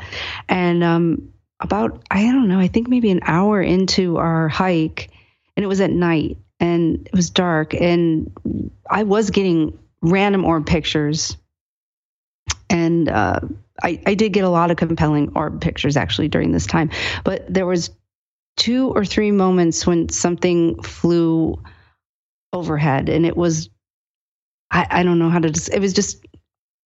And 0.48 0.84
um 0.84 1.32
about 1.58 2.04
I 2.08 2.22
don't 2.22 2.48
know, 2.48 2.60
I 2.60 2.68
think 2.68 2.86
maybe 2.86 3.10
an 3.10 3.20
hour 3.24 3.60
into 3.60 4.16
our 4.18 4.48
hike 4.48 5.10
and 5.56 5.64
it 5.64 5.68
was 5.68 5.80
at 5.80 5.90
night 5.90 6.38
and 6.60 7.04
it 7.04 7.14
was 7.14 7.30
dark 7.30 7.74
and 7.74 8.30
I 8.88 9.02
was 9.02 9.30
getting 9.30 9.76
random 10.02 10.44
orb 10.44 10.66
pictures 10.66 11.36
and 12.70 13.08
uh, 13.08 13.40
I, 13.82 14.00
I 14.06 14.14
did 14.14 14.32
get 14.32 14.44
a 14.44 14.48
lot 14.48 14.70
of 14.70 14.76
compelling 14.76 15.32
orb 15.34 15.60
pictures 15.60 15.96
actually 15.96 16.28
during 16.28 16.52
this 16.52 16.66
time. 16.66 16.90
But 17.24 17.52
there 17.52 17.66
was 17.66 17.90
two 18.56 18.88
or 18.88 19.04
three 19.04 19.30
moments 19.32 19.86
when 19.86 20.08
something 20.08 20.82
flew 20.82 21.62
overhead 22.52 23.08
and 23.08 23.24
it 23.26 23.36
was 23.36 23.70
I, 24.70 24.86
I 24.90 25.02
don't 25.02 25.18
know 25.18 25.30
how 25.30 25.38
to 25.38 25.50
des- 25.50 25.72
it 25.74 25.80
was 25.80 25.92
just 25.92 26.24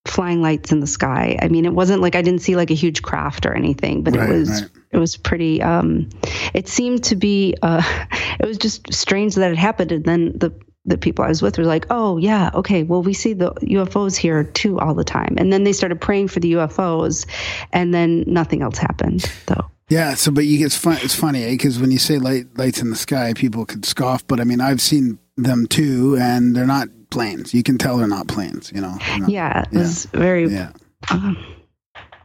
flying 0.07 0.43
lights 0.43 0.73
in 0.73 0.81
the 0.81 0.87
sky. 0.87 1.39
I 1.41 1.49
mean 1.49 1.65
it 1.65 1.73
wasn't 1.73 2.03
like 2.03 2.15
i 2.15 2.23
didn't 2.23 2.43
see 2.43 2.57
like 2.57 2.71
a 2.71 2.75
huge 2.75 3.03
craft 3.03 3.47
or 3.47 3.55
anything 3.55 4.03
but 4.03 4.15
Right, 4.15 4.29
it 4.29 4.33
was 4.33 4.63
right. 4.63 4.71
it 4.93 4.99
was 4.99 5.17
pretty 5.17 5.63
um 5.63 6.11
it 6.53 6.69
seemed 6.69 7.05
to 7.05 7.17
be 7.17 7.57
uh 7.63 7.83
it 8.41 8.47
was 8.47 8.59
just 8.59 8.93
strange 8.93 9.35
that 9.37 9.51
it 9.51 9.59
happened. 9.59 9.93
And 9.93 10.05
then 10.05 10.39
the 10.39 10.53
the 10.87 10.99
people 10.99 11.25
I 11.25 11.29
was 11.29 11.41
with 11.43 11.57
were 11.59 11.65
like, 11.65 11.87
"Oh 11.91 12.19
yeah, 12.19 12.51
okay. 12.55 12.83
Well, 12.83 13.03
we 13.03 13.15
see 13.15 13.33
the 13.33 13.53
UFOs 13.63 14.17
here 14.17 14.45
too 14.45 14.79
all 14.81 14.95
the 14.95 15.05
time." 15.05 15.35
And 15.39 15.53
then 15.53 15.65
they 15.65 15.73
started 15.73 16.01
praying 16.01 16.29
for 16.29 16.41
the 16.41 16.53
UFOs, 16.55 17.27
and 17.73 17.93
then 17.95 18.25
nothing 18.27 18.63
else 18.63 18.79
happened. 18.79 19.25
Though. 19.47 19.71
Yeah. 19.89 20.15
So, 20.15 20.31
but 20.31 20.45
you, 20.45 20.65
it's 20.65 20.77
fun. 20.77 20.99
It's 21.03 21.15
funny 21.15 21.47
because 21.51 21.79
when 21.79 21.91
you 21.91 21.99
say 21.99 22.19
light, 22.19 22.47
lights 22.59 22.81
in 22.81 22.91
the 22.91 22.97
sky, 22.97 23.33
people 23.35 23.65
could 23.67 23.85
scoff. 23.85 24.27
But 24.27 24.41
I 24.41 24.45
mean, 24.45 24.61
I've 24.61 24.81
seen 24.81 25.19
them 25.37 25.67
too, 25.67 26.17
and 26.21 26.55
they're 26.55 26.67
not 26.67 26.89
planes. 27.11 27.55
You 27.55 27.63
can 27.63 27.79
tell 27.79 27.97
they're 27.99 28.07
not 28.07 28.29
planes. 28.29 28.71
You 28.75 28.81
know. 28.81 28.97
Not- 29.19 29.29
Yeah, 29.29 29.63
it 29.71 29.77
was 29.77 30.07
very, 30.07 30.49
Yeah. 30.49 30.73
um, 31.11 31.37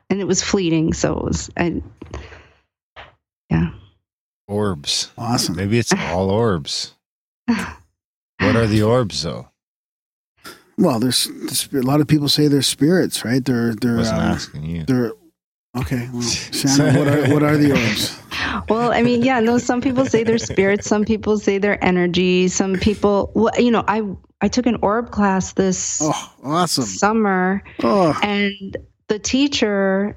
and 0.10 0.20
it 0.20 0.26
was 0.26 0.42
fleeting. 0.44 0.94
So 0.94 1.18
it 1.18 1.24
was, 1.24 1.50
I, 1.58 1.82
yeah. 3.50 3.70
Orbs. 4.48 5.12
Awesome. 5.18 5.56
Maybe 5.56 5.78
it's 5.80 5.94
all 5.94 6.30
orbs. 6.30 6.94
What 8.40 8.56
are 8.56 8.68
the 8.68 8.84
orbs 8.96 9.24
though? 9.24 9.50
Well, 10.78 11.00
there's, 11.00 11.26
there's 11.42 11.68
a 11.74 11.82
lot 11.82 12.00
of 12.00 12.08
people 12.08 12.30
say 12.30 12.48
they're 12.48 12.62
spirits, 12.62 13.26
right? 13.26 13.44
They're 13.44 13.76
they're 13.76 13.98
wasn't 13.98 14.20
um, 14.20 14.32
asking 14.32 14.64
you. 14.66 14.84
they're 14.86 15.12
okay. 15.78 16.10
Well, 16.14 16.22
Shannon, 16.22 16.96
what 16.96 17.08
are 17.08 17.34
what 17.34 17.44
are 17.44 17.58
the 17.58 17.72
orbs? 17.72 18.18
Well, 18.68 18.92
I 18.92 19.04
mean, 19.04 19.22
yeah, 19.22 19.40
no. 19.42 19.58
Some 19.60 19.80
people 19.80 20.06
say 20.06 20.24
they're 20.24 20.38
spirits. 20.40 20.88
Some 20.88 21.06
people 21.06 21.38
say 21.38 21.60
they're 21.60 21.84
energy. 21.84 22.48
Some 22.48 22.74
people, 22.76 23.32
well, 23.36 23.54
you 23.60 23.70
know, 23.70 23.84
I 23.88 24.02
I 24.42 24.48
took 24.48 24.66
an 24.66 24.78
orb 24.82 25.12
class 25.12 25.54
this 25.54 26.00
Oh, 26.02 26.34
awesome. 26.44 26.86
summer, 26.86 27.64
Oh, 27.84 28.18
and 28.24 28.78
the 29.08 29.20
teacher 29.20 30.16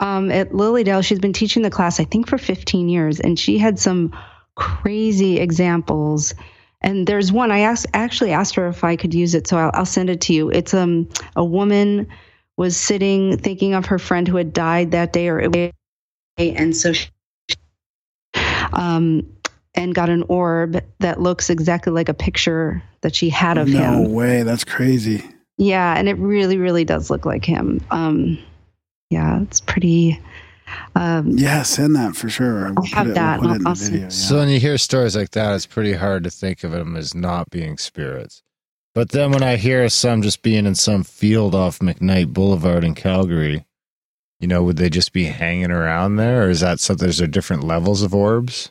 um, 0.00 0.30
at 0.30 0.54
Lily 0.54 0.84
Dale, 0.84 1.02
she's 1.02 1.18
been 1.18 1.32
teaching 1.34 1.62
the 1.62 1.70
class, 1.70 2.00
I 2.00 2.04
think, 2.04 2.28
for 2.28 2.38
15 2.38 2.88
years, 2.88 3.20
and 3.20 3.38
she 3.38 3.58
had 3.58 3.78
some 3.78 4.16
crazy 4.54 5.38
examples. 5.38 6.32
And 6.82 7.06
there's 7.06 7.32
one 7.32 7.50
I 7.50 7.60
asked, 7.60 7.86
actually 7.94 8.32
asked 8.32 8.54
her 8.56 8.68
if 8.68 8.84
I 8.84 8.96
could 8.96 9.14
use 9.14 9.34
it, 9.34 9.46
so 9.48 9.56
I'll, 9.56 9.70
I'll 9.74 9.86
send 9.86 10.10
it 10.10 10.20
to 10.22 10.32
you. 10.32 10.50
It's 10.50 10.74
um 10.74 11.08
a 11.34 11.44
woman 11.44 12.06
was 12.56 12.76
sitting 12.76 13.38
thinking 13.38 13.74
of 13.74 13.86
her 13.86 13.98
friend 13.98 14.26
who 14.28 14.36
had 14.36 14.52
died 14.52 14.92
that 14.92 15.12
day, 15.12 15.28
or 15.28 15.70
and 16.38 16.76
so 16.76 16.92
she, 16.92 17.08
um 18.72 19.26
and 19.74 19.94
got 19.94 20.08
an 20.08 20.24
orb 20.28 20.82
that 21.00 21.20
looks 21.20 21.50
exactly 21.50 21.92
like 21.92 22.08
a 22.08 22.14
picture 22.14 22.82
that 23.02 23.14
she 23.14 23.28
had 23.28 23.58
of 23.58 23.68
no 23.68 23.78
him. 23.78 24.02
No 24.04 24.08
way. 24.08 24.42
That's 24.42 24.64
crazy. 24.64 25.22
Yeah, 25.58 25.94
and 25.96 26.08
it 26.08 26.18
really, 26.18 26.58
really 26.58 26.84
does 26.84 27.10
look 27.10 27.24
like 27.24 27.44
him. 27.44 27.80
Um, 27.90 28.38
yeah, 29.10 29.42
it's 29.42 29.60
pretty. 29.60 30.20
Um, 30.94 31.30
Yeah, 31.30 31.62
send 31.62 31.94
that 31.96 32.16
for 32.16 32.28
sure. 32.28 32.72
We'll 32.72 32.84
have 32.86 33.04
put 33.06 33.10
it, 33.12 33.14
that, 33.14 33.40
We'll 33.40 33.48
put 33.50 33.56
and 33.56 33.56
it 33.56 33.60
in 33.60 33.66
I'll- 33.66 33.70
I'll 33.70 33.74
video. 33.76 34.00
Yeah. 34.02 34.08
So 34.08 34.38
when 34.38 34.48
you 34.48 34.58
hear 34.60 34.78
stories 34.78 35.16
like 35.16 35.30
that, 35.32 35.54
it's 35.54 35.66
pretty 35.66 35.92
hard 35.94 36.24
to 36.24 36.30
think 36.30 36.64
of 36.64 36.72
them 36.72 36.96
as 36.96 37.14
not 37.14 37.50
being 37.50 37.78
spirits. 37.78 38.42
But 38.94 39.10
then 39.10 39.30
when 39.30 39.42
I 39.42 39.56
hear 39.56 39.88
some 39.90 40.22
just 40.22 40.42
being 40.42 40.64
in 40.66 40.74
some 40.74 41.04
field 41.04 41.54
off 41.54 41.80
McKnight 41.80 42.32
Boulevard 42.32 42.82
in 42.82 42.94
Calgary, 42.94 43.66
you 44.40 44.48
know, 44.48 44.62
would 44.62 44.76
they 44.78 44.88
just 44.90 45.12
be 45.12 45.24
hanging 45.24 45.70
around 45.70 46.16
there, 46.16 46.44
or 46.46 46.50
is 46.50 46.60
that 46.60 46.80
something? 46.80 47.08
Is 47.08 47.18
there 47.18 47.26
different 47.26 47.64
levels 47.64 48.02
of 48.02 48.14
orbs? 48.14 48.70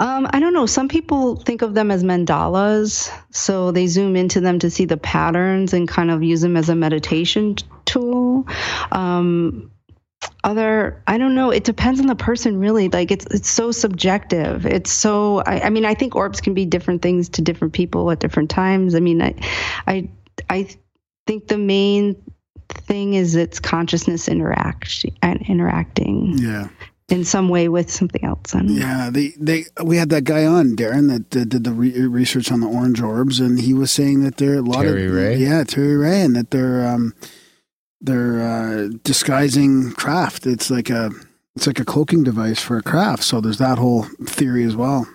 um, 0.00 0.26
I 0.30 0.40
don't 0.40 0.54
know. 0.54 0.64
Some 0.66 0.88
people 0.88 1.36
think 1.36 1.60
of 1.60 1.74
them 1.74 1.90
as 1.90 2.02
mandalas, 2.04 3.10
so 3.30 3.72
they 3.72 3.86
zoom 3.88 4.16
into 4.16 4.40
them 4.40 4.58
to 4.60 4.70
see 4.70 4.84
the 4.84 4.96
patterns 4.96 5.72
and 5.74 5.86
kind 5.88 6.10
of 6.10 6.22
use 6.22 6.40
them 6.40 6.56
as 6.56 6.68
a 6.68 6.74
meditation 6.74 7.56
tool. 7.84 8.46
Um, 8.92 9.70
other 10.44 11.02
i 11.06 11.18
don't 11.18 11.34
know 11.34 11.50
it 11.50 11.64
depends 11.64 12.00
on 12.00 12.06
the 12.06 12.14
person 12.14 12.58
really. 12.58 12.88
Like 12.88 13.10
it's 13.10 13.26
it's 13.26 13.50
so 13.50 13.70
subjective. 13.70 14.66
It's 14.66 14.90
so 14.90 15.38
I, 15.40 15.62
I 15.62 15.70
mean 15.70 15.84
i 15.84 15.94
think 15.94 16.14
orbs 16.16 16.40
can 16.40 16.54
be 16.54 16.64
different 16.64 17.02
things 17.02 17.28
to 17.30 17.42
different 17.42 17.74
people 17.74 18.10
at 18.10 18.20
different 18.20 18.50
times. 18.50 18.94
I 18.94 19.00
mean 19.00 19.22
i 19.22 19.34
i 19.86 20.08
i 20.50 20.68
think 21.26 21.48
the 21.48 21.58
main 21.58 22.16
thing 22.68 23.14
is 23.14 23.34
it's 23.34 23.60
consciousness 23.60 24.28
interact 24.28 25.04
and 25.22 25.40
interacting 25.48 26.38
yeah, 26.38 26.68
in 27.08 27.24
some 27.24 27.48
way 27.48 27.68
with 27.68 27.90
something 27.90 28.24
else. 28.24 28.54
I 28.54 28.62
yeah. 28.62 29.10
They 29.10 29.28
they 29.38 29.64
we 29.82 29.96
had 29.96 30.10
that 30.10 30.24
guy 30.24 30.44
on 30.44 30.76
Darren 30.76 31.08
that 31.08 31.36
uh, 31.40 31.44
did 31.44 31.64
the 31.64 31.72
re- 31.72 32.06
research 32.06 32.52
on 32.52 32.60
the 32.60 32.66
orange 32.66 33.00
orbs, 33.00 33.40
and 33.40 33.60
he 33.60 33.72
was 33.72 33.90
saying 33.90 34.22
that 34.24 34.36
there 34.36 34.54
are 34.54 34.58
a 34.58 34.62
lot 34.62 34.82
Terry 34.82 35.06
of 35.06 35.14
Ray? 35.14 35.36
yeah 35.36 35.64
Terry 35.64 35.96
Ray, 35.96 36.22
and 36.22 36.36
that 36.36 36.50
they're 36.50 36.86
um 36.86 37.14
they're 38.00 38.40
uh, 38.40 38.88
disguising 39.02 39.92
craft. 39.92 40.46
It's 40.46 40.70
like 40.70 40.90
a 40.90 41.10
it's 41.56 41.66
like 41.66 41.80
a 41.80 41.84
cloaking 41.84 42.24
device 42.24 42.60
for 42.60 42.76
a 42.76 42.82
craft. 42.82 43.24
So 43.24 43.40
there's 43.40 43.58
that 43.58 43.78
whole 43.78 44.04
theory 44.24 44.64
as 44.64 44.76
well. 44.76 45.06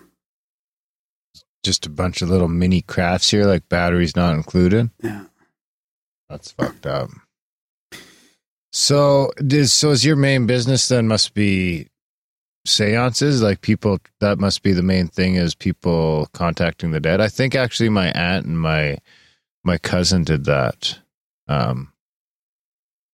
Just 1.64 1.86
a 1.86 1.90
bunch 1.90 2.22
of 2.22 2.30
little 2.30 2.50
mini 2.50 2.82
crafts 2.82 3.32
here, 3.32 3.46
like 3.46 3.70
batteries 3.70 4.16
not 4.16 4.36
included. 4.36 4.90
Yeah. 5.02 5.26
That's 6.30 6.52
fucked 6.52 6.86
up. 6.86 7.10
So, 8.74 9.32
is 9.38 9.72
so 9.72 9.92
is 9.92 10.04
your 10.04 10.16
main 10.16 10.48
business 10.48 10.88
then 10.88 11.08
must 11.08 11.34
be 11.34 11.88
seances? 12.66 13.42
Like 13.42 13.62
people, 13.62 14.00
that 14.20 14.40
must 14.40 14.64
be 14.64 14.74
the 14.74 14.82
main 14.82 15.08
thing 15.08 15.36
is 15.36 15.54
people 15.56 16.28
contacting 16.34 16.92
the 16.92 17.00
dead. 17.00 17.22
I 17.22 17.30
think 17.30 17.56
actually 17.56 17.90
my 17.90 18.12
aunt 18.12 18.46
and 18.46 18.60
my 18.60 18.98
my 19.64 19.78
cousin 19.78 20.24
did 20.24 20.44
that. 20.46 21.00
Um, 21.48 21.93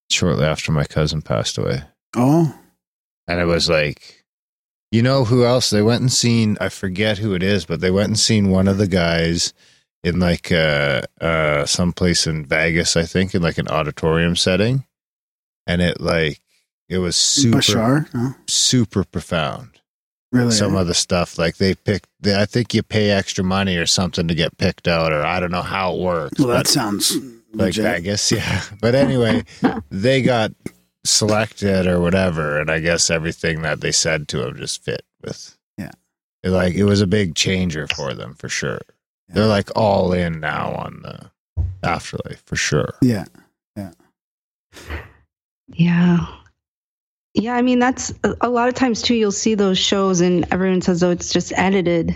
shortly 0.10 0.46
after 0.46 0.72
my 0.72 0.86
cousin 0.86 1.22
passed 1.22 1.58
away, 1.58 1.84
Oh, 2.16 2.54
and 3.28 3.40
it 3.40 3.46
was 3.46 3.70
like, 3.70 4.26
you 4.92 5.02
know 5.04 5.24
who 5.26 5.46
else? 5.46 5.70
They 5.70 5.82
went 5.84 6.02
and 6.02 6.12
seen. 6.12 6.58
I 6.60 6.70
forget 6.70 7.20
who 7.20 7.34
it 7.36 7.44
is, 7.44 7.66
but 7.66 7.80
they 7.80 7.92
went 7.92 8.08
and 8.08 8.20
seen 8.20 8.50
one 8.50 8.68
of 8.68 8.78
the 8.78 8.88
guys 8.88 9.54
in 10.04 10.20
like 10.20 10.52
uh 10.52 11.02
uh 11.22 11.66
someplace 11.66 12.26
in 12.26 12.46
Vegas, 12.46 12.98
I 12.98 13.04
think, 13.04 13.36
in 13.36 13.42
like 13.42 13.58
an 13.60 13.68
auditorium 13.68 14.36
setting. 14.36 14.86
And 15.68 15.82
it 15.82 16.02
like 16.02 16.42
it 16.88 16.98
was 16.98 17.16
super 17.16 17.60
Bashar. 17.60 18.12
No, 18.16 18.34
super 18.48 19.04
profound. 19.04 19.80
really? 20.32 20.50
Some 20.52 20.76
of 20.76 20.88
the 20.88 20.96
stuff 20.96 21.38
like 21.38 21.58
they 21.58 21.76
picked 21.76 22.10
they, 22.20 22.36
I 22.42 22.46
think 22.48 22.74
you 22.74 22.82
pay 22.82 23.12
extra 23.12 23.44
money 23.44 23.78
or 23.78 23.86
something 23.86 24.28
to 24.28 24.34
get 24.34 24.58
picked 24.58 24.88
out 24.88 25.14
or 25.14 25.24
I 25.24 25.40
don't 25.40 25.52
know 25.52 25.62
how 25.62 25.94
it 25.94 26.00
works. 26.02 26.40
well, 26.40 26.48
that 26.48 26.66
sounds 26.66 27.16
like 27.54 27.78
legit. 27.78 27.84
Vegas, 27.86 28.32
yeah. 28.32 28.62
But 28.82 28.96
anyway, 28.96 29.44
they 29.90 30.22
got 30.22 30.52
selected 31.06 31.88
or 31.88 32.00
whatever, 32.00 32.60
and 32.60 32.70
I 32.70 32.80
guess 32.80 33.10
everything 33.10 33.62
that 33.64 33.82
they 33.82 33.92
said 33.92 34.28
to 34.30 34.48
him 34.48 34.58
just 34.58 34.84
fit 34.84 35.04
with. 35.22 35.58
Yeah. 35.78 35.92
It, 36.44 36.50
like 36.50 36.76
it 36.76 36.84
was 36.84 37.02
a 37.02 37.08
big 37.08 37.36
changer 37.36 37.88
for 37.96 38.14
them 38.14 38.36
for 38.36 38.50
sure. 38.50 38.82
They're 39.30 39.46
like 39.46 39.70
all 39.76 40.12
in 40.14 40.40
now 40.40 40.74
on 40.74 41.02
the 41.04 41.32
afterlife 41.84 42.44
for 42.46 42.56
sure. 42.56 42.94
Yeah. 43.02 43.26
Yeah. 43.76 43.92
Yeah, 45.72 46.26
Yeah, 47.36 47.54
I 47.56 47.62
mean 47.62 47.80
that's 47.80 48.12
a, 48.24 48.36
a 48.42 48.50
lot 48.50 48.70
of 48.70 48.74
times 48.74 49.02
too 49.02 49.14
you'll 49.14 49.32
see 49.32 49.54
those 49.56 49.78
shows 49.78 50.20
and 50.20 50.48
everyone 50.52 50.82
says 50.82 51.04
oh 51.04 51.12
it's 51.12 51.32
just 51.32 51.54
edited 51.56 52.16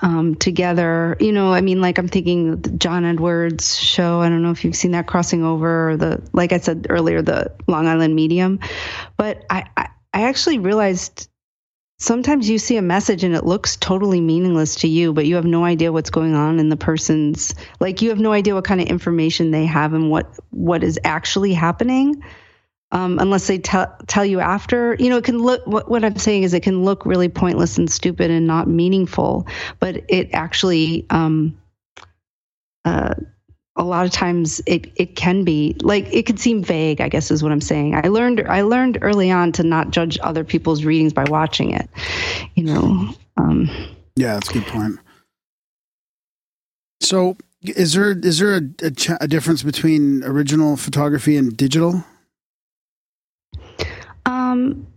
um 0.00 0.34
together. 0.34 1.16
You 1.20 1.32
know, 1.32 1.52
I 1.52 1.60
mean 1.60 1.80
like 1.80 1.98
I'm 1.98 2.08
thinking 2.08 2.78
John 2.78 3.04
Edwards 3.04 3.78
show, 3.78 4.20
I 4.20 4.28
don't 4.28 4.42
know 4.42 4.50
if 4.50 4.64
you've 4.64 4.76
seen 4.76 4.92
that 4.92 5.06
crossing 5.06 5.44
over 5.44 5.90
or 5.90 5.96
the 5.96 6.22
like 6.32 6.52
I 6.52 6.58
said 6.58 6.86
earlier 6.90 7.22
the 7.22 7.52
Long 7.66 7.86
Island 7.86 8.14
Medium. 8.14 8.60
But 9.16 9.44
I 9.50 9.64
I, 9.76 9.88
I 10.12 10.22
actually 10.22 10.58
realized 10.58 11.28
sometimes 11.98 12.48
you 12.48 12.58
see 12.58 12.76
a 12.76 12.82
message 12.82 13.24
and 13.24 13.34
it 13.34 13.44
looks 13.44 13.76
totally 13.76 14.20
meaningless 14.20 14.76
to 14.76 14.88
you 14.88 15.12
but 15.12 15.24
you 15.24 15.36
have 15.36 15.46
no 15.46 15.64
idea 15.64 15.92
what's 15.92 16.10
going 16.10 16.34
on 16.34 16.58
in 16.58 16.68
the 16.68 16.76
person's 16.76 17.54
like 17.80 18.02
you 18.02 18.10
have 18.10 18.20
no 18.20 18.32
idea 18.32 18.54
what 18.54 18.64
kind 18.64 18.82
of 18.82 18.86
information 18.86 19.50
they 19.50 19.64
have 19.64 19.94
and 19.94 20.10
what 20.10 20.38
what 20.50 20.84
is 20.84 21.00
actually 21.04 21.54
happening 21.54 22.22
um, 22.92 23.18
unless 23.18 23.46
they 23.46 23.58
tell 23.58 23.94
tell 24.06 24.24
you 24.24 24.40
after. 24.40 24.96
You 24.98 25.10
know, 25.10 25.16
it 25.18 25.24
can 25.24 25.38
look. 25.38 25.66
What, 25.66 25.90
what 25.90 26.04
I'm 26.04 26.16
saying 26.16 26.44
is, 26.44 26.54
it 26.54 26.62
can 26.62 26.84
look 26.84 27.04
really 27.04 27.28
pointless 27.28 27.78
and 27.78 27.90
stupid 27.90 28.30
and 28.30 28.46
not 28.46 28.68
meaningful, 28.68 29.46
but 29.80 30.04
it 30.08 30.30
actually, 30.32 31.06
um, 31.10 31.58
uh, 32.84 33.14
a 33.76 33.84
lot 33.84 34.06
of 34.06 34.12
times, 34.12 34.60
it 34.66 34.92
it 34.96 35.16
can 35.16 35.44
be 35.44 35.76
like 35.82 36.06
it 36.12 36.26
could 36.26 36.38
seem 36.38 36.62
vague. 36.62 37.00
I 37.00 37.08
guess 37.08 37.30
is 37.30 37.42
what 37.42 37.52
I'm 37.52 37.60
saying. 37.60 37.94
I 37.94 38.08
learned 38.08 38.46
I 38.48 38.62
learned 38.62 38.98
early 39.02 39.30
on 39.30 39.52
to 39.52 39.62
not 39.62 39.90
judge 39.90 40.18
other 40.22 40.44
people's 40.44 40.84
readings 40.84 41.12
by 41.12 41.24
watching 41.28 41.72
it. 41.72 41.88
You 42.54 42.64
know. 42.64 43.14
Um, 43.36 43.68
Yeah, 44.16 44.34
that's 44.34 44.48
a 44.48 44.54
good 44.54 44.66
point. 44.66 44.98
So, 47.02 47.36
is 47.62 47.92
there 47.92 48.12
is 48.12 48.38
there 48.38 48.54
a, 48.54 48.62
a, 48.86 48.90
ch- 48.90 49.10
a 49.20 49.28
difference 49.28 49.62
between 49.62 50.24
original 50.24 50.76
photography 50.76 51.36
and 51.36 51.54
digital? 51.56 52.04
Um, 54.26 54.88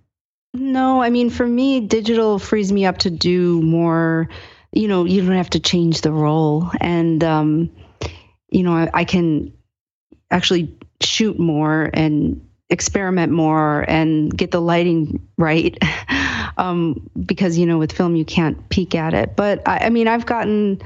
no, 0.53 1.01
I 1.01 1.09
mean, 1.09 1.29
for 1.29 1.47
me, 1.47 1.79
digital 1.79 2.39
frees 2.39 2.71
me 2.71 2.85
up 2.85 2.97
to 2.99 3.09
do 3.09 3.61
more. 3.61 4.29
You 4.71 4.87
know, 4.87 5.05
you 5.05 5.21
don't 5.21 5.37
have 5.37 5.51
to 5.51 5.59
change 5.59 6.01
the 6.01 6.11
roll. 6.11 6.69
and 6.81 7.23
um, 7.23 7.69
you 8.49 8.63
know, 8.63 8.73
I, 8.73 8.89
I 8.93 9.03
can 9.05 9.53
actually 10.31 10.75
shoot 11.01 11.39
more 11.39 11.89
and 11.93 12.45
experiment 12.69 13.31
more 13.31 13.85
and 13.87 14.35
get 14.35 14.51
the 14.51 14.61
lighting 14.61 15.27
right. 15.37 15.77
um, 16.57 17.09
because 17.25 17.57
you 17.57 17.65
know, 17.65 17.77
with 17.77 17.91
film, 17.91 18.15
you 18.15 18.25
can't 18.25 18.69
peek 18.69 18.95
at 18.95 19.13
it. 19.13 19.35
But 19.35 19.67
I, 19.67 19.85
I 19.85 19.89
mean, 19.89 20.07
I've 20.07 20.25
gotten 20.25 20.81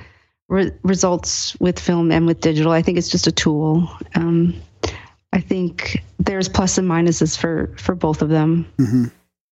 re- 0.49 0.71
results 0.83 1.59
with 1.59 1.79
film 1.79 2.11
and 2.11 2.27
with 2.27 2.41
digital. 2.41 2.71
I 2.73 2.81
think 2.81 2.97
it's 2.97 3.09
just 3.09 3.27
a 3.27 3.31
tool. 3.31 3.89
Um, 4.15 4.55
I 5.33 5.41
think 5.41 6.01
there's 6.19 6.47
plus 6.47 6.77
and 6.77 6.89
minuses 6.89 7.37
for 7.37 7.73
for 7.77 7.95
both 7.95 8.21
of 8.21 8.29
them. 8.29 8.65
hmm 8.77 9.05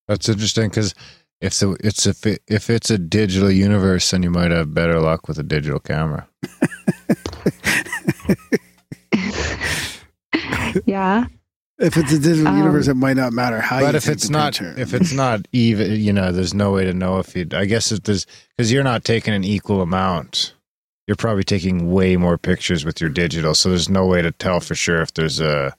That's 0.07 0.29
interesting 0.29 0.69
because 0.69 0.93
if 1.41 1.53
so, 1.53 1.75
it's 1.83 2.05
if 2.05 2.25
it, 2.25 2.41
if 2.47 2.69
it's 2.69 2.89
a 2.91 2.97
digital 2.99 3.49
universe, 3.51 4.11
then 4.11 4.21
you 4.23 4.29
might 4.29 4.51
have 4.51 4.73
better 4.73 4.99
luck 4.99 5.27
with 5.27 5.39
a 5.39 5.43
digital 5.43 5.79
camera. 5.79 6.27
yeah. 10.85 11.25
If 11.79 11.97
it's 11.97 12.11
a 12.13 12.19
digital 12.19 12.47
Um, 12.47 12.57
universe, 12.57 12.87
it 12.87 12.93
might 12.93 13.17
not 13.17 13.33
matter 13.33 13.59
how. 13.59 13.79
but 13.79 13.93
you 13.93 13.97
if 13.97 14.03
take 14.03 14.13
it's 14.13 14.27
the 14.27 14.33
not, 14.33 14.53
picture. 14.53 14.79
if 14.79 14.93
it's 14.93 15.11
not 15.13 15.47
even, 15.51 15.99
you 15.99 16.13
know, 16.13 16.31
there's 16.31 16.53
no 16.53 16.71
way 16.71 16.85
to 16.85 16.93
know 16.93 17.17
if 17.17 17.35
you. 17.35 17.47
I 17.53 17.65
guess 17.65 17.91
if 17.91 18.03
there's 18.03 18.27
because 18.55 18.71
you're 18.71 18.83
not 18.83 19.03
taking 19.03 19.33
an 19.33 19.43
equal 19.43 19.81
amount. 19.81 20.53
You're 21.11 21.17
probably 21.17 21.43
taking 21.43 21.91
way 21.91 22.15
more 22.15 22.37
pictures 22.37 22.85
with 22.85 23.01
your 23.01 23.09
digital, 23.09 23.53
so 23.53 23.67
there's 23.67 23.89
no 23.89 24.05
way 24.05 24.21
to 24.21 24.31
tell 24.31 24.61
for 24.61 24.75
sure 24.75 25.01
if 25.01 25.13
there's 25.13 25.41
a 25.41 25.75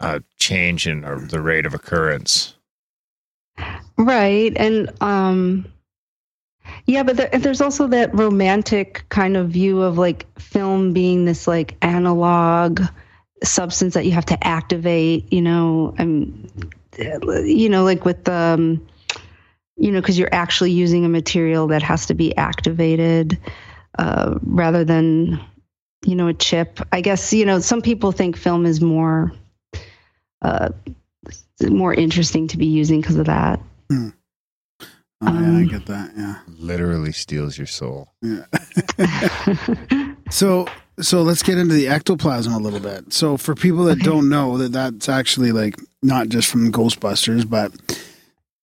a 0.00 0.22
change 0.36 0.86
in 0.86 1.00
the 1.00 1.40
rate 1.40 1.64
of 1.64 1.72
occurrence. 1.72 2.54
Right. 3.96 4.52
And 4.54 4.92
um 5.00 5.64
yeah, 6.84 7.04
but 7.04 7.16
there, 7.16 7.30
there's 7.32 7.62
also 7.62 7.86
that 7.86 8.14
romantic 8.14 9.06
kind 9.08 9.34
of 9.34 9.48
view 9.48 9.80
of 9.80 9.96
like 9.96 10.26
film 10.38 10.92
being 10.92 11.24
this 11.24 11.48
like 11.48 11.78
analog 11.80 12.82
substance 13.42 13.94
that 13.94 14.04
you 14.04 14.12
have 14.12 14.26
to 14.26 14.46
activate, 14.46 15.32
you 15.32 15.40
know, 15.40 15.94
and 15.96 16.68
you 16.98 17.70
know 17.70 17.82
like 17.82 18.04
with 18.04 18.28
um 18.28 18.86
you 19.78 19.90
know 19.90 20.02
cuz 20.02 20.18
you're 20.18 20.34
actually 20.34 20.72
using 20.72 21.06
a 21.06 21.08
material 21.08 21.68
that 21.68 21.82
has 21.82 22.04
to 22.04 22.12
be 22.12 22.36
activated 22.36 23.38
uh 23.98 24.38
rather 24.42 24.84
than 24.84 25.40
you 26.04 26.14
know 26.14 26.28
a 26.28 26.34
chip. 26.34 26.80
I 26.92 27.00
guess 27.00 27.32
you 27.32 27.44
know 27.44 27.58
some 27.60 27.82
people 27.82 28.12
think 28.12 28.36
film 28.36 28.64
is 28.66 28.80
more 28.80 29.32
uh 30.42 30.70
more 31.68 31.92
interesting 31.92 32.46
to 32.48 32.56
be 32.56 32.66
using 32.66 33.00
because 33.00 33.16
of 33.16 33.26
that. 33.26 33.60
oh, 33.90 34.12
yeah, 35.22 35.28
I 35.28 35.28
um, 35.28 35.66
get 35.66 35.86
that. 35.86 36.12
Yeah. 36.16 36.36
Literally 36.46 37.10
steals 37.12 37.58
your 37.58 37.66
soul. 37.66 38.12
Yeah. 38.22 38.44
So 40.30 40.66
so 41.00 41.22
let's 41.22 41.42
get 41.42 41.56
into 41.56 41.72
the 41.74 41.88
ectoplasm 41.88 42.52
a 42.52 42.58
little 42.58 42.80
bit. 42.80 43.14
So 43.14 43.38
for 43.38 43.54
people 43.54 43.84
that 43.84 43.98
Okay. 43.98 44.04
don't 44.04 44.28
know 44.28 44.58
that 44.58 44.72
that's 44.72 45.08
actually 45.08 45.52
like 45.52 45.76
not 46.02 46.28
just 46.28 46.50
from 46.50 46.70
Ghostbusters, 46.70 47.48
but 47.48 47.72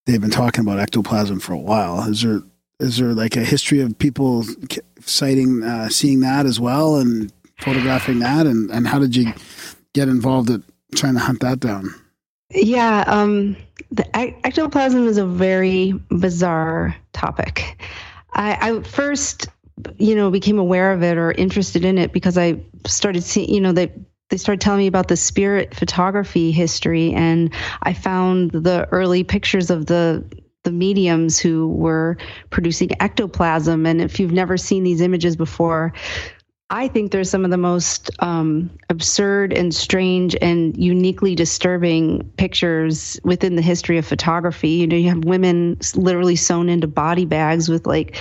they've 0.06 0.22
been 0.22 0.30
talking 0.30 0.62
about 0.62 0.78
ectoplasm 0.80 1.40
for 1.40 1.54
a 1.54 1.58
while. 1.58 2.08
Is 2.08 2.22
there 2.22 2.42
is 2.80 2.98
there 2.98 3.14
like 3.14 3.36
a 3.36 3.44
history 3.44 3.80
of 3.82 3.98
people 3.98 4.46
sighting 5.02 5.64
uh, 5.64 5.90
seeing 5.90 6.20
that 6.22 6.46
as 6.46 6.60
well 6.60 6.98
and 6.98 7.32
photographing 7.60 8.20
that 8.20 8.46
and 8.46 8.70
and 8.72 8.88
how 8.88 9.00
did 9.00 9.16
you 9.16 9.32
get 9.94 10.10
involved 10.10 10.50
at 10.50 10.62
trying 10.94 11.14
to 11.14 11.20
hunt 11.20 11.40
that 11.40 11.60
down? 11.60 11.94
Yeah, 12.52 13.04
um, 13.08 13.56
the 13.92 14.06
ec- 14.14 14.40
ectoplasm 14.44 15.08
is 15.08 15.18
a 15.18 15.26
very 15.26 15.94
bizarre 16.10 16.96
topic. 17.14 17.82
I, 18.34 18.70
I 18.70 18.82
first, 18.84 19.48
you 19.98 20.16
know, 20.16 20.30
became 20.30 20.60
aware 20.60 20.92
of 20.92 21.02
it 21.02 21.18
or 21.18 21.32
interested 21.32 21.84
in 21.86 21.98
it 21.98 22.14
because 22.14 22.38
I 22.38 22.62
started 22.86 23.24
seeing, 23.24 23.50
you 23.50 23.62
know, 23.62 23.72
they 23.72 23.92
they 24.30 24.38
started 24.38 24.62
telling 24.62 24.80
me 24.80 24.88
about 24.88 25.08
the 25.08 25.18
spirit 25.18 25.74
photography 25.76 26.52
history, 26.52 27.14
and 27.14 27.54
I 27.84 27.94
found 27.94 28.52
the 28.52 28.88
early 28.92 29.24
pictures 29.24 29.70
of 29.70 29.86
the 29.86 30.24
the 30.66 30.72
mediums 30.72 31.40
who 31.40 31.70
were 31.70 32.18
producing 32.50 32.90
ectoplasm. 33.00 33.86
And 33.86 34.02
if 34.02 34.20
you've 34.20 34.34
never 34.34 34.58
seen 34.58 34.84
these 34.84 35.00
images 35.00 35.38
before, 35.38 35.94
I 36.70 36.88
think 36.88 37.12
they're 37.12 37.24
some 37.24 37.46
of 37.46 37.52
the 37.52 37.58
most 37.58 38.10
um, 38.20 38.72
absurd 38.90 39.54
and 39.54 39.74
strange 39.74 40.36
and 40.42 40.76
uniquely 40.76 41.36
disturbing 41.36 42.30
pictures 42.38 43.20
within 43.24 43.56
the 43.56 43.62
history 43.62 44.00
of 44.00 44.06
photography. 44.06 44.70
You 44.70 44.88
know, 44.88 44.96
you 44.96 45.10
have 45.10 45.24
women 45.24 45.78
literally 45.96 46.36
sewn 46.36 46.68
into 46.68 46.88
body 46.88 47.26
bags 47.26 47.70
with 47.70 47.86
like 47.86 48.18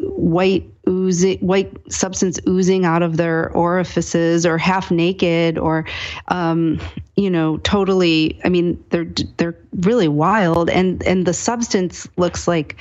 white 0.00 0.68
oozing, 0.88 1.38
white 1.38 1.72
substance 1.92 2.38
oozing 2.48 2.84
out 2.84 3.02
of 3.02 3.16
their 3.16 3.50
orifices, 3.52 4.46
or 4.46 4.58
half 4.58 4.90
naked, 4.90 5.58
or 5.58 5.86
um, 6.28 6.80
you 7.16 7.30
know, 7.30 7.58
totally. 7.58 8.40
I 8.44 8.48
mean, 8.48 8.82
they're 8.90 9.08
they're 9.36 9.56
really 9.80 10.08
wild, 10.08 10.70
and 10.70 11.02
and 11.04 11.26
the 11.26 11.34
substance 11.34 12.08
looks 12.16 12.48
like 12.48 12.76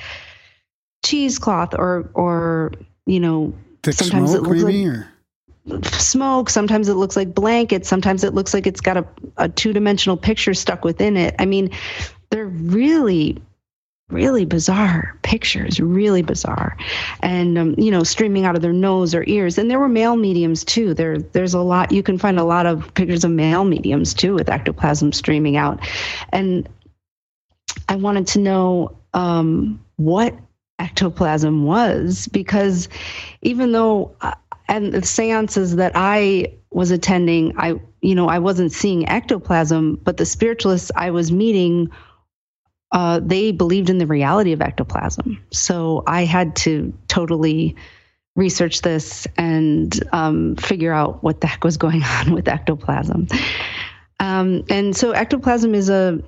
cheesecloth 1.06 1.74
or 1.74 2.10
or 2.14 2.72
you 3.06 3.20
know 3.20 3.54
Thick 3.84 3.96
Sometimes 3.96 4.34
it 4.34 4.40
smoke, 4.40 4.48
looks 4.48 4.64
maybe, 4.64 4.88
or 4.88 5.08
smoke. 5.84 6.50
Sometimes 6.50 6.90
it 6.90 6.96
looks 6.96 7.16
like 7.16 7.34
blankets. 7.34 7.88
Sometimes 7.88 8.24
it 8.24 8.34
looks 8.34 8.54
like 8.54 8.68
it's 8.68 8.82
got 8.82 8.98
a, 8.98 9.06
a 9.38 9.50
two 9.50 9.74
dimensional 9.74 10.18
picture 10.18 10.54
stuck 10.54 10.84
within 10.84 11.16
it. 11.16 11.36
I 11.40 11.46
mean, 11.46 11.70
they're 12.30 12.48
really, 12.48 13.42
really 14.10 14.46
bizarre 14.46 15.18
pictures, 15.22 15.80
really 15.80 16.22
bizarre. 16.22 16.76
And, 17.22 17.58
um, 17.58 17.76
you 17.78 17.92
know, 17.92 18.04
streaming 18.04 18.46
out 18.46 18.56
of 18.56 18.62
their 18.62 18.74
nose 18.74 19.14
or 19.14 19.24
ears. 19.28 19.58
And 19.58 19.70
there 19.70 19.80
were 19.80 19.90
male 19.90 20.16
mediums 20.16 20.64
too. 20.64 20.94
There, 20.94 21.20
there's 21.20 21.54
a 21.54 21.62
lot, 21.62 21.92
you 21.92 22.04
can 22.04 22.18
find 22.18 22.40
a 22.40 22.44
lot 22.44 22.66
of 22.66 22.94
pictures 22.96 23.24
of 23.24 23.32
male 23.32 23.66
mediums 23.66 24.14
too 24.14 24.34
with 24.34 24.50
ectoplasm 24.50 25.12
streaming 25.12 25.58
out. 25.58 25.80
And 26.30 26.68
I 27.88 27.96
wanted 27.96 28.28
to 28.28 28.40
know 28.40 28.98
um, 29.14 29.84
what 29.98 30.36
ectoplasm 30.80 31.64
was 31.66 32.28
because 32.30 32.88
even 33.42 33.72
though 33.72 34.16
uh, 34.22 34.34
and 34.68 34.94
the 34.94 35.06
seances 35.06 35.76
that 35.76 35.92
I 35.96 36.54
was 36.72 36.92
attending, 36.92 37.54
I 37.58 37.80
you 38.02 38.16
know 38.16 38.30
I 38.30 38.40
wasn't 38.40 38.72
seeing 38.72 39.10
ectoplasm, 39.10 40.00
but 40.04 40.18
the 40.18 40.26
spiritualists 40.26 40.92
I 40.96 41.10
was 41.10 41.32
meeting, 41.32 41.90
uh, 42.92 43.20
they 43.24 43.52
believed 43.52 43.90
in 43.90 43.98
the 43.98 44.08
reality 44.08 44.52
of 44.52 44.62
ectoplasm. 44.62 45.44
So 45.52 46.04
I 46.08 46.26
had 46.26 46.56
to 46.58 46.94
totally 47.08 47.76
research 48.36 48.82
this 48.82 49.28
and 49.38 50.00
um, 50.12 50.56
figure 50.56 50.94
out 50.94 51.24
what 51.24 51.42
the 51.42 51.48
heck 51.48 51.64
was 51.64 51.78
going 51.78 52.04
on 52.20 52.34
with 52.34 52.48
ectoplasm. 52.48 53.28
Um, 54.20 54.64
and 54.70 54.96
so 54.96 55.12
ectoplasm 55.12 55.76
is 55.76 55.90
a 55.90 56.20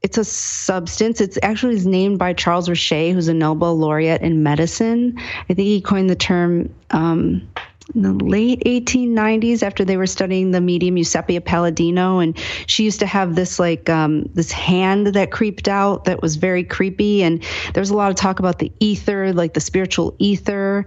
it's 0.00 0.16
a 0.16 0.24
substance. 0.24 1.20
It's 1.20 1.38
actually 1.42 1.74
is 1.74 1.86
named 1.86 2.18
by 2.18 2.32
Charles 2.32 2.68
Richet, 2.68 3.12
who's 3.12 3.26
a 3.28 3.34
Nobel 3.34 3.76
laureate 3.76 4.22
in 4.22 4.42
medicine. 4.44 5.18
I 5.18 5.54
think 5.54 5.66
he 5.66 5.80
coined 5.80 6.08
the 6.08 6.16
term 6.16 6.72
um, 6.90 7.48
in 7.94 8.02
the 8.02 8.12
late 8.12 8.62
1890s 8.64 9.62
after 9.62 9.84
they 9.84 9.96
were 9.96 10.06
studying 10.06 10.50
the 10.50 10.60
medium 10.60 10.96
Eusapia 10.96 11.44
Palladino, 11.44 12.18
and 12.18 12.36
she 12.66 12.84
used 12.84 13.00
to 13.00 13.06
have 13.06 13.34
this 13.34 13.58
like 13.58 13.88
um, 13.88 14.24
this 14.34 14.52
hand 14.52 15.08
that 15.08 15.30
creeped 15.30 15.68
out 15.68 16.04
that 16.04 16.20
was 16.20 16.36
very 16.36 16.64
creepy, 16.64 17.22
and 17.22 17.42
there 17.72 17.80
was 17.80 17.90
a 17.90 17.96
lot 17.96 18.10
of 18.10 18.16
talk 18.16 18.38
about 18.38 18.58
the 18.58 18.72
ether, 18.80 19.32
like 19.32 19.54
the 19.54 19.60
spiritual 19.60 20.14
ether. 20.18 20.84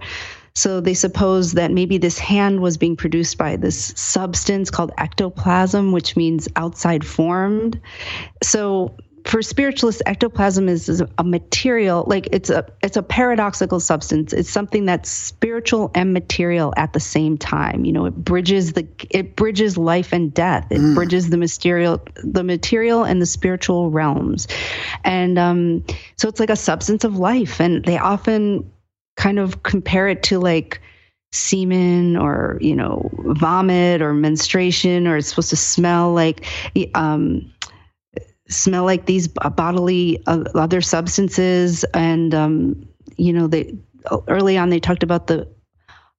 So 0.54 0.80
they 0.80 0.94
suppose 0.94 1.52
that 1.52 1.70
maybe 1.70 1.96
this 1.96 2.18
hand 2.18 2.60
was 2.60 2.76
being 2.76 2.96
produced 2.96 3.38
by 3.38 3.56
this 3.56 3.94
substance 3.96 4.70
called 4.70 4.92
ectoplasm, 4.98 5.92
which 5.92 6.14
means 6.14 6.46
outside 6.56 7.06
formed. 7.06 7.80
So 8.42 8.94
for 9.24 9.40
spiritualists, 9.42 10.02
ectoplasm 10.06 10.68
is, 10.68 10.88
is 10.88 11.02
a 11.18 11.24
material, 11.24 12.04
like 12.06 12.28
it's 12.32 12.50
a 12.50 12.66
it's 12.82 12.96
a 12.96 13.02
paradoxical 13.02 13.78
substance. 13.78 14.32
It's 14.32 14.50
something 14.50 14.84
that's 14.84 15.10
spiritual 15.10 15.90
and 15.94 16.12
material 16.12 16.74
at 16.76 16.92
the 16.92 17.00
same 17.00 17.38
time. 17.38 17.84
You 17.84 17.92
know, 17.92 18.06
it 18.06 18.14
bridges 18.14 18.72
the 18.72 18.86
it 19.10 19.36
bridges 19.36 19.78
life 19.78 20.12
and 20.12 20.34
death. 20.34 20.66
It 20.70 20.94
bridges 20.94 21.30
the 21.30 21.36
material 21.36 22.02
the 22.24 22.42
material 22.42 23.04
and 23.04 23.22
the 23.22 23.26
spiritual 23.26 23.90
realms. 23.90 24.48
And 25.04 25.38
um, 25.38 25.84
so 26.16 26.28
it's 26.28 26.40
like 26.40 26.50
a 26.50 26.56
substance 26.56 27.04
of 27.04 27.16
life. 27.16 27.60
And 27.60 27.84
they 27.84 27.98
often 27.98 28.70
kind 29.16 29.38
of 29.38 29.62
compare 29.62 30.08
it 30.08 30.22
to 30.24 30.38
like 30.40 30.80
semen 31.32 32.16
or 32.16 32.58
you 32.60 32.76
know 32.76 33.10
vomit 33.18 34.02
or 34.02 34.12
menstruation 34.12 35.06
or 35.06 35.16
it's 35.16 35.28
supposed 35.28 35.48
to 35.48 35.56
smell 35.56 36.12
like 36.12 36.44
um 36.94 37.50
smell 38.52 38.84
like 38.84 39.06
these 39.06 39.28
bodily 39.28 40.22
uh, 40.26 40.44
other 40.54 40.80
substances 40.80 41.84
and 41.94 42.34
um 42.34 42.88
you 43.16 43.32
know 43.32 43.46
they 43.46 43.74
early 44.28 44.56
on 44.58 44.70
they 44.70 44.80
talked 44.80 45.02
about 45.02 45.26
the 45.26 45.48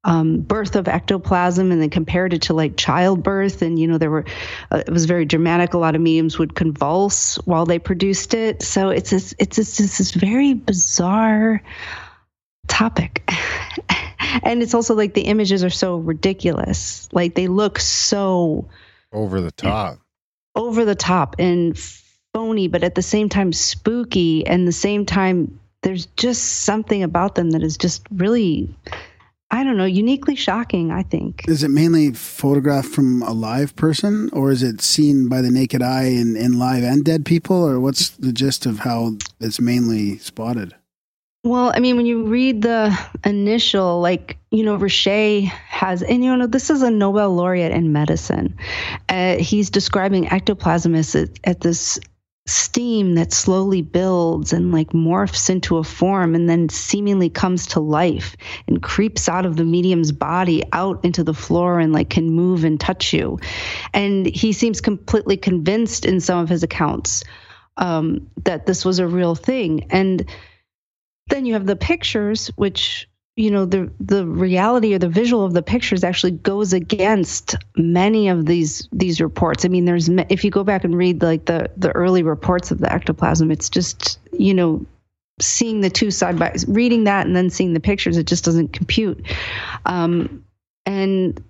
um, 0.06 0.42
birth 0.42 0.76
of 0.76 0.88
ectoplasm 0.90 1.72
and 1.72 1.82
then 1.82 1.90
compared 1.90 2.34
it 2.34 2.42
to 2.44 2.54
like 2.54 2.76
childbirth 2.76 3.62
and 3.62 3.80
you 3.80 3.88
know 3.88 3.98
there 3.98 4.12
were 4.12 4.26
uh, 4.72 4.84
it 4.86 4.92
was 4.92 5.06
very 5.06 5.24
dramatic. 5.26 5.74
A 5.74 5.78
lot 5.78 5.96
of 5.96 6.02
mediums 6.02 6.38
would 6.38 6.56
convulse 6.56 7.36
while 7.46 7.66
they 7.66 7.80
produced 7.80 8.34
it. 8.34 8.62
So 8.62 8.90
it's 8.90 9.12
this 9.12 9.34
it's 9.40 9.56
this, 9.56 9.80
it's 9.80 9.98
this 9.98 10.12
very 10.12 10.54
bizarre 10.56 11.62
topic. 12.68 13.30
And 14.42 14.64
it's 14.64 14.74
also 14.74 14.96
like 14.96 15.14
the 15.14 15.22
images 15.22 15.64
are 15.64 15.70
so 15.70 15.98
ridiculous. 15.98 17.08
Like 17.12 17.36
they 17.36 17.48
look 17.48 17.80
so 17.80 18.68
Over 19.12 19.42
the 19.42 19.52
top. 19.52 20.00
over 20.56 20.86
the 20.86 20.96
top. 20.96 21.36
And 21.38 21.78
phony 22.34 22.68
but 22.68 22.84
at 22.84 22.96
the 22.96 23.02
same 23.02 23.30
time 23.30 23.54
spooky 23.54 24.46
and 24.46 24.68
the 24.68 24.72
same 24.72 25.06
time 25.06 25.60
there's 25.82 26.08
just 26.18 26.64
something 26.64 27.04
about 27.04 27.36
them 27.36 27.52
that 27.52 27.64
is 27.64 27.78
just 27.78 28.06
really 28.12 28.76
I 29.54 29.64
don't 29.64 29.78
know, 29.78 29.86
uniquely 29.86 30.36
shocking, 30.36 30.90
I 30.90 31.04
think. 31.04 31.48
Is 31.48 31.62
it 31.62 31.70
mainly 31.70 32.12
photographed 32.12 32.90
from 32.90 33.22
a 33.22 33.34
live 33.34 33.76
person, 33.76 34.32
or 34.34 34.50
is 34.50 34.64
it 34.64 34.82
seen 34.82 35.30
by 35.30 35.42
the 35.42 35.52
naked 35.52 35.84
eye 35.84 36.06
in, 36.06 36.36
in 36.36 36.58
live 36.58 36.84
and 36.84 37.06
dead 37.06 37.24
people, 37.24 37.64
or 37.64 37.80
what's 37.80 38.10
the 38.10 38.34
gist 38.34 38.66
of 38.66 38.80
how 38.80 39.18
it's 39.40 39.62
mainly 39.62 40.18
spotted? 40.18 40.74
Well, 41.44 41.72
I 41.76 41.82
mean, 41.82 41.98
when 41.98 42.08
you 42.08 42.24
read 42.24 42.64
the 42.64 42.98
initial, 43.24 44.02
like, 44.02 44.38
you 44.50 44.64
know, 44.64 44.76
Richet 44.76 45.50
has, 45.50 46.02
and 46.02 46.24
you 46.24 46.36
know, 46.36 46.48
this 46.48 46.72
is 46.72 46.82
a 46.82 46.90
Nobel 46.90 47.36
laureate 47.36 47.74
in 47.74 47.92
medicine. 47.92 48.58
Uh, 49.08 49.36
he's 49.36 49.70
describing 49.70 50.32
ectoplasm 50.32 50.96
as 50.96 51.16
at 51.44 51.62
this 51.62 52.00
steam 52.46 53.16
that 53.16 53.32
slowly 53.32 53.82
builds 53.82 54.52
and 54.52 54.74
like 54.74 54.90
morphs 54.90 55.50
into 55.50 55.78
a 55.78 55.84
form 55.84 56.36
and 56.36 56.50
then 56.50 56.68
seemingly 56.68 57.30
comes 57.30 57.68
to 57.68 57.80
life 57.80 58.36
and 58.68 58.84
creeps 58.84 59.30
out 59.30 59.46
of 59.46 59.56
the 59.56 59.64
medium's 59.64 60.12
body 60.12 60.62
out 60.74 61.04
into 61.06 61.24
the 61.24 61.34
floor 61.34 61.80
and 61.80 61.94
like 61.94 62.10
can 62.10 62.30
move 62.30 62.66
and 62.66 62.82
touch 62.82 63.14
you. 63.14 63.40
And 63.94 64.26
he 64.26 64.52
seems 64.52 64.82
completely 64.82 65.38
convinced 65.38 66.06
in 66.06 66.20
some 66.20 66.40
of 66.40 66.50
his 66.50 66.64
accounts 66.64 67.24
um, 67.78 68.30
that 68.44 68.66
this 68.66 68.84
was 68.84 69.00
a 69.00 69.08
real 69.08 69.36
thing. 69.36 69.88
And 69.90 70.30
then 71.28 71.46
you 71.46 71.54
have 71.54 71.66
the 71.66 71.78
pictures, 71.78 72.48
which 72.58 73.08
you 73.36 73.50
know 73.50 73.66
the 73.66 73.92
the 74.00 74.26
reality 74.28 74.94
or 74.94 75.00
the 75.00 75.10
visual 75.10 75.44
of 75.44 75.54
the 75.54 75.64
pictures 75.64 76.04
actually 76.04 76.32
goes 76.32 76.72
against 76.72 77.56
many 77.76 78.28
of 78.28 78.46
these 78.46 78.88
these 78.92 79.20
reports. 79.20 79.66
I 79.66 79.70
mean, 79.70 79.86
there's 79.86 80.08
if 80.30 80.44
you 80.44 80.52
go 80.52 80.64
back 80.64 80.84
and 80.84 80.96
read 80.96 81.22
like 81.22 81.46
the 81.46 81.70
the 81.76 81.92
early 81.92 82.22
reports 82.22 82.70
of 82.70 82.80
the 82.80 82.92
ectoplasm, 82.92 83.50
it's 83.50 83.70
just 83.70 84.20
you 84.34 84.54
know 84.54 84.86
seeing 85.42 85.82
the 85.82 85.90
two 85.90 86.12
side 86.12 86.38
by 86.38 86.56
reading 86.68 87.06
that 87.06 87.26
and 87.26 87.36
then 87.36 87.50
seeing 87.50 87.74
the 87.74 87.80
pictures, 87.80 88.18
it 88.18 88.28
just 88.28 88.46
doesn't 88.46 88.72
compute. 88.72 89.26
Um, 89.88 90.46
and 90.86 91.44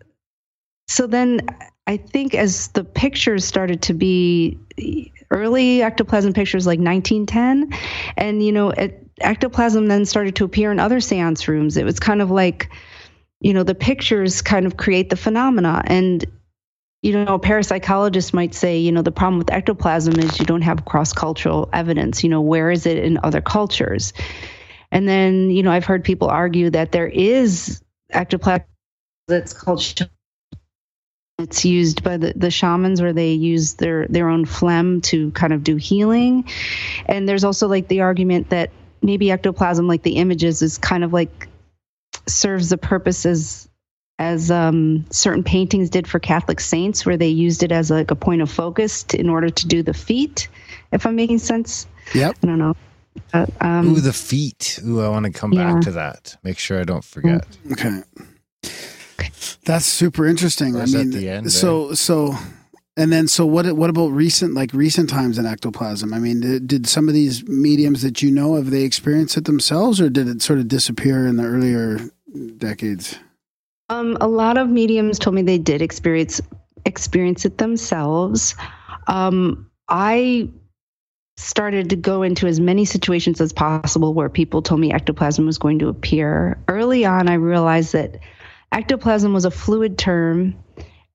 so 0.87 1.05
then 1.05 1.41
I 1.85 1.97
think 1.97 2.33
as 2.33 2.69
the 2.69 2.85
pictures 2.85 3.43
started 3.43 3.81
to 3.83 3.93
be 3.93 4.57
early 5.31 5.81
ectoplasm 5.81 6.31
pictures 6.31 6.65
like 6.65 6.79
1910 6.79 7.77
and 8.15 8.43
you 8.43 8.51
know 8.51 8.69
it, 8.69 9.02
ectoplasm 9.21 9.87
then 9.87 10.05
started 10.05 10.35
to 10.35 10.45
appear 10.45 10.71
in 10.71 10.79
other 10.79 10.99
seance 10.99 11.47
rooms 11.47 11.77
it 11.77 11.85
was 11.85 11.99
kind 11.99 12.21
of 12.21 12.31
like 12.31 12.69
you 13.41 13.53
know 13.53 13.63
the 13.63 13.75
pictures 13.75 14.41
kind 14.41 14.65
of 14.65 14.77
create 14.77 15.09
the 15.09 15.15
phenomena 15.15 15.83
and 15.85 16.25
you 17.03 17.11
know, 17.11 17.35
a 17.35 17.39
parapsychologist 17.39 18.33
might 18.33 18.55
say, 18.55 18.77
you 18.77 18.89
know, 18.89 19.01
the 19.01 19.11
problem 19.11 19.37
with 19.37 19.51
ectoplasm 19.51 20.17
is 20.19 20.39
you 20.39 20.45
don't 20.45 20.61
have 20.61 20.85
cross 20.85 21.11
cultural 21.11 21.69
evidence. 21.73 22.23
You 22.23 22.29
know, 22.29 22.39
where 22.39 22.71
is 22.71 22.85
it 22.85 22.97
in 22.97 23.19
other 23.23 23.41
cultures? 23.41 24.13
And 24.89 25.07
then, 25.07 25.51
you 25.51 25.61
know, 25.63 25.71
I've 25.71 25.83
heard 25.83 26.05
people 26.05 26.29
argue 26.29 26.69
that 26.69 26.93
there 26.93 27.07
is 27.07 27.83
ectoplasm 28.11 28.65
that's 29.27 29.53
called 29.53 30.07
it's 31.39 31.65
used 31.65 32.03
by 32.03 32.15
the, 32.15 32.31
the 32.35 32.51
shamans 32.51 33.01
where 33.01 33.11
they 33.11 33.33
use 33.33 33.73
their 33.73 34.07
their 34.07 34.29
own 34.29 34.45
phlegm 34.45 35.01
to 35.01 35.31
kind 35.31 35.51
of 35.51 35.63
do 35.63 35.77
healing 35.77 36.47
and 37.07 37.27
there's 37.27 37.43
also 37.43 37.67
like 37.67 37.87
the 37.87 38.01
argument 38.01 38.49
that 38.51 38.69
maybe 39.03 39.31
ectoplasm 39.31 39.87
like 39.87 40.03
the 40.03 40.15
images 40.15 40.61
is 40.61 40.77
kind 40.77 41.03
of 41.03 41.13
like 41.13 41.47
serves 42.27 42.69
the 42.69 42.77
purpose 42.77 43.25
as 43.25 43.67
as 44.19 44.51
um, 44.51 45.05
certain 45.09 45.43
paintings 45.43 45.89
did 45.89 46.07
for 46.07 46.19
Catholic 46.19 46.59
saints, 46.59 47.05
where 47.05 47.17
they 47.17 47.27
used 47.27 47.63
it 47.63 47.71
as 47.71 47.89
like 47.89 48.11
a 48.11 48.15
point 48.15 48.41
of 48.41 48.49
focus 48.49 49.03
to, 49.03 49.19
in 49.19 49.27
order 49.27 49.49
to 49.49 49.67
do 49.67 49.81
the 49.81 49.93
feet. 49.93 50.47
If 50.91 51.05
I'm 51.05 51.15
making 51.15 51.39
sense, 51.39 51.87
Yep. 52.13 52.37
I 52.43 52.47
don't 52.47 52.59
know. 52.59 52.75
Uh, 53.33 53.45
um, 53.61 53.87
Ooh, 53.89 54.01
the 54.01 54.13
feet. 54.13 54.79
Ooh, 54.85 55.01
I 55.01 55.09
want 55.09 55.25
to 55.25 55.31
come 55.31 55.51
Yeah. 55.51 55.73
back 55.73 55.81
to 55.83 55.91
that. 55.91 56.35
Make 56.43 56.59
sure 56.59 56.79
I 56.79 56.83
don't 56.83 57.03
forget. 57.03 57.45
Okay. 57.71 58.01
okay. 59.19 59.31
That's 59.65 59.85
super 59.85 60.25
interesting. 60.25 60.75
I 60.75 60.79
That's 60.79 60.93
at 60.93 61.07
mean, 61.07 61.11
the 61.11 61.29
end, 61.29 61.51
so 61.51 61.93
so, 61.93 62.37
and 62.95 63.11
then 63.11 63.27
so 63.27 63.45
what? 63.45 63.71
What 63.75 63.89
about 63.89 64.07
recent 64.09 64.53
like 64.53 64.71
recent 64.73 65.09
times 65.09 65.39
in 65.39 65.45
ectoplasm? 65.45 66.13
I 66.13 66.19
mean, 66.19 66.41
did, 66.41 66.67
did 66.67 66.87
some 66.87 67.07
of 67.07 67.13
these 67.13 67.47
mediums 67.47 68.03
that 68.03 68.21
you 68.21 68.29
know 68.29 68.55
have 68.55 68.69
they 68.69 68.83
experienced 68.83 69.35
it 69.37 69.45
themselves, 69.45 69.99
or 69.99 70.09
did 70.09 70.27
it 70.27 70.41
sort 70.41 70.59
of 70.59 70.67
disappear 70.67 71.25
in 71.25 71.37
the 71.37 71.43
earlier 71.43 71.99
decades? 72.57 73.17
Um, 73.89 74.17
a 74.21 74.27
lot 74.27 74.57
of 74.57 74.69
mediums 74.69 75.17
told 75.17 75.35
me 75.35 75.41
they 75.41 75.57
did 75.57 75.81
experience 75.81 76.39
experience 76.85 77.45
it 77.45 77.57
themselves. 77.57 78.55
Um, 79.07 79.69
I 79.89 80.49
started 81.37 81.89
to 81.89 81.95
go 81.95 82.21
into 82.21 82.45
as 82.45 82.59
many 82.59 82.85
situations 82.85 83.41
as 83.41 83.51
possible 83.51 84.13
where 84.13 84.29
people 84.29 84.61
told 84.61 84.79
me 84.79 84.93
ectoplasm 84.93 85.47
was 85.47 85.57
going 85.57 85.79
to 85.79 85.87
appear. 85.87 86.61
Early 86.67 87.05
on, 87.05 87.27
I 87.27 87.33
realized 87.33 87.93
that 87.93 88.19
ectoplasm 88.71 89.33
was 89.33 89.45
a 89.45 89.51
fluid 89.51 89.97
term, 89.97 90.55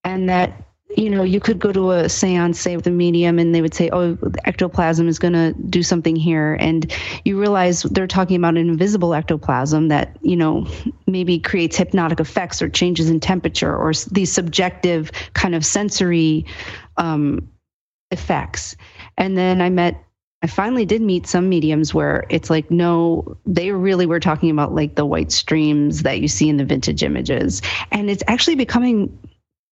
and 0.03 0.29
that 0.29 0.68
you 0.97 1.11
know 1.11 1.23
you 1.23 1.41
could 1.41 1.59
go 1.59 1.73
to 1.73 1.93
a 1.93 2.05
séance, 2.05 2.57
say 2.57 2.77
with 2.77 2.87
a 2.87 2.91
medium, 2.91 3.39
and 3.39 3.55
they 3.55 3.61
would 3.61 3.75
say, 3.75 3.91
"Oh, 3.93 4.17
ectoplasm 4.45 5.09
is 5.09 5.19
going 5.19 5.35
to 5.35 5.53
do 5.69 5.83
something 5.83 6.17
here," 6.17 6.57
and 6.61 6.93
you 7.25 7.39
realize 7.39 7.83
they're 7.83 8.07
talking 8.07 8.37
about 8.37 8.57
an 8.57 8.69
invisible 8.69 9.15
ectoplasm 9.15 9.89
that 9.89 10.17
you 10.23 10.37
know 10.37 10.67
maybe 11.07 11.39
creates 11.39 11.77
hypnotic 11.77 12.21
effects 12.21 12.63
or 12.63 12.69
changes 12.69 13.11
in 13.11 13.21
temperature 13.21 13.77
or 13.77 13.93
these 14.11 14.33
subjective 14.33 15.13
kind 15.35 15.55
of 15.55 15.65
sensory 15.65 16.47
um, 16.97 17.49
effects. 18.11 18.77
And 19.17 19.37
then 19.37 19.61
I 19.61 19.71
met, 19.71 20.03
I 20.43 20.47
finally 20.47 20.85
did 20.85 21.03
meet 21.03 21.27
some 21.27 21.49
mediums 21.49 21.93
where 21.93 22.25
it's 22.31 22.51
like, 22.51 22.71
no, 22.71 23.37
they 23.47 23.73
really 23.73 24.07
were 24.07 24.21
talking 24.21 24.51
about 24.51 24.75
like 24.75 24.95
the 24.95 25.07
white 25.07 25.33
streams 25.33 26.03
that 26.03 26.21
you 26.21 26.29
see 26.29 26.49
in 26.49 26.57
the 26.57 26.65
vintage 26.65 27.03
images. 27.03 27.63
And 27.91 28.11
it's 28.11 28.23
actually 28.27 28.57
becoming 28.57 29.19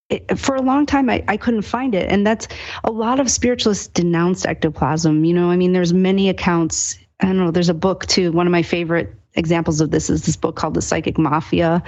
it, 0.09 0.39
for 0.39 0.55
a 0.55 0.63
long 0.63 0.87
time 0.87 1.11
I, 1.11 1.25
I 1.29 1.37
couldn't 1.37 1.63
find 1.63 1.95
it. 1.95 2.11
And 2.11 2.27
that's 2.27 2.49
a 2.85 2.91
lot 2.91 3.21
of 3.21 3.31
spiritualists 3.31 3.89
denounced 3.89 4.47
ectoplasm 4.47 5.25
you 5.25 5.35
know? 5.35 5.51
I 5.51 5.57
mean 5.57 5.73
there's 5.73 5.93
many 5.93 6.29
accounts 6.29 6.99
i 7.21 7.27
don't 7.27 7.39
know 7.39 7.51
there's 7.51 7.69
a 7.69 7.75
book 7.75 8.07
too. 8.07 8.33
One 8.33 8.47
of 8.47 8.53
my 8.53 8.63
favorite 8.63 9.15
examples 9.35 9.81
of 9.81 9.91
this 9.91 10.09
is 10.09 10.25
this 10.25 10.37
book 10.37 10.57
called 10.57 10.75
the 10.75 10.83
psychic 10.83 11.19
mafia 11.19 11.83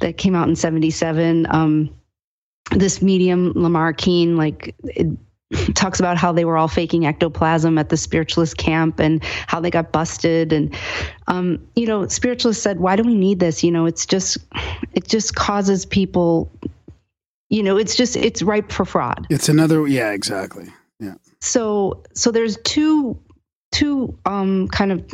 that 0.00 0.16
came 0.16 0.34
out 0.34 0.48
in 0.48 0.56
77 0.56 1.46
um, 1.50 1.90
this 2.70 3.02
medium 3.02 3.52
lamar 3.54 3.92
keene 3.92 4.36
like 4.36 4.74
it, 4.84 5.08
talks 5.74 6.00
about 6.00 6.16
how 6.16 6.32
they 6.32 6.44
were 6.44 6.56
all 6.56 6.68
faking 6.68 7.06
ectoplasm 7.06 7.78
at 7.78 7.88
the 7.88 7.96
spiritualist 7.96 8.56
camp 8.56 8.98
and 8.98 9.22
how 9.46 9.60
they 9.60 9.70
got 9.70 9.92
busted. 9.92 10.52
And 10.52 10.74
um, 11.28 11.64
you 11.76 11.86
know 11.86 12.06
spiritualists 12.08 12.62
said 12.62 12.80
why 12.80 12.96
do 12.96 13.04
we 13.04 13.14
need 13.14 13.38
this? 13.38 13.62
You 13.62 13.70
know 13.70 13.86
it's 13.86 14.06
just 14.06 14.38
it 14.94 15.06
just 15.06 15.34
causes 15.36 15.86
people 15.86 16.50
you 17.50 17.62
know 17.62 17.76
it's 17.76 17.94
just 17.94 18.16
it's 18.16 18.42
ripe 18.42 18.72
for 18.72 18.84
fraud 18.84 19.26
It's 19.30 19.48
another. 19.48 19.86
Yeah, 19.86 20.12
exactly. 20.12 20.68
Yeah. 20.98 21.14
so 21.40 22.02
so 22.14 22.30
there's 22.30 22.56
two 22.64 23.18
two 23.72 24.18
um 24.24 24.68
kind 24.68 24.92
of 24.92 25.04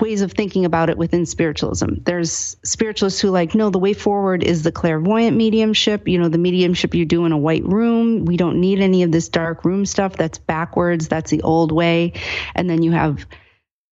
ways 0.00 0.22
of 0.22 0.32
thinking 0.32 0.64
about 0.64 0.90
it 0.90 0.98
within 0.98 1.24
spiritualism 1.24 1.94
there's 2.04 2.56
spiritualists 2.64 3.20
who 3.20 3.30
like 3.30 3.54
no 3.54 3.70
the 3.70 3.78
way 3.78 3.92
forward 3.92 4.42
is 4.42 4.64
the 4.64 4.72
clairvoyant 4.72 5.36
mediumship 5.36 6.08
you 6.08 6.18
know 6.18 6.28
the 6.28 6.38
mediumship 6.38 6.94
you 6.94 7.04
do 7.06 7.24
in 7.24 7.30
a 7.30 7.38
white 7.38 7.64
room 7.64 8.24
we 8.24 8.36
don't 8.36 8.60
need 8.60 8.80
any 8.80 9.04
of 9.04 9.12
this 9.12 9.28
dark 9.28 9.64
room 9.64 9.86
stuff 9.86 10.16
that's 10.16 10.38
backwards 10.38 11.06
that's 11.06 11.30
the 11.30 11.40
old 11.42 11.70
way 11.70 12.12
and 12.56 12.68
then 12.68 12.82
you 12.82 12.90
have 12.90 13.24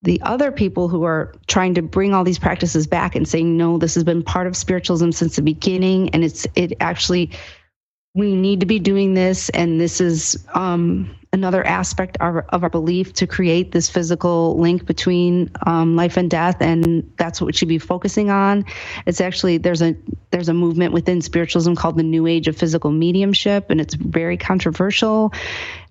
the 0.01 0.19
other 0.23 0.51
people 0.51 0.87
who 0.87 1.03
are 1.03 1.31
trying 1.45 1.75
to 1.75 1.83
bring 1.83 2.15
all 2.15 2.23
these 2.23 2.39
practices 2.39 2.87
back 2.87 3.15
and 3.15 3.27
saying 3.27 3.55
no 3.55 3.77
this 3.77 3.93
has 3.93 4.03
been 4.03 4.23
part 4.23 4.47
of 4.47 4.57
spiritualism 4.57 5.11
since 5.11 5.35
the 5.35 5.43
beginning 5.43 6.09
and 6.09 6.23
it's 6.23 6.47
it 6.55 6.73
actually 6.79 7.29
we 8.13 8.35
need 8.35 8.59
to 8.59 8.65
be 8.65 8.79
doing 8.79 9.13
this 9.13 9.49
and 9.49 9.79
this 9.79 10.01
is 10.01 10.45
um, 10.53 11.15
another 11.31 11.65
aspect 11.65 12.17
of, 12.19 12.43
of 12.49 12.63
our 12.63 12.69
belief 12.69 13.13
to 13.13 13.25
create 13.25 13.71
this 13.71 13.89
physical 13.89 14.57
link 14.57 14.85
between 14.85 15.49
um, 15.65 15.95
life 15.95 16.17
and 16.17 16.29
death 16.29 16.57
and 16.59 17.09
that's 17.17 17.39
what 17.39 17.47
we 17.47 17.53
should 17.53 17.69
be 17.69 17.77
focusing 17.77 18.29
on. 18.29 18.65
It's 19.05 19.21
actually 19.21 19.57
there's 19.57 19.81
a 19.81 19.95
there's 20.31 20.49
a 20.49 20.53
movement 20.53 20.93
within 20.93 21.21
spiritualism 21.21 21.75
called 21.75 21.97
the 21.97 22.03
new 22.03 22.27
age 22.27 22.47
of 22.47 22.57
physical 22.57 22.91
mediumship 22.91 23.69
and 23.69 23.79
it's 23.79 23.93
very 23.93 24.37
controversial. 24.37 25.31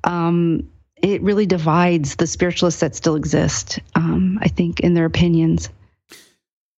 Um, 0.05 0.69
it 1.03 1.23
really 1.23 1.47
divides 1.47 2.17
the 2.17 2.27
spiritualists 2.27 2.81
that 2.81 2.95
still 2.95 3.17
exist 3.17 3.79
um, 3.95 4.39
i 4.43 4.49
think 4.49 4.81
in 4.81 4.93
their 4.93 5.07
opinions 5.07 5.71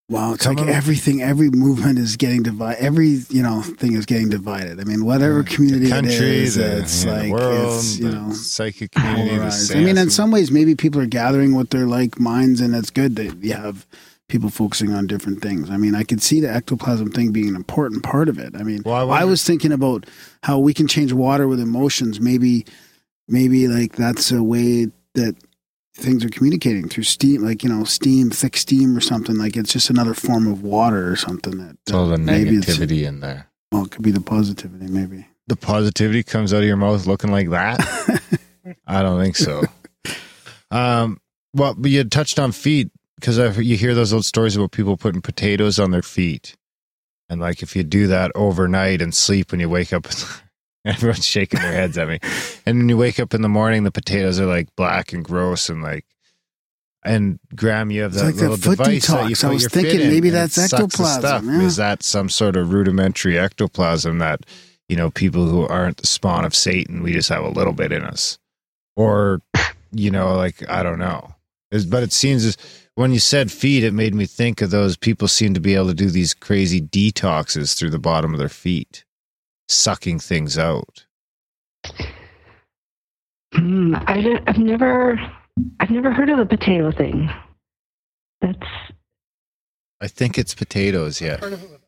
Wow, 0.08 0.34
it's 0.34 0.44
Come 0.44 0.56
like 0.56 0.64
on. 0.64 0.68
everything. 0.68 1.22
Every 1.22 1.48
movement 1.50 1.98
is 1.98 2.16
getting 2.16 2.42
divided. 2.42 2.82
Every 2.82 3.20
you 3.30 3.42
know 3.42 3.62
thing 3.62 3.94
is 3.94 4.04
getting 4.04 4.28
divided. 4.28 4.78
I 4.80 4.84
mean, 4.84 5.04
whatever 5.04 5.42
community 5.42 5.88
country, 5.88 6.12
it 6.12 6.20
is, 6.20 6.54
the, 6.56 6.80
it's 6.80 7.04
yeah, 7.04 7.12
like 7.12 7.32
world, 7.32 7.78
it's 7.78 7.98
you 7.98 8.10
know 8.10 8.32
psychic 8.32 8.90
community. 8.92 9.74
I 9.74 9.82
mean, 9.82 9.96
in 9.96 10.10
some 10.10 10.30
ways, 10.30 10.50
maybe 10.50 10.74
people 10.74 11.00
are 11.00 11.06
gathering 11.06 11.54
with 11.54 11.70
their 11.70 11.86
like 11.86 12.20
minds, 12.20 12.60
and 12.60 12.74
it's 12.74 12.90
good 12.90 13.16
that 13.16 13.42
you 13.42 13.54
have 13.54 13.86
people 14.28 14.50
focusing 14.50 14.92
on 14.92 15.06
different 15.06 15.40
things. 15.40 15.70
I 15.70 15.76
mean, 15.76 15.94
I 15.94 16.02
could 16.04 16.22
see 16.22 16.40
the 16.40 16.50
ectoplasm 16.50 17.10
thing 17.12 17.32
being 17.32 17.48
an 17.48 17.56
important 17.56 18.02
part 18.02 18.28
of 18.28 18.38
it. 18.38 18.54
I 18.56 18.62
mean, 18.62 18.82
Well, 18.84 19.10
I 19.10 19.20
I, 19.20 19.24
was 19.24 19.44
thinking 19.44 19.72
about 19.72 20.06
how 20.42 20.58
we 20.58 20.72
can 20.74 20.88
change 20.88 21.12
water 21.12 21.46
with 21.46 21.60
emotions. 21.60 22.18
Maybe, 22.18 22.64
maybe 23.28 23.68
like 23.68 23.96
that's 23.96 24.32
a 24.32 24.42
way 24.42 24.86
that 25.14 25.36
things 25.94 26.24
are 26.24 26.28
communicating 26.31 26.89
through 26.89 27.05
steam, 27.05 27.43
like 27.43 27.62
you 27.62 27.69
know, 27.69 27.85
steam, 27.85 28.31
thick 28.31 28.56
steam 28.56 28.97
or 28.97 29.01
something. 29.01 29.36
Like 29.36 29.56
it's 29.56 29.73
just 29.73 29.90
another 29.90 30.14
form 30.14 30.47
of 30.47 30.62
water 30.62 31.10
or 31.10 31.16
something. 31.16 31.59
That, 31.59 31.77
It's 31.86 31.93
all 31.93 32.06
the 32.09 32.16
negativity 32.16 33.05
in 33.06 33.20
there. 33.20 33.48
well, 33.70 33.85
it 33.85 33.90
could 33.90 34.02
be 34.02 34.10
the 34.10 34.20
positivity, 34.20 34.86
maybe. 34.86 35.27
The 35.48 35.56
positivity 35.56 36.23
comes 36.23 36.55
out 36.55 36.59
of 36.59 36.64
your 36.64 36.77
mouth 36.77 37.06
looking 37.06 37.31
like 37.32 37.51
that. 37.51 37.81
I 38.86 39.02
don't 39.02 39.20
think 39.20 39.36
so. 39.36 39.62
Um, 40.70 41.20
well, 41.55 41.74
but 41.74 41.90
you 41.90 41.98
had 41.98 42.12
touched 42.12 42.39
on 42.39 42.52
feet 42.52 42.90
because 43.16 43.39
you 43.59 43.77
hear 43.77 43.94
those 43.94 44.12
old 44.12 44.24
stories 44.24 44.56
about 44.56 44.70
people 44.73 44.97
putting 44.97 45.20
potatoes 45.20 45.78
on 45.78 45.90
their 45.90 46.02
feet, 46.02 46.56
and 47.28 47.40
like 47.40 47.62
if 47.62 47.77
you 47.77 47.82
do 47.82 48.06
that 48.06 48.32
overnight 48.35 49.02
and 49.02 49.14
sleep, 49.14 49.51
when 49.52 49.60
you 49.60 49.69
wake 49.69 49.93
up, 49.93 50.06
everyone's 50.84 51.24
shaking 51.24 51.60
their 51.60 51.72
heads 51.72 51.96
at 51.98 52.09
me, 52.09 52.18
and 52.66 52.78
when 52.78 52.88
you 52.88 52.96
wake 52.96 53.20
up 53.20 53.34
in 53.34 53.42
the 53.42 53.48
morning, 53.48 53.84
the 53.84 53.90
potatoes 53.92 54.38
are 54.40 54.46
like 54.46 54.74
black 54.76 55.12
and 55.12 55.24
gross 55.24 55.68
and 55.68 55.82
like. 55.82 56.04
And 57.04 57.40
Graham, 57.56 57.90
you 57.90 58.02
have 58.02 58.12
that 58.14 58.26
like 58.26 58.34
little 58.36 58.56
foot 58.56 58.78
device 58.78 59.09
that 59.09 59.28
you 59.28 59.34
detox. 59.34 59.40
put 59.40 59.44
I 59.48 59.52
was 59.54 59.62
your 59.62 59.70
thinking 59.70 60.00
in, 60.02 60.09
maybe 60.10 60.30
that's 60.30 60.56
ectoplasm, 60.56 61.48
yeah. 61.60 61.66
Is 61.66 61.74
that 61.76 62.04
some 62.04 62.28
sort 62.28 62.56
of 62.56 62.72
rudimentary 62.72 63.36
ectoplasm 63.36 64.18
that 64.18 64.46
you 64.88 64.94
know 64.94 65.10
people 65.10 65.46
who 65.48 65.66
aren't 65.66 65.96
the 65.96 66.06
spawn 66.06 66.44
of 66.44 66.54
Satan, 66.54 67.02
we 67.02 67.12
just 67.12 67.28
have 67.28 67.42
a 67.42 67.48
little 67.48 67.72
bit 67.72 67.90
in 67.90 68.02
us, 68.04 68.38
or 68.94 69.40
you 69.90 70.12
know, 70.12 70.36
like 70.36 70.68
I 70.70 70.84
don't 70.84 71.00
know. 71.00 71.34
It's- 71.72 71.86
but 71.86 72.04
it 72.04 72.12
seems 72.12 72.44
as 72.44 72.56
when 72.94 73.10
you 73.12 73.18
said 73.18 73.50
feet, 73.50 73.82
it 73.82 73.92
made 73.94 74.14
me 74.14 74.24
think 74.26 74.62
of 74.62 74.70
those 74.70 74.96
people 74.96 75.26
seem 75.26 75.54
to 75.54 75.60
be 75.60 75.74
able 75.74 75.88
to 75.88 75.94
do 75.94 76.09
these 76.09 76.34
crazy 76.34 76.80
detoxes 76.80 77.76
through 77.76 77.90
the 77.90 77.98
bottom 77.98 78.32
of 78.32 78.38
their 78.38 78.48
feet, 78.48 79.02
sucking 79.73 80.20
things 80.20 80.59
out. 80.59 81.05
Hmm, 83.55 83.94
I 83.94 84.40
I've 84.47 84.59
never, 84.59 85.20
I've 85.81 85.90
never 85.90 86.12
heard 86.12 86.31
of 86.31 86.39
the 86.39 86.47
potato 86.47 86.90
thing. 86.90 87.31
That's 88.40 88.66
I 90.01 90.09
think 90.09 90.36
it's 90.36 90.55
potatoes. 90.55 91.20
Yeah. 91.20 91.36
Part 91.36 91.53
of 91.53 91.62
it. 91.62 91.82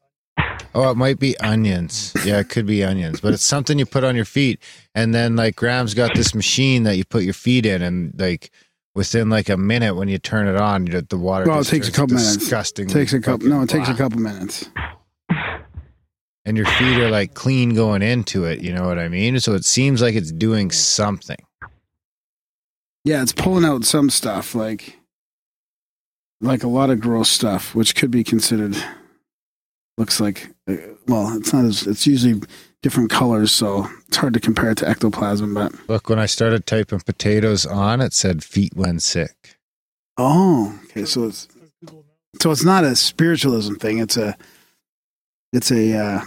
Oh, 0.74 0.90
it 0.90 0.96
might 0.96 1.18
be 1.20 1.38
onions. 1.38 2.12
Yeah, 2.24 2.40
it 2.40 2.48
could 2.48 2.66
be 2.66 2.82
onions, 2.82 3.20
but 3.20 3.32
it's 3.32 3.44
something 3.44 3.78
you 3.78 3.86
put 3.86 4.02
on 4.02 4.16
your 4.16 4.24
feet. 4.24 4.60
And 4.94 5.14
then 5.14 5.36
like 5.36 5.54
Graham's 5.54 5.94
got 5.94 6.14
this 6.14 6.34
machine 6.34 6.82
that 6.82 6.96
you 6.96 7.04
put 7.04 7.22
your 7.22 7.34
feet 7.34 7.64
in, 7.64 7.80
and 7.80 8.12
like 8.18 8.50
within 8.94 9.30
like 9.30 9.48
a 9.48 9.56
minute 9.56 9.94
when 9.94 10.08
you 10.08 10.18
turn 10.18 10.48
it 10.48 10.56
on, 10.56 10.86
you 10.86 11.00
the 11.00 11.16
water. 11.16 11.44
Well, 11.46 11.60
it 11.60 11.66
takes 11.66 11.88
a 11.88 11.92
couple 11.92 12.16
minutes. 12.16 12.36
Disgusting. 12.36 12.88
takes 12.88 13.12
a 13.12 13.20
couple. 13.20 13.48
No, 13.48 13.62
it 13.62 13.68
takes 13.68 13.88
a 13.88 13.94
couple 13.94 14.18
minutes. 14.18 14.68
And 16.46 16.56
your 16.56 16.66
feet 16.66 16.98
are 16.98 17.10
like 17.10 17.34
clean 17.34 17.74
going 17.74 18.02
into 18.02 18.44
it. 18.44 18.60
You 18.60 18.72
know 18.74 18.86
what 18.86 18.98
I 18.98 19.08
mean? 19.08 19.40
So 19.40 19.54
it 19.54 19.64
seems 19.64 20.02
like 20.02 20.14
it's 20.14 20.30
doing 20.32 20.70
something. 20.70 21.38
Yeah, 23.04 23.22
it's 23.22 23.32
pulling 23.32 23.64
out 23.64 23.84
some 23.84 24.10
stuff 24.10 24.54
like 24.54 24.98
like 26.40 26.62
a 26.62 26.68
lot 26.68 26.90
of 26.90 27.00
gross 27.00 27.30
stuff, 27.30 27.74
which 27.74 27.94
could 27.94 28.10
be 28.10 28.24
considered 28.24 28.76
looks 29.96 30.20
like 30.20 30.48
uh, 30.68 30.76
well, 31.06 31.34
it's 31.36 31.52
not 31.52 31.64
as 31.64 31.86
it's 31.86 32.06
usually 32.06 32.40
different 32.82 33.10
colors, 33.10 33.50
so 33.52 33.88
it's 34.08 34.16
hard 34.18 34.34
to 34.34 34.40
compare 34.40 34.70
it 34.70 34.78
to 34.78 34.88
ectoplasm. 34.88 35.54
But 35.54 35.72
Look, 35.88 36.08
when 36.10 36.18
I 36.18 36.26
started 36.26 36.66
typing 36.66 37.00
potatoes 37.00 37.64
on, 37.64 38.00
it 38.02 38.12
said 38.12 38.44
feet 38.44 38.72
when 38.74 39.00
sick. 39.00 39.56
oh, 40.18 40.78
okay, 40.84 41.04
so 41.06 41.24
it's 41.24 41.48
Says 41.58 41.70
Google 41.80 42.04
now. 42.06 42.38
so 42.42 42.50
it's 42.50 42.64
not 42.64 42.84
a 42.84 42.94
spiritualism 42.96 43.74
thing. 43.76 43.98
It's 43.98 44.16
a 44.18 44.36
it's 45.54 45.70
a 45.70 45.96
uh, 45.96 46.20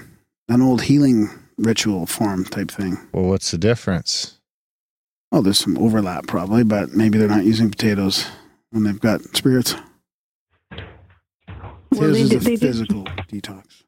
an 0.50 0.62
old 0.62 0.82
healing 0.84 1.30
ritual 1.58 2.06
form 2.06 2.46
type 2.46 2.72
thing. 2.72 2.98
Well, 3.12 3.26
what's 3.26 3.52
the 3.52 3.58
difference? 3.58 4.40
Oh, 5.32 5.42
there's 5.42 5.60
some 5.60 5.78
overlap 5.78 6.26
probably, 6.28 6.64
but 6.64 6.92
maybe 6.94 7.18
they're 7.18 7.28
not 7.28 7.44
using 7.46 7.70
potatoes 7.70 8.26
when 8.72 8.84
they've 8.84 9.00
got 9.00 9.22
spirits. 9.36 9.76
well, 10.72 10.86
Potatoes 11.92 12.14
they, 12.16 12.22
is 12.22 12.32
a 12.34 12.40
they 12.40 12.56
do- 12.56 12.68
physical 12.68 13.04
detox. 13.30 13.84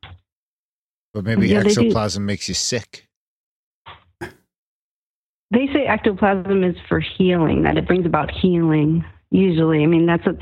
But 1.14 1.24
maybe 1.24 1.48
Yeah, 1.48 1.60
ectoplasm 1.61 2.26
makes 2.26 2.48
you 2.48 2.53
sick. 2.53 3.07
They 5.52 5.66
say 5.74 5.88
ectoplasm 5.88 6.64
is 6.64 6.76
for 6.88 6.99
healing, 6.99 7.64
that 7.64 7.78
it 7.78 7.88
brings 7.88 8.06
about 8.06 8.30
healing. 8.30 9.03
Usually, 9.32 9.84
I 9.84 9.88
mean 9.88 10.06
that's 10.06 10.26
a. 10.28 10.38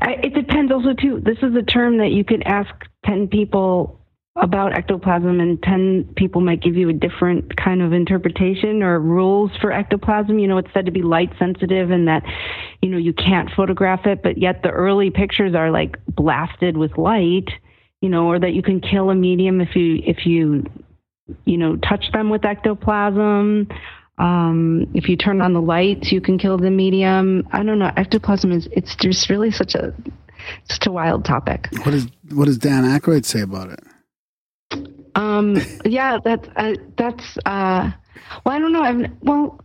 I- 0.00 0.20
It 0.22 0.34
depends 0.34 0.70
also 0.72 0.92
too. 0.92 1.20
This 1.24 1.38
is 1.42 1.54
a 1.56 1.62
term 1.62 1.98
that 1.98 2.10
you 2.10 2.24
could 2.24 2.42
ask 2.46 2.70
ten 3.04 3.26
people 3.28 3.98
about 4.40 4.72
ectoplasm, 4.72 5.40
and 5.40 5.62
ten 5.62 6.08
people 6.16 6.40
might 6.40 6.62
give 6.62 6.76
you 6.76 6.88
a 6.88 6.92
different 6.92 7.56
kind 7.56 7.82
of 7.82 7.92
interpretation 7.92 8.82
or 8.82 9.00
rules 9.00 9.50
for 9.60 9.72
ectoplasm. 9.72 10.38
You 10.38 10.48
know, 10.48 10.58
it's 10.58 10.72
said 10.72 10.86
to 10.86 10.92
be 10.92 11.02
light 11.02 11.32
sensitive, 11.38 11.90
and 11.90 12.08
that 12.08 12.22
you 12.82 12.88
know 12.88 12.98
you 12.98 13.12
can't 13.12 13.50
photograph 13.50 14.06
it, 14.06 14.22
but 14.22 14.38
yet 14.38 14.62
the 14.62 14.70
early 14.70 15.10
pictures 15.10 15.54
are 15.54 15.70
like 15.70 15.96
blasted 16.06 16.76
with 16.76 16.96
light. 16.96 17.48
You 18.00 18.08
know, 18.08 18.28
or 18.28 18.38
that 18.38 18.52
you 18.52 18.62
can 18.62 18.80
kill 18.80 19.10
a 19.10 19.14
medium 19.14 19.60
if 19.60 19.74
you 19.74 20.00
if 20.04 20.24
you 20.24 20.64
you 21.44 21.56
know 21.56 21.76
touch 21.76 22.04
them 22.12 22.30
with 22.30 22.44
ectoplasm. 22.44 23.68
Um, 24.18 24.90
if 24.94 25.08
you 25.08 25.16
turn 25.16 25.40
on 25.40 25.52
the 25.52 25.60
lights, 25.60 26.10
you 26.10 26.20
can 26.20 26.38
kill 26.38 26.58
the 26.58 26.70
medium. 26.70 27.46
I 27.52 27.62
don't 27.62 27.78
know. 27.78 27.92
Ectoplasm 27.96 28.52
is 28.52 28.68
it's 28.72 28.96
just 28.96 29.30
really 29.30 29.50
such 29.50 29.74
a 29.74 29.94
such 30.68 30.86
a 30.86 30.92
wild 30.92 31.24
topic. 31.24 31.68
What 31.84 31.92
does 31.92 32.06
what 32.30 32.46
does 32.46 32.58
Dan 32.58 32.84
Aykroyd 32.84 33.24
say 33.24 33.40
about 33.40 33.70
it? 33.70 33.80
Um, 35.18 35.56
yeah, 35.84 36.18
that's 36.24 36.48
uh, 36.54 36.74
that's 36.96 37.38
uh, 37.44 37.90
well, 38.44 38.56
I 38.56 38.58
don't 38.58 38.72
know. 38.72 38.82
I've 38.82 39.10
well, 39.20 39.60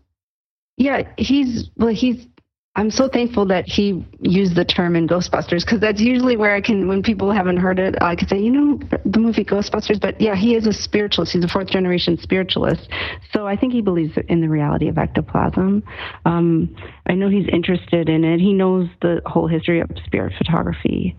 yeah, 0.77 1.03
he's 1.17 1.69
well, 1.77 1.93
he's. 1.93 2.27
I'm 2.75 2.89
so 2.89 3.07
thankful 3.07 3.45
that 3.49 3.67
he 3.67 4.03
used 4.19 4.55
the 4.55 4.65
term 4.65 4.95
in 4.95 5.07
Ghostbusters 5.07 5.63
because 5.63 5.79
that's 5.79 6.01
usually 6.01 6.35
where 6.35 6.55
I 6.55 6.59
can, 6.59 6.87
when 6.87 7.03
people 7.03 7.31
haven't 7.31 7.57
heard 7.57 7.77
it, 7.77 7.93
I 8.01 8.15
can 8.15 8.27
say, 8.27 8.39
you 8.39 8.49
know, 8.49 8.79
the 9.05 9.19
movie 9.19 9.45
Ghostbusters. 9.45 10.01
But 10.01 10.19
yeah, 10.19 10.35
he 10.35 10.55
is 10.55 10.65
a 10.65 10.73
spiritualist. 10.73 11.33
He's 11.33 11.43
a 11.43 11.47
fourth 11.47 11.67
generation 11.67 12.17
spiritualist. 12.17 12.89
So 13.31 13.45
I 13.45 13.55
think 13.55 13.73
he 13.73 13.81
believes 13.81 14.17
in 14.27 14.41
the 14.41 14.49
reality 14.49 14.87
of 14.87 14.97
ectoplasm. 14.97 15.83
Um, 16.25 16.75
I 17.05 17.13
know 17.13 17.29
he's 17.29 17.47
interested 17.47 18.09
in 18.09 18.23
it. 18.23 18.39
He 18.39 18.53
knows 18.53 18.87
the 19.03 19.21
whole 19.27 19.47
history 19.47 19.79
of 19.79 19.91
spirit 20.07 20.33
photography. 20.35 21.15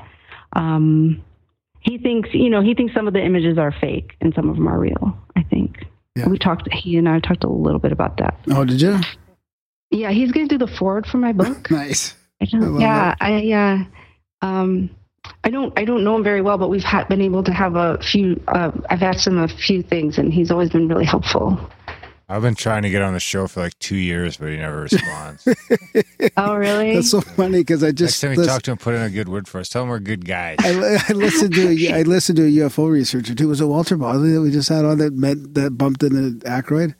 Um, 0.54 1.22
he 1.84 1.98
thinks, 1.98 2.30
you 2.32 2.50
know, 2.50 2.62
he 2.62 2.74
thinks 2.74 2.94
some 2.94 3.06
of 3.06 3.12
the 3.12 3.22
images 3.22 3.58
are 3.58 3.70
fake 3.70 4.16
and 4.20 4.34
some 4.34 4.48
of 4.48 4.56
them 4.56 4.66
are 4.66 4.78
real. 4.78 5.16
I 5.36 5.42
think. 5.42 5.84
Yeah. 6.16 6.28
We 6.28 6.38
talked. 6.38 6.68
He 6.72 6.96
and 6.96 7.08
I 7.08 7.20
talked 7.20 7.44
a 7.44 7.48
little 7.48 7.78
bit 7.78 7.92
about 7.92 8.16
that. 8.18 8.38
Oh, 8.50 8.64
did 8.64 8.80
you? 8.80 8.98
Yeah, 9.90 10.10
he's 10.10 10.32
going 10.32 10.48
to 10.48 10.58
do 10.58 10.66
the 10.66 10.72
forward 10.72 11.06
for 11.06 11.18
my 11.18 11.32
book. 11.32 11.70
Nice. 11.70 12.14
I 12.40 12.46
I 12.52 12.78
yeah, 12.78 13.14
I 13.20 13.52
uh, 13.52 14.46
um, 14.46 14.90
I 15.44 15.50
don't 15.50 15.78
I 15.78 15.84
don't 15.84 16.04
know 16.04 16.16
him 16.16 16.24
very 16.24 16.42
well, 16.42 16.58
but 16.58 16.68
we've 16.68 16.82
had, 16.82 17.08
been 17.08 17.22
able 17.22 17.42
to 17.44 17.52
have 17.52 17.76
a 17.76 17.98
few. 18.02 18.42
Uh, 18.48 18.72
I've 18.90 19.02
asked 19.02 19.26
him 19.26 19.38
a 19.38 19.48
few 19.48 19.82
things, 19.82 20.18
and 20.18 20.32
he's 20.32 20.50
always 20.50 20.70
been 20.70 20.88
really 20.88 21.04
helpful. 21.04 21.58
I've 22.28 22.40
been 22.42 22.54
trying 22.54 22.82
to 22.84 22.90
get 22.90 23.02
on 23.02 23.12
the 23.12 23.20
show 23.20 23.46
for 23.46 23.60
like 23.60 23.78
two 23.78 23.96
years, 23.96 24.38
but 24.38 24.48
he 24.48 24.56
never 24.56 24.80
responds. 24.82 25.46
Oh, 26.38 26.56
really? 26.56 26.94
That's 26.94 27.10
so 27.10 27.20
funny 27.20 27.58
because 27.58 27.84
I 27.84 27.92
just 27.92 28.00
Next 28.00 28.12
just 28.12 28.20
time 28.22 28.32
you 28.32 28.38
lis- 28.38 28.46
talk 28.46 28.62
to 28.62 28.70
him, 28.72 28.78
put 28.78 28.94
in 28.94 29.02
a 29.02 29.10
good 29.10 29.28
word 29.28 29.46
for 29.46 29.60
us. 29.60 29.68
Tell 29.68 29.82
him 29.82 29.90
we're 29.90 29.98
good 30.00 30.24
guys. 30.24 30.56
I, 30.60 30.98
I 31.08 31.12
listened 31.12 31.54
to 31.54 31.68
a, 31.68 31.92
I 31.98 32.02
listened 32.02 32.36
to 32.36 32.44
a 32.44 32.50
UFO 32.68 32.90
researcher 32.90 33.34
too. 33.34 33.48
Was 33.48 33.60
it 33.60 33.66
Walter 33.66 33.96
Bosley 33.98 34.32
that 34.32 34.40
we 34.40 34.50
just 34.50 34.68
had 34.70 34.84
on 34.86 34.98
that 34.98 35.12
met 35.12 35.54
that 35.54 35.76
bumped 35.76 36.02
into 36.02 36.38
Aykroyd, 36.46 36.94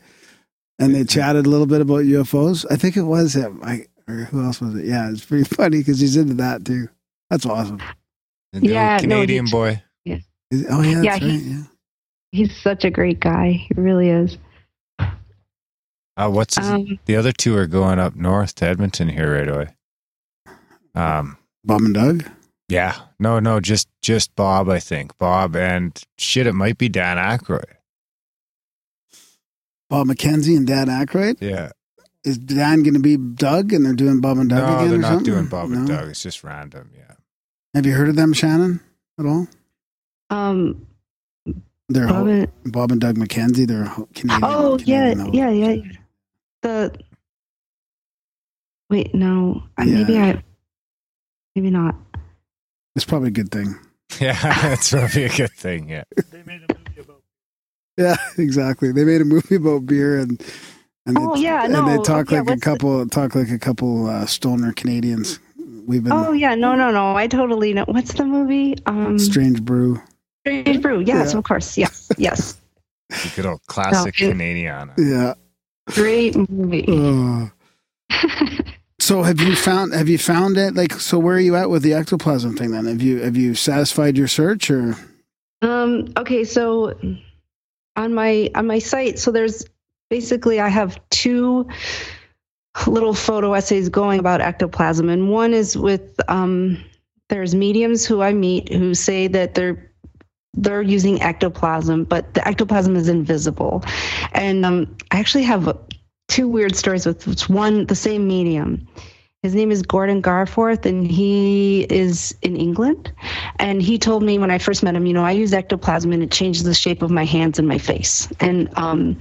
and 0.78 0.94
they 0.94 1.04
chatted 1.04 1.46
a 1.46 1.48
little 1.48 1.66
bit 1.66 1.80
about 1.80 2.02
UFOs? 2.02 2.66
I 2.70 2.76
think 2.76 2.96
it 2.98 3.02
was 3.02 3.34
him. 3.34 3.60
I 3.64 3.86
or 4.06 4.24
who 4.24 4.44
else 4.44 4.60
was 4.60 4.74
it? 4.74 4.84
Yeah, 4.84 5.10
it's 5.10 5.24
pretty 5.24 5.44
funny 5.56 5.78
because 5.78 5.98
he's 6.00 6.16
into 6.18 6.34
that 6.34 6.64
too. 6.66 6.88
That's 7.30 7.46
awesome. 7.46 7.78
The 8.52 8.60
little 8.60 8.70
Yeah, 8.70 8.98
Canadian 8.98 9.46
he- 9.46 9.52
boy. 9.52 9.82
Is- 10.04 10.66
oh 10.68 10.82
yeah, 10.82 11.00
that's 11.00 11.04
Yeah, 11.06 11.16
he- 11.16 11.36
Yeah. 11.38 11.62
he's 12.32 12.54
such 12.62 12.84
a 12.84 12.90
great 12.90 13.20
guy. 13.20 13.52
He 13.52 13.70
really 13.74 14.10
is. 14.10 14.36
Uh, 16.16 16.30
what's 16.30 16.56
his, 16.56 16.68
Um, 16.68 16.98
the 17.06 17.16
other 17.16 17.32
two 17.32 17.56
are 17.56 17.66
going 17.66 17.98
up 17.98 18.14
north 18.14 18.54
to 18.56 18.66
Edmonton 18.66 19.08
here 19.08 19.34
right 19.36 19.48
away. 19.48 19.68
Um, 20.94 21.36
Bob 21.64 21.80
and 21.82 21.94
Doug. 21.94 22.24
yeah, 22.68 22.94
no, 23.18 23.40
no, 23.40 23.58
just 23.60 23.88
just 24.00 24.34
Bob. 24.36 24.68
I 24.68 24.78
think 24.78 25.16
Bob 25.18 25.56
and 25.56 26.00
shit. 26.18 26.46
It 26.46 26.52
might 26.52 26.78
be 26.78 26.88
Dan 26.88 27.16
Aykroyd. 27.16 27.64
Bob 29.90 30.06
McKenzie 30.08 30.56
and 30.56 30.66
Dan 30.66 30.86
Aykroyd. 30.88 31.36
Yeah, 31.40 31.70
Is 32.24 32.38
Dan 32.38 32.82
going 32.82 32.94
to 32.94 33.00
be 33.00 33.16
Doug 33.16 33.72
and 33.72 33.84
they're 33.84 33.92
doing 33.92 34.20
Bob 34.20 34.38
and 34.38 34.48
Doug 34.48 34.62
no, 34.62 34.76
again? 34.76 34.88
they're 34.88 34.98
or 34.98 35.00
not 35.02 35.08
something? 35.14 35.32
doing 35.32 35.46
Bob 35.46 35.70
and 35.72 35.86
No? 35.86 35.96
Doug. 35.96 36.08
It's 36.10 36.22
just 36.22 36.42
random. 36.44 36.90
Yeah, 36.96 37.14
Have 37.74 37.86
you 37.86 37.92
heard 37.92 38.08
of 38.08 38.16
them, 38.16 38.32
Shannon? 38.32 38.80
At 39.18 39.26
all? 39.26 39.46
um, 40.30 40.86
They're 41.88 42.06
Bob 42.08 42.16
Bob, 42.16 42.26
and- 42.28 42.72
Bob 42.72 42.92
and 42.92 43.00
Doug 43.00 43.16
McKenzie. 43.16 43.66
They're 43.66 43.84
ho- 43.84 44.08
Canadian. 44.14 44.44
oh 44.44 44.78
yeah, 44.84 45.10
Canadian 45.12 45.18
host. 45.20 45.34
yeah, 45.34 45.50
yeah. 45.50 45.82
The 46.64 46.90
wait, 48.88 49.14
no, 49.14 49.62
Yeah. 49.78 49.84
maybe 49.84 50.18
I, 50.18 50.42
maybe 51.54 51.70
not. 51.70 51.94
It's 52.96 53.04
probably 53.04 53.28
a 53.28 53.32
good 53.32 53.50
thing. 53.50 53.74
yeah, 54.20 54.32
that's 54.62 54.90
probably 54.90 55.24
a 55.24 55.28
good 55.28 55.52
thing. 55.52 55.90
Yeah, 55.90 56.04
They 56.30 56.42
made 56.44 56.62
a 56.68 56.74
movie 56.74 57.00
about 57.00 57.22
Yeah, 57.98 58.16
exactly. 58.38 58.92
They 58.92 59.04
made 59.04 59.20
a 59.20 59.24
movie 59.26 59.56
about 59.56 59.84
beer 59.86 60.18
and 60.18 60.40
And 61.06 61.18
Oh, 61.18 61.34
they, 61.34 61.42
yeah, 61.42 61.64
and 61.66 61.74
they 61.74 61.98
talk 62.02 62.30
yeah, 62.30 62.38
like 62.38 62.48
a 62.48 62.52
what's 62.52 62.60
the- 62.60 62.64
couple 62.64 63.06
talk 63.08 63.34
like 63.34 63.50
a 63.50 63.58
couple 63.58 64.06
uh, 64.08 64.24
stoner 64.24 64.72
Canadians. 64.72 65.40
We've 65.86 66.02
been 66.02 66.12
Oh 66.12 66.32
yeah, 66.32 66.54
no, 66.54 66.74
no, 66.74 66.90
no. 66.90 67.14
I 67.14 67.26
totally 67.26 67.74
know. 67.74 67.84
What's 67.86 68.14
the 68.14 68.24
movie? 68.24 68.74
Um, 68.86 69.18
strange 69.18 69.62
brew. 69.62 70.00
Strange 70.46 70.80
Brew. 70.82 71.00
Yes, 71.00 71.32
Yeah. 71.32 71.38
of 71.38 71.44
course. 71.44 71.76
Yes, 71.76 72.08
yes. 72.16 72.56
The 73.10 73.32
good 73.36 73.46
old 73.46 73.60
classic 73.66 74.14
No, 74.18 74.26
it- 74.28 74.30
Canadian. 74.30 74.92
Yeah. 74.96 75.34
Great 75.88 76.36
movie. 76.48 76.84
Uh, 76.88 77.48
so 78.98 79.22
have 79.22 79.40
you 79.40 79.54
found 79.54 79.92
have 79.92 80.08
you 80.08 80.18
found 80.18 80.56
it 80.56 80.74
like 80.74 80.92
so 80.92 81.18
where 81.18 81.36
are 81.36 81.40
you 81.40 81.56
at 81.56 81.68
with 81.68 81.82
the 81.82 81.94
ectoplasm 81.94 82.56
thing 82.56 82.70
then? 82.70 82.86
Have 82.86 83.02
you 83.02 83.20
have 83.20 83.36
you 83.36 83.54
satisfied 83.54 84.16
your 84.16 84.28
search 84.28 84.70
or 84.70 84.96
Um, 85.62 86.12
okay, 86.16 86.44
so 86.44 86.94
on 87.96 88.14
my 88.14 88.50
on 88.54 88.66
my 88.66 88.78
site, 88.78 89.18
so 89.18 89.30
there's 89.30 89.64
basically 90.10 90.60
I 90.60 90.68
have 90.68 90.98
two 91.10 91.68
little 92.86 93.14
photo 93.14 93.52
essays 93.52 93.88
going 93.88 94.18
about 94.18 94.40
ectoplasm, 94.40 95.08
and 95.08 95.30
one 95.30 95.52
is 95.52 95.76
with 95.76 96.18
um, 96.28 96.82
there's 97.28 97.54
mediums 97.54 98.06
who 98.06 98.22
I 98.22 98.32
meet 98.32 98.72
who 98.72 98.94
say 98.94 99.28
that 99.28 99.54
they're 99.54 99.92
they're 100.56 100.82
using 100.82 101.20
ectoplasm, 101.22 102.04
but 102.04 102.34
the 102.34 102.46
ectoplasm 102.46 102.96
is 102.96 103.08
invisible, 103.08 103.82
and 104.32 104.64
um, 104.64 104.96
I 105.10 105.18
actually 105.18 105.44
have 105.44 105.76
two 106.28 106.48
weird 106.48 106.74
stories 106.74 107.06
with 107.06 107.50
one 107.50 107.86
the 107.86 107.94
same 107.94 108.26
medium. 108.26 108.86
His 109.42 109.54
name 109.54 109.70
is 109.70 109.82
Gordon 109.82 110.22
Garforth, 110.22 110.86
and 110.86 111.06
he 111.06 111.82
is 111.90 112.34
in 112.40 112.56
England. 112.56 113.12
And 113.58 113.82
he 113.82 113.98
told 113.98 114.22
me 114.22 114.38
when 114.38 114.50
I 114.50 114.56
first 114.56 114.82
met 114.82 114.96
him, 114.96 115.04
you 115.04 115.12
know, 115.12 115.22
I 115.22 115.32
use 115.32 115.52
ectoplasm 115.52 116.12
and 116.12 116.22
it 116.22 116.30
changes 116.30 116.62
the 116.62 116.72
shape 116.72 117.02
of 117.02 117.10
my 117.10 117.26
hands 117.26 117.58
and 117.58 117.68
my 117.68 117.76
face. 117.76 118.26
And 118.40 118.70
um, 118.78 119.20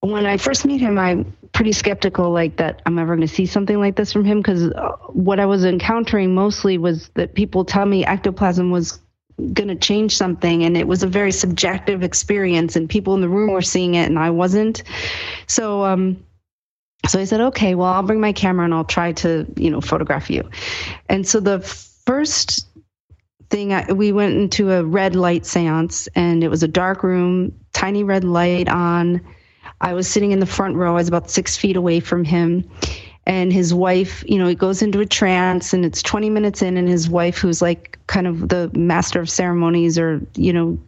when 0.00 0.26
I 0.26 0.38
first 0.38 0.64
meet 0.64 0.80
him, 0.80 0.98
I'm 0.98 1.36
pretty 1.52 1.70
skeptical, 1.70 2.32
like 2.32 2.56
that 2.56 2.82
I'm 2.84 2.98
ever 2.98 3.14
going 3.14 3.28
to 3.28 3.32
see 3.32 3.46
something 3.46 3.78
like 3.78 3.94
this 3.94 4.12
from 4.12 4.24
him, 4.24 4.38
because 4.38 4.72
uh, 4.72 4.96
what 5.10 5.38
I 5.38 5.46
was 5.46 5.64
encountering 5.64 6.34
mostly 6.34 6.76
was 6.76 7.08
that 7.10 7.36
people 7.36 7.64
tell 7.64 7.86
me 7.86 8.04
ectoplasm 8.04 8.72
was 8.72 8.98
going 9.52 9.68
to 9.68 9.76
change 9.76 10.16
something, 10.16 10.64
and 10.64 10.76
it 10.76 10.86
was 10.86 11.02
a 11.02 11.06
very 11.06 11.32
subjective 11.32 12.02
experience, 12.02 12.76
and 12.76 12.88
people 12.88 13.14
in 13.14 13.20
the 13.20 13.28
room 13.28 13.52
were 13.52 13.62
seeing 13.62 13.94
it, 13.94 14.06
and 14.08 14.18
I 14.18 14.30
wasn't. 14.30 14.82
So, 15.46 15.84
um, 15.84 16.22
so 17.06 17.18
I 17.20 17.24
said, 17.24 17.40
okay, 17.40 17.74
well, 17.74 17.88
I'll 17.88 18.02
bring 18.02 18.20
my 18.20 18.32
camera 18.32 18.64
and 18.64 18.74
I'll 18.74 18.84
try 18.84 19.12
to, 19.12 19.46
you 19.56 19.70
know, 19.70 19.80
photograph 19.80 20.28
you. 20.28 20.48
And 21.08 21.26
so 21.26 21.40
the 21.40 21.60
first 21.60 22.66
thing, 23.50 23.72
I, 23.72 23.90
we 23.92 24.12
went 24.12 24.34
into 24.34 24.72
a 24.72 24.84
red 24.84 25.16
light 25.16 25.46
seance 25.46 26.08
and 26.14 26.44
it 26.44 26.48
was 26.48 26.62
a 26.62 26.68
dark 26.68 27.02
room, 27.02 27.52
tiny 27.72 28.04
red 28.04 28.24
light 28.24 28.68
on. 28.68 29.24
I 29.80 29.94
was 29.94 30.08
sitting 30.08 30.32
in 30.32 30.40
the 30.40 30.46
front 30.46 30.76
row. 30.76 30.92
I 30.92 30.94
was 30.96 31.08
about 31.08 31.30
six 31.30 31.56
feet 31.56 31.76
away 31.76 32.00
from 32.00 32.24
him. 32.24 32.68
And 33.28 33.52
his 33.52 33.74
wife, 33.74 34.24
you 34.26 34.38
know, 34.38 34.48
he 34.48 34.54
goes 34.54 34.80
into 34.82 35.00
a 35.00 35.06
trance 35.06 35.74
and 35.74 35.84
it's 35.84 36.02
20 36.02 36.30
minutes 36.30 36.62
in, 36.62 36.78
and 36.78 36.88
his 36.88 37.08
wife, 37.10 37.38
who's 37.38 37.60
like 37.60 37.98
kind 38.06 38.26
of 38.26 38.48
the 38.48 38.70
master 38.74 39.20
of 39.20 39.28
ceremonies 39.30 39.98
or, 39.98 40.20
you 40.34 40.52
know, 40.52 40.78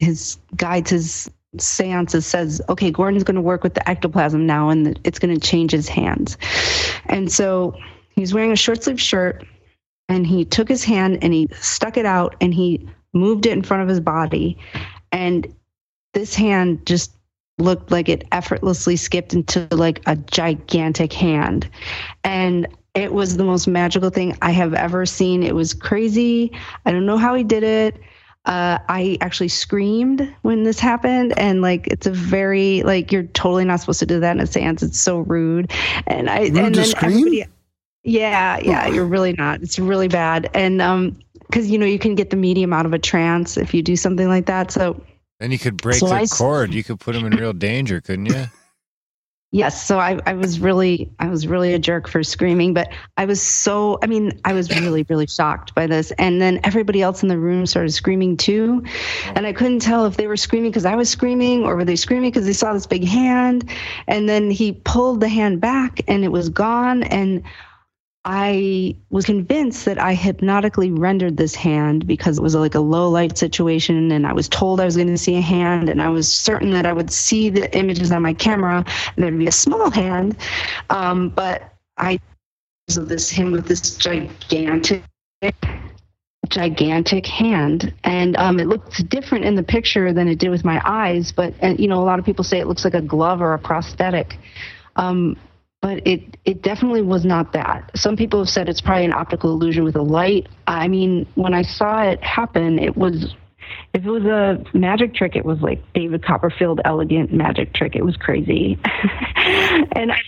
his 0.00 0.36
guides 0.56 0.90
his 0.90 1.30
seances 1.58 2.26
says, 2.26 2.60
okay, 2.68 2.90
Gordon's 2.90 3.24
going 3.24 3.36
to 3.36 3.40
work 3.40 3.62
with 3.62 3.74
the 3.74 3.88
ectoplasm 3.88 4.46
now 4.46 4.68
and 4.68 4.98
it's 5.04 5.18
going 5.18 5.34
to 5.34 5.40
change 5.40 5.72
his 5.72 5.88
hands. 5.88 6.36
And 7.06 7.30
so 7.32 7.78
he's 8.10 8.34
wearing 8.34 8.52
a 8.52 8.56
short 8.56 8.82
sleeve 8.82 9.00
shirt 9.00 9.46
and 10.08 10.26
he 10.26 10.44
took 10.44 10.68
his 10.68 10.84
hand 10.84 11.18
and 11.22 11.32
he 11.32 11.48
stuck 11.60 11.96
it 11.96 12.04
out 12.04 12.36
and 12.40 12.52
he 12.52 12.86
moved 13.12 13.46
it 13.46 13.52
in 13.52 13.62
front 13.62 13.82
of 13.82 13.88
his 13.88 14.00
body. 14.00 14.58
And 15.12 15.54
this 16.12 16.34
hand 16.34 16.84
just 16.84 17.15
looked 17.58 17.90
like 17.90 18.08
it 18.08 18.26
effortlessly 18.32 18.96
skipped 18.96 19.32
into 19.32 19.66
like 19.70 20.02
a 20.06 20.16
gigantic 20.16 21.12
hand. 21.12 21.68
And 22.24 22.66
it 22.94 23.12
was 23.12 23.36
the 23.36 23.44
most 23.44 23.66
magical 23.66 24.10
thing 24.10 24.36
I 24.42 24.50
have 24.52 24.74
ever 24.74 25.06
seen. 25.06 25.42
It 25.42 25.54
was 25.54 25.74
crazy. 25.74 26.52
I 26.84 26.92
don't 26.92 27.06
know 27.06 27.18
how 27.18 27.34
he 27.34 27.44
did 27.44 27.62
it 27.62 28.00
uh, 28.46 28.78
I 28.88 29.18
actually 29.20 29.48
screamed 29.48 30.34
when 30.42 30.62
this 30.62 30.78
happened, 30.78 31.36
and 31.36 31.62
like 31.62 31.88
it's 31.88 32.06
a 32.06 32.12
very 32.12 32.82
like 32.84 33.10
you're 33.10 33.24
totally 33.24 33.64
not 33.64 33.80
supposed 33.80 33.98
to 34.00 34.06
do 34.06 34.20
that 34.20 34.36
in 34.36 34.40
a 34.40 34.46
seance. 34.46 34.82
It's 34.82 35.00
so 35.00 35.18
rude, 35.18 35.72
and 36.06 36.30
I 36.30 36.42
Rude 36.42 36.56
and 36.56 36.74
then 36.74 36.78
everybody, 36.78 37.44
yeah, 38.04 38.58
yeah, 38.62 38.86
you're 38.86 39.04
really 39.04 39.32
not. 39.32 39.62
It's 39.62 39.80
really 39.80 40.06
bad, 40.06 40.48
and 40.54 40.80
um, 40.80 41.18
because 41.40 41.68
you 41.68 41.76
know 41.76 41.86
you 41.86 41.98
can 41.98 42.14
get 42.14 42.30
the 42.30 42.36
medium 42.36 42.72
out 42.72 42.86
of 42.86 42.92
a 42.92 43.00
trance 43.00 43.56
if 43.56 43.74
you 43.74 43.82
do 43.82 43.96
something 43.96 44.28
like 44.28 44.46
that. 44.46 44.70
So 44.70 45.02
Then 45.40 45.50
you 45.50 45.58
could 45.58 45.76
break 45.76 45.96
So 45.96 46.06
the 46.06 46.14
I 46.14 46.26
cord. 46.26 46.72
You 46.72 46.82
could 46.82 47.00
put 47.00 47.14
him 47.14 47.26
in 47.26 47.36
real 47.36 47.52
danger, 47.52 48.00
couldn't 48.00 48.26
you? 48.26 48.46
Yes, 49.52 49.86
so 49.86 49.98
I, 49.98 50.18
I 50.26 50.34
was 50.34 50.58
really 50.58 51.08
I 51.20 51.28
was 51.28 51.46
really 51.46 51.72
a 51.72 51.78
jerk 51.78 52.08
for 52.08 52.22
screaming, 52.24 52.74
but 52.74 52.88
I 53.16 53.24
was 53.26 53.40
so 53.40 53.98
I 54.02 54.06
mean 54.06 54.38
I 54.44 54.52
was 54.52 54.68
really 54.80 55.04
really 55.08 55.28
shocked 55.28 55.74
by 55.74 55.86
this, 55.86 56.10
and 56.18 56.42
then 56.42 56.60
everybody 56.64 57.00
else 57.00 57.22
in 57.22 57.28
the 57.28 57.38
room 57.38 57.64
started 57.64 57.92
screaming 57.92 58.36
too, 58.36 58.84
and 59.34 59.46
I 59.46 59.52
couldn't 59.52 59.80
tell 59.80 60.04
if 60.04 60.16
they 60.16 60.26
were 60.26 60.36
screaming 60.36 60.72
because 60.72 60.84
I 60.84 60.96
was 60.96 61.08
screaming 61.08 61.64
or 61.64 61.76
were 61.76 61.84
they 61.84 61.96
screaming 61.96 62.30
because 62.30 62.44
they 62.44 62.52
saw 62.52 62.72
this 62.72 62.86
big 62.86 63.04
hand, 63.04 63.70
and 64.08 64.28
then 64.28 64.50
he 64.50 64.72
pulled 64.72 65.20
the 65.20 65.28
hand 65.28 65.60
back 65.60 66.00
and 66.08 66.24
it 66.24 66.32
was 66.32 66.48
gone, 66.48 67.04
and 67.04 67.42
I 68.28 68.96
was 69.10 69.24
convinced 69.24 69.84
that 69.84 70.00
I 70.00 70.14
hypnotically 70.14 70.90
rendered 70.90 71.36
this 71.36 71.54
hand 71.54 72.08
because 72.08 72.38
it 72.38 72.42
was 72.42 72.56
like 72.56 72.74
a 72.74 72.80
low 72.80 73.08
light 73.08 73.38
situation 73.38 74.10
and 74.10 74.26
I 74.26 74.32
was 74.32 74.48
told 74.48 74.80
I 74.80 74.84
was 74.84 74.96
going 74.96 75.06
to 75.06 75.16
see 75.16 75.36
a 75.36 75.40
hand 75.40 75.88
and 75.88 76.02
I 76.02 76.08
was 76.08 76.30
certain 76.30 76.72
that 76.72 76.86
I 76.86 76.92
would 76.92 77.12
see 77.12 77.50
the 77.50 77.72
images 77.78 78.10
on 78.10 78.22
my 78.22 78.34
camera 78.34 78.84
and 79.14 79.24
there'd 79.24 79.38
be 79.38 79.46
a 79.46 79.52
small 79.52 79.92
hand. 79.92 80.36
Um, 80.90 81.28
but 81.28 81.72
I 81.98 82.18
so 82.88 83.04
this 83.04 83.30
him 83.30 83.52
with 83.52 83.68
this 83.68 83.96
gigantic 83.96 85.04
gigantic 86.48 87.26
hand 87.26 87.94
and 88.02 88.36
um, 88.38 88.58
it 88.58 88.66
looks 88.66 89.04
different 89.04 89.44
in 89.44 89.54
the 89.54 89.62
picture 89.62 90.12
than 90.12 90.26
it 90.26 90.38
did 90.38 90.48
with 90.48 90.64
my 90.64 90.80
eyes 90.84 91.32
but 91.32 91.52
and, 91.60 91.78
you 91.80 91.88
know 91.88 92.00
a 92.00 92.04
lot 92.04 92.20
of 92.20 92.24
people 92.24 92.44
say 92.44 92.58
it 92.58 92.66
looks 92.66 92.84
like 92.84 92.94
a 92.94 93.00
glove 93.00 93.40
or 93.40 93.52
a 93.54 93.58
prosthetic 93.58 94.38
um, 94.94 95.36
but 95.86 96.04
it 96.04 96.36
it 96.44 96.62
definitely 96.62 97.00
was 97.00 97.24
not 97.24 97.52
that. 97.52 97.92
Some 97.94 98.16
people 98.16 98.40
have 98.40 98.48
said 98.48 98.68
it's 98.68 98.80
probably 98.80 99.04
an 99.04 99.12
optical 99.12 99.52
illusion 99.52 99.84
with 99.84 99.94
a 99.94 100.02
light. 100.02 100.48
I 100.66 100.88
mean, 100.88 101.28
when 101.36 101.54
I 101.54 101.62
saw 101.62 102.02
it 102.02 102.20
happen, 102.24 102.80
it 102.80 102.96
was 102.96 103.36
if 103.94 104.04
it 104.04 104.10
was 104.10 104.24
a 104.24 104.64
magic 104.76 105.14
trick, 105.14 105.36
it 105.36 105.44
was 105.44 105.60
like 105.60 105.80
David 105.92 106.24
Copperfield 106.24 106.80
elegant 106.84 107.32
magic 107.32 107.72
trick. 107.72 107.94
It 107.94 108.04
was 108.04 108.16
crazy, 108.16 108.80
and 109.94 110.10
I, 110.10 110.18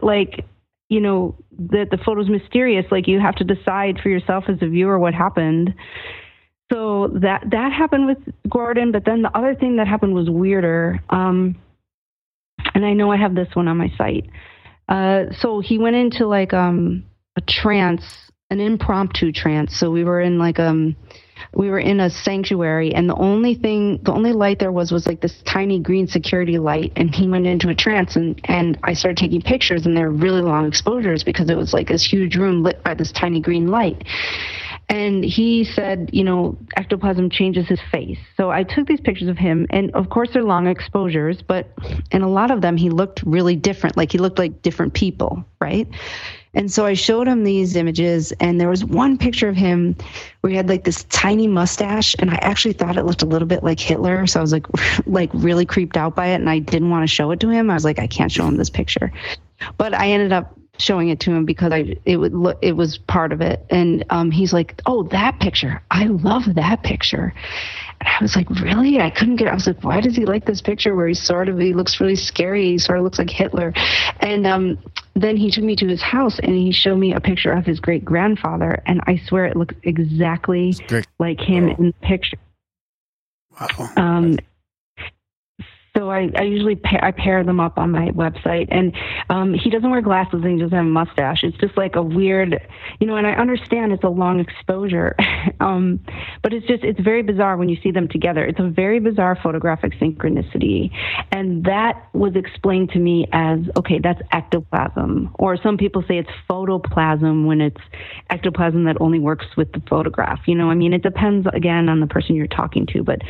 like 0.00 0.44
you 0.88 1.00
know 1.00 1.36
that 1.56 1.90
the 1.92 1.98
photo's 1.98 2.28
mysterious. 2.28 2.86
Like 2.90 3.06
you 3.06 3.20
have 3.20 3.36
to 3.36 3.44
decide 3.44 4.00
for 4.02 4.08
yourself 4.08 4.46
as 4.48 4.56
a 4.60 4.66
viewer 4.66 4.98
what 4.98 5.14
happened. 5.14 5.72
So 6.72 7.12
that 7.22 7.44
that 7.52 7.70
happened 7.70 8.08
with 8.08 8.18
Gordon, 8.48 8.90
but 8.90 9.04
then 9.04 9.22
the 9.22 9.38
other 9.38 9.54
thing 9.54 9.76
that 9.76 9.86
happened 9.86 10.14
was 10.14 10.28
weirder. 10.28 11.00
Um, 11.10 11.54
and 12.74 12.84
I 12.84 12.92
know 12.92 13.12
I 13.12 13.18
have 13.18 13.36
this 13.36 13.54
one 13.54 13.68
on 13.68 13.76
my 13.76 13.92
site. 13.96 14.28
Uh, 14.88 15.24
so 15.38 15.60
he 15.60 15.78
went 15.78 15.96
into 15.96 16.26
like 16.26 16.52
um 16.52 17.04
a 17.36 17.40
trance, 17.40 18.30
an 18.50 18.60
impromptu 18.60 19.32
trance. 19.32 19.76
So 19.76 19.90
we 19.90 20.04
were 20.04 20.20
in 20.20 20.38
like 20.38 20.58
um 20.58 20.96
we 21.54 21.70
were 21.70 21.78
in 21.78 22.00
a 22.00 22.10
sanctuary 22.10 22.94
and 22.94 23.08
the 23.08 23.14
only 23.14 23.54
thing 23.54 24.00
the 24.02 24.12
only 24.12 24.32
light 24.32 24.58
there 24.58 24.72
was 24.72 24.90
was 24.92 25.06
like 25.06 25.20
this 25.20 25.42
tiny 25.44 25.78
green 25.78 26.06
security 26.06 26.58
light 26.58 26.92
and 26.96 27.14
he 27.14 27.28
went 27.28 27.46
into 27.46 27.68
a 27.68 27.74
trance 27.74 28.16
and 28.16 28.40
and 28.44 28.78
I 28.82 28.94
started 28.94 29.18
taking 29.18 29.42
pictures 29.42 29.86
and 29.86 29.96
they 29.96 30.02
were 30.02 30.10
really 30.10 30.42
long 30.42 30.66
exposures 30.66 31.24
because 31.24 31.50
it 31.50 31.56
was 31.56 31.72
like 31.72 31.88
this 31.88 32.04
huge 32.04 32.36
room 32.36 32.62
lit 32.62 32.82
by 32.82 32.94
this 32.94 33.12
tiny 33.12 33.40
green 33.40 33.68
light. 33.68 34.04
And 34.88 35.24
he 35.24 35.64
said, 35.64 36.10
you 36.12 36.22
know, 36.22 36.56
ectoplasm 36.76 37.30
changes 37.30 37.66
his 37.66 37.80
face. 37.90 38.18
So 38.36 38.50
I 38.50 38.62
took 38.62 38.86
these 38.86 39.00
pictures 39.00 39.26
of 39.28 39.36
him, 39.36 39.66
and 39.70 39.90
of 39.92 40.10
course 40.10 40.30
they're 40.32 40.44
long 40.44 40.68
exposures, 40.68 41.42
but 41.42 41.72
in 42.12 42.22
a 42.22 42.28
lot 42.28 42.52
of 42.52 42.60
them 42.60 42.76
he 42.76 42.88
looked 42.88 43.22
really 43.24 43.56
different. 43.56 43.96
Like 43.96 44.12
he 44.12 44.18
looked 44.18 44.38
like 44.38 44.62
different 44.62 44.94
people, 44.94 45.44
right? 45.60 45.88
And 46.54 46.72
so 46.72 46.86
I 46.86 46.94
showed 46.94 47.26
him 47.26 47.42
these 47.42 47.74
images, 47.74 48.32
and 48.40 48.60
there 48.60 48.68
was 48.68 48.84
one 48.84 49.18
picture 49.18 49.48
of 49.48 49.56
him 49.56 49.96
where 50.40 50.50
he 50.50 50.56
had 50.56 50.68
like 50.68 50.84
this 50.84 51.04
tiny 51.04 51.48
mustache, 51.48 52.14
and 52.18 52.30
I 52.30 52.36
actually 52.36 52.74
thought 52.74 52.96
it 52.96 53.04
looked 53.04 53.22
a 53.22 53.26
little 53.26 53.48
bit 53.48 53.64
like 53.64 53.80
Hitler. 53.80 54.26
So 54.26 54.38
I 54.38 54.42
was 54.42 54.52
like, 54.52 54.66
like 55.06 55.30
really 55.34 55.66
creeped 55.66 55.96
out 55.96 56.14
by 56.14 56.28
it, 56.28 56.36
and 56.36 56.48
I 56.48 56.60
didn't 56.60 56.90
want 56.90 57.02
to 57.02 57.12
show 57.12 57.32
it 57.32 57.40
to 57.40 57.50
him. 57.50 57.70
I 57.70 57.74
was 57.74 57.84
like, 57.84 57.98
I 57.98 58.06
can't 58.06 58.30
show 58.30 58.46
him 58.46 58.56
this 58.56 58.70
picture, 58.70 59.12
but 59.76 59.92
I 59.94 60.10
ended 60.10 60.32
up 60.32 60.56
showing 60.78 61.08
it 61.08 61.20
to 61.20 61.30
him 61.32 61.44
because 61.44 61.72
I 61.72 61.96
it 62.04 62.16
would 62.16 62.34
look 62.34 62.58
it 62.62 62.72
was 62.72 62.98
part 62.98 63.32
of 63.32 63.40
it, 63.40 63.64
and 63.70 64.04
um, 64.10 64.30
he's 64.30 64.52
like, 64.52 64.80
oh, 64.86 65.04
that 65.04 65.40
picture, 65.40 65.82
I 65.90 66.06
love 66.06 66.54
that 66.54 66.82
picture. 66.82 67.32
And 68.00 68.08
I 68.08 68.18
was 68.20 68.36
like, 68.36 68.48
really? 68.50 69.00
I 69.00 69.10
couldn't 69.10 69.36
get. 69.36 69.48
I 69.48 69.54
was 69.54 69.66
like, 69.66 69.82
why 69.82 70.00
does 70.00 70.16
he 70.16 70.26
like 70.26 70.44
this 70.44 70.60
picture 70.60 70.94
where 70.94 71.08
he's 71.08 71.22
sort 71.22 71.48
of 71.48 71.58
he 71.58 71.72
looks 71.72 72.00
really 72.00 72.16
scary? 72.16 72.66
He 72.66 72.78
sort 72.78 72.98
of 72.98 73.04
looks 73.04 73.18
like 73.18 73.30
Hitler. 73.30 73.72
And 74.20 74.46
um, 74.46 74.78
then 75.14 75.36
he 75.36 75.50
took 75.50 75.64
me 75.64 75.76
to 75.76 75.86
his 75.86 76.02
house 76.02 76.38
and 76.38 76.54
he 76.54 76.72
showed 76.72 76.98
me 76.98 77.14
a 77.14 77.20
picture 77.20 77.52
of 77.52 77.64
his 77.64 77.80
great 77.80 78.04
grandfather, 78.04 78.82
and 78.86 79.00
I 79.06 79.16
swear 79.26 79.46
it 79.46 79.56
looked 79.56 79.74
exactly 79.82 80.76
like 81.18 81.40
him 81.40 81.68
in 81.68 81.86
the 81.86 82.06
picture. 82.06 82.38
Wow. 83.58 83.90
Um, 83.96 84.38
So 85.96 86.10
I, 86.10 86.30
I 86.36 86.42
usually 86.42 86.76
pair, 86.76 87.02
I 87.02 87.10
pair 87.10 87.42
them 87.42 87.58
up 87.58 87.78
on 87.78 87.90
my 87.90 88.10
website, 88.10 88.68
and 88.70 88.94
um, 89.30 89.54
he 89.54 89.70
doesn't 89.70 89.90
wear 89.90 90.02
glasses 90.02 90.42
and 90.42 90.52
he 90.52 90.58
doesn't 90.58 90.76
have 90.76 90.84
a 90.84 90.88
mustache. 90.88 91.42
It's 91.42 91.56
just 91.56 91.76
like 91.76 91.96
a 91.96 92.02
weird, 92.02 92.60
you 93.00 93.06
know. 93.06 93.16
And 93.16 93.26
I 93.26 93.32
understand 93.32 93.92
it's 93.92 94.04
a 94.04 94.08
long 94.08 94.38
exposure, 94.38 95.16
um, 95.60 96.00
but 96.42 96.52
it's 96.52 96.66
just 96.66 96.84
it's 96.84 97.00
very 97.00 97.22
bizarre 97.22 97.56
when 97.56 97.70
you 97.70 97.78
see 97.82 97.92
them 97.92 98.08
together. 98.08 98.44
It's 98.44 98.60
a 98.60 98.68
very 98.68 99.00
bizarre 99.00 99.38
photographic 99.42 99.94
synchronicity, 99.94 100.90
and 101.32 101.64
that 101.64 102.08
was 102.12 102.36
explained 102.36 102.90
to 102.90 102.98
me 102.98 103.26
as 103.32 103.60
okay, 103.78 103.98
that's 103.98 104.20
ectoplasm, 104.32 105.30
or 105.38 105.56
some 105.56 105.78
people 105.78 106.04
say 106.06 106.18
it's 106.18 106.30
photoplasm 106.48 107.46
when 107.46 107.62
it's 107.62 107.80
ectoplasm 108.28 108.84
that 108.84 109.00
only 109.00 109.18
works 109.18 109.46
with 109.56 109.72
the 109.72 109.82
photograph. 109.88 110.40
You 110.46 110.56
know, 110.56 110.70
I 110.70 110.74
mean, 110.74 110.92
it 110.92 111.02
depends 111.02 111.46
again 111.54 111.88
on 111.88 112.00
the 112.00 112.06
person 112.06 112.36
you're 112.36 112.46
talking 112.46 112.84
to, 112.88 113.02
but 113.02 113.22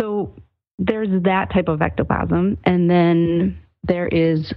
so 0.00 0.34
there's 0.78 1.22
that 1.22 1.52
type 1.52 1.68
of 1.68 1.82
ectoplasm, 1.82 2.58
and 2.64 2.90
then 2.90 3.58
there 3.84 4.08
is 4.08 4.52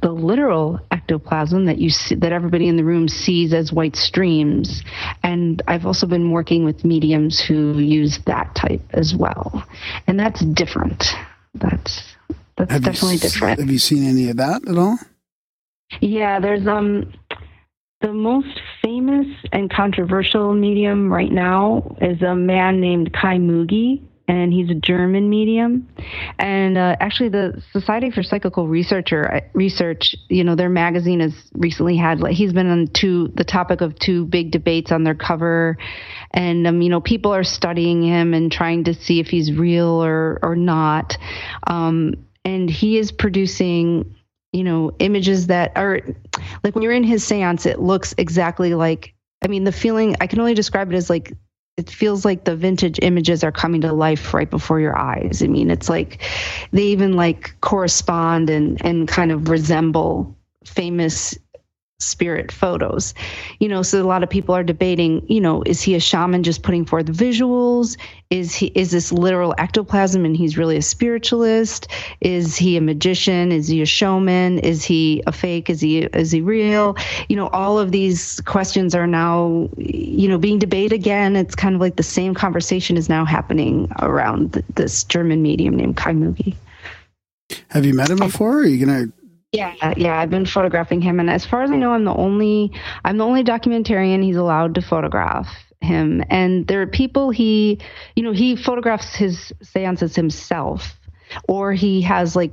the 0.00 0.10
literal 0.10 0.80
ectoplasm 0.90 1.66
that 1.66 1.78
you 1.78 1.90
see, 1.90 2.14
that 2.16 2.32
everybody 2.32 2.66
in 2.66 2.76
the 2.76 2.84
room 2.84 3.08
sees 3.08 3.52
as 3.54 3.72
white 3.72 3.94
streams. 3.94 4.82
And 5.22 5.62
I've 5.68 5.86
also 5.86 6.06
been 6.06 6.32
working 6.32 6.64
with 6.64 6.84
mediums 6.84 7.40
who 7.40 7.78
use 7.78 8.18
that 8.26 8.54
type 8.54 8.82
as 8.90 9.14
well, 9.14 9.64
and 10.06 10.18
that's 10.18 10.44
different. 10.44 11.04
That's 11.54 12.02
that's 12.56 12.72
Have 12.72 12.82
definitely 12.82 13.14
s- 13.16 13.20
different. 13.20 13.60
Have 13.60 13.70
you 13.70 13.78
seen 13.78 14.04
any 14.04 14.28
of 14.28 14.36
that 14.38 14.68
at 14.68 14.76
all? 14.76 14.98
Yeah, 16.00 16.40
there's 16.40 16.66
um 16.66 17.12
the 18.00 18.12
most 18.12 18.60
famous 18.82 19.26
and 19.52 19.70
controversial 19.72 20.52
medium 20.54 21.12
right 21.12 21.30
now 21.30 21.96
is 22.00 22.20
a 22.22 22.34
man 22.34 22.80
named 22.80 23.12
Kai 23.12 23.36
Mügge, 23.36 24.02
and 24.28 24.52
he's 24.52 24.70
a 24.70 24.74
German 24.74 25.28
medium. 25.28 25.88
And 26.38 26.78
uh, 26.78 26.96
actually, 27.00 27.30
the 27.30 27.62
Society 27.72 28.10
for 28.10 28.22
Psychical 28.22 28.68
Researcher 28.68 29.34
uh, 29.34 29.40
Research, 29.52 30.14
you 30.28 30.44
know, 30.44 30.54
their 30.54 30.68
magazine 30.68 31.20
has 31.20 31.34
recently 31.52 31.96
had 31.96 32.20
like 32.20 32.34
he's 32.34 32.52
been 32.52 32.68
on 32.68 32.86
two 32.88 33.28
the 33.34 33.44
topic 33.44 33.80
of 33.80 33.98
two 33.98 34.24
big 34.24 34.50
debates 34.50 34.92
on 34.92 35.04
their 35.04 35.14
cover, 35.14 35.76
and 36.30 36.66
um, 36.66 36.82
you 36.82 36.88
know, 36.88 37.00
people 37.00 37.34
are 37.34 37.44
studying 37.44 38.02
him 38.02 38.34
and 38.34 38.52
trying 38.52 38.84
to 38.84 38.94
see 38.94 39.20
if 39.20 39.28
he's 39.28 39.52
real 39.52 40.02
or 40.02 40.38
or 40.42 40.56
not. 40.56 41.18
Um, 41.66 42.14
and 42.44 42.68
he 42.68 42.98
is 42.98 43.12
producing 43.12 44.16
you 44.52 44.64
know, 44.64 44.92
images 44.98 45.46
that 45.46 45.72
are 45.76 46.00
like 46.62 46.74
when 46.74 46.82
you're 46.82 46.92
in 46.92 47.04
his 47.04 47.24
seance, 47.24 47.66
it 47.66 47.80
looks 47.80 48.14
exactly 48.18 48.74
like, 48.74 49.14
I 49.42 49.48
mean, 49.48 49.64
the 49.64 49.72
feeling, 49.72 50.14
I 50.20 50.26
can 50.26 50.40
only 50.40 50.54
describe 50.54 50.92
it 50.92 50.96
as 50.96 51.08
like, 51.08 51.32
it 51.76 51.88
feels 51.88 52.24
like 52.24 52.44
the 52.44 52.56
vintage 52.56 52.98
images 53.02 53.42
are 53.42 53.52
coming 53.52 53.80
to 53.80 53.92
life 53.92 54.34
right 54.34 54.50
before 54.50 54.80
your 54.80 54.96
eyes. 54.96 55.42
I 55.42 55.46
mean, 55.46 55.70
it's 55.70 55.88
like 55.88 56.22
they 56.70 56.82
even 56.82 57.14
like 57.14 57.54
correspond 57.60 58.50
and, 58.50 58.84
and 58.84 59.08
kind 59.08 59.32
of 59.32 59.48
resemble 59.48 60.36
famous 60.64 61.36
spirit 62.02 62.52
photos. 62.52 63.14
You 63.60 63.68
know 63.68 63.82
so 63.82 64.02
a 64.02 64.06
lot 64.06 64.22
of 64.22 64.30
people 64.30 64.54
are 64.54 64.64
debating 64.64 65.24
you 65.28 65.40
know 65.40 65.62
is 65.64 65.82
he 65.82 65.94
a 65.94 66.00
shaman 66.00 66.42
just 66.42 66.62
putting 66.62 66.84
forth 66.84 67.06
visuals? 67.06 67.96
Is 68.30 68.54
he 68.54 68.66
is 68.68 68.90
this 68.90 69.12
literal 69.12 69.54
ectoplasm 69.58 70.24
and 70.24 70.36
he's 70.36 70.56
really 70.56 70.76
a 70.76 70.82
spiritualist? 70.82 71.88
Is 72.20 72.56
he 72.56 72.76
a 72.76 72.80
magician? 72.80 73.52
Is 73.52 73.68
he 73.68 73.82
a 73.82 73.86
showman? 73.86 74.58
Is 74.60 74.84
he 74.84 75.22
a 75.26 75.32
fake? 75.32 75.68
Is 75.68 75.80
he 75.80 75.98
is 76.04 76.30
he 76.30 76.40
real? 76.40 76.96
You 77.28 77.36
know 77.36 77.48
all 77.48 77.78
of 77.78 77.92
these 77.92 78.40
questions 78.42 78.94
are 78.94 79.06
now 79.06 79.68
you 79.76 80.28
know 80.28 80.38
being 80.38 80.58
debated 80.58 80.92
again. 80.92 81.36
It's 81.36 81.54
kind 81.54 81.74
of 81.74 81.80
like 81.80 81.96
the 81.96 82.02
same 82.02 82.34
conversation 82.34 82.96
is 82.96 83.08
now 83.08 83.24
happening 83.24 83.90
around 84.00 84.54
th- 84.54 84.64
this 84.74 85.04
german 85.04 85.42
medium 85.42 85.76
named 85.76 85.96
kai 85.96 86.12
mügge. 86.12 86.54
Have 87.68 87.84
you 87.84 87.94
met 87.94 88.10
him 88.10 88.18
before? 88.18 88.58
Are 88.58 88.66
you 88.66 88.84
gonna? 88.84 89.06
Yeah, 89.52 89.94
yeah, 89.96 90.18
I've 90.18 90.30
been 90.30 90.46
photographing 90.46 91.02
him, 91.02 91.20
and 91.20 91.28
as 91.28 91.44
far 91.44 91.62
as 91.62 91.70
I 91.70 91.76
know, 91.76 91.92
I'm 91.92 92.04
the 92.04 92.14
only 92.14 92.72
I'm 93.04 93.18
the 93.18 93.24
only 93.24 93.44
documentarian 93.44 94.22
he's 94.22 94.36
allowed 94.36 94.74
to 94.76 94.82
photograph 94.82 95.54
him. 95.82 96.24
And 96.30 96.66
there 96.66 96.80
are 96.80 96.86
people 96.86 97.30
he, 97.30 97.78
you 98.16 98.22
know, 98.22 98.32
he 98.32 98.56
photographs 98.56 99.14
his 99.14 99.52
seances 99.62 100.16
himself, 100.16 100.98
or 101.48 101.72
he 101.72 102.00
has 102.02 102.34
like 102.34 102.52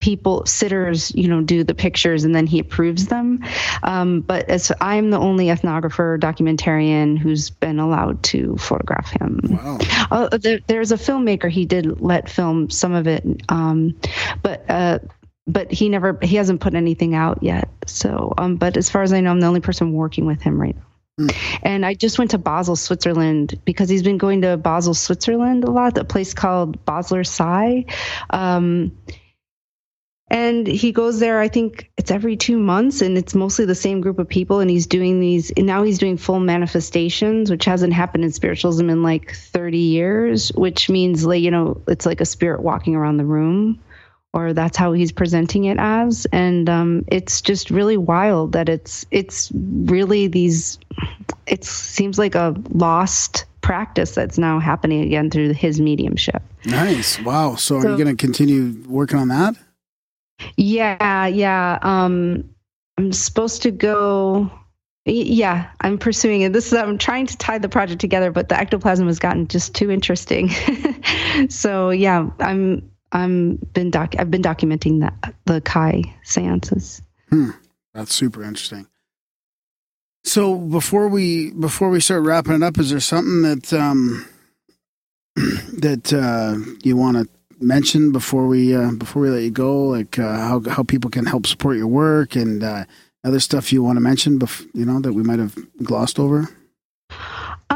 people 0.00 0.46
sitters, 0.46 1.12
you 1.16 1.26
know, 1.26 1.40
do 1.40 1.64
the 1.64 1.74
pictures 1.74 2.22
and 2.22 2.32
then 2.32 2.46
he 2.46 2.60
approves 2.60 3.08
them. 3.08 3.42
Um, 3.82 4.20
but 4.20 4.48
as 4.48 4.70
I'm 4.80 5.10
the 5.10 5.18
only 5.18 5.46
ethnographer 5.46 6.20
documentarian 6.20 7.18
who's 7.18 7.50
been 7.50 7.80
allowed 7.80 8.22
to 8.24 8.56
photograph 8.58 9.10
him. 9.10 9.40
Wow. 9.50 9.78
Uh, 10.10 10.38
there, 10.38 10.60
there's 10.68 10.92
a 10.92 10.96
filmmaker 10.96 11.50
he 11.50 11.64
did 11.64 12.00
let 12.00 12.30
film 12.30 12.70
some 12.70 12.94
of 12.94 13.08
it, 13.08 13.24
um, 13.48 13.98
but 14.42 14.64
uh, 14.68 15.00
but 15.48 15.72
he 15.72 15.88
never 15.88 16.18
he 16.22 16.36
hasn't 16.36 16.60
put 16.60 16.74
anything 16.74 17.14
out 17.14 17.42
yet. 17.42 17.68
So, 17.86 18.34
um, 18.38 18.56
but 18.56 18.76
as 18.76 18.90
far 18.90 19.02
as 19.02 19.12
I 19.12 19.20
know, 19.20 19.30
I'm 19.30 19.40
the 19.40 19.46
only 19.46 19.60
person 19.60 19.92
working 19.92 20.26
with 20.26 20.42
him 20.42 20.60
right 20.60 20.76
now. 20.76 20.82
And 21.64 21.84
I 21.84 21.94
just 21.94 22.16
went 22.18 22.30
to 22.30 22.38
Basel, 22.38 22.76
Switzerland, 22.76 23.60
because 23.64 23.88
he's 23.88 24.04
been 24.04 24.18
going 24.18 24.42
to 24.42 24.56
Basel, 24.56 24.94
Switzerland 24.94 25.64
a 25.64 25.70
lot. 25.70 25.98
A 25.98 26.04
place 26.04 26.32
called 26.32 26.84
Basler 26.84 27.26
Psi. 27.26 27.86
Um, 28.30 28.96
and 30.30 30.66
he 30.66 30.92
goes 30.92 31.20
there 31.20 31.40
i 31.40 31.48
think 31.48 31.90
it's 31.96 32.10
every 32.10 32.36
two 32.36 32.58
months 32.58 33.00
and 33.00 33.16
it's 33.16 33.34
mostly 33.34 33.64
the 33.64 33.74
same 33.74 34.00
group 34.00 34.18
of 34.18 34.28
people 34.28 34.60
and 34.60 34.70
he's 34.70 34.86
doing 34.86 35.20
these 35.20 35.50
and 35.52 35.66
now 35.66 35.82
he's 35.82 35.98
doing 35.98 36.16
full 36.16 36.40
manifestations 36.40 37.50
which 37.50 37.64
hasn't 37.64 37.92
happened 37.92 38.24
in 38.24 38.30
spiritualism 38.30 38.90
in 38.90 39.02
like 39.02 39.34
30 39.34 39.78
years 39.78 40.50
which 40.50 40.90
means 40.90 41.24
like 41.24 41.40
you 41.40 41.50
know 41.50 41.80
it's 41.88 42.04
like 42.04 42.20
a 42.20 42.26
spirit 42.26 42.62
walking 42.62 42.94
around 42.94 43.16
the 43.16 43.24
room 43.24 43.80
or 44.34 44.52
that's 44.52 44.76
how 44.76 44.92
he's 44.92 45.12
presenting 45.12 45.64
it 45.64 45.78
as 45.78 46.26
and 46.32 46.68
um, 46.68 47.04
it's 47.08 47.40
just 47.40 47.70
really 47.70 47.96
wild 47.96 48.52
that 48.52 48.68
it's 48.68 49.04
it's 49.10 49.50
really 49.54 50.26
these 50.26 50.78
it 51.46 51.64
seems 51.64 52.18
like 52.18 52.34
a 52.34 52.54
lost 52.70 53.44
practice 53.60 54.14
that's 54.14 54.38
now 54.38 54.58
happening 54.58 55.02
again 55.02 55.30
through 55.30 55.52
his 55.52 55.80
mediumship 55.80 56.42
Nice. 56.64 57.20
Wow. 57.20 57.54
So, 57.54 57.76
are 57.76 57.90
you 57.90 57.98
gonna 57.98 58.16
continue 58.16 58.82
working 58.86 59.18
on 59.18 59.28
that? 59.28 59.54
Yeah, 60.56 61.26
yeah. 61.26 61.78
Um, 61.82 62.48
I'm 62.96 63.12
supposed 63.12 63.62
to 63.62 63.70
go. 63.70 64.50
Yeah, 65.04 65.70
I'm 65.80 65.96
pursuing 65.96 66.42
it. 66.42 66.52
This 66.52 66.66
is 66.66 66.74
I'm 66.74 66.98
trying 66.98 67.26
to 67.26 67.36
tie 67.38 67.58
the 67.58 67.68
project 67.68 68.00
together, 68.00 68.30
but 68.30 68.48
the 68.48 68.58
ectoplasm 68.58 69.06
has 69.06 69.18
gotten 69.18 69.48
just 69.48 69.74
too 69.74 69.90
interesting. 69.90 70.50
so 71.48 71.90
yeah, 71.90 72.28
I'm 72.40 72.90
I'm 73.12 73.56
been 73.56 73.90
doc 73.90 74.14
I've 74.18 74.30
been 74.30 74.42
documenting 74.42 75.00
that 75.00 75.34
the 75.46 75.60
Kai 75.60 76.02
seances. 76.24 77.02
That's 77.94 78.14
super 78.14 78.42
interesting. 78.42 78.86
So 80.24 80.56
before 80.56 81.08
we 81.08 81.52
before 81.52 81.88
we 81.88 82.00
start 82.00 82.22
wrapping 82.22 82.54
it 82.54 82.62
up, 82.62 82.78
is 82.78 82.90
there 82.90 83.00
something 83.00 83.42
that 83.42 83.72
um 83.72 84.26
that 85.78 86.12
uh, 86.12 86.58
you 86.82 86.96
want 86.96 87.16
to 87.16 87.28
mention 87.60 88.12
before 88.12 88.46
we 88.46 88.74
uh, 88.74 88.92
before 88.92 89.22
we 89.22 89.30
let 89.30 89.42
you 89.42 89.50
go? 89.50 89.84
Like 89.84 90.18
uh, 90.18 90.36
how 90.36 90.62
how 90.68 90.82
people 90.82 91.10
can 91.10 91.26
help 91.26 91.46
support 91.46 91.76
your 91.76 91.86
work 91.86 92.36
and 92.36 92.62
uh, 92.62 92.84
other 93.24 93.40
stuff 93.40 93.72
you 93.72 93.82
want 93.82 93.96
to 93.96 94.00
mention? 94.00 94.38
Bef- 94.38 94.66
you 94.74 94.84
know 94.84 95.00
that 95.00 95.12
we 95.12 95.22
might 95.22 95.38
have 95.38 95.56
glossed 95.82 96.18
over. 96.18 96.48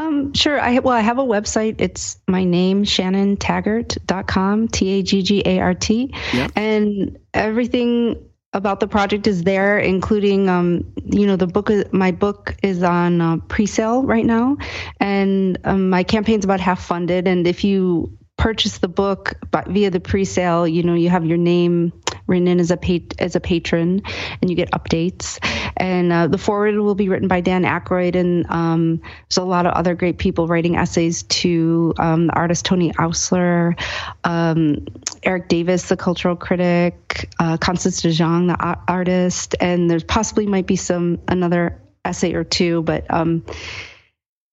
Um, 0.03 0.33
sure. 0.33 0.59
I 0.59 0.79
well, 0.79 0.93
I 0.93 1.01
have 1.01 1.19
a 1.19 1.23
website. 1.23 1.75
It's 1.79 2.17
my 2.27 2.43
name, 2.43 2.83
shannontaggart.com, 2.83 4.67
T 4.67 4.89
A 4.99 5.03
G 5.03 5.21
G 5.21 5.43
A 5.45 5.59
R 5.59 5.73
T. 5.73 6.13
Yep. 6.33 6.51
And 6.55 7.19
everything 7.33 8.29
about 8.53 8.79
the 8.79 8.87
project 8.87 9.25
is 9.25 9.43
there, 9.43 9.79
including, 9.79 10.47
um, 10.47 10.93
you 11.05 11.25
know, 11.25 11.35
the 11.35 11.47
book, 11.47 11.71
my 11.91 12.11
book 12.11 12.55
is 12.61 12.83
on 12.83 13.19
uh, 13.19 13.37
pre 13.47 13.65
sale 13.65 14.03
right 14.03 14.25
now. 14.25 14.57
And 14.99 15.57
um, 15.63 15.89
my 15.89 16.03
campaign's 16.03 16.45
about 16.45 16.59
half 16.59 16.83
funded. 16.83 17.27
And 17.27 17.47
if 17.47 17.63
you 17.63 18.17
purchase 18.37 18.79
the 18.79 18.87
book 18.87 19.35
but 19.51 19.67
via 19.67 19.91
the 19.91 19.99
pre-sale 19.99 20.67
you 20.67 20.81
know 20.81 20.95
you 20.95 21.07
have 21.07 21.23
your 21.25 21.37
name 21.37 21.93
written 22.27 22.47
in 22.47 22.59
as 22.59 22.71
a 22.71 23.03
as 23.19 23.35
a 23.35 23.39
patron 23.39 24.01
and 24.41 24.49
you 24.49 24.55
get 24.55 24.71
updates 24.71 25.39
and 25.77 26.11
uh, 26.11 26.27
the 26.27 26.37
forward 26.37 26.75
will 26.77 26.95
be 26.95 27.09
written 27.09 27.27
by 27.27 27.41
Dan 27.41 27.63
Aykroyd 27.63 28.15
and 28.15 28.45
um, 28.49 29.01
there's 29.29 29.37
a 29.37 29.43
lot 29.43 29.65
of 29.65 29.73
other 29.73 29.95
great 29.95 30.17
people 30.17 30.47
writing 30.47 30.75
essays 30.75 31.23
to 31.23 31.93
um, 31.97 32.27
the 32.27 32.33
artist 32.33 32.65
Tony 32.65 32.91
Oursler 32.93 33.79
um, 34.23 34.85
Erik 35.23 35.47
Davis 35.47 35.89
the 35.89 35.97
cultural 35.97 36.35
critic 36.35 37.29
uh, 37.39 37.57
Constance 37.57 38.01
de 38.01 38.11
Jong 38.11 38.47
the 38.47 38.53
a- 38.53 38.81
artist 38.87 39.55
and 39.59 39.89
there's 39.89 40.03
possibly 40.03 40.45
might 40.45 40.67
be 40.67 40.75
some 40.75 41.19
another 41.27 41.79
essay 42.05 42.33
or 42.33 42.43
two 42.43 42.81
but 42.83 43.09
um, 43.09 43.43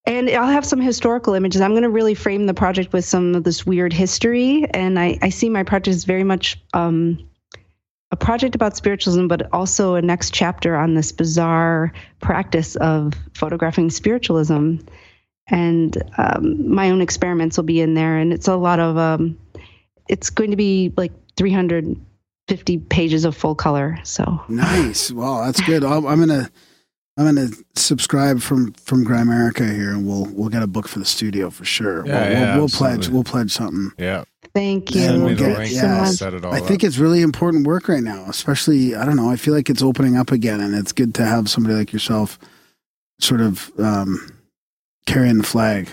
and 0.06 0.30
I'll 0.30 0.50
have 0.50 0.64
some 0.64 0.80
historical 0.80 1.34
images. 1.34 1.60
I'm 1.60 1.70
going 1.70 1.82
to 1.82 1.90
really 1.90 2.14
frame 2.14 2.46
the 2.46 2.54
project 2.54 2.92
with 2.92 3.04
some 3.04 3.34
of 3.34 3.44
this 3.44 3.66
weird 3.66 3.92
history. 3.92 4.64
And 4.70 4.98
I, 4.98 5.18
I 5.22 5.28
see 5.28 5.48
my 5.48 5.62
project 5.62 5.94
as 5.94 6.04
very 6.04 6.24
much 6.24 6.58
um, 6.72 7.29
a 8.10 8.16
project 8.16 8.54
about 8.54 8.76
spiritualism, 8.76 9.28
but 9.28 9.52
also 9.52 9.94
a 9.94 10.02
next 10.02 10.34
chapter 10.34 10.76
on 10.76 10.94
this 10.94 11.12
bizarre 11.12 11.92
practice 12.20 12.76
of 12.76 13.14
photographing 13.34 13.90
spiritualism. 13.90 14.76
And 15.48 16.02
um, 16.18 16.72
my 16.72 16.90
own 16.90 17.00
experiments 17.00 17.56
will 17.56 17.64
be 17.64 17.80
in 17.80 17.94
there. 17.94 18.16
And 18.18 18.32
it's 18.32 18.48
a 18.48 18.56
lot 18.56 18.80
of, 18.80 18.96
um, 18.96 19.38
it's 20.08 20.30
going 20.30 20.50
to 20.50 20.56
be 20.56 20.92
like 20.96 21.12
350 21.36 22.78
pages 22.78 23.24
of 23.24 23.36
full 23.36 23.54
color. 23.54 23.98
So 24.02 24.42
Nice. 24.48 25.10
Wow, 25.12 25.44
that's 25.44 25.60
good. 25.60 25.84
I'll, 25.84 26.06
I'm 26.08 26.18
gonna 26.18 26.50
I'm 27.16 27.24
gonna 27.24 27.48
subscribe 27.74 28.40
from 28.40 28.72
from 28.72 29.04
Grimerica 29.04 29.74
here, 29.74 29.90
and 29.90 30.06
we'll 30.06 30.26
we'll 30.32 30.48
get 30.48 30.62
a 30.62 30.66
book 30.66 30.88
for 30.88 31.00
the 31.00 31.04
studio 31.04 31.50
for 31.50 31.64
sure. 31.64 32.06
Yeah, 32.06 32.12
we'll, 32.20 32.30
yeah, 32.30 32.50
we'll, 32.52 32.58
we'll 32.60 32.68
pledge 32.68 33.08
we'll 33.08 33.24
pledge 33.24 33.52
something. 33.52 33.92
Yeah. 33.98 34.24
Thank 34.54 34.94
you. 34.94 35.00
Send 35.02 35.24
me 35.24 35.34
the 35.34 35.48
link. 35.48 35.72
yeah. 35.72 36.04
and 36.06 36.14
Set 36.14 36.34
it 36.34 36.44
all 36.44 36.52
I 36.54 36.60
think 36.60 36.82
up. 36.82 36.88
it's 36.88 36.98
really 36.98 37.22
important 37.22 37.66
work 37.66 37.88
right 37.88 38.02
now, 38.02 38.24
especially 38.28 38.94
I 38.94 39.04
don't 39.04 39.16
know. 39.16 39.30
I 39.30 39.36
feel 39.36 39.54
like 39.54 39.70
it's 39.70 39.82
opening 39.82 40.16
up 40.16 40.32
again, 40.32 40.60
and 40.60 40.74
it's 40.74 40.92
good 40.92 41.14
to 41.16 41.24
have 41.24 41.48
somebody 41.48 41.74
like 41.76 41.92
yourself 41.92 42.38
sort 43.20 43.40
of 43.40 43.70
um, 43.78 44.30
carrying 45.06 45.38
the 45.38 45.44
flag. 45.44 45.88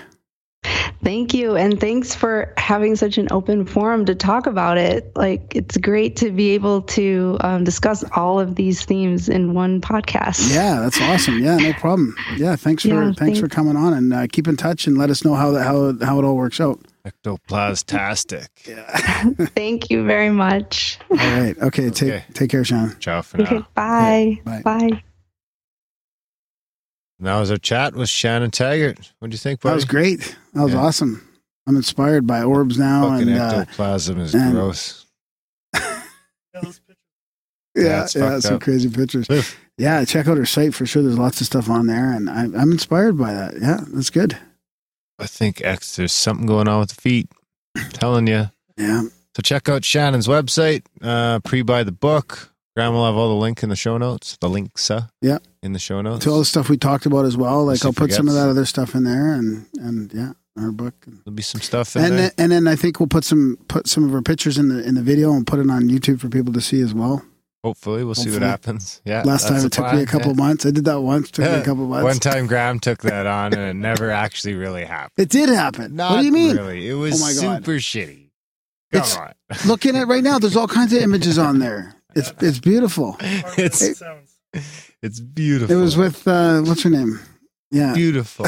Thank 1.03 1.33
you. 1.33 1.55
And 1.55 1.79
thanks 1.79 2.15
for 2.15 2.53
having 2.57 2.95
such 2.95 3.17
an 3.19 3.27
open 3.31 3.65
forum 3.65 4.05
to 4.05 4.15
talk 4.15 4.47
about 4.47 4.77
it. 4.77 5.11
Like, 5.15 5.55
it's 5.55 5.77
great 5.77 6.15
to 6.17 6.31
be 6.31 6.49
able 6.51 6.81
to 6.83 7.37
um, 7.41 7.63
discuss 7.63 8.03
all 8.15 8.39
of 8.39 8.55
these 8.55 8.83
themes 8.83 9.29
in 9.29 9.53
one 9.53 9.79
podcast. 9.79 10.53
Yeah, 10.53 10.79
that's 10.81 10.99
awesome. 10.99 11.39
Yeah, 11.39 11.57
no 11.57 11.71
problem. 11.73 12.15
Yeah, 12.35 12.55
thanks 12.55 12.81
for 12.83 12.89
Yeah, 12.89 13.03
thanks 13.13 13.19
thank- 13.19 13.37
for 13.37 13.47
coming 13.47 13.75
on, 13.77 13.93
and 13.93 14.13
uh, 14.13 14.27
keep 14.31 14.47
in 14.47 14.57
touch 14.57 14.87
and 14.87 14.97
let 14.97 15.09
us 15.11 15.23
know 15.23 15.35
how 15.35 15.51
that 15.51 15.63
how 15.63 15.93
how 16.03 16.17
it 16.19 16.25
all 16.25 16.35
works 16.35 16.59
out. 16.59 16.79
Ectoplastastic. 17.11 18.47
Thank 19.55 19.89
you 19.89 20.05
very 20.05 20.29
much. 20.29 20.97
All 21.11 21.17
right. 21.17 21.57
Okay. 21.59 21.89
Take 21.89 22.09
Okay. 22.13 22.25
take 22.33 22.49
care, 22.49 22.63
Sean. 22.63 22.95
Ciao 22.99 23.21
for 23.21 23.37
now. 23.37 23.43
Okay, 23.45 23.65
bye. 23.73 24.39
Bye. 24.43 24.61
Bye. 24.63 25.03
That 27.19 27.39
was 27.39 27.49
our 27.49 27.57
chat 27.57 27.95
with 27.95 28.09
Shannon 28.09 28.51
Taggart. 28.51 29.11
What 29.19 29.31
do 29.31 29.33
you 29.33 29.39
think, 29.39 29.61
buddy? 29.61 29.71
That 29.71 29.75
was 29.75 29.85
great. 29.85 30.37
That 30.53 30.63
was 30.63 30.73
Yeah. 30.73 30.79
awesome. 30.81 31.23
I'm 31.65 31.75
inspired 31.75 32.27
by 32.27 32.43
orbs 32.43 32.77
now, 32.77 33.09
Fucking 33.09 33.27
and 33.29 33.39
uh, 33.39 33.59
ectoplasm 33.61 34.19
is 34.19 34.33
and- 34.35 34.53
gross. 34.53 35.05
Yeah. 35.73 36.01
Yeah, 37.75 37.83
yeah, 37.83 38.03
it's 38.05 38.15
yeah, 38.15 38.29
fucked 38.31 38.41
some 38.43 38.55
up. 38.55 38.61
crazy 38.61 38.89
pictures. 38.89 39.27
Ugh. 39.29 39.45
Yeah, 39.77 40.03
check 40.03 40.27
out 40.27 40.37
her 40.37 40.47
site 40.47 40.73
for 40.73 40.87
sure. 40.87 41.03
There's 41.03 41.19
lots 41.19 41.41
of 41.41 41.45
stuff 41.45 41.69
on 41.69 41.85
there, 41.85 42.11
and 42.11 42.27
I'm 42.27 42.55
I'm 42.55 42.71
inspired 42.71 43.19
by 43.19 43.31
that. 43.35 43.53
Yeah, 43.61 43.81
that's 43.93 44.09
good. 44.09 44.35
I 45.19 45.25
think 45.27 45.61
X, 45.63 45.95
there's 45.95 46.13
something 46.13 46.45
going 46.45 46.67
on 46.67 46.79
with 46.81 46.89
the 46.89 47.01
feet. 47.01 47.29
telling 47.93 48.27
you. 48.27 48.49
Yeah, 48.77 49.03
So 49.35 49.41
check 49.43 49.69
out 49.69 49.83
Shannon's 49.85 50.27
website. 50.27 50.83
Uh, 51.01 51.39
pre-buy 51.39 51.83
the 51.83 51.91
book. 51.91 52.53
Graham 52.75 52.93
will 52.93 53.05
have 53.05 53.15
all 53.15 53.29
the 53.29 53.35
link 53.41 53.63
in 53.63 53.69
the 53.69 53.75
show 53.75 53.97
notes. 53.97 54.37
The 54.39 54.49
links, 54.49 54.91
uh, 54.91 55.07
Yeah. 55.21 55.39
in 55.63 55.73
the 55.73 55.79
show 55.79 56.01
notes. 56.01 56.23
to 56.25 56.29
all 56.31 56.39
the 56.39 56.45
stuff 56.45 56.69
we 56.69 56.77
talked 56.77 57.05
about 57.07 57.25
as 57.25 57.35
well. 57.35 57.65
Like 57.65 57.83
I'll 57.83 57.93
put 57.93 58.13
some 58.13 58.27
of 58.27 58.35
that 58.35 58.47
other 58.49 58.65
stuff 58.65 58.93
in 58.93 59.03
there, 59.03 59.33
and 59.33 59.65
and 59.79 60.13
yeah, 60.13 60.33
our 60.59 60.71
book. 60.71 60.93
There'll 61.07 61.35
be 61.35 61.41
some 61.41 61.61
stuff 61.61 61.95
in 61.95 62.03
And 62.03 62.11
there. 62.13 62.19
then, 62.21 62.31
and 62.37 62.51
then 62.51 62.67
I 62.67 62.75
think 62.75 62.99
we'll 62.99 63.07
put 63.07 63.23
some 63.23 63.57
put 63.67 63.87
some 63.87 64.03
of 64.03 64.13
our 64.13 64.21
pictures 64.21 64.59
in 64.59 64.69
the 64.69 64.83
in 64.87 64.93
the 64.93 65.01
video 65.01 65.33
and 65.33 65.45
put 65.47 65.57
it 65.59 65.69
on 65.69 65.89
YouTube 65.89 66.19
for 66.19 66.29
people 66.29 66.53
to 66.53 66.61
see 66.61 66.81
as 66.81 66.93
well. 66.93 67.23
Hopefully, 67.67 68.05
we'll 68.05 68.15
see 68.15 68.31
what 68.31 68.41
happens. 68.41 69.01
Yeah. 69.05 69.23
Last 69.23 69.47
time 69.47 69.65
it 69.65 69.71
took 69.71 69.93
me 69.93 70.01
a 70.01 70.05
couple 70.05 70.31
yeah. 70.31 70.43
months. 70.45 70.65
I 70.65 70.71
did 70.71 70.85
that 70.85 71.01
once. 71.01 71.31
Took 71.31 71.45
me 71.45 71.51
a 71.51 71.63
couple 71.63 71.85
months. 71.85 72.03
One 72.03 72.19
time, 72.19 72.47
Graham 72.47 72.79
took 72.79 72.99
that 73.01 73.25
on, 73.25 73.53
and 73.53 73.61
it 73.61 73.73
never 73.75 74.09
actually 74.09 74.55
really 74.55 74.85
happened. 74.85 75.11
It 75.17 75.29
did 75.29 75.49
happen. 75.49 75.95
Not 75.95 76.11
what 76.11 76.19
do 76.21 76.25
you 76.25 76.31
mean? 76.31 76.55
Really, 76.55 76.89
it 76.89 76.93
was 76.93 77.21
Oh 77.21 77.25
my 77.25 77.33
God. 77.33 77.65
super 77.65 77.77
shitty. 77.77 78.29
Come 78.93 79.01
It's- 79.01 79.17
on, 79.17 79.33
Looking 79.67 79.95
at 79.97 80.07
right 80.07 80.23
now, 80.23 80.39
there's 80.39 80.55
all 80.55 80.67
kinds 80.67 80.93
of 80.93 81.01
images 81.01 81.37
on 81.37 81.59
there. 81.59 81.95
It's 82.15 82.33
it's 82.41 82.59
beautiful. 82.59 83.17
it's 83.21 83.81
It 83.81 83.97
it's 85.01 85.19
beautiful. 85.19 85.75
It 85.75 85.79
was 85.79 85.97
with 85.97 86.27
uh, 86.27 86.61
what's 86.61 86.83
her 86.83 86.89
name? 86.89 87.19
Yeah, 87.69 87.93
beautiful. 87.93 88.45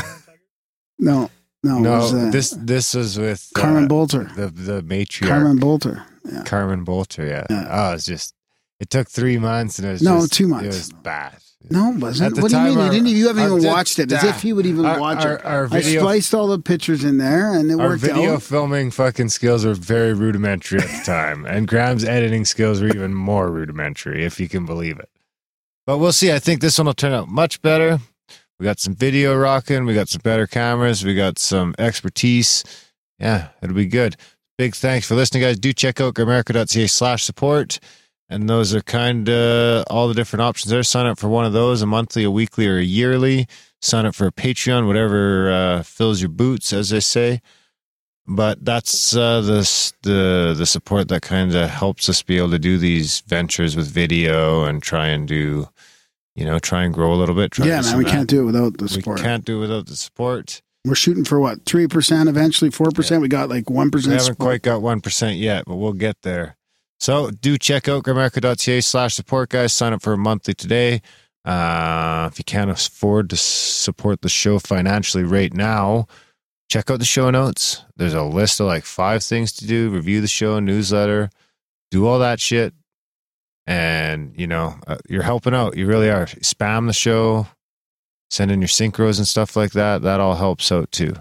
no, 0.98 1.30
no, 1.64 1.80
no, 1.80 1.98
was, 2.00 2.14
uh, 2.14 2.30
this 2.32 2.52
this 2.52 2.94
was 2.96 3.18
with 3.20 3.52
uh, 3.56 3.60
Carmen 3.62 3.88
Boulter. 3.88 4.34
the 4.36 4.48
the 4.48 4.82
matriarch 4.82 5.28
Carmen 5.28 5.60
Boulter. 5.60 6.04
Yeah. 6.26 6.44
Carmen 6.44 6.86
Boulter. 6.86 7.28
Yeah. 7.28 7.46
Yeah. 7.50 7.68
Oh, 7.70 7.94
it's 7.94 8.06
just 8.06 8.34
it 8.80 8.90
took 8.90 9.08
three 9.10 9.38
months, 9.38 9.80
and 9.80 9.88
it 9.88 9.92
was 9.94 10.02
No, 10.02 10.20
just- 10.22 10.34
two 10.34 10.48
months. 10.48 10.66
It 10.66 10.80
was 10.80 10.92
bad. 11.04 11.36
No, 11.70 11.92
it 11.92 11.98
wasn't. 11.98 12.40
What 12.42 12.52
do 12.52 12.58
you 12.58 12.64
mean? 12.64 12.78
our- 12.78 12.86
you 12.86 12.92
didn't. 12.92 13.08
You 13.10 13.28
haven't 13.28 13.44
even 13.44 13.64
watched 13.64 14.00
it. 14.00 14.10
As 14.12 14.24
if 14.24 14.42
he 14.42 14.54
would 14.54 14.66
even 14.66 14.86
Our, 14.86 15.00
watch 15.00 15.26
our, 15.26 15.36
it. 15.36 15.46
our 15.46 15.66
I 15.66 15.68
video 15.68 16.00
spliced 16.02 16.34
all 16.34 16.48
the 16.48 16.58
pictures 16.60 17.04
in 17.04 17.18
there, 17.18 17.54
and 17.54 17.70
it 17.70 17.74
our 17.74 17.90
worked 17.90 18.04
Our 18.04 18.10
video 18.16 18.34
out. 18.36 18.44
filming 18.44 18.92
fucking 18.92 19.30
skills 19.30 19.66
were 19.66 19.74
very 19.74 20.14
rudimentary 20.14 20.80
at 20.80 20.88
the 20.88 21.02
time, 21.06 21.46
and 21.46 21.68
Graham's 21.68 22.06
editing 22.06 22.46
skills 22.46 22.80
were 22.82 22.88
even 22.88 23.14
more 23.14 23.52
rudimentary, 23.52 24.24
if 24.26 24.40
you 24.40 24.48
can 24.48 24.66
believe 24.66 25.00
it. 25.00 25.10
But 25.86 25.98
we'll 25.98 26.14
see. 26.14 26.32
I 26.32 26.40
think 26.40 26.62
this 26.62 26.78
one 26.78 26.88
will 26.88 26.94
turn 26.94 27.12
out 27.12 27.28
much 27.28 27.62
better. 27.62 28.00
We 28.58 28.64
got 28.64 28.80
some 28.80 28.96
video 28.96 29.36
rocking. 29.36 29.86
We 29.86 29.94
got 29.94 30.08
some 30.10 30.22
better 30.24 30.48
cameras. 30.48 31.04
We 31.04 31.14
got 31.16 31.40
some 31.40 31.76
expertise. 31.78 32.64
Yeah, 33.20 33.50
it'll 33.62 33.76
be 33.76 33.86
good. 33.86 34.16
Big 34.58 34.76
thanks 34.76 35.08
for 35.08 35.16
listening, 35.16 35.44
guys. 35.44 35.60
Do 35.60 35.74
check 35.74 36.00
out 36.00 36.14
grimerica.ca 36.14 36.88
slash 36.88 37.24
support. 37.24 37.80
And 38.30 38.48
those 38.48 38.76
are 38.76 38.82
kind 38.82 39.28
of 39.28 39.86
all 39.90 40.08
the 40.08 40.14
different 40.14 40.44
options 40.44 40.70
there. 40.70 40.84
Sign 40.84 41.08
up 41.08 41.18
for 41.18 41.28
one 41.30 41.46
of 41.46 41.54
those, 41.54 41.82
a 41.82 41.88
monthly, 41.88 42.24
a 42.24 42.32
weekly, 42.32 42.68
or 42.68 42.78
a 42.78 42.84
yearly. 42.84 43.48
Sign 43.82 44.06
up 44.06 44.14
for 44.14 44.28
a 44.28 44.32
Patreon, 44.32 44.86
whatever 44.86 45.52
uh, 45.52 45.84
fills 45.84 46.22
your 46.22 46.30
boots, 46.30 46.72
as 46.72 46.90
they 46.90 47.00
say. 47.00 47.42
But 48.28 48.64
that's 48.64 49.16
uh, 49.16 49.42
the 49.42 49.94
the 50.04 50.54
the 50.56 50.66
support 50.68 51.08
that 51.08 51.24
kind 51.24 51.56
of 51.56 51.68
helps 51.72 52.08
us 52.08 52.22
be 52.22 52.38
able 52.38 52.52
to 52.52 52.60
do 52.60 52.78
these 52.78 53.22
ventures 53.22 53.76
with 53.76 53.88
video 53.88 54.64
and 54.66 54.84
try 54.84 55.08
and 55.08 55.28
do, 55.28 55.68
you 56.36 56.46
know, 56.46 56.60
try 56.60 56.84
and 56.84 56.94
grow 56.94 57.12
a 57.12 57.16
little 57.16 57.34
bit. 57.34 57.52
Try 57.52 57.66
Yeah, 57.66 57.82
man, 57.82 57.98
we 57.98 58.06
of 58.06 58.12
can't 58.12 58.30
do 58.30 58.42
it 58.42 58.46
without 58.46 58.78
the 58.78 58.88
support. 58.88 59.18
We 59.18 59.24
can't 59.24 59.46
do 59.46 59.58
it 59.58 59.62
without 59.62 59.88
the 59.88 59.96
support. 59.96 60.62
We're 60.86 60.94
shooting 60.94 61.26
for 61.26 61.40
what 61.40 61.66
three 61.66 61.88
percent 61.88 62.30
eventually, 62.30 62.70
four 62.70 62.92
percent. 62.92 63.24
We 63.24 63.30
got 63.30 63.50
like 63.50 63.68
one 63.68 63.90
We 63.92 64.04
haven't 64.04 64.38
quite 64.38 64.62
got 64.62 64.84
one 64.84 65.02
percent 65.02 65.38
yet, 65.38 65.66
but 65.66 65.78
we'll 65.78 65.94
get 65.94 66.18
there. 66.22 66.56
So 67.00 67.32
do 67.32 67.58
check 67.58 67.88
out 67.88 68.04
grimerica.ca 68.04 68.82
slash 68.82 69.16
support, 69.16 69.50
guys. 69.50 69.74
Sign 69.74 69.94
up 69.94 70.02
for 70.02 70.14
a 70.14 70.18
monthly 70.18 70.54
today. 70.54 71.02
Uh, 71.46 72.30
if 72.32 72.38
you 72.38 72.44
can't 72.44 72.70
afford 72.70 73.30
to 73.30 73.38
support 73.38 74.22
the 74.22 74.30
show 74.30 74.60
financially 74.60 75.24
right 75.24 75.54
now, 75.54 76.08
check 76.70 76.92
out 76.92 77.00
the 77.00 77.06
show 77.06 77.32
notes. 77.32 77.84
There's 77.96 78.14
a 78.14 78.24
list 78.24 78.60
of 78.60 78.68
like 78.68 78.84
five 78.84 79.24
things 79.24 79.54
to 79.54 79.66
do. 79.66 79.90
Review 79.90 80.20
the 80.20 80.28
show, 80.28 80.60
newsletter, 80.60 81.30
do 81.90 82.06
all 82.06 82.20
that 82.20 82.42
shit. 82.42 82.74
And, 83.66 84.34
you 84.36 84.48
know, 84.48 84.76
uh, 84.86 84.98
you're 85.08 85.24
helping 85.24 85.54
out. 85.54 85.78
You 85.78 85.86
really 85.86 86.10
are. 86.10 86.26
Spam 86.26 86.88
the 86.88 86.94
show, 86.94 87.48
send 88.30 88.52
in 88.52 88.62
your 88.62 88.68
synchros 88.68 89.20
and 89.20 89.28
stuff 89.28 89.56
like 89.56 89.72
that. 89.72 90.02
That 90.02 90.20
all 90.20 90.36
helps 90.36 90.72
out 90.72 90.92
too. 90.92 91.16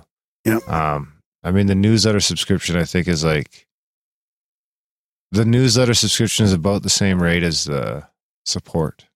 Yep. 0.44 0.68
Um, 0.68 1.12
I 1.44 1.52
mean, 1.52 1.66
the 1.68 1.74
newsletter 1.74 2.20
subscription, 2.20 2.76
I 2.76 2.84
think, 2.84 3.06
is 3.06 3.22
like 3.22 3.67
the 5.30 5.44
newsletter 5.44 5.94
subscription 5.94 6.44
is 6.44 6.52
about 6.52 6.82
the 6.82 6.90
same 6.90 7.22
rate 7.22 7.42
as 7.42 7.64
the 7.64 8.06
support. 8.44 9.06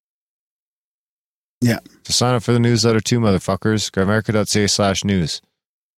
Yeah. 1.61 1.79
So 2.03 2.11
sign 2.11 2.35
up 2.35 2.43
for 2.43 2.51
the 2.51 2.59
newsletter 2.59 2.99
too, 2.99 3.19
motherfuckers. 3.19 3.89
Grimerica.ca 3.89 4.67
slash 4.67 5.03
news. 5.03 5.41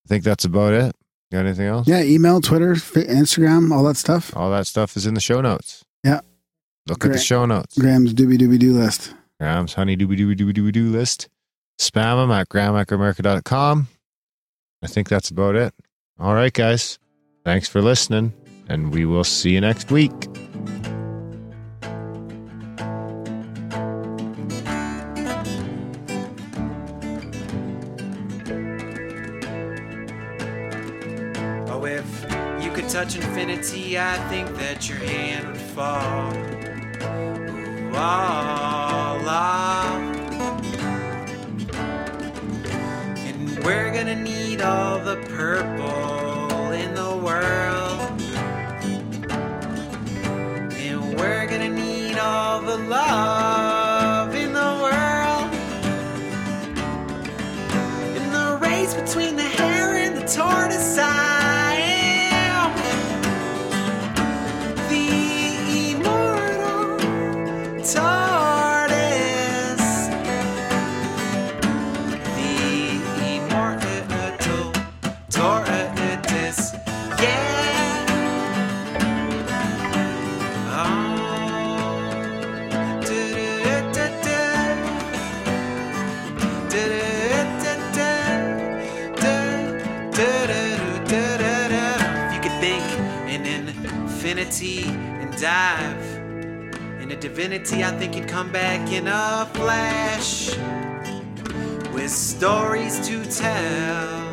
I 0.05 0.09
think 0.09 0.23
that's 0.23 0.45
about 0.45 0.73
it. 0.73 0.95
Got 1.31 1.45
anything 1.45 1.65
else? 1.65 1.87
Yeah, 1.87 2.03
email, 2.03 2.39
Twitter, 2.39 2.75
Instagram, 2.75 3.71
all 3.71 3.83
that 3.85 3.97
stuff. 3.97 4.35
All 4.37 4.51
that 4.51 4.67
stuff 4.67 4.95
is 4.95 5.07
in 5.07 5.15
the 5.15 5.19
show 5.19 5.41
notes. 5.41 5.83
Yeah. 6.03 6.21
Look 6.87 7.03
at 7.03 7.11
the 7.13 7.17
show 7.17 7.47
notes. 7.47 7.77
Graham's 7.77 8.13
doobie 8.13 8.37
doobie 8.37 8.59
doo 8.59 8.73
list. 8.73 9.15
Graham's 9.39 9.73
honey 9.73 9.97
doobie 9.97 10.19
doobie 10.19 10.35
doobie 10.35 10.53
doobie 10.53 10.71
doo 10.71 10.91
list. 10.91 11.29
Spam 11.81 12.21
them 12.21 12.31
at 12.31 12.47
graham@grimerica.com. 12.47 13.87
I 14.83 14.87
think 14.87 15.09
that's 15.09 15.31
about 15.31 15.55
it. 15.55 15.73
All 16.19 16.35
right, 16.35 16.53
guys. 16.53 16.99
Thanks 17.43 17.67
for 17.67 17.81
listening, 17.81 18.33
and 18.67 18.93
we 18.93 19.05
will 19.05 19.23
see 19.23 19.51
you 19.51 19.61
next 19.61 19.91
week. 19.91 20.11
Oh, 31.67 31.85
if 31.85 32.25
you 32.63 32.71
could 32.71 32.89
touch 32.89 33.15
infinity, 33.15 33.99
I 33.99 34.17
think 34.29 34.49
that 34.57 34.89
your 34.89 34.97
hand 34.97 35.47
would 35.47 35.57
fall. 35.57 36.33
Ooh, 37.03 37.95
all 37.95 38.34
dive 95.45 96.03
into 96.99 97.15
divinity. 97.15 97.83
I 97.83 97.91
think 97.99 98.15
you'd 98.15 98.27
come 98.27 98.51
back 98.51 98.91
in 98.91 99.07
a 99.07 99.47
flash 99.53 100.57
with 101.93 102.09
stories 102.09 102.95
to 103.07 103.23
tell. 103.25 104.31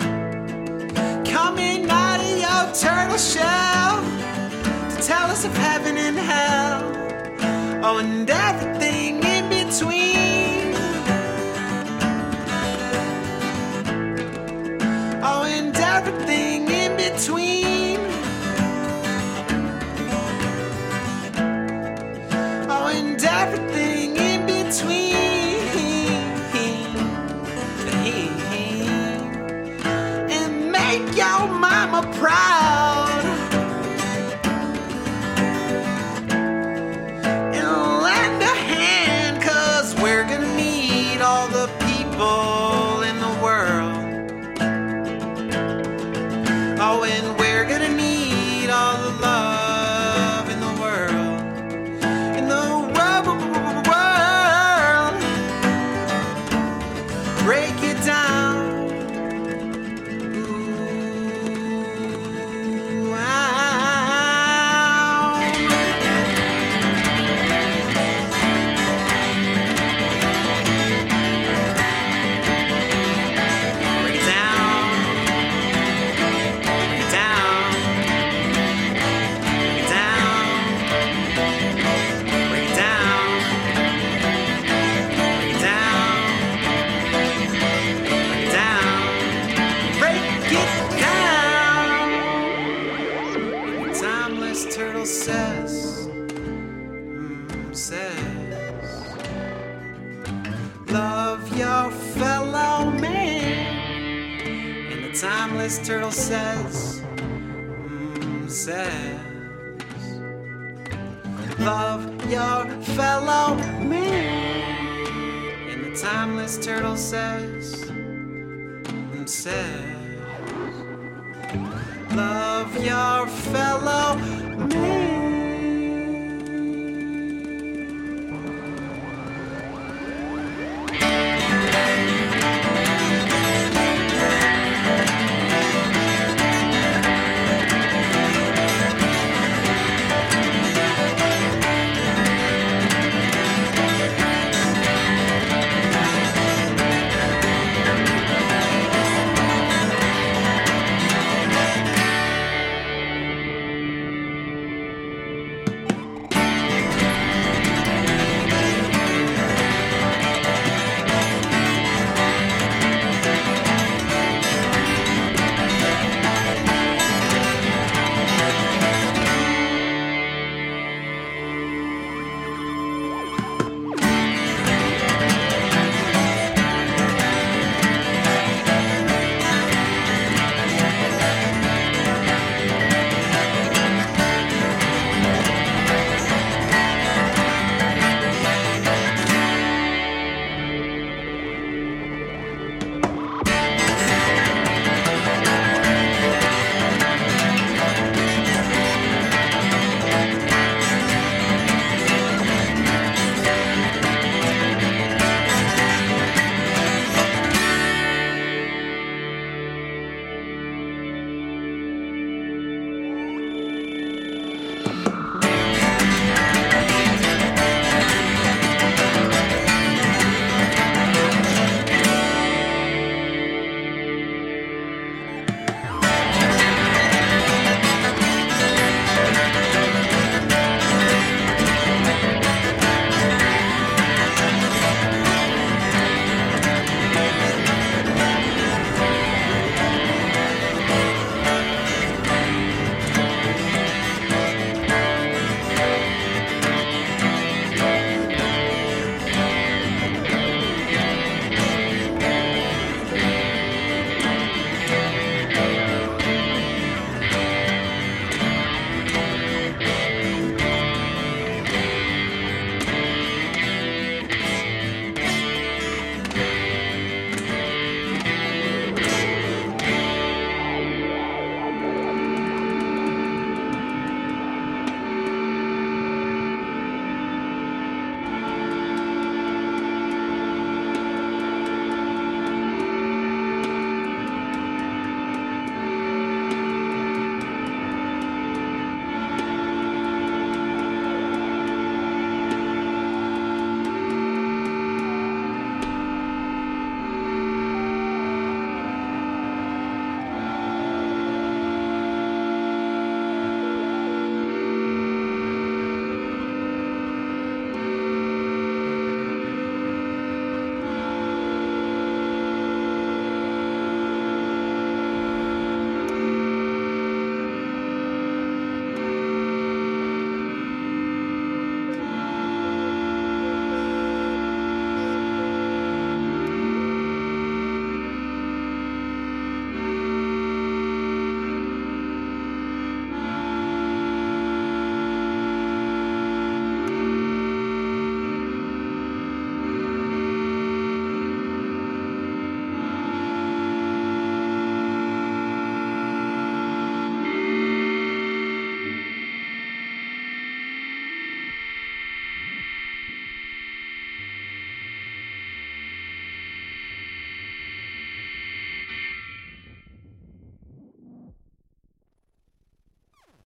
Coming 1.37 1.91
out 1.91 2.21
of 2.27 2.35
your 2.47 2.65
turtle 2.85 3.19
shell 3.19 4.01
to 4.89 4.97
tell 5.07 5.27
us 5.31 5.45
of 5.45 5.55
heaven 5.55 5.99
and 5.99 6.17
hell. 6.17 6.81
Oh, 7.85 7.99
and 7.99 8.31
everything 8.31 9.23
in 9.23 9.45
between. 9.51 10.75
Oh, 15.23 15.43
and 15.45 15.77
everything 15.77 16.69
in 16.71 16.97
between. 16.97 17.52